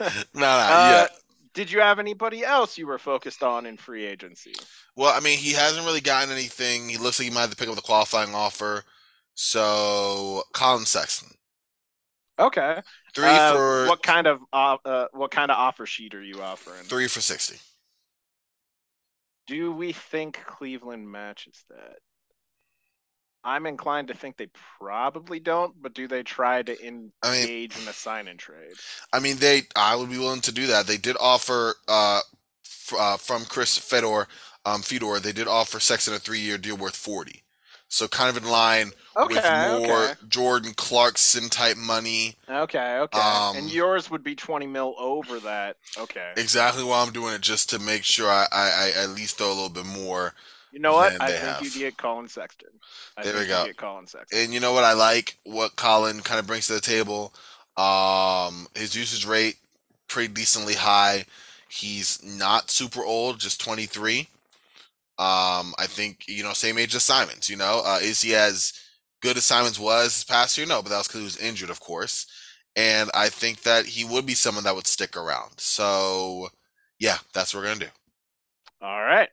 no, 0.00 0.08
no, 0.34 0.40
no. 0.40 0.46
Uh, 0.46 0.90
yeah. 0.90 1.06
Did 1.54 1.72
you 1.72 1.80
have 1.80 1.98
anybody 1.98 2.44
else 2.44 2.76
you 2.76 2.86
were 2.86 2.98
focused 2.98 3.42
on 3.42 3.64
in 3.64 3.78
free 3.78 4.04
agency? 4.04 4.52
Well, 4.94 5.12
I 5.16 5.20
mean, 5.20 5.38
he 5.38 5.52
hasn't 5.52 5.86
really 5.86 6.02
gotten 6.02 6.30
anything. 6.30 6.88
He 6.88 6.98
looks 6.98 7.18
like 7.18 7.28
he 7.28 7.34
might 7.34 7.42
have 7.42 7.50
to 7.50 7.56
pick 7.56 7.68
up 7.68 7.76
the 7.76 7.80
qualifying 7.80 8.34
offer. 8.34 8.84
So, 9.34 10.42
Collin 10.52 10.84
Sexton. 10.84 11.30
Okay. 12.38 12.82
Three 13.14 13.24
uh, 13.24 13.52
for 13.54 13.86
what 13.86 14.02
kind 14.02 14.26
of 14.26 14.40
uh, 14.52 14.76
uh, 14.84 15.06
what 15.12 15.30
kind 15.30 15.50
of 15.50 15.56
offer 15.56 15.86
sheet 15.86 16.14
are 16.14 16.22
you 16.22 16.42
offering? 16.42 16.82
Three 16.84 17.08
for 17.08 17.22
sixty. 17.22 17.56
Do 19.46 19.72
we 19.72 19.92
think 19.92 20.42
Cleveland 20.44 21.10
matches 21.10 21.64
that? 21.70 21.98
I'm 23.46 23.64
inclined 23.64 24.08
to 24.08 24.14
think 24.14 24.36
they 24.36 24.48
probably 24.78 25.38
don't, 25.38 25.80
but 25.80 25.94
do 25.94 26.08
they 26.08 26.24
try 26.24 26.62
to 26.62 26.86
engage 26.86 27.12
I 27.22 27.30
mean, 27.46 27.70
in 27.82 27.88
a 27.88 27.92
sign 27.92 28.26
and 28.26 28.38
trade? 28.38 28.74
I 29.12 29.20
mean, 29.20 29.36
they. 29.36 29.62
I 29.76 29.94
would 29.94 30.10
be 30.10 30.18
willing 30.18 30.40
to 30.42 30.52
do 30.52 30.66
that. 30.66 30.88
They 30.88 30.96
did 30.96 31.16
offer 31.20 31.76
uh, 31.86 32.20
f- 32.64 32.94
uh 32.98 33.16
from 33.16 33.44
Chris 33.44 33.78
Fedor, 33.78 34.26
um, 34.66 34.82
Fedor. 34.82 35.20
They 35.20 35.32
did 35.32 35.46
offer 35.46 35.78
Sexton 35.78 36.14
a 36.14 36.18
three 36.18 36.40
year 36.40 36.58
deal 36.58 36.76
worth 36.76 36.96
forty. 36.96 37.44
So 37.88 38.08
kind 38.08 38.36
of 38.36 38.42
in 38.42 38.50
line 38.50 38.90
okay, 39.16 39.34
with 39.34 39.88
more 39.88 40.02
okay. 40.02 40.14
Jordan 40.28 40.72
Clarkson 40.74 41.48
type 41.48 41.76
money. 41.76 42.34
Okay, 42.50 42.98
okay. 42.98 43.20
Um, 43.20 43.56
and 43.56 43.70
yours 43.70 44.10
would 44.10 44.24
be 44.24 44.34
twenty 44.34 44.66
mil 44.66 44.96
over 44.98 45.38
that. 45.40 45.76
Okay. 45.96 46.32
Exactly 46.36 46.82
why 46.82 47.00
I'm 47.00 47.12
doing 47.12 47.34
it, 47.34 47.42
just 47.42 47.70
to 47.70 47.78
make 47.78 48.02
sure 48.02 48.28
I, 48.28 48.46
I, 48.50 48.92
I 48.96 49.02
at 49.04 49.10
least 49.10 49.38
throw 49.38 49.46
a 49.46 49.54
little 49.54 49.68
bit 49.68 49.86
more 49.86 50.34
you 50.76 50.82
know 50.82 50.92
what? 50.92 51.18
I 51.22 51.28
think 51.28 51.40
have. 51.40 51.64
you 51.64 51.70
get 51.70 51.96
Collin 51.96 52.28
Sexton. 52.28 52.68
I 53.16 53.22
there 53.22 53.38
we 53.38 53.46
go. 53.46 53.64
get 53.64 53.78
Collin 53.78 54.06
Sexton. 54.06 54.38
And 54.38 54.52
you 54.52 54.60
know 54.60 54.74
what 54.74 54.84
I 54.84 54.92
like? 54.92 55.38
What 55.44 55.74
Collin 55.74 56.20
kind 56.20 56.38
of 56.38 56.46
brings 56.46 56.66
to 56.66 56.74
the 56.74 56.82
table. 56.82 57.32
Um, 57.78 58.66
his 58.74 58.94
usage 58.94 59.24
rate 59.24 59.56
pretty 60.06 60.34
decently 60.34 60.74
high. 60.74 61.24
He's 61.70 62.22
not 62.22 62.70
super 62.70 63.02
old, 63.02 63.40
just 63.40 63.58
23. 63.58 64.28
Um, 65.18 65.72
I 65.78 65.86
think 65.86 66.28
you 66.28 66.42
know, 66.42 66.52
same 66.52 66.76
age 66.76 66.94
as 66.94 67.04
Simons. 67.04 67.48
You 67.48 67.56
know, 67.56 67.80
uh, 67.82 68.00
is 68.02 68.20
he 68.20 68.34
as 68.34 68.74
good 69.22 69.38
as 69.38 69.46
Simons 69.46 69.80
was 69.80 70.08
this 70.08 70.24
past 70.24 70.58
year? 70.58 70.66
No, 70.66 70.82
but 70.82 70.90
that 70.90 70.98
was 70.98 71.08
because 71.08 71.20
he 71.20 71.24
was 71.24 71.38
injured, 71.38 71.70
of 71.70 71.80
course. 71.80 72.26
And 72.76 73.10
I 73.14 73.30
think 73.30 73.62
that 73.62 73.86
he 73.86 74.04
would 74.04 74.26
be 74.26 74.34
someone 74.34 74.64
that 74.64 74.74
would 74.74 74.86
stick 74.86 75.16
around. 75.16 75.52
So, 75.56 76.50
yeah, 76.98 77.16
that's 77.32 77.54
what 77.54 77.60
we're 77.60 77.68
gonna 77.68 77.86
do. 77.86 77.90
All 78.82 79.02
right. 79.02 79.30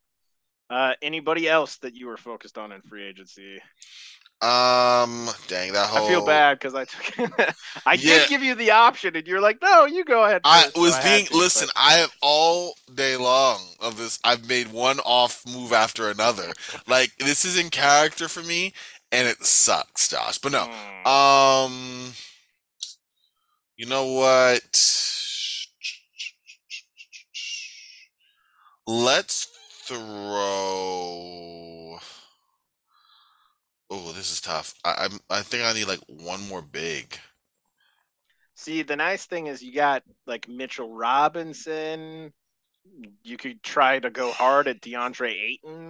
Uh, 0.74 0.96
anybody 1.04 1.48
else 1.48 1.78
that 1.78 1.94
you 1.96 2.08
were 2.08 2.18
focused 2.18 2.58
on 2.58 2.72
in 2.72 2.82
free 2.82 3.04
agency? 3.04 3.58
Um, 4.42 5.30
dang 5.48 5.72
that 5.74 5.88
whole. 5.88 6.06
I 6.06 6.10
feel 6.10 6.26
bad 6.26 6.60
because 6.60 6.74
I 6.74 6.86
took. 6.86 7.40
I 7.86 7.94
Yeah. 7.94 8.18
did 8.20 8.30
give 8.30 8.42
you 8.44 8.56
the 8.56 8.72
option, 8.72 9.16
and 9.16 9.28
you're 9.28 9.40
like, 9.40 9.62
"No, 9.62 9.86
you 9.86 10.04
go 10.04 10.24
ahead." 10.24 10.42
I 10.44 10.64
first," 10.64 10.76
so 10.76 10.82
was 10.82 10.98
being 11.04 11.26
to, 11.28 11.38
listen. 11.38 11.68
but- 11.68 11.80
I 11.82 11.92
have 11.94 12.12
all 12.24 12.74
day 12.96 13.16
long 13.16 13.62
of 13.80 13.98
this. 13.98 14.18
I've 14.24 14.50
made 14.50 14.72
one 14.72 15.00
off 15.02 15.46
move 15.46 15.72
after 15.74 16.10
another. 16.10 16.52
Like 16.88 17.12
this 17.20 17.46
is 17.46 17.56
in 17.58 17.70
character 17.70 18.28
for 18.28 18.42
me, 18.42 18.74
and 19.12 19.28
it 19.28 19.46
sucks, 19.46 20.10
Josh. 20.10 20.40
But 20.40 20.52
no, 20.54 20.66
Hmm. 20.66 21.08
Um, 21.08 22.14
you 23.78 23.86
know 23.86 24.08
what? 24.08 24.64
Let's 28.86 29.48
throw. 29.84 30.00
Oh, 33.90 34.12
this 34.12 34.32
is 34.32 34.42
tough. 34.42 34.74
I, 34.84 35.06
I'm. 35.06 35.20
I 35.30 35.42
think 35.42 35.64
I 35.64 35.74
need 35.74 35.88
like 35.88 36.02
one 36.08 36.42
more 36.48 36.62
big. 36.62 37.18
See, 38.56 38.84
the 38.84 38.96
nice 38.96 39.26
thing 39.26 39.48
is 39.48 39.62
you 39.64 39.74
got 39.74 40.04
like 40.26 40.48
Mitchell 40.48 40.94
Robinson. 40.94 42.34
You 43.24 43.38
could 43.38 43.64
try 43.64 44.00
to 44.00 44.10
go 44.10 44.32
hard 44.32 44.68
at 44.68 44.82
DeAndre 44.82 45.32
Ayton. 45.32 45.90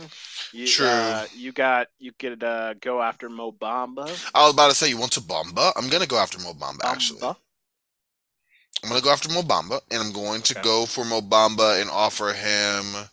You, 0.51 0.65
True. 0.65 0.85
Uh, 0.87 1.25
you 1.35 1.51
got 1.51 1.87
you 1.99 2.11
could 2.17 2.43
uh, 2.43 2.75
go 2.75 3.01
after 3.01 3.29
Mo 3.29 3.51
Bamba. 3.51 4.07
I 4.33 4.43
was 4.43 4.53
about 4.53 4.69
to 4.69 4.75
say 4.75 4.89
you 4.89 4.97
want 4.97 5.11
to 5.13 5.21
Bomba. 5.21 5.71
I'm 5.75 5.89
gonna 5.89 6.05
go 6.07 6.17
after 6.17 6.39
Mo 6.39 6.53
Bamba. 6.53 6.83
Actually, 6.83 7.19
Bamba. 7.19 7.35
I'm 8.83 8.89
gonna 8.89 9.01
go 9.01 9.11
after 9.11 9.29
Mo 9.29 9.41
Bamba, 9.41 9.81
and 9.91 10.01
I'm 10.03 10.13
going 10.13 10.41
to 10.43 10.53
Okay. 10.53 10.61
go 10.61 10.85
for 10.85 11.03
Mo 11.05 11.21
Bamba 11.21 11.81
and 11.81 11.89
offer 11.89 12.33
him. 12.33 13.09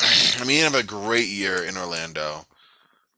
I 0.00 0.44
mean, 0.44 0.62
had 0.62 0.74
a 0.74 0.82
great 0.82 1.28
year 1.28 1.64
in 1.64 1.76
Orlando. 1.76 2.44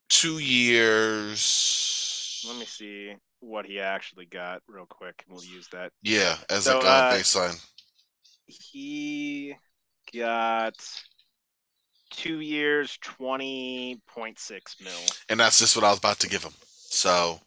Two 0.09 0.39
years. 0.39 2.45
Let 2.47 2.59
me 2.59 2.67
see 2.67 3.15
what 3.41 3.67
he 3.67 3.81
actually 3.81 4.27
got 4.27 4.63
real 4.69 4.87
quick. 4.87 5.25
and 5.27 5.37
We'll 5.37 5.45
use 5.45 5.69
that. 5.73 5.93
Yeah, 6.03 6.37
as 6.51 6.65
So, 6.65 6.81
a 6.81 6.85
uh, 6.85 7.15
baseline. 7.15 7.59
He 8.47 9.55
got 10.15 10.75
two 12.11 12.41
years, 12.41 12.99
twenty 13.03 14.01
point 14.07 14.39
six 14.39 14.77
mil. 14.83 14.93
And 15.29 15.41
that's 15.41 15.59
just 15.59 15.77
what 15.77 15.85
I 15.85 15.91
was 15.91 15.99
about 15.99 16.21
to 16.21 16.29
give 16.29 16.45
him. 16.45 16.53
So 16.67 17.41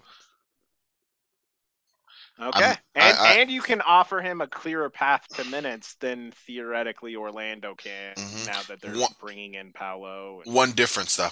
Okay, 2.40 2.64
I'm- 2.66 2.78
and 2.96 3.18
I- 3.18 3.30
I- 3.30 3.34
and 3.38 3.52
you 3.52 3.62
can 3.62 3.82
offer 3.82 4.22
him 4.22 4.42
a 4.42 4.48
clearer 4.48 4.90
path 4.90 5.28
to 5.36 5.44
minutes 5.46 5.96
than 5.96 6.32
theoretically 6.46 7.16
Orlando 7.16 7.74
can 7.76 8.16
Mhm. 8.16 8.46
now 8.46 8.62
that 8.64 8.80
they're 8.82 8.96
One- 8.96 9.16
bringing 9.20 9.56
in 9.56 9.74
Paolo. 9.74 10.42
And, 10.46 10.54
one 10.54 10.74
difference 10.74 11.16
though. 11.16 11.32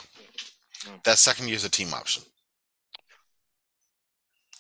Mm. 0.80 1.04
That 1.04 1.18
second 1.20 1.48
year's 1.48 1.64
a 1.64 1.70
team 1.70 1.94
option. 1.94 2.24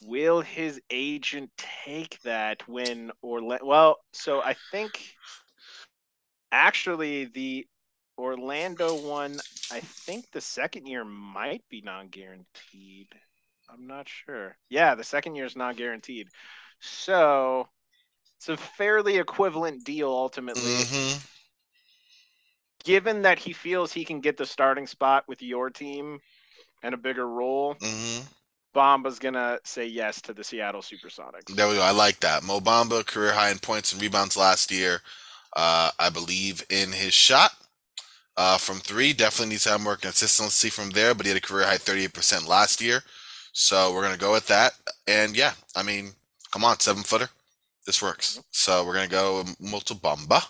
will 0.01 0.41
his 0.41 0.79
agent 0.91 1.49
take 1.57 2.19
that 2.21 2.67
when 2.67 3.11
Orlando? 3.23 3.65
Well, 3.65 4.05
so 4.13 4.41
I 4.41 4.55
think 4.71 5.15
actually 6.51 7.25
the 7.25 7.67
Orlando 8.17 8.93
one, 8.93 9.39
I 9.71 9.79
think 9.79 10.29
the 10.31 10.41
second 10.41 10.85
year 10.85 11.03
might 11.03 11.63
be 11.69 11.81
non-guaranteed. 11.81 13.07
I'm 13.69 13.87
not 13.87 14.07
sure. 14.07 14.57
Yeah, 14.69 14.95
the 14.95 15.03
second 15.03 15.35
year 15.35 15.45
is 15.45 15.55
not 15.55 15.75
guaranteed. 15.77 16.29
So 16.79 17.67
it's 18.37 18.49
a 18.49 18.57
fairly 18.57 19.17
equivalent 19.17 19.83
deal 19.83 20.09
ultimately. 20.09 20.87
hmm 20.87 21.35
Given 22.85 23.23
that 23.23 23.39
he 23.39 23.51
feels 23.51 23.91
he 23.91 24.05
can 24.05 24.21
get 24.21 24.37
the 24.37 24.45
starting 24.45 24.87
spot 24.87 25.27
with 25.27 25.41
your 25.41 25.69
team 25.69 26.21
and 26.83 26.93
a 26.93 26.97
bigger 26.97 27.27
role, 27.27 27.77
hmm 27.81 28.21
Bamba's 28.75 29.19
gonna 29.19 29.59
say 29.63 29.85
yes 29.87 30.21
to 30.23 30.33
the 30.33 30.43
Seattle 30.43 30.81
Supersonics. 30.81 31.55
There 31.55 31.67
we 31.67 31.75
go. 31.75 31.81
I 31.81 31.91
like 31.91 32.19
that. 32.21 32.43
Mo 32.43 32.59
Bamba 32.59 33.05
career 33.05 33.33
high 33.33 33.49
in 33.51 33.59
points 33.59 33.93
and 33.93 34.01
rebounds 34.01 34.35
last 34.37 34.71
year. 34.71 35.01
Uh, 35.55 35.91
I 35.99 36.09
believe 36.09 36.65
in 36.69 36.91
his 36.91 37.13
shot 37.13 37.51
uh, 38.37 38.57
from 38.57 38.79
three. 38.79 39.13
Definitely 39.13 39.51
needs 39.53 39.63
to 39.65 39.71
have 39.71 39.81
more 39.81 39.97
consistency 39.97 40.69
from 40.69 40.91
there, 40.91 41.13
but 41.15 41.25
he 41.25 41.31
had 41.31 41.37
a 41.37 41.41
career 41.45 41.65
high 41.67 41.77
38% 41.77 42.47
last 42.47 42.81
year. 42.81 43.03
So 43.57 43.93
we're 43.93 44.01
gonna 44.03 44.17
go 44.17 44.33
with 44.33 44.47
that. 44.47 44.73
And 45.07 45.35
yeah, 45.35 45.53
I 45.77 45.81
mean, 45.81 46.11
come 46.51 46.65
on, 46.65 46.77
seven 46.81 47.03
footer. 47.03 47.29
This 47.85 48.01
works. 48.01 48.41
So 48.51 48.85
we're 48.85 48.95
gonna 48.95 49.07
go 49.07 49.43
Motobamba. 49.61 50.43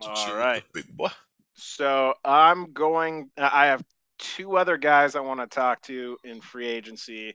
All 0.00 0.34
right. 0.34 0.64
Big 0.74 0.88
boy. 0.96 1.10
So 1.54 2.14
I'm 2.24 2.72
going. 2.72 3.30
I 3.38 3.66
have 3.66 3.84
two 4.18 4.56
other 4.56 4.76
guys 4.76 5.14
I 5.14 5.20
want 5.20 5.38
to 5.40 5.46
talk 5.46 5.80
to 5.82 6.16
in 6.24 6.40
free 6.40 6.66
agency. 6.66 7.34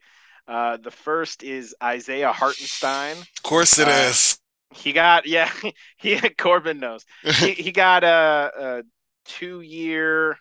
Uh, 0.49 0.75
the 0.75 0.91
first 0.91 1.43
is 1.43 1.73
Isaiah 1.81 2.33
Hartenstein. 2.33 3.15
Of 3.17 3.43
course 3.43 3.79
it 3.79 3.87
Uh, 3.87 4.09
is. 4.09 4.37
He 4.73 4.91
got 4.91 5.25
yeah. 5.27 5.49
He 5.95 6.19
Corbin 6.37 6.81
knows. 6.81 7.05
He, 7.23 7.51
he 7.53 7.71
got 7.85 8.03
a, 8.03 8.51
a 8.57 8.83
two 9.23 9.61
year 9.61 10.37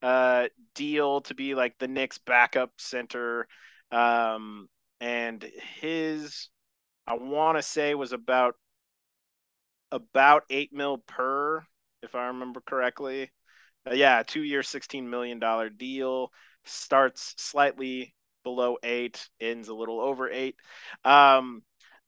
uh, 0.00 0.46
deal 0.76 1.22
to 1.22 1.34
be 1.34 1.56
like 1.56 1.76
the 1.78 1.88
Knicks 1.88 2.18
backup 2.18 2.70
center, 2.78 3.48
um, 3.92 4.68
and 5.00 5.44
his 5.80 6.48
I 7.06 7.14
want 7.14 7.58
to 7.58 7.62
say 7.62 7.94
was 7.94 8.12
about 8.12 8.54
about 9.92 10.44
eight 10.50 10.72
mil 10.72 10.98
per, 10.98 11.64
if 12.02 12.14
I 12.14 12.28
remember 12.28 12.60
correctly. 12.60 13.30
Uh, 13.88 13.94
yeah, 13.94 14.22
two 14.26 14.42
year, 14.42 14.62
sixteen 14.62 15.08
million 15.10 15.38
dollar 15.38 15.68
deal. 15.70 16.32
Starts 16.64 17.34
slightly 17.38 18.14
below 18.44 18.76
eight, 18.82 19.28
ends 19.40 19.68
a 19.68 19.74
little 19.74 20.00
over 20.00 20.30
eight. 20.30 20.56
Um, 21.04 21.62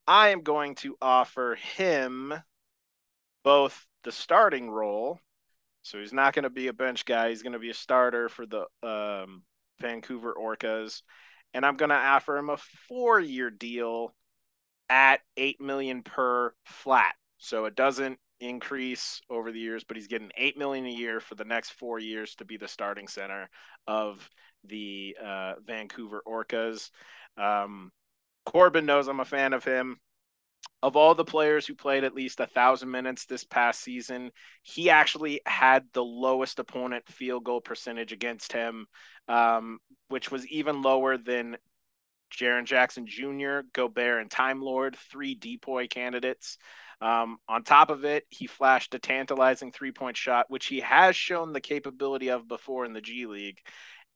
I 0.06 0.28
am 0.30 0.42
going 0.42 0.74
to 0.76 0.96
offer 1.00 1.56
him 1.76 2.34
both 3.44 3.86
the 4.04 4.12
starting 4.12 4.70
role, 4.70 5.18
so 5.82 5.98
he's 5.98 6.12
not 6.12 6.34
going 6.34 6.42
to 6.44 6.50
be 6.50 6.68
a 6.68 6.72
bench 6.72 7.04
guy. 7.04 7.30
He's 7.30 7.42
going 7.42 7.54
to 7.54 7.58
be 7.58 7.70
a 7.70 7.74
starter 7.74 8.28
for 8.28 8.46
the 8.46 8.66
um, 8.86 9.42
Vancouver 9.80 10.34
Orcas, 10.34 11.02
and 11.54 11.64
I'm 11.64 11.76
going 11.76 11.90
to 11.90 11.94
offer 11.94 12.36
him 12.36 12.50
a 12.50 12.56
four-year 12.88 13.50
deal 13.50 14.14
at 14.88 15.20
eight 15.36 15.60
million 15.60 16.02
per 16.02 16.54
flat. 16.64 17.14
So 17.38 17.64
it 17.64 17.74
doesn't 17.74 18.18
increase 18.40 19.20
over 19.30 19.52
the 19.52 19.58
years, 19.58 19.84
but 19.84 19.96
he's 19.96 20.08
getting 20.08 20.30
eight 20.36 20.58
million 20.58 20.86
a 20.86 20.90
year 20.90 21.20
for 21.20 21.34
the 21.34 21.44
next 21.44 21.70
four 21.70 21.98
years 21.98 22.34
to 22.36 22.44
be 22.44 22.56
the 22.56 22.68
starting 22.68 23.08
center 23.08 23.48
of 23.86 24.28
the 24.64 25.16
uh, 25.24 25.54
Vancouver 25.64 26.22
Orcas. 26.26 26.90
Um, 27.36 27.90
Corbin 28.44 28.86
knows 28.86 29.08
I'm 29.08 29.20
a 29.20 29.24
fan 29.24 29.52
of 29.52 29.64
him. 29.64 29.98
Of 30.82 30.96
all 30.96 31.14
the 31.14 31.24
players 31.24 31.66
who 31.66 31.74
played 31.74 32.02
at 32.02 32.14
least 32.14 32.40
a 32.40 32.46
thousand 32.46 32.90
minutes 32.90 33.24
this 33.24 33.44
past 33.44 33.80
season, 33.82 34.32
he 34.62 34.90
actually 34.90 35.40
had 35.46 35.84
the 35.92 36.02
lowest 36.04 36.58
opponent 36.58 37.06
field 37.06 37.44
goal 37.44 37.60
percentage 37.60 38.12
against 38.12 38.52
him, 38.52 38.86
um, 39.28 39.78
which 40.08 40.30
was 40.30 40.46
even 40.48 40.82
lower 40.82 41.16
than 41.16 41.56
Jaren 42.32 42.64
Jackson 42.64 43.06
Jr., 43.06 43.60
Gobert, 43.72 44.22
and 44.22 44.30
Time 44.30 44.60
Lord, 44.60 44.96
three 44.96 45.38
DPOY 45.38 45.88
candidates. 45.88 46.58
Um, 47.00 47.38
on 47.48 47.64
top 47.64 47.90
of 47.90 48.04
it, 48.04 48.24
he 48.30 48.46
flashed 48.46 48.94
a 48.94 48.98
tantalizing 48.98 49.72
three 49.72 49.92
point 49.92 50.16
shot, 50.16 50.46
which 50.48 50.66
he 50.66 50.80
has 50.80 51.16
shown 51.16 51.52
the 51.52 51.60
capability 51.60 52.30
of 52.30 52.48
before 52.48 52.84
in 52.84 52.92
the 52.92 53.00
G 53.00 53.26
League. 53.26 53.60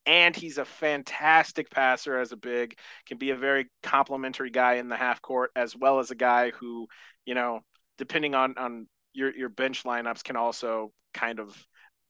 And 0.07 0.37
he's 0.37 0.59
a 0.59 0.65
fantastic 0.65 1.71
passer 1.71 2.19
as 2.19 2.31
a 2.33 2.37
big, 2.37 2.79
can 3.07 3.19
be 3.19 3.31
a 3.31 3.37
very 3.37 3.67
complimentary 3.83 4.51
guy 4.51 4.75
in 4.75 4.89
the 4.89 4.97
half 4.97 5.21
court, 5.21 5.51
as 5.57 5.75
well 5.77 5.99
as 5.99 6.11
a 6.11 6.15
guy 6.15 6.51
who, 6.51 6.87
you 7.25 7.35
know, 7.35 7.61
depending 7.99 8.35
on, 8.35 8.55
on 8.57 8.87
your, 9.13 9.35
your 9.35 9.49
bench 9.49 9.83
lineups, 9.83 10.23
can 10.23 10.37
also 10.37 10.93
kind 11.13 11.41
of 11.41 11.57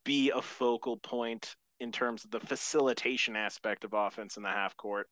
be 0.04 0.30
a 0.30 0.42
focal 0.42 0.98
point 0.98 1.56
in 1.80 1.90
terms 1.90 2.24
of 2.24 2.30
the 2.30 2.40
facilitation 2.40 3.36
aspect 3.36 3.84
of 3.84 3.92
offense 3.94 4.36
in 4.36 4.42
the 4.42 4.48
half 4.48 4.76
court 4.76 5.08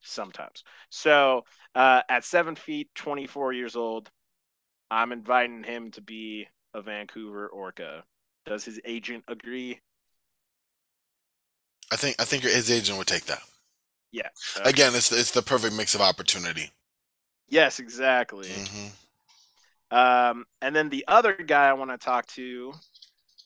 sometimes. 0.00 0.62
So 0.90 1.42
uh, 1.74 2.02
at 2.08 2.24
seven 2.24 2.54
feet, 2.54 2.88
24 2.94 3.52
years 3.52 3.76
old, 3.76 4.10
I'm 4.90 5.12
inviting 5.12 5.64
him 5.64 5.90
to 5.92 6.02
be 6.02 6.46
a 6.74 6.82
Vancouver 6.82 7.48
Orca. 7.48 8.04
Does 8.46 8.64
his 8.64 8.80
agent 8.84 9.24
agree? 9.28 9.80
I 11.92 11.96
think 11.96 12.16
I 12.20 12.24
think 12.24 12.42
his 12.42 12.70
agent 12.70 12.98
would 12.98 13.06
take 13.06 13.24
that. 13.26 13.42
Yeah. 14.12 14.28
Again, 14.64 14.94
it's 14.94 15.10
it's 15.12 15.30
the 15.32 15.42
perfect 15.42 15.74
mix 15.74 15.94
of 15.94 16.00
opportunity. 16.00 16.70
Yes, 17.48 17.78
exactly. 17.78 18.48
hmm 18.48 18.88
Um, 19.90 20.44
and 20.60 20.74
then 20.74 20.88
the 20.88 21.04
other 21.08 21.34
guy 21.34 21.68
I 21.68 21.72
want 21.74 21.90
to 21.90 21.98
talk 21.98 22.26
to 22.28 22.72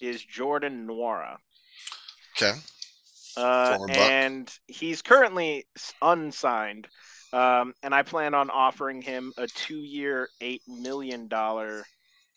is 0.00 0.22
Jordan 0.24 0.86
Nwora. 0.86 1.38
Okay. 2.36 2.52
Uh, 3.36 3.78
and 3.90 4.52
he's 4.66 5.02
currently 5.02 5.66
unsigned. 6.02 6.88
Um, 7.32 7.74
and 7.82 7.94
I 7.94 8.02
plan 8.02 8.34
on 8.34 8.50
offering 8.50 9.02
him 9.02 9.32
a 9.36 9.46
two-year, 9.46 10.28
eight 10.40 10.62
million 10.66 11.28
dollar 11.28 11.84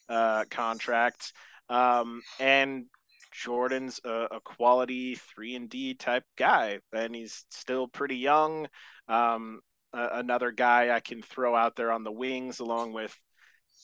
uh, 0.09 0.45
contract. 0.49 1.33
Um, 1.69 2.21
and 2.39 2.85
Jordan's 3.31 3.99
a, 4.03 4.27
a 4.31 4.39
quality 4.41 5.15
three 5.15 5.55
and 5.55 5.69
D 5.69 5.93
type 5.93 6.23
guy, 6.37 6.79
and 6.93 7.15
he's 7.15 7.45
still 7.49 7.87
pretty 7.87 8.17
young. 8.17 8.67
Um, 9.07 9.61
another 9.93 10.51
guy 10.51 10.95
I 10.95 10.99
can 10.99 11.21
throw 11.21 11.55
out 11.55 11.75
there 11.75 11.91
on 11.91 12.03
the 12.03 12.11
wings, 12.11 12.59
along 12.59 12.93
with 12.93 13.15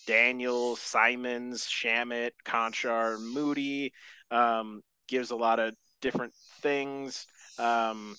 Daniel, 0.06 0.76
Simons, 0.76 1.64
Shamet, 1.66 2.32
Konchar, 2.46 3.20
Moody. 3.20 3.94
Um, 4.32 4.82
gives 5.08 5.32
a 5.32 5.36
lot 5.36 5.60
of 5.60 5.74
different 6.02 6.34
things. 6.62 7.26
Um, 7.58 8.16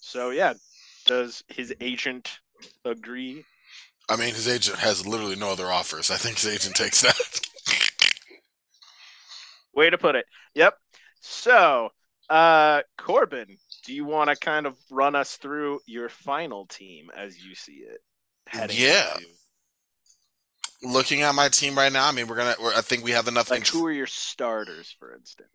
so 0.00 0.30
yeah, 0.30 0.54
does 1.06 1.42
his 1.48 1.74
agent 1.80 2.38
agree? 2.84 3.44
I 4.08 4.16
mean, 4.16 4.34
his 4.34 4.48
agent 4.48 4.78
has 4.78 5.06
literally 5.06 5.36
no 5.36 5.50
other 5.50 5.66
offers. 5.66 6.10
I 6.10 6.16
think 6.16 6.38
his 6.38 6.54
agent 6.54 6.76
takes 6.76 7.02
that. 7.02 7.37
Way 9.78 9.90
to 9.90 9.96
put 9.98 10.16
it. 10.16 10.26
Yep. 10.54 10.74
So, 11.20 11.90
uh, 12.28 12.82
Corbin, 12.98 13.58
do 13.86 13.94
you 13.94 14.04
want 14.04 14.28
to 14.28 14.34
kind 14.34 14.66
of 14.66 14.76
run 14.90 15.14
us 15.14 15.36
through 15.36 15.78
your 15.86 16.08
final 16.08 16.66
team 16.66 17.10
as 17.16 17.38
you 17.44 17.54
see 17.54 17.84
it? 17.86 18.00
heading 18.48 18.76
Yeah. 18.76 19.14
into- 19.14 19.28
Looking 20.82 21.22
at 21.22 21.34
my 21.36 21.48
team 21.48 21.76
right 21.76 21.92
now, 21.92 22.06
I 22.08 22.12
mean, 22.12 22.26
we're 22.26 22.36
gonna. 22.36 22.56
We're, 22.60 22.74
I 22.74 22.80
think 22.80 23.04
we 23.04 23.10
have 23.12 23.28
enough. 23.28 23.50
like 23.50 23.58
int- 23.60 23.68
who 23.68 23.86
are 23.86 23.92
your 23.92 24.06
starters, 24.08 24.94
for 24.98 25.14
instance? 25.14 25.48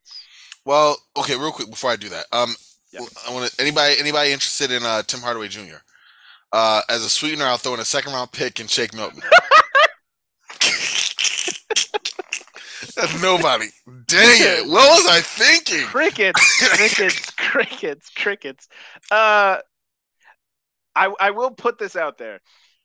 well, 0.65 0.97
okay, 1.17 1.35
real 1.35 1.51
quick 1.51 1.69
before 1.69 1.91
I 1.91 1.95
do 1.97 2.07
that, 2.09 2.25
um, 2.31 2.55
Yeah. 2.91 3.01
I 3.27 3.31
want 3.33 3.49
to 3.51 3.61
anybody 3.61 3.95
anybody 3.99 4.31
interested 4.31 4.71
in 4.71 4.83
uh, 4.83 5.03
Tim 5.03 5.19
Hardaway 5.21 5.47
Jr. 5.49 5.77
Uh, 6.53 6.81
as 6.89 7.03
a 7.03 7.09
sweetener, 7.09 7.45
I'll 7.45 7.57
throw 7.57 7.73
in 7.73 7.79
a 7.81 7.85
second 7.85 8.13
round 8.13 8.31
pick 8.31 8.59
and 8.61 8.69
Shake 8.69 8.93
Milton. 8.93 9.21
Nobody. 13.21 13.67
Dang 14.07 14.37
it! 14.39 14.67
What 14.69 14.89
was 14.89 15.07
I 15.07 15.21
thinking? 15.21 15.85
Crickets, 15.85 16.57
crickets, 16.77 17.29
crickets, 17.31 18.09
crickets. 18.09 18.67
Uh, 19.11 19.57
I 20.95 21.13
I 21.19 21.31
will 21.31 21.51
put 21.51 21.77
this 21.77 21.95
out 21.95 22.17
there. 22.17 22.39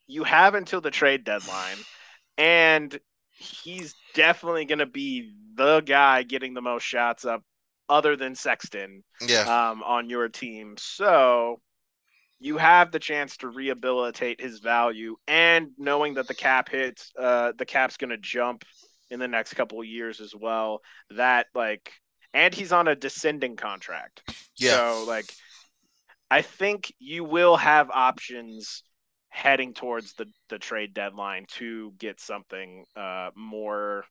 You 0.07 0.23
have 0.23 0.55
until 0.55 0.81
the 0.81 0.91
trade 0.91 1.23
deadline, 1.23 1.77
and 2.37 2.97
he's 3.31 3.95
definitely 4.13 4.65
going 4.65 4.79
to 4.79 4.85
be 4.85 5.31
the 5.55 5.81
guy 5.81 6.23
getting 6.23 6.53
the 6.53 6.61
most 6.61 6.83
shots 6.83 7.25
up, 7.25 7.43
other 7.87 8.15
than 8.15 8.35
Sexton, 8.35 9.03
Yeah, 9.21 9.69
um, 9.71 9.83
on 9.83 10.09
your 10.09 10.29
team. 10.29 10.75
So 10.77 11.61
you 12.39 12.57
have 12.57 12.91
the 12.91 12.99
chance 12.99 13.37
to 13.37 13.47
rehabilitate 13.47 14.41
his 14.41 14.59
value, 14.59 15.15
and 15.27 15.71
knowing 15.77 16.15
that 16.15 16.27
the 16.27 16.33
cap 16.35 16.69
hits, 16.69 17.11
uh, 17.17 17.53
the 17.57 17.65
cap's 17.65 17.97
going 17.97 18.11
to 18.11 18.17
jump 18.17 18.63
in 19.09 19.19
the 19.19 19.27
next 19.27 19.53
couple 19.55 19.79
of 19.79 19.85
years 19.87 20.19
as 20.21 20.33
well. 20.35 20.81
That 21.11 21.47
like, 21.55 21.91
and 22.33 22.53
he's 22.53 22.71
on 22.71 22.87
a 22.87 22.95
descending 22.95 23.55
contract. 23.55 24.21
yeah. 24.57 24.75
So 24.75 25.05
like, 25.07 25.33
I 26.31 26.41
think 26.41 26.93
you 26.99 27.23
will 27.23 27.57
have 27.57 27.89
options 27.89 28.83
heading 29.29 29.73
towards 29.73 30.13
the 30.13 30.25
the 30.49 30.57
trade 30.59 30.93
deadline 30.93 31.45
to 31.47 31.93
get 31.99 32.19
something 32.19 32.83
uh 32.95 33.29
more 33.35 34.03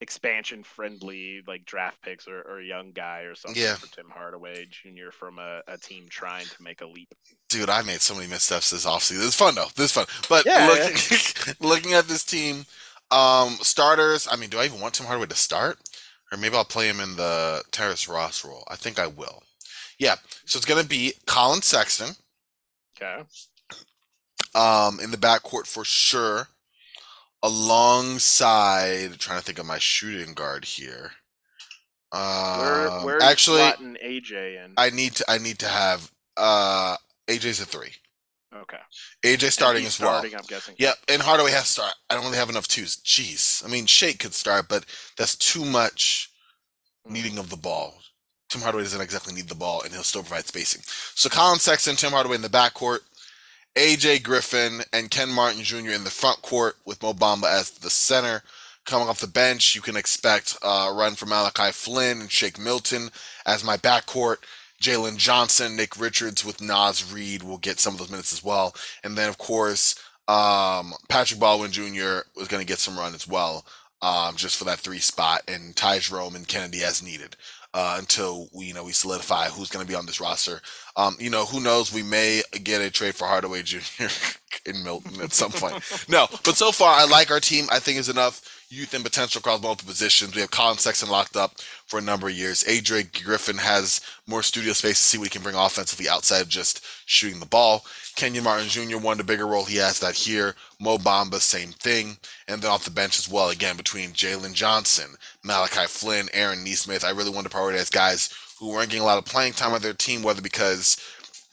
expansion 0.00 0.62
friendly 0.62 1.42
like 1.46 1.64
draft 1.66 2.00
picks 2.02 2.26
or, 2.26 2.40
or 2.42 2.60
a 2.60 2.64
young 2.64 2.90
guy 2.92 3.20
or 3.22 3.34
something 3.34 3.60
Yeah. 3.62 3.74
for 3.74 3.86
Tim 3.94 4.08
Hardaway 4.08 4.66
Jr. 4.70 5.10
from 5.10 5.38
a, 5.38 5.60
a 5.68 5.76
team 5.76 6.06
trying 6.08 6.46
to 6.46 6.62
make 6.62 6.80
a 6.80 6.86
leap. 6.86 7.12
Dude, 7.50 7.68
I 7.68 7.82
made 7.82 8.00
so 8.00 8.14
many 8.14 8.26
missteps 8.26 8.70
this 8.70 8.86
offseason. 8.86 9.26
It's 9.26 9.34
fun 9.36 9.56
though. 9.56 9.66
This 9.76 9.86
is 9.86 9.92
fun. 9.92 10.06
But 10.28 10.46
Yeah, 10.46 10.68
looking, 10.68 11.54
looking 11.68 11.92
at 11.92 12.08
this 12.08 12.24
team, 12.24 12.64
um, 13.10 13.54
starters. 13.62 14.28
I 14.30 14.36
mean, 14.36 14.50
do 14.50 14.58
I 14.58 14.64
even 14.66 14.80
want 14.80 14.94
Tim 14.94 15.06
Hardaway 15.06 15.26
to 15.28 15.34
start, 15.34 15.78
or 16.32 16.38
maybe 16.38 16.56
I'll 16.56 16.64
play 16.64 16.88
him 16.88 17.00
in 17.00 17.16
the 17.16 17.62
Terrence 17.72 18.08
Ross 18.08 18.44
role? 18.44 18.64
I 18.68 18.76
think 18.76 18.98
I 18.98 19.06
will. 19.06 19.42
Yeah. 19.98 20.16
So 20.46 20.56
it's 20.56 20.66
gonna 20.66 20.84
be 20.84 21.14
Collin 21.26 21.62
Sexton, 21.62 22.14
Okay. 23.00 23.22
um, 24.54 24.98
in 25.00 25.10
the 25.10 25.16
backcourt 25.16 25.66
for 25.66 25.84
sure, 25.84 26.48
alongside. 27.42 29.18
Trying 29.18 29.38
to 29.40 29.44
think 29.44 29.58
of 29.58 29.66
my 29.66 29.78
shooting 29.78 30.34
guard 30.34 30.64
here. 30.64 31.12
Where 32.12 32.88
Um, 32.90 33.04
where 33.04 33.22
actually, 33.22 33.60
AJ 33.60 34.64
in? 34.64 34.74
I 34.76 34.90
need 34.90 35.14
to. 35.16 35.24
I 35.30 35.38
need 35.38 35.58
to 35.60 35.68
have. 35.68 36.10
Uh, 36.36 36.96
AJ's 37.28 37.60
a 37.60 37.66
three. 37.66 37.94
Okay. 38.54 38.78
AJ 39.24 39.52
starting 39.52 39.86
as 39.86 40.00
well. 40.00 40.10
starting, 40.18 40.34
I'm 40.36 40.44
guessing. 40.46 40.74
Yep, 40.78 40.96
and 41.08 41.22
Hardaway 41.22 41.52
has 41.52 41.62
to 41.64 41.68
start. 41.68 41.94
I 42.08 42.14
don't 42.14 42.24
really 42.24 42.36
have 42.36 42.50
enough 42.50 42.66
twos. 42.66 42.96
Jeez, 42.96 43.64
I 43.64 43.68
mean 43.68 43.86
Shake 43.86 44.18
could 44.18 44.34
start, 44.34 44.66
but 44.68 44.84
that's 45.16 45.36
too 45.36 45.64
much 45.64 46.30
Mm. 47.06 47.12
needing 47.12 47.38
of 47.38 47.48
the 47.48 47.56
ball. 47.56 47.94
Tim 48.50 48.60
Hardaway 48.62 48.82
doesn't 48.82 49.00
exactly 49.00 49.32
need 49.32 49.48
the 49.48 49.54
ball, 49.54 49.80
and 49.82 49.92
he'll 49.92 50.02
still 50.02 50.22
provide 50.22 50.46
spacing. 50.46 50.82
So 51.14 51.28
Collin 51.30 51.60
Sexton, 51.60 51.96
Tim 51.96 52.10
Hardaway 52.12 52.34
in 52.36 52.42
the 52.42 52.48
backcourt, 52.48 53.00
AJ 53.76 54.18
Griffin, 54.18 54.82
and 54.92 55.10
Ken 55.10 55.30
Martin 55.30 55.62
Jr. 55.62 55.90
in 55.92 56.04
the 56.04 56.10
front 56.10 56.42
court 56.42 56.76
with 56.84 57.00
Mo 57.02 57.14
Bamba 57.14 57.44
as 57.50 57.70
the 57.70 57.88
center. 57.90 58.42
Coming 58.84 59.08
off 59.08 59.20
the 59.20 59.26
bench, 59.28 59.74
you 59.74 59.80
can 59.80 59.96
expect 59.96 60.56
a 60.62 60.92
run 60.92 61.14
from 61.14 61.28
Malachi 61.28 61.70
Flynn 61.70 62.20
and 62.20 62.30
Shake 62.32 62.58
Milton 62.58 63.10
as 63.46 63.62
my 63.62 63.76
backcourt. 63.76 64.38
Jalen 64.80 65.16
Johnson, 65.16 65.76
Nick 65.76 65.98
Richards 65.98 66.44
with 66.44 66.62
Naz 66.62 67.12
Reid 67.12 67.42
will 67.42 67.58
get 67.58 67.78
some 67.78 67.94
of 67.94 67.98
those 67.98 68.10
minutes 68.10 68.32
as 68.32 68.42
well. 68.42 68.74
And 69.04 69.16
then, 69.16 69.28
of 69.28 69.38
course, 69.38 69.94
um, 70.26 70.94
Patrick 71.08 71.40
Baldwin 71.40 71.70
Jr. 71.70 72.20
was 72.36 72.48
going 72.48 72.60
to 72.60 72.66
get 72.66 72.78
some 72.78 72.98
run 72.98 73.14
as 73.14 73.28
well, 73.28 73.66
um, 74.00 74.36
just 74.36 74.56
for 74.56 74.64
that 74.64 74.78
three 74.78 74.98
spot, 74.98 75.42
and 75.48 75.76
Ty 75.76 75.98
Jerome 75.98 76.34
and 76.34 76.48
Kennedy 76.48 76.82
as 76.82 77.02
needed 77.02 77.36
uh, 77.74 77.96
until 77.98 78.48
we, 78.52 78.66
you 78.66 78.74
know, 78.74 78.84
we 78.84 78.92
solidify 78.92 79.46
who's 79.46 79.68
going 79.68 79.84
to 79.84 79.90
be 79.90 79.96
on 79.96 80.06
this 80.06 80.20
roster. 80.20 80.60
Um, 80.96 81.16
you 81.20 81.30
know, 81.30 81.44
who 81.44 81.60
knows? 81.60 81.92
We 81.92 82.02
may 82.02 82.42
get 82.62 82.80
a 82.80 82.90
trade 82.90 83.14
for 83.14 83.26
Hardaway 83.26 83.62
Jr. 83.62 84.04
in 84.66 84.82
Milton 84.82 85.20
at 85.20 85.32
some 85.32 85.52
point. 85.52 85.82
no, 86.08 86.26
but 86.44 86.56
so 86.56 86.72
far, 86.72 86.94
I 86.94 87.04
like 87.04 87.30
our 87.30 87.40
team. 87.40 87.66
I 87.70 87.78
think 87.78 87.98
is 87.98 88.08
enough 88.08 88.59
youth 88.70 88.94
and 88.94 89.02
potential 89.02 89.40
across 89.40 89.60
multiple 89.60 89.90
positions. 89.90 90.32
We 90.32 90.40
have 90.42 90.52
Collin 90.52 90.78
Sexton 90.78 91.10
locked 91.10 91.36
up 91.36 91.60
for 91.86 91.98
a 91.98 92.02
number 92.02 92.28
of 92.28 92.34
years. 92.34 92.62
AJ 92.64 93.24
Griffin 93.24 93.58
has 93.58 94.00
more 94.28 94.44
studio 94.44 94.72
space 94.72 95.00
to 95.00 95.06
see 95.06 95.18
what 95.18 95.24
he 95.24 95.30
can 95.30 95.42
bring 95.42 95.56
offensively 95.56 96.08
outside 96.08 96.40
of 96.40 96.48
just 96.48 96.84
shooting 97.04 97.40
the 97.40 97.46
ball. 97.46 97.84
Kenyon 98.14 98.44
Martin 98.44 98.68
Jr. 98.68 98.98
won 98.98 99.18
a 99.18 99.24
bigger 99.24 99.46
role. 99.46 99.64
He 99.64 99.78
has 99.78 99.98
that 99.98 100.14
here. 100.14 100.54
Mo 100.78 100.98
Bamba, 100.98 101.40
same 101.40 101.70
thing. 101.72 102.16
And 102.46 102.62
then 102.62 102.70
off 102.70 102.84
the 102.84 102.92
bench 102.92 103.18
as 103.18 103.28
well, 103.28 103.50
again, 103.50 103.76
between 103.76 104.10
Jalen 104.10 104.54
Johnson, 104.54 105.16
Malachi 105.42 105.86
Flynn, 105.86 106.28
Aaron 106.32 106.62
Nesmith. 106.62 107.04
I 107.04 107.10
really 107.10 107.30
want 107.30 107.50
to 107.50 107.56
prioritize 107.56 107.90
guys 107.90 108.32
who 108.60 108.68
weren't 108.68 108.90
getting 108.90 109.02
a 109.02 109.06
lot 109.06 109.18
of 109.18 109.24
playing 109.24 109.54
time 109.54 109.72
on 109.72 109.82
their 109.82 109.94
team, 109.94 110.22
whether 110.22 110.42
because 110.42 110.96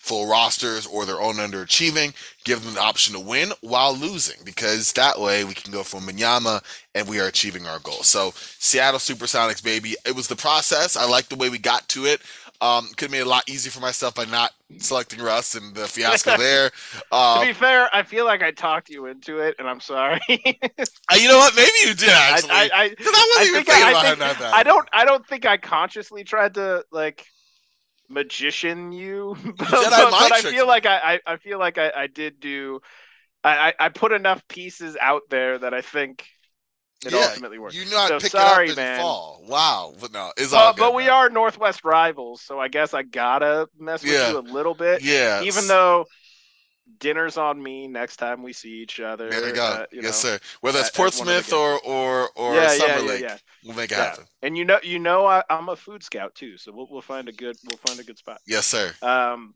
full 0.07 0.25
rosters 0.27 0.85
or 0.87 1.05
their 1.05 1.19
own 1.21 1.35
underachieving, 1.35 2.13
give 2.45 2.63
them 2.63 2.73
the 2.75 2.81
option 2.81 3.13
to 3.13 3.19
win 3.19 3.51
while 3.61 3.93
losing 3.95 4.37
because 4.45 4.93
that 4.93 5.19
way 5.19 5.43
we 5.43 5.53
can 5.53 5.71
go 5.71 5.83
for 5.83 5.99
Minyama 5.99 6.63
and 6.95 7.07
we 7.09 7.19
are 7.19 7.27
achieving 7.27 7.67
our 7.67 7.79
goal. 7.79 8.03
So 8.03 8.31
Seattle 8.35 8.99
Supersonics, 8.99 9.61
baby, 9.63 9.95
it 10.05 10.15
was 10.15 10.27
the 10.27 10.35
process. 10.35 10.95
I 10.95 11.05
like 11.05 11.27
the 11.27 11.35
way 11.35 11.49
we 11.49 11.57
got 11.59 11.87
to 11.89 12.05
it. 12.05 12.21
Um, 12.59 12.87
could 12.97 13.01
have 13.01 13.11
made 13.11 13.19
it 13.19 13.27
a 13.27 13.29
lot 13.29 13.47
easier 13.47 13.71
for 13.71 13.81
myself 13.81 14.15
by 14.15 14.25
not 14.25 14.51
selecting 14.79 15.21
Russ 15.21 15.53
and 15.53 15.75
the 15.75 15.87
fiasco 15.87 16.37
there. 16.39 16.71
to 17.11 17.15
Um, 17.15 17.45
be 17.45 17.53
fair, 17.53 17.87
I 17.93 18.01
feel 18.01 18.25
like 18.25 18.41
I 18.41 18.49
talked 18.49 18.89
you 18.89 19.05
into 19.05 19.37
it, 19.39 19.55
and 19.59 19.67
I'm 19.67 19.79
sorry. 19.79 20.19
uh, 20.27 21.15
you 21.15 21.27
know 21.27 21.37
what? 21.37 21.55
Maybe 21.55 21.69
you 21.85 21.93
did 21.93 22.09
actually. 22.13 22.49
I, 22.51 22.63
I, 22.73 22.83
I 22.83 22.95
I 22.97 23.45
even 23.47 23.63
think 23.63 23.77
I- 23.85 23.93
I 23.99 24.15
think-. 24.15 24.41
I 24.41 24.63
don't 24.63 24.89
I 24.91 25.05
don't 25.05 25.23
think 25.27 25.45
I 25.45 25.57
consciously 25.57 26.23
tried 26.23 26.55
to 26.55 26.83
like 26.91 27.27
magician 28.09 28.91
you, 28.91 29.35
but, 29.43 29.57
but- 29.95 30.17
but 30.17 30.31
I 30.31 30.41
feel 30.41 30.67
like 30.67 30.85
I, 30.85 31.19
I, 31.25 31.33
I 31.33 31.37
feel 31.37 31.59
like 31.59 31.77
I, 31.77 31.91
I 31.95 32.07
did 32.07 32.39
do 32.39 32.79
I, 33.43 33.69
I 33.69 33.73
I 33.87 33.89
put 33.89 34.11
enough 34.13 34.47
pieces 34.47 34.97
out 35.01 35.23
there 35.29 35.59
that 35.59 35.73
I 35.73 35.81
think 35.81 36.25
it 37.05 37.13
Yeah, 37.13 37.19
ultimately 37.19 37.59
worked. 37.59 37.75
You 37.75 37.85
know 37.85 38.09
So 38.09 38.19
pick 38.19 38.31
sorry, 38.31 38.69
it 38.69 38.71
up 38.71 38.77
and 38.79 38.87
man. 38.87 38.99
fall. 39.01 39.43
Wow. 39.47 39.93
But 39.99 40.11
no, 40.13 40.31
it's 40.37 40.53
all 40.53 40.73
But, 40.73 40.73
good. 40.73 40.81
but 40.81 40.93
we 40.93 41.05
man. 41.05 41.09
are 41.09 41.29
Northwest 41.29 41.83
rivals, 41.83 42.41
so 42.41 42.59
I 42.59 42.67
guess 42.69 42.93
I 42.93 43.03
gotta 43.03 43.67
mess 43.77 44.07
with 44.07 44.13
Yeah. 44.13 44.27
you 44.29 44.37
a 44.37 44.41
little 44.41 44.75
bit. 44.75 45.03
Yeah. 45.03 45.41
Even 45.41 45.67
though 45.67 46.05
dinner's 46.99 47.37
on 47.37 47.61
me 47.61 47.87
next 47.87 48.17
time 48.17 48.43
we 48.43 48.53
see 48.53 48.81
each 48.81 48.99
other. 48.99 49.29
There 49.29 49.47
you 49.47 49.53
go. 49.53 49.63
uh, 49.65 49.85
yes, 49.91 50.03
know. 50.03 50.11
sir. 50.11 50.39
Whether 50.61 50.79
it's 50.79 50.89
at- 50.89 50.95
at 50.95 50.99
one 50.99 51.07
of 51.07 51.13
the 51.13 51.19
Portsmouth 51.21 51.53
or 51.53 51.79
or 51.81 52.29
or 52.35 52.55
yeah, 52.55 52.67
Summer 52.69 52.93
yeah, 52.93 52.99
Lake, 53.01 53.21
yeah. 53.21 53.37
we'll 53.63 53.75
make 53.75 53.91
it 53.91 53.97
happen. 53.97 54.25
And 54.41 54.57
you 54.57 54.65
know, 54.65 54.79
you 54.83 54.99
know, 54.99 55.25
I, 55.25 55.43
I'm 55.49 55.69
a 55.69 55.75
food 55.75 56.03
scout 56.03 56.35
too, 56.35 56.57
so 56.57 56.71
we'll 56.73 56.87
we'll 56.89 57.01
find 57.01 57.29
a 57.29 57.33
good 57.33 57.57
we'll 57.65 57.79
find 57.85 57.99
a 57.99 58.03
good 58.03 58.17
spot. 58.17 58.39
Yes, 58.47 58.65
sir. 58.65 58.93
Um, 59.01 59.53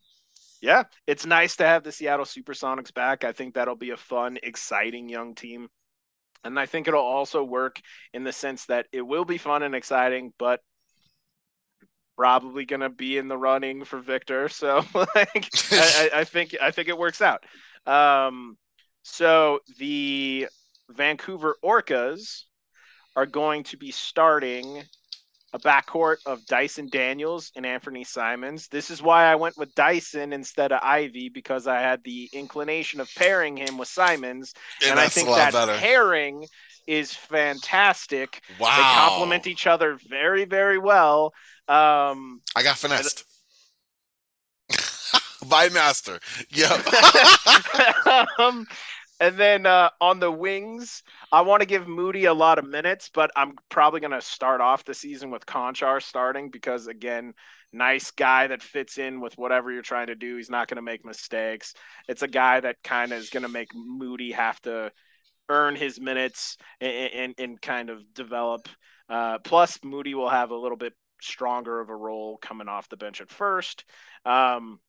yeah, 0.62 0.84
it's 1.08 1.26
nice 1.26 1.56
to 1.58 1.66
have 1.66 1.84
the 1.84 1.92
Seattle 1.92 2.26
Supersonics 2.26 2.94
back. 2.94 3.24
I 3.24 3.32
think 3.32 3.56
that'll 3.56 3.76
be 3.76 3.90
a 3.90 3.98
fun, 3.98 4.38
exciting 4.44 5.10
young 5.10 5.34
team. 5.34 5.70
And 6.44 6.60
I 6.60 6.66
think 6.66 6.88
it'll 6.88 7.02
also 7.02 7.44
work 7.44 7.80
in 8.14 8.24
the 8.24 8.32
sense 8.32 8.66
that 8.66 8.88
it 8.92 9.02
will 9.02 9.26
be 9.26 9.38
fun 9.38 9.64
and 9.64 9.76
exciting, 9.76 10.34
but 10.40 10.60
probably 12.22 12.66
going 12.66 12.82
to 12.82 12.90
be 12.90 13.18
in 13.18 13.28
the 13.28 13.38
running 13.38 13.84
for 13.84 13.98
Victor. 13.98 14.48
So 14.48 14.86
like, 14.94 15.50
I, 15.72 16.10
I, 16.18 16.24
think 16.24 16.56
I 16.62 16.70
think 16.70 16.88
it 16.88 16.98
works 16.98 17.20
out. 17.20 17.44
Um, 17.88 18.58
so 19.02 19.62
the 19.80 20.48
Vancouver 20.88 21.56
Orcas 21.66 22.44
are 23.16 23.26
going 23.26 23.64
to 23.64 23.78
be 23.78 23.90
starting 23.90 24.84
a 25.54 25.60
backcourt 25.60 26.18
of 26.28 26.46
Dyson 26.46 26.90
Daniels 26.92 27.52
and 27.56 27.66
Anthony 27.66 28.04
Simons. 28.04 28.68
This 28.68 28.92
is 28.92 29.02
why 29.02 29.26
I 29.26 29.36
went 29.36 29.58
with 29.58 29.74
Dyson 29.74 30.32
instead 30.32 30.72
of 30.72 30.80
Ivey 30.84 31.30
because 31.30 31.66
I 31.66 31.80
had 31.80 32.04
the 32.04 32.30
inclination 32.34 33.00
of 33.02 33.10
pairing 33.16 33.58
him 33.58 33.80
with 33.80 33.88
Simons, 33.88 34.54
and, 34.84 34.92
and 34.92 35.00
I 35.00 35.08
think 35.08 35.28
that 35.28 35.54
better. 35.54 35.76
pairing 35.78 36.46
is 36.88 37.14
fantastic. 37.14 38.42
Wow, 38.60 38.76
they 38.76 38.84
complement 38.84 39.48
each 39.48 39.68
other 39.68 39.98
very, 40.10 40.46
very 40.46 40.78
well. 40.78 41.34
Um, 41.68 42.42
I 42.56 42.64
got 42.64 42.78
finessed. 42.78 43.26
By 45.48 45.70
master. 45.74 46.20
Yep. 46.50 46.88
um, 48.40 48.68
and 49.22 49.38
then 49.38 49.68
uh, 49.68 49.92
on 50.02 50.20
the 50.20 50.32
wings, 50.32 51.04
I 51.32 51.42
want 51.42 51.62
to 51.62 51.68
give 51.68 51.88
Moody 51.88 52.26
a 52.26 52.34
lot 52.34 52.58
of 52.58 52.68
minutes, 52.68 53.12
but 53.14 53.30
I'm 53.36 53.54
probably 53.70 54.00
going 54.00 54.12
to 54.12 54.22
start 54.22 54.62
off 54.62 54.84
the 54.84 54.96
season 54.96 55.30
with 55.30 55.46
Konchar 55.46 56.02
starting 56.02 56.50
because, 56.50 56.88
again, 56.88 57.36
nice 57.72 58.10
guy 58.10 58.48
that 58.48 58.64
fits 58.64 58.98
in 58.98 59.22
with 59.22 59.38
whatever 59.38 59.72
you're 59.72 59.84
trying 59.84 60.08
to 60.08 60.16
do. 60.16 60.38
He's 60.38 60.50
not 60.50 60.68
going 60.68 60.78
to 60.78 60.82
make 60.82 61.06
mistakes. 61.06 61.76
It's 62.08 62.24
a 62.24 62.28
guy 62.28 62.60
that 62.62 62.84
kind 62.84 63.12
of 63.12 63.20
is 63.20 63.30
going 63.30 63.44
to 63.44 63.50
make 63.50 63.70
Moody 63.76 64.32
have 64.32 64.60
to 64.64 64.92
earn 65.52 65.76
his 65.76 66.00
minutes 66.00 66.58
and, 66.80 67.12
and, 67.14 67.36
and 67.38 67.62
kind 67.62 67.90
of 67.90 68.14
develop. 68.14 68.70
Uh, 69.10 69.38
plus, 69.40 69.78
Moody 69.84 70.16
will 70.16 70.30
have 70.30 70.52
a 70.52 70.56
little 70.56 70.78
bit 70.78 70.94
stronger 71.22 71.82
of 71.82 71.90
a 71.90 71.96
role 71.96 72.38
coming 72.38 72.70
off 72.70 72.90
the 72.90 72.98
bench 72.98 73.20
at 73.22 73.30
first. 73.30 73.84
Um, 74.26 74.80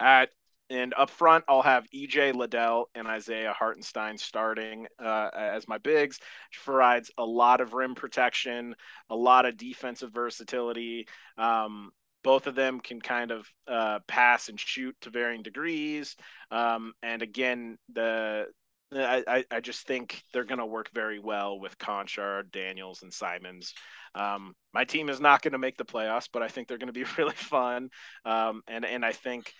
at 0.00 0.30
and 0.70 0.94
up 0.96 1.10
front, 1.10 1.44
I'll 1.48 1.62
have 1.62 1.90
EJ 1.92 2.32
Liddell 2.34 2.90
and 2.94 3.08
Isaiah 3.08 3.52
Hartenstein 3.52 4.16
starting 4.16 4.86
uh, 5.04 5.28
as 5.34 5.66
my 5.66 5.78
bigs. 5.78 6.20
Provides 6.64 7.10
a 7.18 7.24
lot 7.24 7.60
of 7.60 7.74
rim 7.74 7.96
protection, 7.96 8.76
a 9.10 9.16
lot 9.16 9.46
of 9.46 9.56
defensive 9.56 10.12
versatility. 10.12 11.08
Um, 11.36 11.90
both 12.22 12.46
of 12.46 12.54
them 12.54 12.78
can 12.80 13.00
kind 13.00 13.32
of 13.32 13.48
uh, 13.66 13.98
pass 14.06 14.48
and 14.48 14.60
shoot 14.60 14.94
to 15.00 15.10
varying 15.10 15.42
degrees. 15.42 16.16
Um, 16.52 16.92
and 17.02 17.20
again, 17.20 17.76
the 17.92 18.46
I, 18.92 19.44
I 19.50 19.60
just 19.60 19.86
think 19.86 20.22
they're 20.32 20.44
going 20.44 20.58
to 20.58 20.66
work 20.66 20.90
very 20.92 21.20
well 21.20 21.60
with 21.60 21.78
Konchar, 21.78 22.50
Daniels, 22.50 23.02
and 23.02 23.12
Simons. 23.12 23.72
Um, 24.14 24.54
my 24.74 24.84
team 24.84 25.08
is 25.08 25.20
not 25.20 25.42
going 25.42 25.52
to 25.52 25.58
make 25.58 25.76
the 25.76 25.84
playoffs, 25.84 26.28
but 26.32 26.42
I 26.42 26.48
think 26.48 26.66
they're 26.66 26.78
going 26.78 26.92
to 26.92 26.92
be 26.92 27.04
really 27.18 27.34
fun. 27.34 27.90
Um, 28.24 28.62
and 28.66 28.84
and 28.84 29.04
I 29.04 29.12
think 29.12 29.52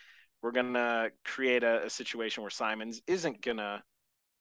we're 0.43 0.52
going 0.52 0.74
to 0.74 1.12
create 1.24 1.62
a, 1.62 1.85
a, 1.85 1.90
situation 1.90 2.43
where 2.43 2.51
Simons 2.51 3.02
isn't 3.07 3.43
going 3.43 3.59
to 3.59 3.82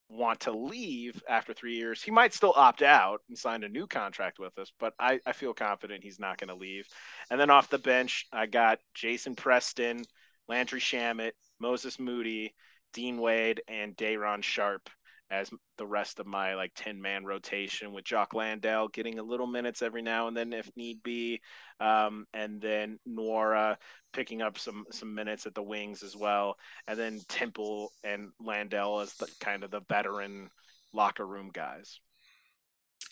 want 0.08 0.40
to 0.42 0.52
leave 0.52 1.22
after 1.30 1.54
three 1.54 1.76
years. 1.76 2.02
He 2.02 2.10
might 2.10 2.34
still 2.34 2.54
opt 2.56 2.82
out 2.82 3.22
and 3.30 3.38
sign 3.38 3.64
a 3.64 3.70
new 3.70 3.86
contract 3.86 4.40
with 4.40 4.58
us, 4.58 4.72
but 4.80 4.94
I, 5.00 5.20
I 5.26 5.34
feel 5.34 5.54
confident 5.54 6.04
he's 6.04 6.20
not 6.20 6.38
going 6.38 6.48
to 6.48 6.56
leave. 6.56 6.88
And 7.30 7.40
then 7.40 7.50
off 7.50 7.70
the 7.70 7.78
bench, 7.78 8.26
I 8.32 8.48
got 8.48 8.80
Jason 8.96 9.36
Preston, 9.36 10.02
Landry 10.48 10.80
Shamet, 10.80 11.34
Moses 11.60 12.00
Moody, 12.00 12.56
Dean 12.94 13.20
Wade, 13.20 13.62
and 13.68 13.96
Day'Ron 13.96 14.42
Sharpe 14.42 14.90
as 15.32 15.52
the 15.78 15.86
rest 15.86 16.20
of 16.20 16.26
my 16.26 16.56
like 16.56 16.72
10 16.76 17.00
man 17.00 17.24
rotation 17.24 17.94
with 17.94 18.04
Jock 18.04 18.34
Landale 18.34 18.88
getting 18.88 19.20
a 19.20 19.24
little 19.24 19.46
minutes 19.46 19.82
every 19.82 20.02
now 20.02 20.28
and 20.28 20.36
then 20.36 20.54
if 20.54 20.70
need 20.76 21.04
be. 21.04 21.40
Um, 21.80 22.26
and 22.34 22.60
then 22.60 22.98
Nwora 23.08 23.78
picking 24.12 24.42
up 24.42 24.58
some 24.58 24.86
some 24.92 25.14
minutes 25.14 25.46
at 25.46 25.54
the 25.54 25.62
wings 25.64 26.02
as 26.04 26.16
well. 26.16 26.56
And 26.88 26.98
then 26.98 27.20
Temple 27.28 27.92
and 28.04 28.32
Landale 28.40 29.02
as 29.02 29.14
the 29.16 29.28
kind 29.40 29.64
of 29.64 29.72
the 29.72 29.82
veteran 29.88 30.50
locker 30.94 31.26
room 31.26 31.52
guys. 31.54 32.00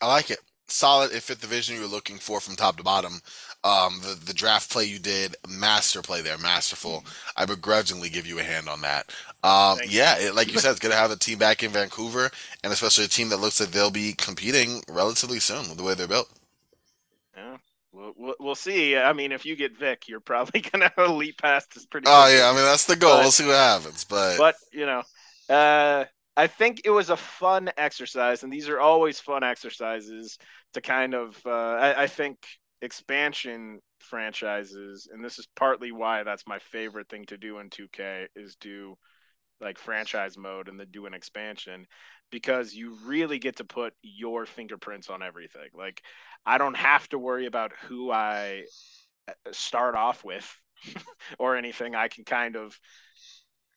I 0.01 0.07
like 0.07 0.31
it 0.31 0.39
solid. 0.67 1.11
It 1.11 1.23
fit 1.23 1.41
the 1.41 1.47
vision 1.47 1.75
you 1.75 1.81
were 1.81 1.87
looking 1.87 2.17
for 2.17 2.39
from 2.39 2.55
top 2.55 2.77
to 2.77 2.83
bottom. 2.83 3.21
Um, 3.63 3.99
the 4.01 4.17
the 4.25 4.33
draft 4.33 4.71
play 4.71 4.85
you 4.85 4.99
did, 4.99 5.35
master 5.47 6.01
play 6.01 6.21
there, 6.21 6.37
masterful. 6.37 7.05
I 7.35 7.45
begrudgingly 7.45 8.09
give 8.09 8.27
you 8.27 8.39
a 8.39 8.43
hand 8.43 8.69
on 8.69 8.81
that. 8.81 9.11
Um, 9.43 9.79
yeah, 9.87 10.17
it, 10.19 10.35
like 10.35 10.51
you 10.51 10.59
said, 10.59 10.71
it's 10.71 10.79
gonna 10.79 10.95
have 10.95 11.11
a 11.11 11.15
team 11.15 11.37
back 11.37 11.63
in 11.63 11.71
Vancouver, 11.71 12.29
and 12.63 12.71
especially 12.71 13.05
a 13.05 13.09
team 13.09 13.29
that 13.29 13.37
looks 13.37 13.59
like 13.59 13.71
they'll 13.71 13.91
be 13.91 14.13
competing 14.13 14.83
relatively 14.87 15.39
soon 15.39 15.69
with 15.69 15.77
the 15.77 15.83
way 15.83 15.95
they're 15.95 16.07
built. 16.07 16.29
Yeah. 17.35 17.57
We'll, 17.91 18.35
we'll 18.39 18.55
see. 18.55 18.95
I 18.95 19.11
mean, 19.11 19.31
if 19.31 19.43
you 19.45 19.55
get 19.55 19.75
Vic, 19.77 20.07
you're 20.07 20.19
probably 20.19 20.61
gonna 20.71 20.91
leap 21.11 21.41
past 21.41 21.73
this 21.73 21.85
pretty. 21.85 22.05
Oh 22.07 22.27
yeah, 22.27 22.49
I 22.49 22.53
mean 22.53 22.63
that's 22.63 22.85
the 22.85 22.95
goal. 22.95 23.15
But, 23.15 23.21
we'll 23.21 23.31
see 23.31 23.47
what 23.47 23.55
happens, 23.55 24.03
but 24.03 24.37
but 24.37 24.55
you 24.71 24.85
know, 24.85 25.01
uh, 25.49 26.05
I 26.37 26.47
think 26.47 26.83
it 26.85 26.91
was 26.91 27.09
a 27.09 27.17
fun 27.17 27.71
exercise, 27.77 28.43
and 28.43 28.53
these 28.53 28.69
are 28.69 28.79
always 28.79 29.19
fun 29.19 29.43
exercises 29.43 30.37
to 30.73 30.81
kind 30.81 31.15
of. 31.15 31.39
Uh, 31.45 31.49
I, 31.51 32.03
I 32.03 32.07
think 32.07 32.37
expansion 32.81 33.79
franchises, 33.99 35.09
and 35.11 35.25
this 35.25 35.39
is 35.39 35.47
partly 35.55 35.91
why 35.91 36.23
that's 36.23 36.47
my 36.47 36.59
favorite 36.59 37.09
thing 37.09 37.25
to 37.25 37.37
do 37.37 37.59
in 37.59 37.69
2K 37.69 38.27
is 38.35 38.55
do 38.61 38.97
like 39.59 39.79
franchise 39.79 40.37
mode 40.37 40.69
and 40.69 40.79
then 40.79 40.87
do 40.91 41.07
an 41.07 41.15
expansion 41.15 41.87
because 42.31 42.73
you 42.73 42.95
really 43.05 43.39
get 43.39 43.57
to 43.57 43.65
put 43.65 43.93
your 44.03 44.45
fingerprints 44.45 45.09
on 45.09 45.23
everything. 45.23 45.69
Like 45.73 46.01
I 46.45 46.59
don't 46.59 46.77
have 46.77 47.09
to 47.09 47.19
worry 47.19 47.47
about 47.47 47.71
who 47.87 48.11
I 48.11 48.65
uh, 49.27 49.33
start 49.51 49.95
off 49.95 50.23
with 50.23 50.47
or 51.39 51.55
anything. 51.57 51.95
I 51.95 52.07
can 52.07 52.25
kind 52.25 52.55
of 52.55 52.79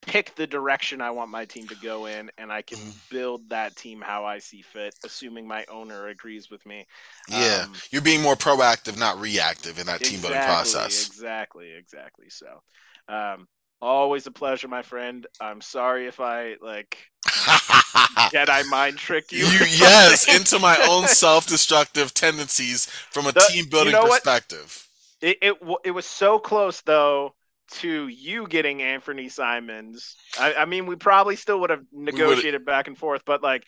pick 0.02 0.34
the 0.34 0.46
direction 0.46 1.00
I 1.00 1.10
want 1.10 1.30
my 1.30 1.44
team 1.44 1.68
to 1.68 1.74
go 1.76 2.06
in, 2.06 2.30
and 2.38 2.50
I 2.52 2.62
can 2.62 2.78
mm. 2.78 3.10
build 3.10 3.48
that 3.50 3.76
team 3.76 4.00
how 4.00 4.24
I 4.24 4.38
see 4.38 4.62
fit, 4.62 4.94
assuming 5.04 5.46
my 5.46 5.64
owner 5.68 6.08
agrees 6.08 6.50
with 6.50 6.64
me. 6.66 6.86
Yeah, 7.28 7.64
um, 7.66 7.74
you're 7.90 8.02
being 8.02 8.22
more 8.22 8.36
proactive, 8.36 8.98
not 8.98 9.20
reactive 9.20 9.78
in 9.78 9.86
that 9.86 10.00
exactly, 10.00 10.10
team 10.10 10.20
building 10.20 10.42
process. 10.42 11.06
Exactly, 11.06 11.72
exactly. 11.72 12.30
So, 12.30 12.62
um, 13.08 13.46
always 13.80 14.26
a 14.26 14.30
pleasure, 14.30 14.68
my 14.68 14.82
friend. 14.82 15.26
I'm 15.40 15.60
sorry 15.60 16.06
if 16.06 16.20
I 16.20 16.56
like 16.60 16.98
Jedi 17.26 18.66
mind 18.70 18.96
trick 18.96 19.32
you. 19.32 19.44
you 19.44 19.44
yes, 19.78 20.34
into 20.34 20.58
my 20.58 20.76
own 20.88 21.06
self-destructive 21.08 22.14
tendencies 22.14 22.86
from 22.86 23.26
a 23.26 23.32
the, 23.32 23.40
team 23.50 23.66
building 23.68 23.94
you 23.94 24.00
know 24.00 24.08
perspective. 24.08 24.86
It, 25.20 25.38
it 25.42 25.54
it 25.84 25.90
was 25.90 26.06
so 26.06 26.38
close 26.38 26.80
though 26.80 27.34
to 27.70 28.08
you 28.08 28.46
getting 28.46 28.82
Anthony 28.82 29.28
Simons. 29.28 30.16
I, 30.38 30.54
I 30.54 30.64
mean, 30.64 30.86
we 30.86 30.96
probably 30.96 31.36
still 31.36 31.60
would 31.60 31.70
have 31.70 31.84
negotiated 31.92 32.64
back 32.64 32.88
and 32.88 32.96
forth, 32.96 33.22
but 33.24 33.42
like, 33.42 33.64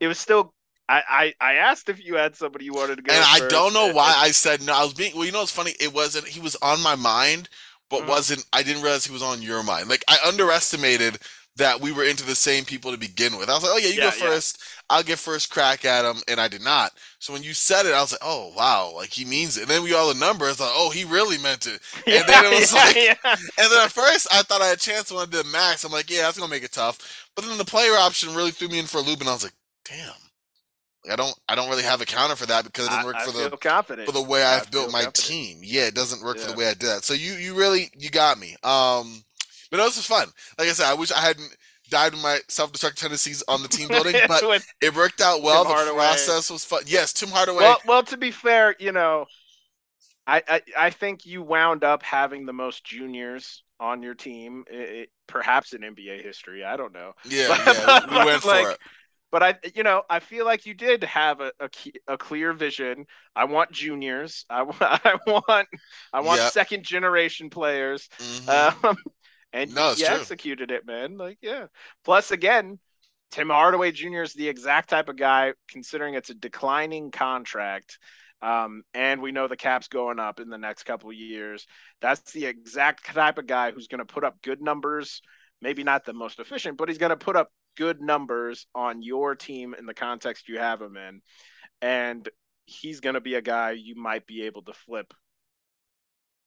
it 0.00 0.08
was 0.08 0.18
still. 0.18 0.52
I, 0.88 1.02
I, 1.40 1.52
I 1.52 1.54
asked 1.54 1.88
if 1.88 2.04
you 2.04 2.14
had 2.14 2.36
somebody 2.36 2.64
you 2.64 2.72
wanted 2.72 2.96
to 2.96 3.02
go, 3.02 3.12
and. 3.12 3.24
I 3.24 3.48
don't 3.48 3.72
know 3.72 3.92
why 3.92 4.14
I 4.16 4.30
said 4.30 4.62
no. 4.62 4.72
I 4.72 4.84
was 4.84 4.94
being 4.94 5.16
well. 5.16 5.24
You 5.24 5.32
know, 5.32 5.42
it's 5.42 5.50
funny. 5.50 5.74
It 5.80 5.92
wasn't. 5.92 6.28
He 6.28 6.38
was 6.38 6.54
on 6.62 6.80
my 6.80 6.94
mind, 6.94 7.48
but 7.90 8.00
mm-hmm. 8.00 8.10
wasn't. 8.10 8.46
I 8.52 8.62
didn't 8.62 8.82
realize 8.82 9.04
he 9.04 9.12
was 9.12 9.22
on 9.22 9.42
your 9.42 9.64
mind. 9.64 9.88
Like 9.88 10.04
I 10.08 10.18
underestimated 10.24 11.18
that 11.56 11.80
we 11.80 11.90
were 11.90 12.04
into 12.04 12.24
the 12.24 12.34
same 12.34 12.64
people 12.64 12.92
to 12.92 12.98
begin 12.98 13.36
with. 13.38 13.48
I 13.48 13.54
was 13.54 13.62
like, 13.62 13.72
oh 13.74 13.78
yeah, 13.78 13.88
you 13.88 13.94
yeah, 13.94 14.10
go 14.10 14.10
first. 14.10 14.58
Yeah. 14.58 14.96
I'll 14.96 15.02
get 15.02 15.18
first 15.18 15.50
crack 15.50 15.84
at 15.84 16.04
him, 16.04 16.22
and 16.28 16.40
I 16.40 16.48
did 16.48 16.62
not. 16.62 16.92
So 17.18 17.32
when 17.32 17.42
you 17.42 17.54
said 17.54 17.86
it, 17.86 17.94
I 17.94 18.00
was 18.00 18.12
like, 18.12 18.20
oh 18.22 18.52
wow, 18.56 18.92
like 18.94 19.10
he 19.10 19.24
means 19.24 19.56
it. 19.56 19.62
And 19.62 19.70
then 19.70 19.82
we 19.82 19.94
all 19.94 20.12
the 20.12 20.20
numbers, 20.20 20.60
like, 20.60 20.70
oh, 20.72 20.90
he 20.90 21.04
really 21.04 21.38
meant 21.38 21.66
it. 21.66 21.80
And 22.06 22.14
yeah, 22.14 22.22
then 22.26 22.52
it 22.52 22.60
was 22.60 22.72
like, 22.72 22.96
and 23.24 23.70
then 23.70 23.84
at 23.84 23.90
first 23.90 24.28
I 24.30 24.42
thought 24.42 24.62
I 24.62 24.66
had 24.66 24.76
a 24.76 24.80
chance 24.80 25.10
when 25.10 25.22
I 25.22 25.30
did 25.30 25.46
max. 25.46 25.84
I'm 25.84 25.92
like, 25.92 26.10
yeah, 26.10 26.22
that's 26.22 26.38
gonna 26.38 26.50
make 26.50 26.64
it 26.64 26.72
tough. 26.72 27.28
But 27.34 27.44
then 27.44 27.58
the 27.58 27.64
player 27.64 27.92
option 27.92 28.34
really 28.34 28.50
threw 28.52 28.68
me 28.68 28.78
in 28.78 28.86
for 28.86 28.98
a 28.98 29.02
loop, 29.02 29.20
and 29.20 29.28
I 29.28 29.32
was 29.32 29.44
like, 29.44 29.54
damn. 29.84 30.12
I 31.10 31.14
don't 31.14 31.34
I 31.48 31.54
don't 31.54 31.70
really 31.70 31.84
have 31.84 32.00
a 32.00 32.04
counter 32.04 32.34
for 32.34 32.46
that 32.46 32.64
because 32.64 32.86
it 32.86 32.90
didn't 32.90 33.06
work 33.06 33.16
I, 33.16 33.24
for 33.24 33.30
the 33.30 33.56
confident. 33.56 34.06
for 34.06 34.12
the 34.12 34.22
way 34.22 34.42
I've 34.42 34.70
built 34.72 34.90
my 34.90 35.04
confident. 35.04 35.14
team. 35.14 35.60
Yeah, 35.62 35.86
it 35.86 35.94
doesn't 35.94 36.20
work 36.22 36.38
for 36.38 36.50
the 36.50 36.56
way 36.56 36.66
I 36.66 36.74
did 36.74 36.88
that. 36.88 37.04
So 37.04 37.14
you 37.14 37.34
you 37.34 37.54
really 37.54 37.90
you 37.96 38.10
got 38.10 38.40
me. 38.40 38.56
Um 38.64 39.24
but 39.70 39.80
it 39.80 39.82
was 39.82 40.06
fun. 40.06 40.28
Like 40.58 40.68
I 40.68 40.72
said, 40.72 40.86
I 40.86 40.94
wish 40.94 41.12
I 41.12 41.20
hadn't 41.20 41.56
died 41.90 42.14
in 42.14 42.20
my 42.20 42.40
self-destructive 42.48 43.00
tendencies 43.00 43.42
on 43.48 43.62
the 43.62 43.68
team 43.68 43.88
building, 43.90 44.16
but 44.28 44.42
it 44.80 44.94
worked 44.94 45.20
out 45.20 45.42
well. 45.42 45.64
Tim 45.64 45.70
the 45.70 45.74
Hardaway. 45.74 45.96
process 45.96 46.50
was 46.50 46.64
fun. 46.64 46.82
Yes, 46.86 47.12
Tim 47.12 47.28
Hardaway. 47.28 47.62
Well, 47.62 47.78
well, 47.86 48.02
to 48.04 48.16
be 48.16 48.30
fair, 48.30 48.74
you 48.78 48.92
know, 48.92 49.26
I, 50.26 50.42
I, 50.48 50.62
I 50.78 50.90
think 50.90 51.24
you 51.24 51.42
wound 51.42 51.84
up 51.84 52.02
having 52.02 52.46
the 52.46 52.52
most 52.52 52.84
juniors 52.84 53.62
on 53.78 54.02
your 54.02 54.14
team, 54.14 54.64
it, 54.70 54.74
it, 54.74 55.08
perhaps 55.26 55.72
in 55.72 55.82
NBA 55.82 56.22
history. 56.22 56.64
I 56.64 56.76
don't 56.76 56.92
know. 56.92 57.12
Yeah, 57.24 57.48
but, 57.64 57.76
yeah 57.76 58.18
we 58.20 58.24
went 58.24 58.44
like, 58.44 58.64
for 58.64 58.70
it. 58.72 58.78
But 59.32 59.42
I, 59.42 59.54
you 59.74 59.82
know, 59.82 60.02
I 60.08 60.20
feel 60.20 60.44
like 60.44 60.66
you 60.66 60.74
did 60.74 61.02
have 61.04 61.40
a, 61.40 61.52
a, 61.60 61.68
a 62.08 62.16
clear 62.16 62.52
vision. 62.52 63.06
I 63.34 63.44
want 63.44 63.70
juniors. 63.72 64.46
I, 64.48 64.60
I 64.80 65.18
want, 65.26 65.68
I 66.12 66.20
want 66.20 66.40
yep. 66.40 66.52
second 66.52 66.84
generation 66.84 67.50
players. 67.50 68.08
Mm-hmm. 68.18 68.86
Um, 68.86 68.96
and 69.56 69.74
no, 69.74 69.94
he, 69.94 70.04
executed 70.04 70.70
it, 70.70 70.86
man. 70.86 71.16
Like, 71.16 71.38
yeah. 71.40 71.66
Plus, 72.04 72.30
again, 72.30 72.78
Tim 73.30 73.48
Hardaway 73.48 73.90
Jr. 73.92 74.22
is 74.22 74.34
the 74.34 74.48
exact 74.48 74.90
type 74.90 75.08
of 75.08 75.16
guy, 75.16 75.54
considering 75.68 76.14
it's 76.14 76.30
a 76.30 76.34
declining 76.34 77.10
contract, 77.10 77.98
Um, 78.42 78.82
and 78.92 79.22
we 79.22 79.32
know 79.32 79.48
the 79.48 79.56
cap's 79.56 79.88
going 79.88 80.20
up 80.20 80.40
in 80.40 80.50
the 80.50 80.58
next 80.58 80.82
couple 80.84 81.08
of 81.08 81.16
years. 81.16 81.66
That's 82.02 82.32
the 82.32 82.44
exact 82.46 83.06
type 83.06 83.38
of 83.38 83.46
guy 83.46 83.70
who's 83.70 83.88
going 83.88 84.06
to 84.06 84.12
put 84.12 84.24
up 84.24 84.42
good 84.42 84.60
numbers. 84.60 85.22
Maybe 85.62 85.82
not 85.84 86.04
the 86.04 86.12
most 86.12 86.38
efficient, 86.38 86.76
but 86.76 86.88
he's 86.88 86.98
going 86.98 87.10
to 87.10 87.16
put 87.16 87.36
up 87.36 87.50
good 87.78 88.00
numbers 88.02 88.66
on 88.74 89.02
your 89.02 89.34
team 89.34 89.74
in 89.74 89.86
the 89.86 89.94
context 89.94 90.48
you 90.48 90.58
have 90.58 90.82
him 90.82 90.96
in. 90.98 91.22
And 91.80 92.28
he's 92.66 93.00
going 93.00 93.14
to 93.14 93.20
be 93.20 93.34
a 93.34 93.42
guy 93.42 93.70
you 93.70 93.94
might 93.96 94.26
be 94.26 94.42
able 94.42 94.62
to 94.62 94.74
flip 94.74 95.14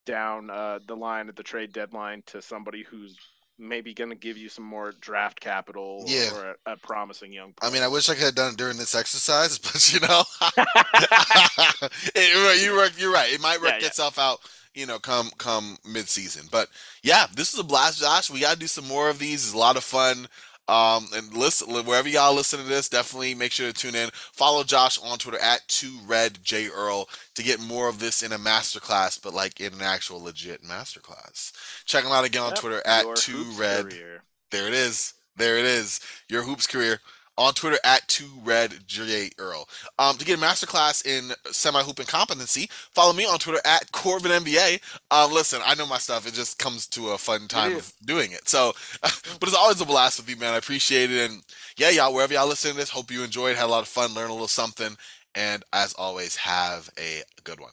down 0.09 0.49
uh, 0.49 0.79
the 0.87 0.95
line 0.95 1.29
at 1.29 1.35
the 1.35 1.43
trade 1.43 1.71
deadline 1.71 2.23
to 2.27 2.41
somebody 2.41 2.83
who's 2.83 3.15
maybe 3.61 3.93
going 3.93 4.09
to 4.09 4.15
give 4.15 4.37
you 4.37 4.49
some 4.49 4.63
more 4.65 4.93
draft 5.01 5.39
capital 5.39 6.03
Yeah. 6.07 6.29
or 6.33 6.55
a, 6.65 6.73
a 6.73 6.77
promising 6.77 7.31
young 7.33 7.53
player. 7.53 7.69
I 7.69 7.73
mean, 7.73 7.83
I 7.83 7.87
wish 7.89 8.09
I 8.09 8.15
could 8.15 8.23
have 8.23 8.35
done 8.35 8.53
it 8.53 8.57
during 8.57 8.77
this 8.77 8.95
exercise, 8.95 9.59
but 9.65 9.93
you 9.93 9.99
know, 9.99 10.23
it, 12.15 12.61
you're 12.63 12.75
right. 12.77 12.91
You're 12.97 13.13
right. 13.13 13.31
It 13.33 13.41
might 13.41 13.61
work 13.61 13.71
Yeah, 13.71 13.77
yeah. 13.81 13.87
itself 13.87 14.17
out, 14.17 14.39
you 14.73 14.85
know, 14.85 14.99
come 14.99 15.29
come 15.37 15.77
mid 15.85 16.07
season. 16.09 16.47
But 16.51 16.69
yeah, 17.03 17.27
this 17.35 17.53
is 17.53 17.59
a 17.59 17.63
blast, 17.63 17.99
Josh. 18.01 18.29
We 18.29 18.39
got 18.41 18.53
to 18.53 18.59
do 18.59 18.67
some 18.67 18.87
more 18.87 19.09
of 19.09 19.19
these. 19.19 19.45
It's 19.45 19.53
a 19.53 19.57
lot 19.57 19.77
of 19.77 19.83
fun. 19.83 20.27
Um, 20.69 21.07
and 21.15 21.33
listen, 21.33 21.67
wherever 21.85 22.07
y'all 22.07 22.35
listen 22.35 22.59
to 22.59 22.65
this, 22.65 22.89
definitely 22.89 23.33
make 23.33 23.51
sure 23.51 23.67
to 23.67 23.73
tune 23.73 23.95
in. 23.95 24.09
Follow 24.13 24.63
Josh 24.63 24.99
on 24.99 25.17
Twitter 25.17 25.39
at 25.39 25.67
two 25.67 25.97
red 26.05 26.43
J 26.43 26.67
Earl 26.69 27.09
to 27.35 27.43
get 27.43 27.59
more 27.59 27.89
of 27.89 27.99
this 27.99 28.21
in 28.21 28.31
a 28.31 28.37
masterclass, 28.37 29.19
but 29.21 29.33
like 29.33 29.59
in 29.59 29.73
an 29.73 29.81
actual 29.81 30.21
legit 30.21 30.63
masterclass. 30.63 31.51
Check 31.85 32.03
him 32.05 32.11
out 32.11 32.25
again 32.25 32.43
on 32.43 32.49
Yep, 32.49 32.59
Twitter 32.59 32.81
at 32.85 33.05
Your 33.05 33.15
two 33.15 33.31
hoops 33.31 33.57
red 33.57 33.89
career. 33.89 34.23
there 34.51 34.67
it 34.67 34.73
is. 34.73 35.13
There 35.35 35.57
it 35.57 35.65
is. 35.65 35.99
Your 36.27 36.43
hoops 36.43 36.67
career 36.67 36.99
on 37.39 37.53
Twitter 37.53 37.79
at 37.85 38.07
two 38.07 38.29
red 38.43 38.75
J 38.85 39.31
Earl. 39.39 39.67
Um, 39.97 40.17
to 40.17 40.25
get 40.25 40.37
a 40.37 40.41
masterclass 40.41 41.05
in 41.05 41.31
semi 41.51 41.81
hoop 41.81 42.05
competency, 42.05 42.69
follow 42.91 43.13
me 43.13 43.25
on 43.25 43.39
Twitter 43.39 43.61
at 43.65 43.91
Corbin. 43.93 44.31
Um, 44.31 45.31
listen, 45.31 45.61
I 45.65 45.73
know 45.75 45.87
my 45.87 45.97
stuff. 45.97 46.27
It 46.27 46.33
just 46.33 46.59
comes 46.59 46.85
to 46.87 47.09
a 47.09 47.17
fun 47.17 47.47
time 47.47 47.75
of 47.77 47.93
doing 48.05 48.33
it. 48.33 48.47
So, 48.49 48.73
but 49.01 49.43
it's 49.43 49.55
always 49.55 49.79
a 49.81 49.85
blast 49.85 50.19
with 50.19 50.29
you, 50.29 50.35
man. 50.35 50.53
I 50.53 50.57
appreciate 50.57 51.11
it. 51.11 51.31
And 51.31 51.41
yeah, 51.77 51.89
y'all, 51.89 52.13
wherever 52.13 52.33
y'all 52.33 52.47
listen 52.47 52.71
to 52.71 52.77
this, 52.77 52.89
hope 52.89 53.09
you 53.09 53.23
enjoyed, 53.23 53.55
had 53.55 53.65
a 53.65 53.67
lot 53.67 53.81
of 53.81 53.87
fun, 53.87 54.13
learned 54.13 54.29
a 54.29 54.33
little 54.33 54.47
something. 54.47 54.97
And 55.33 55.63
as 55.71 55.93
always, 55.93 56.35
have 56.35 56.89
a 56.99 57.23
good 57.45 57.61
one. 57.61 57.71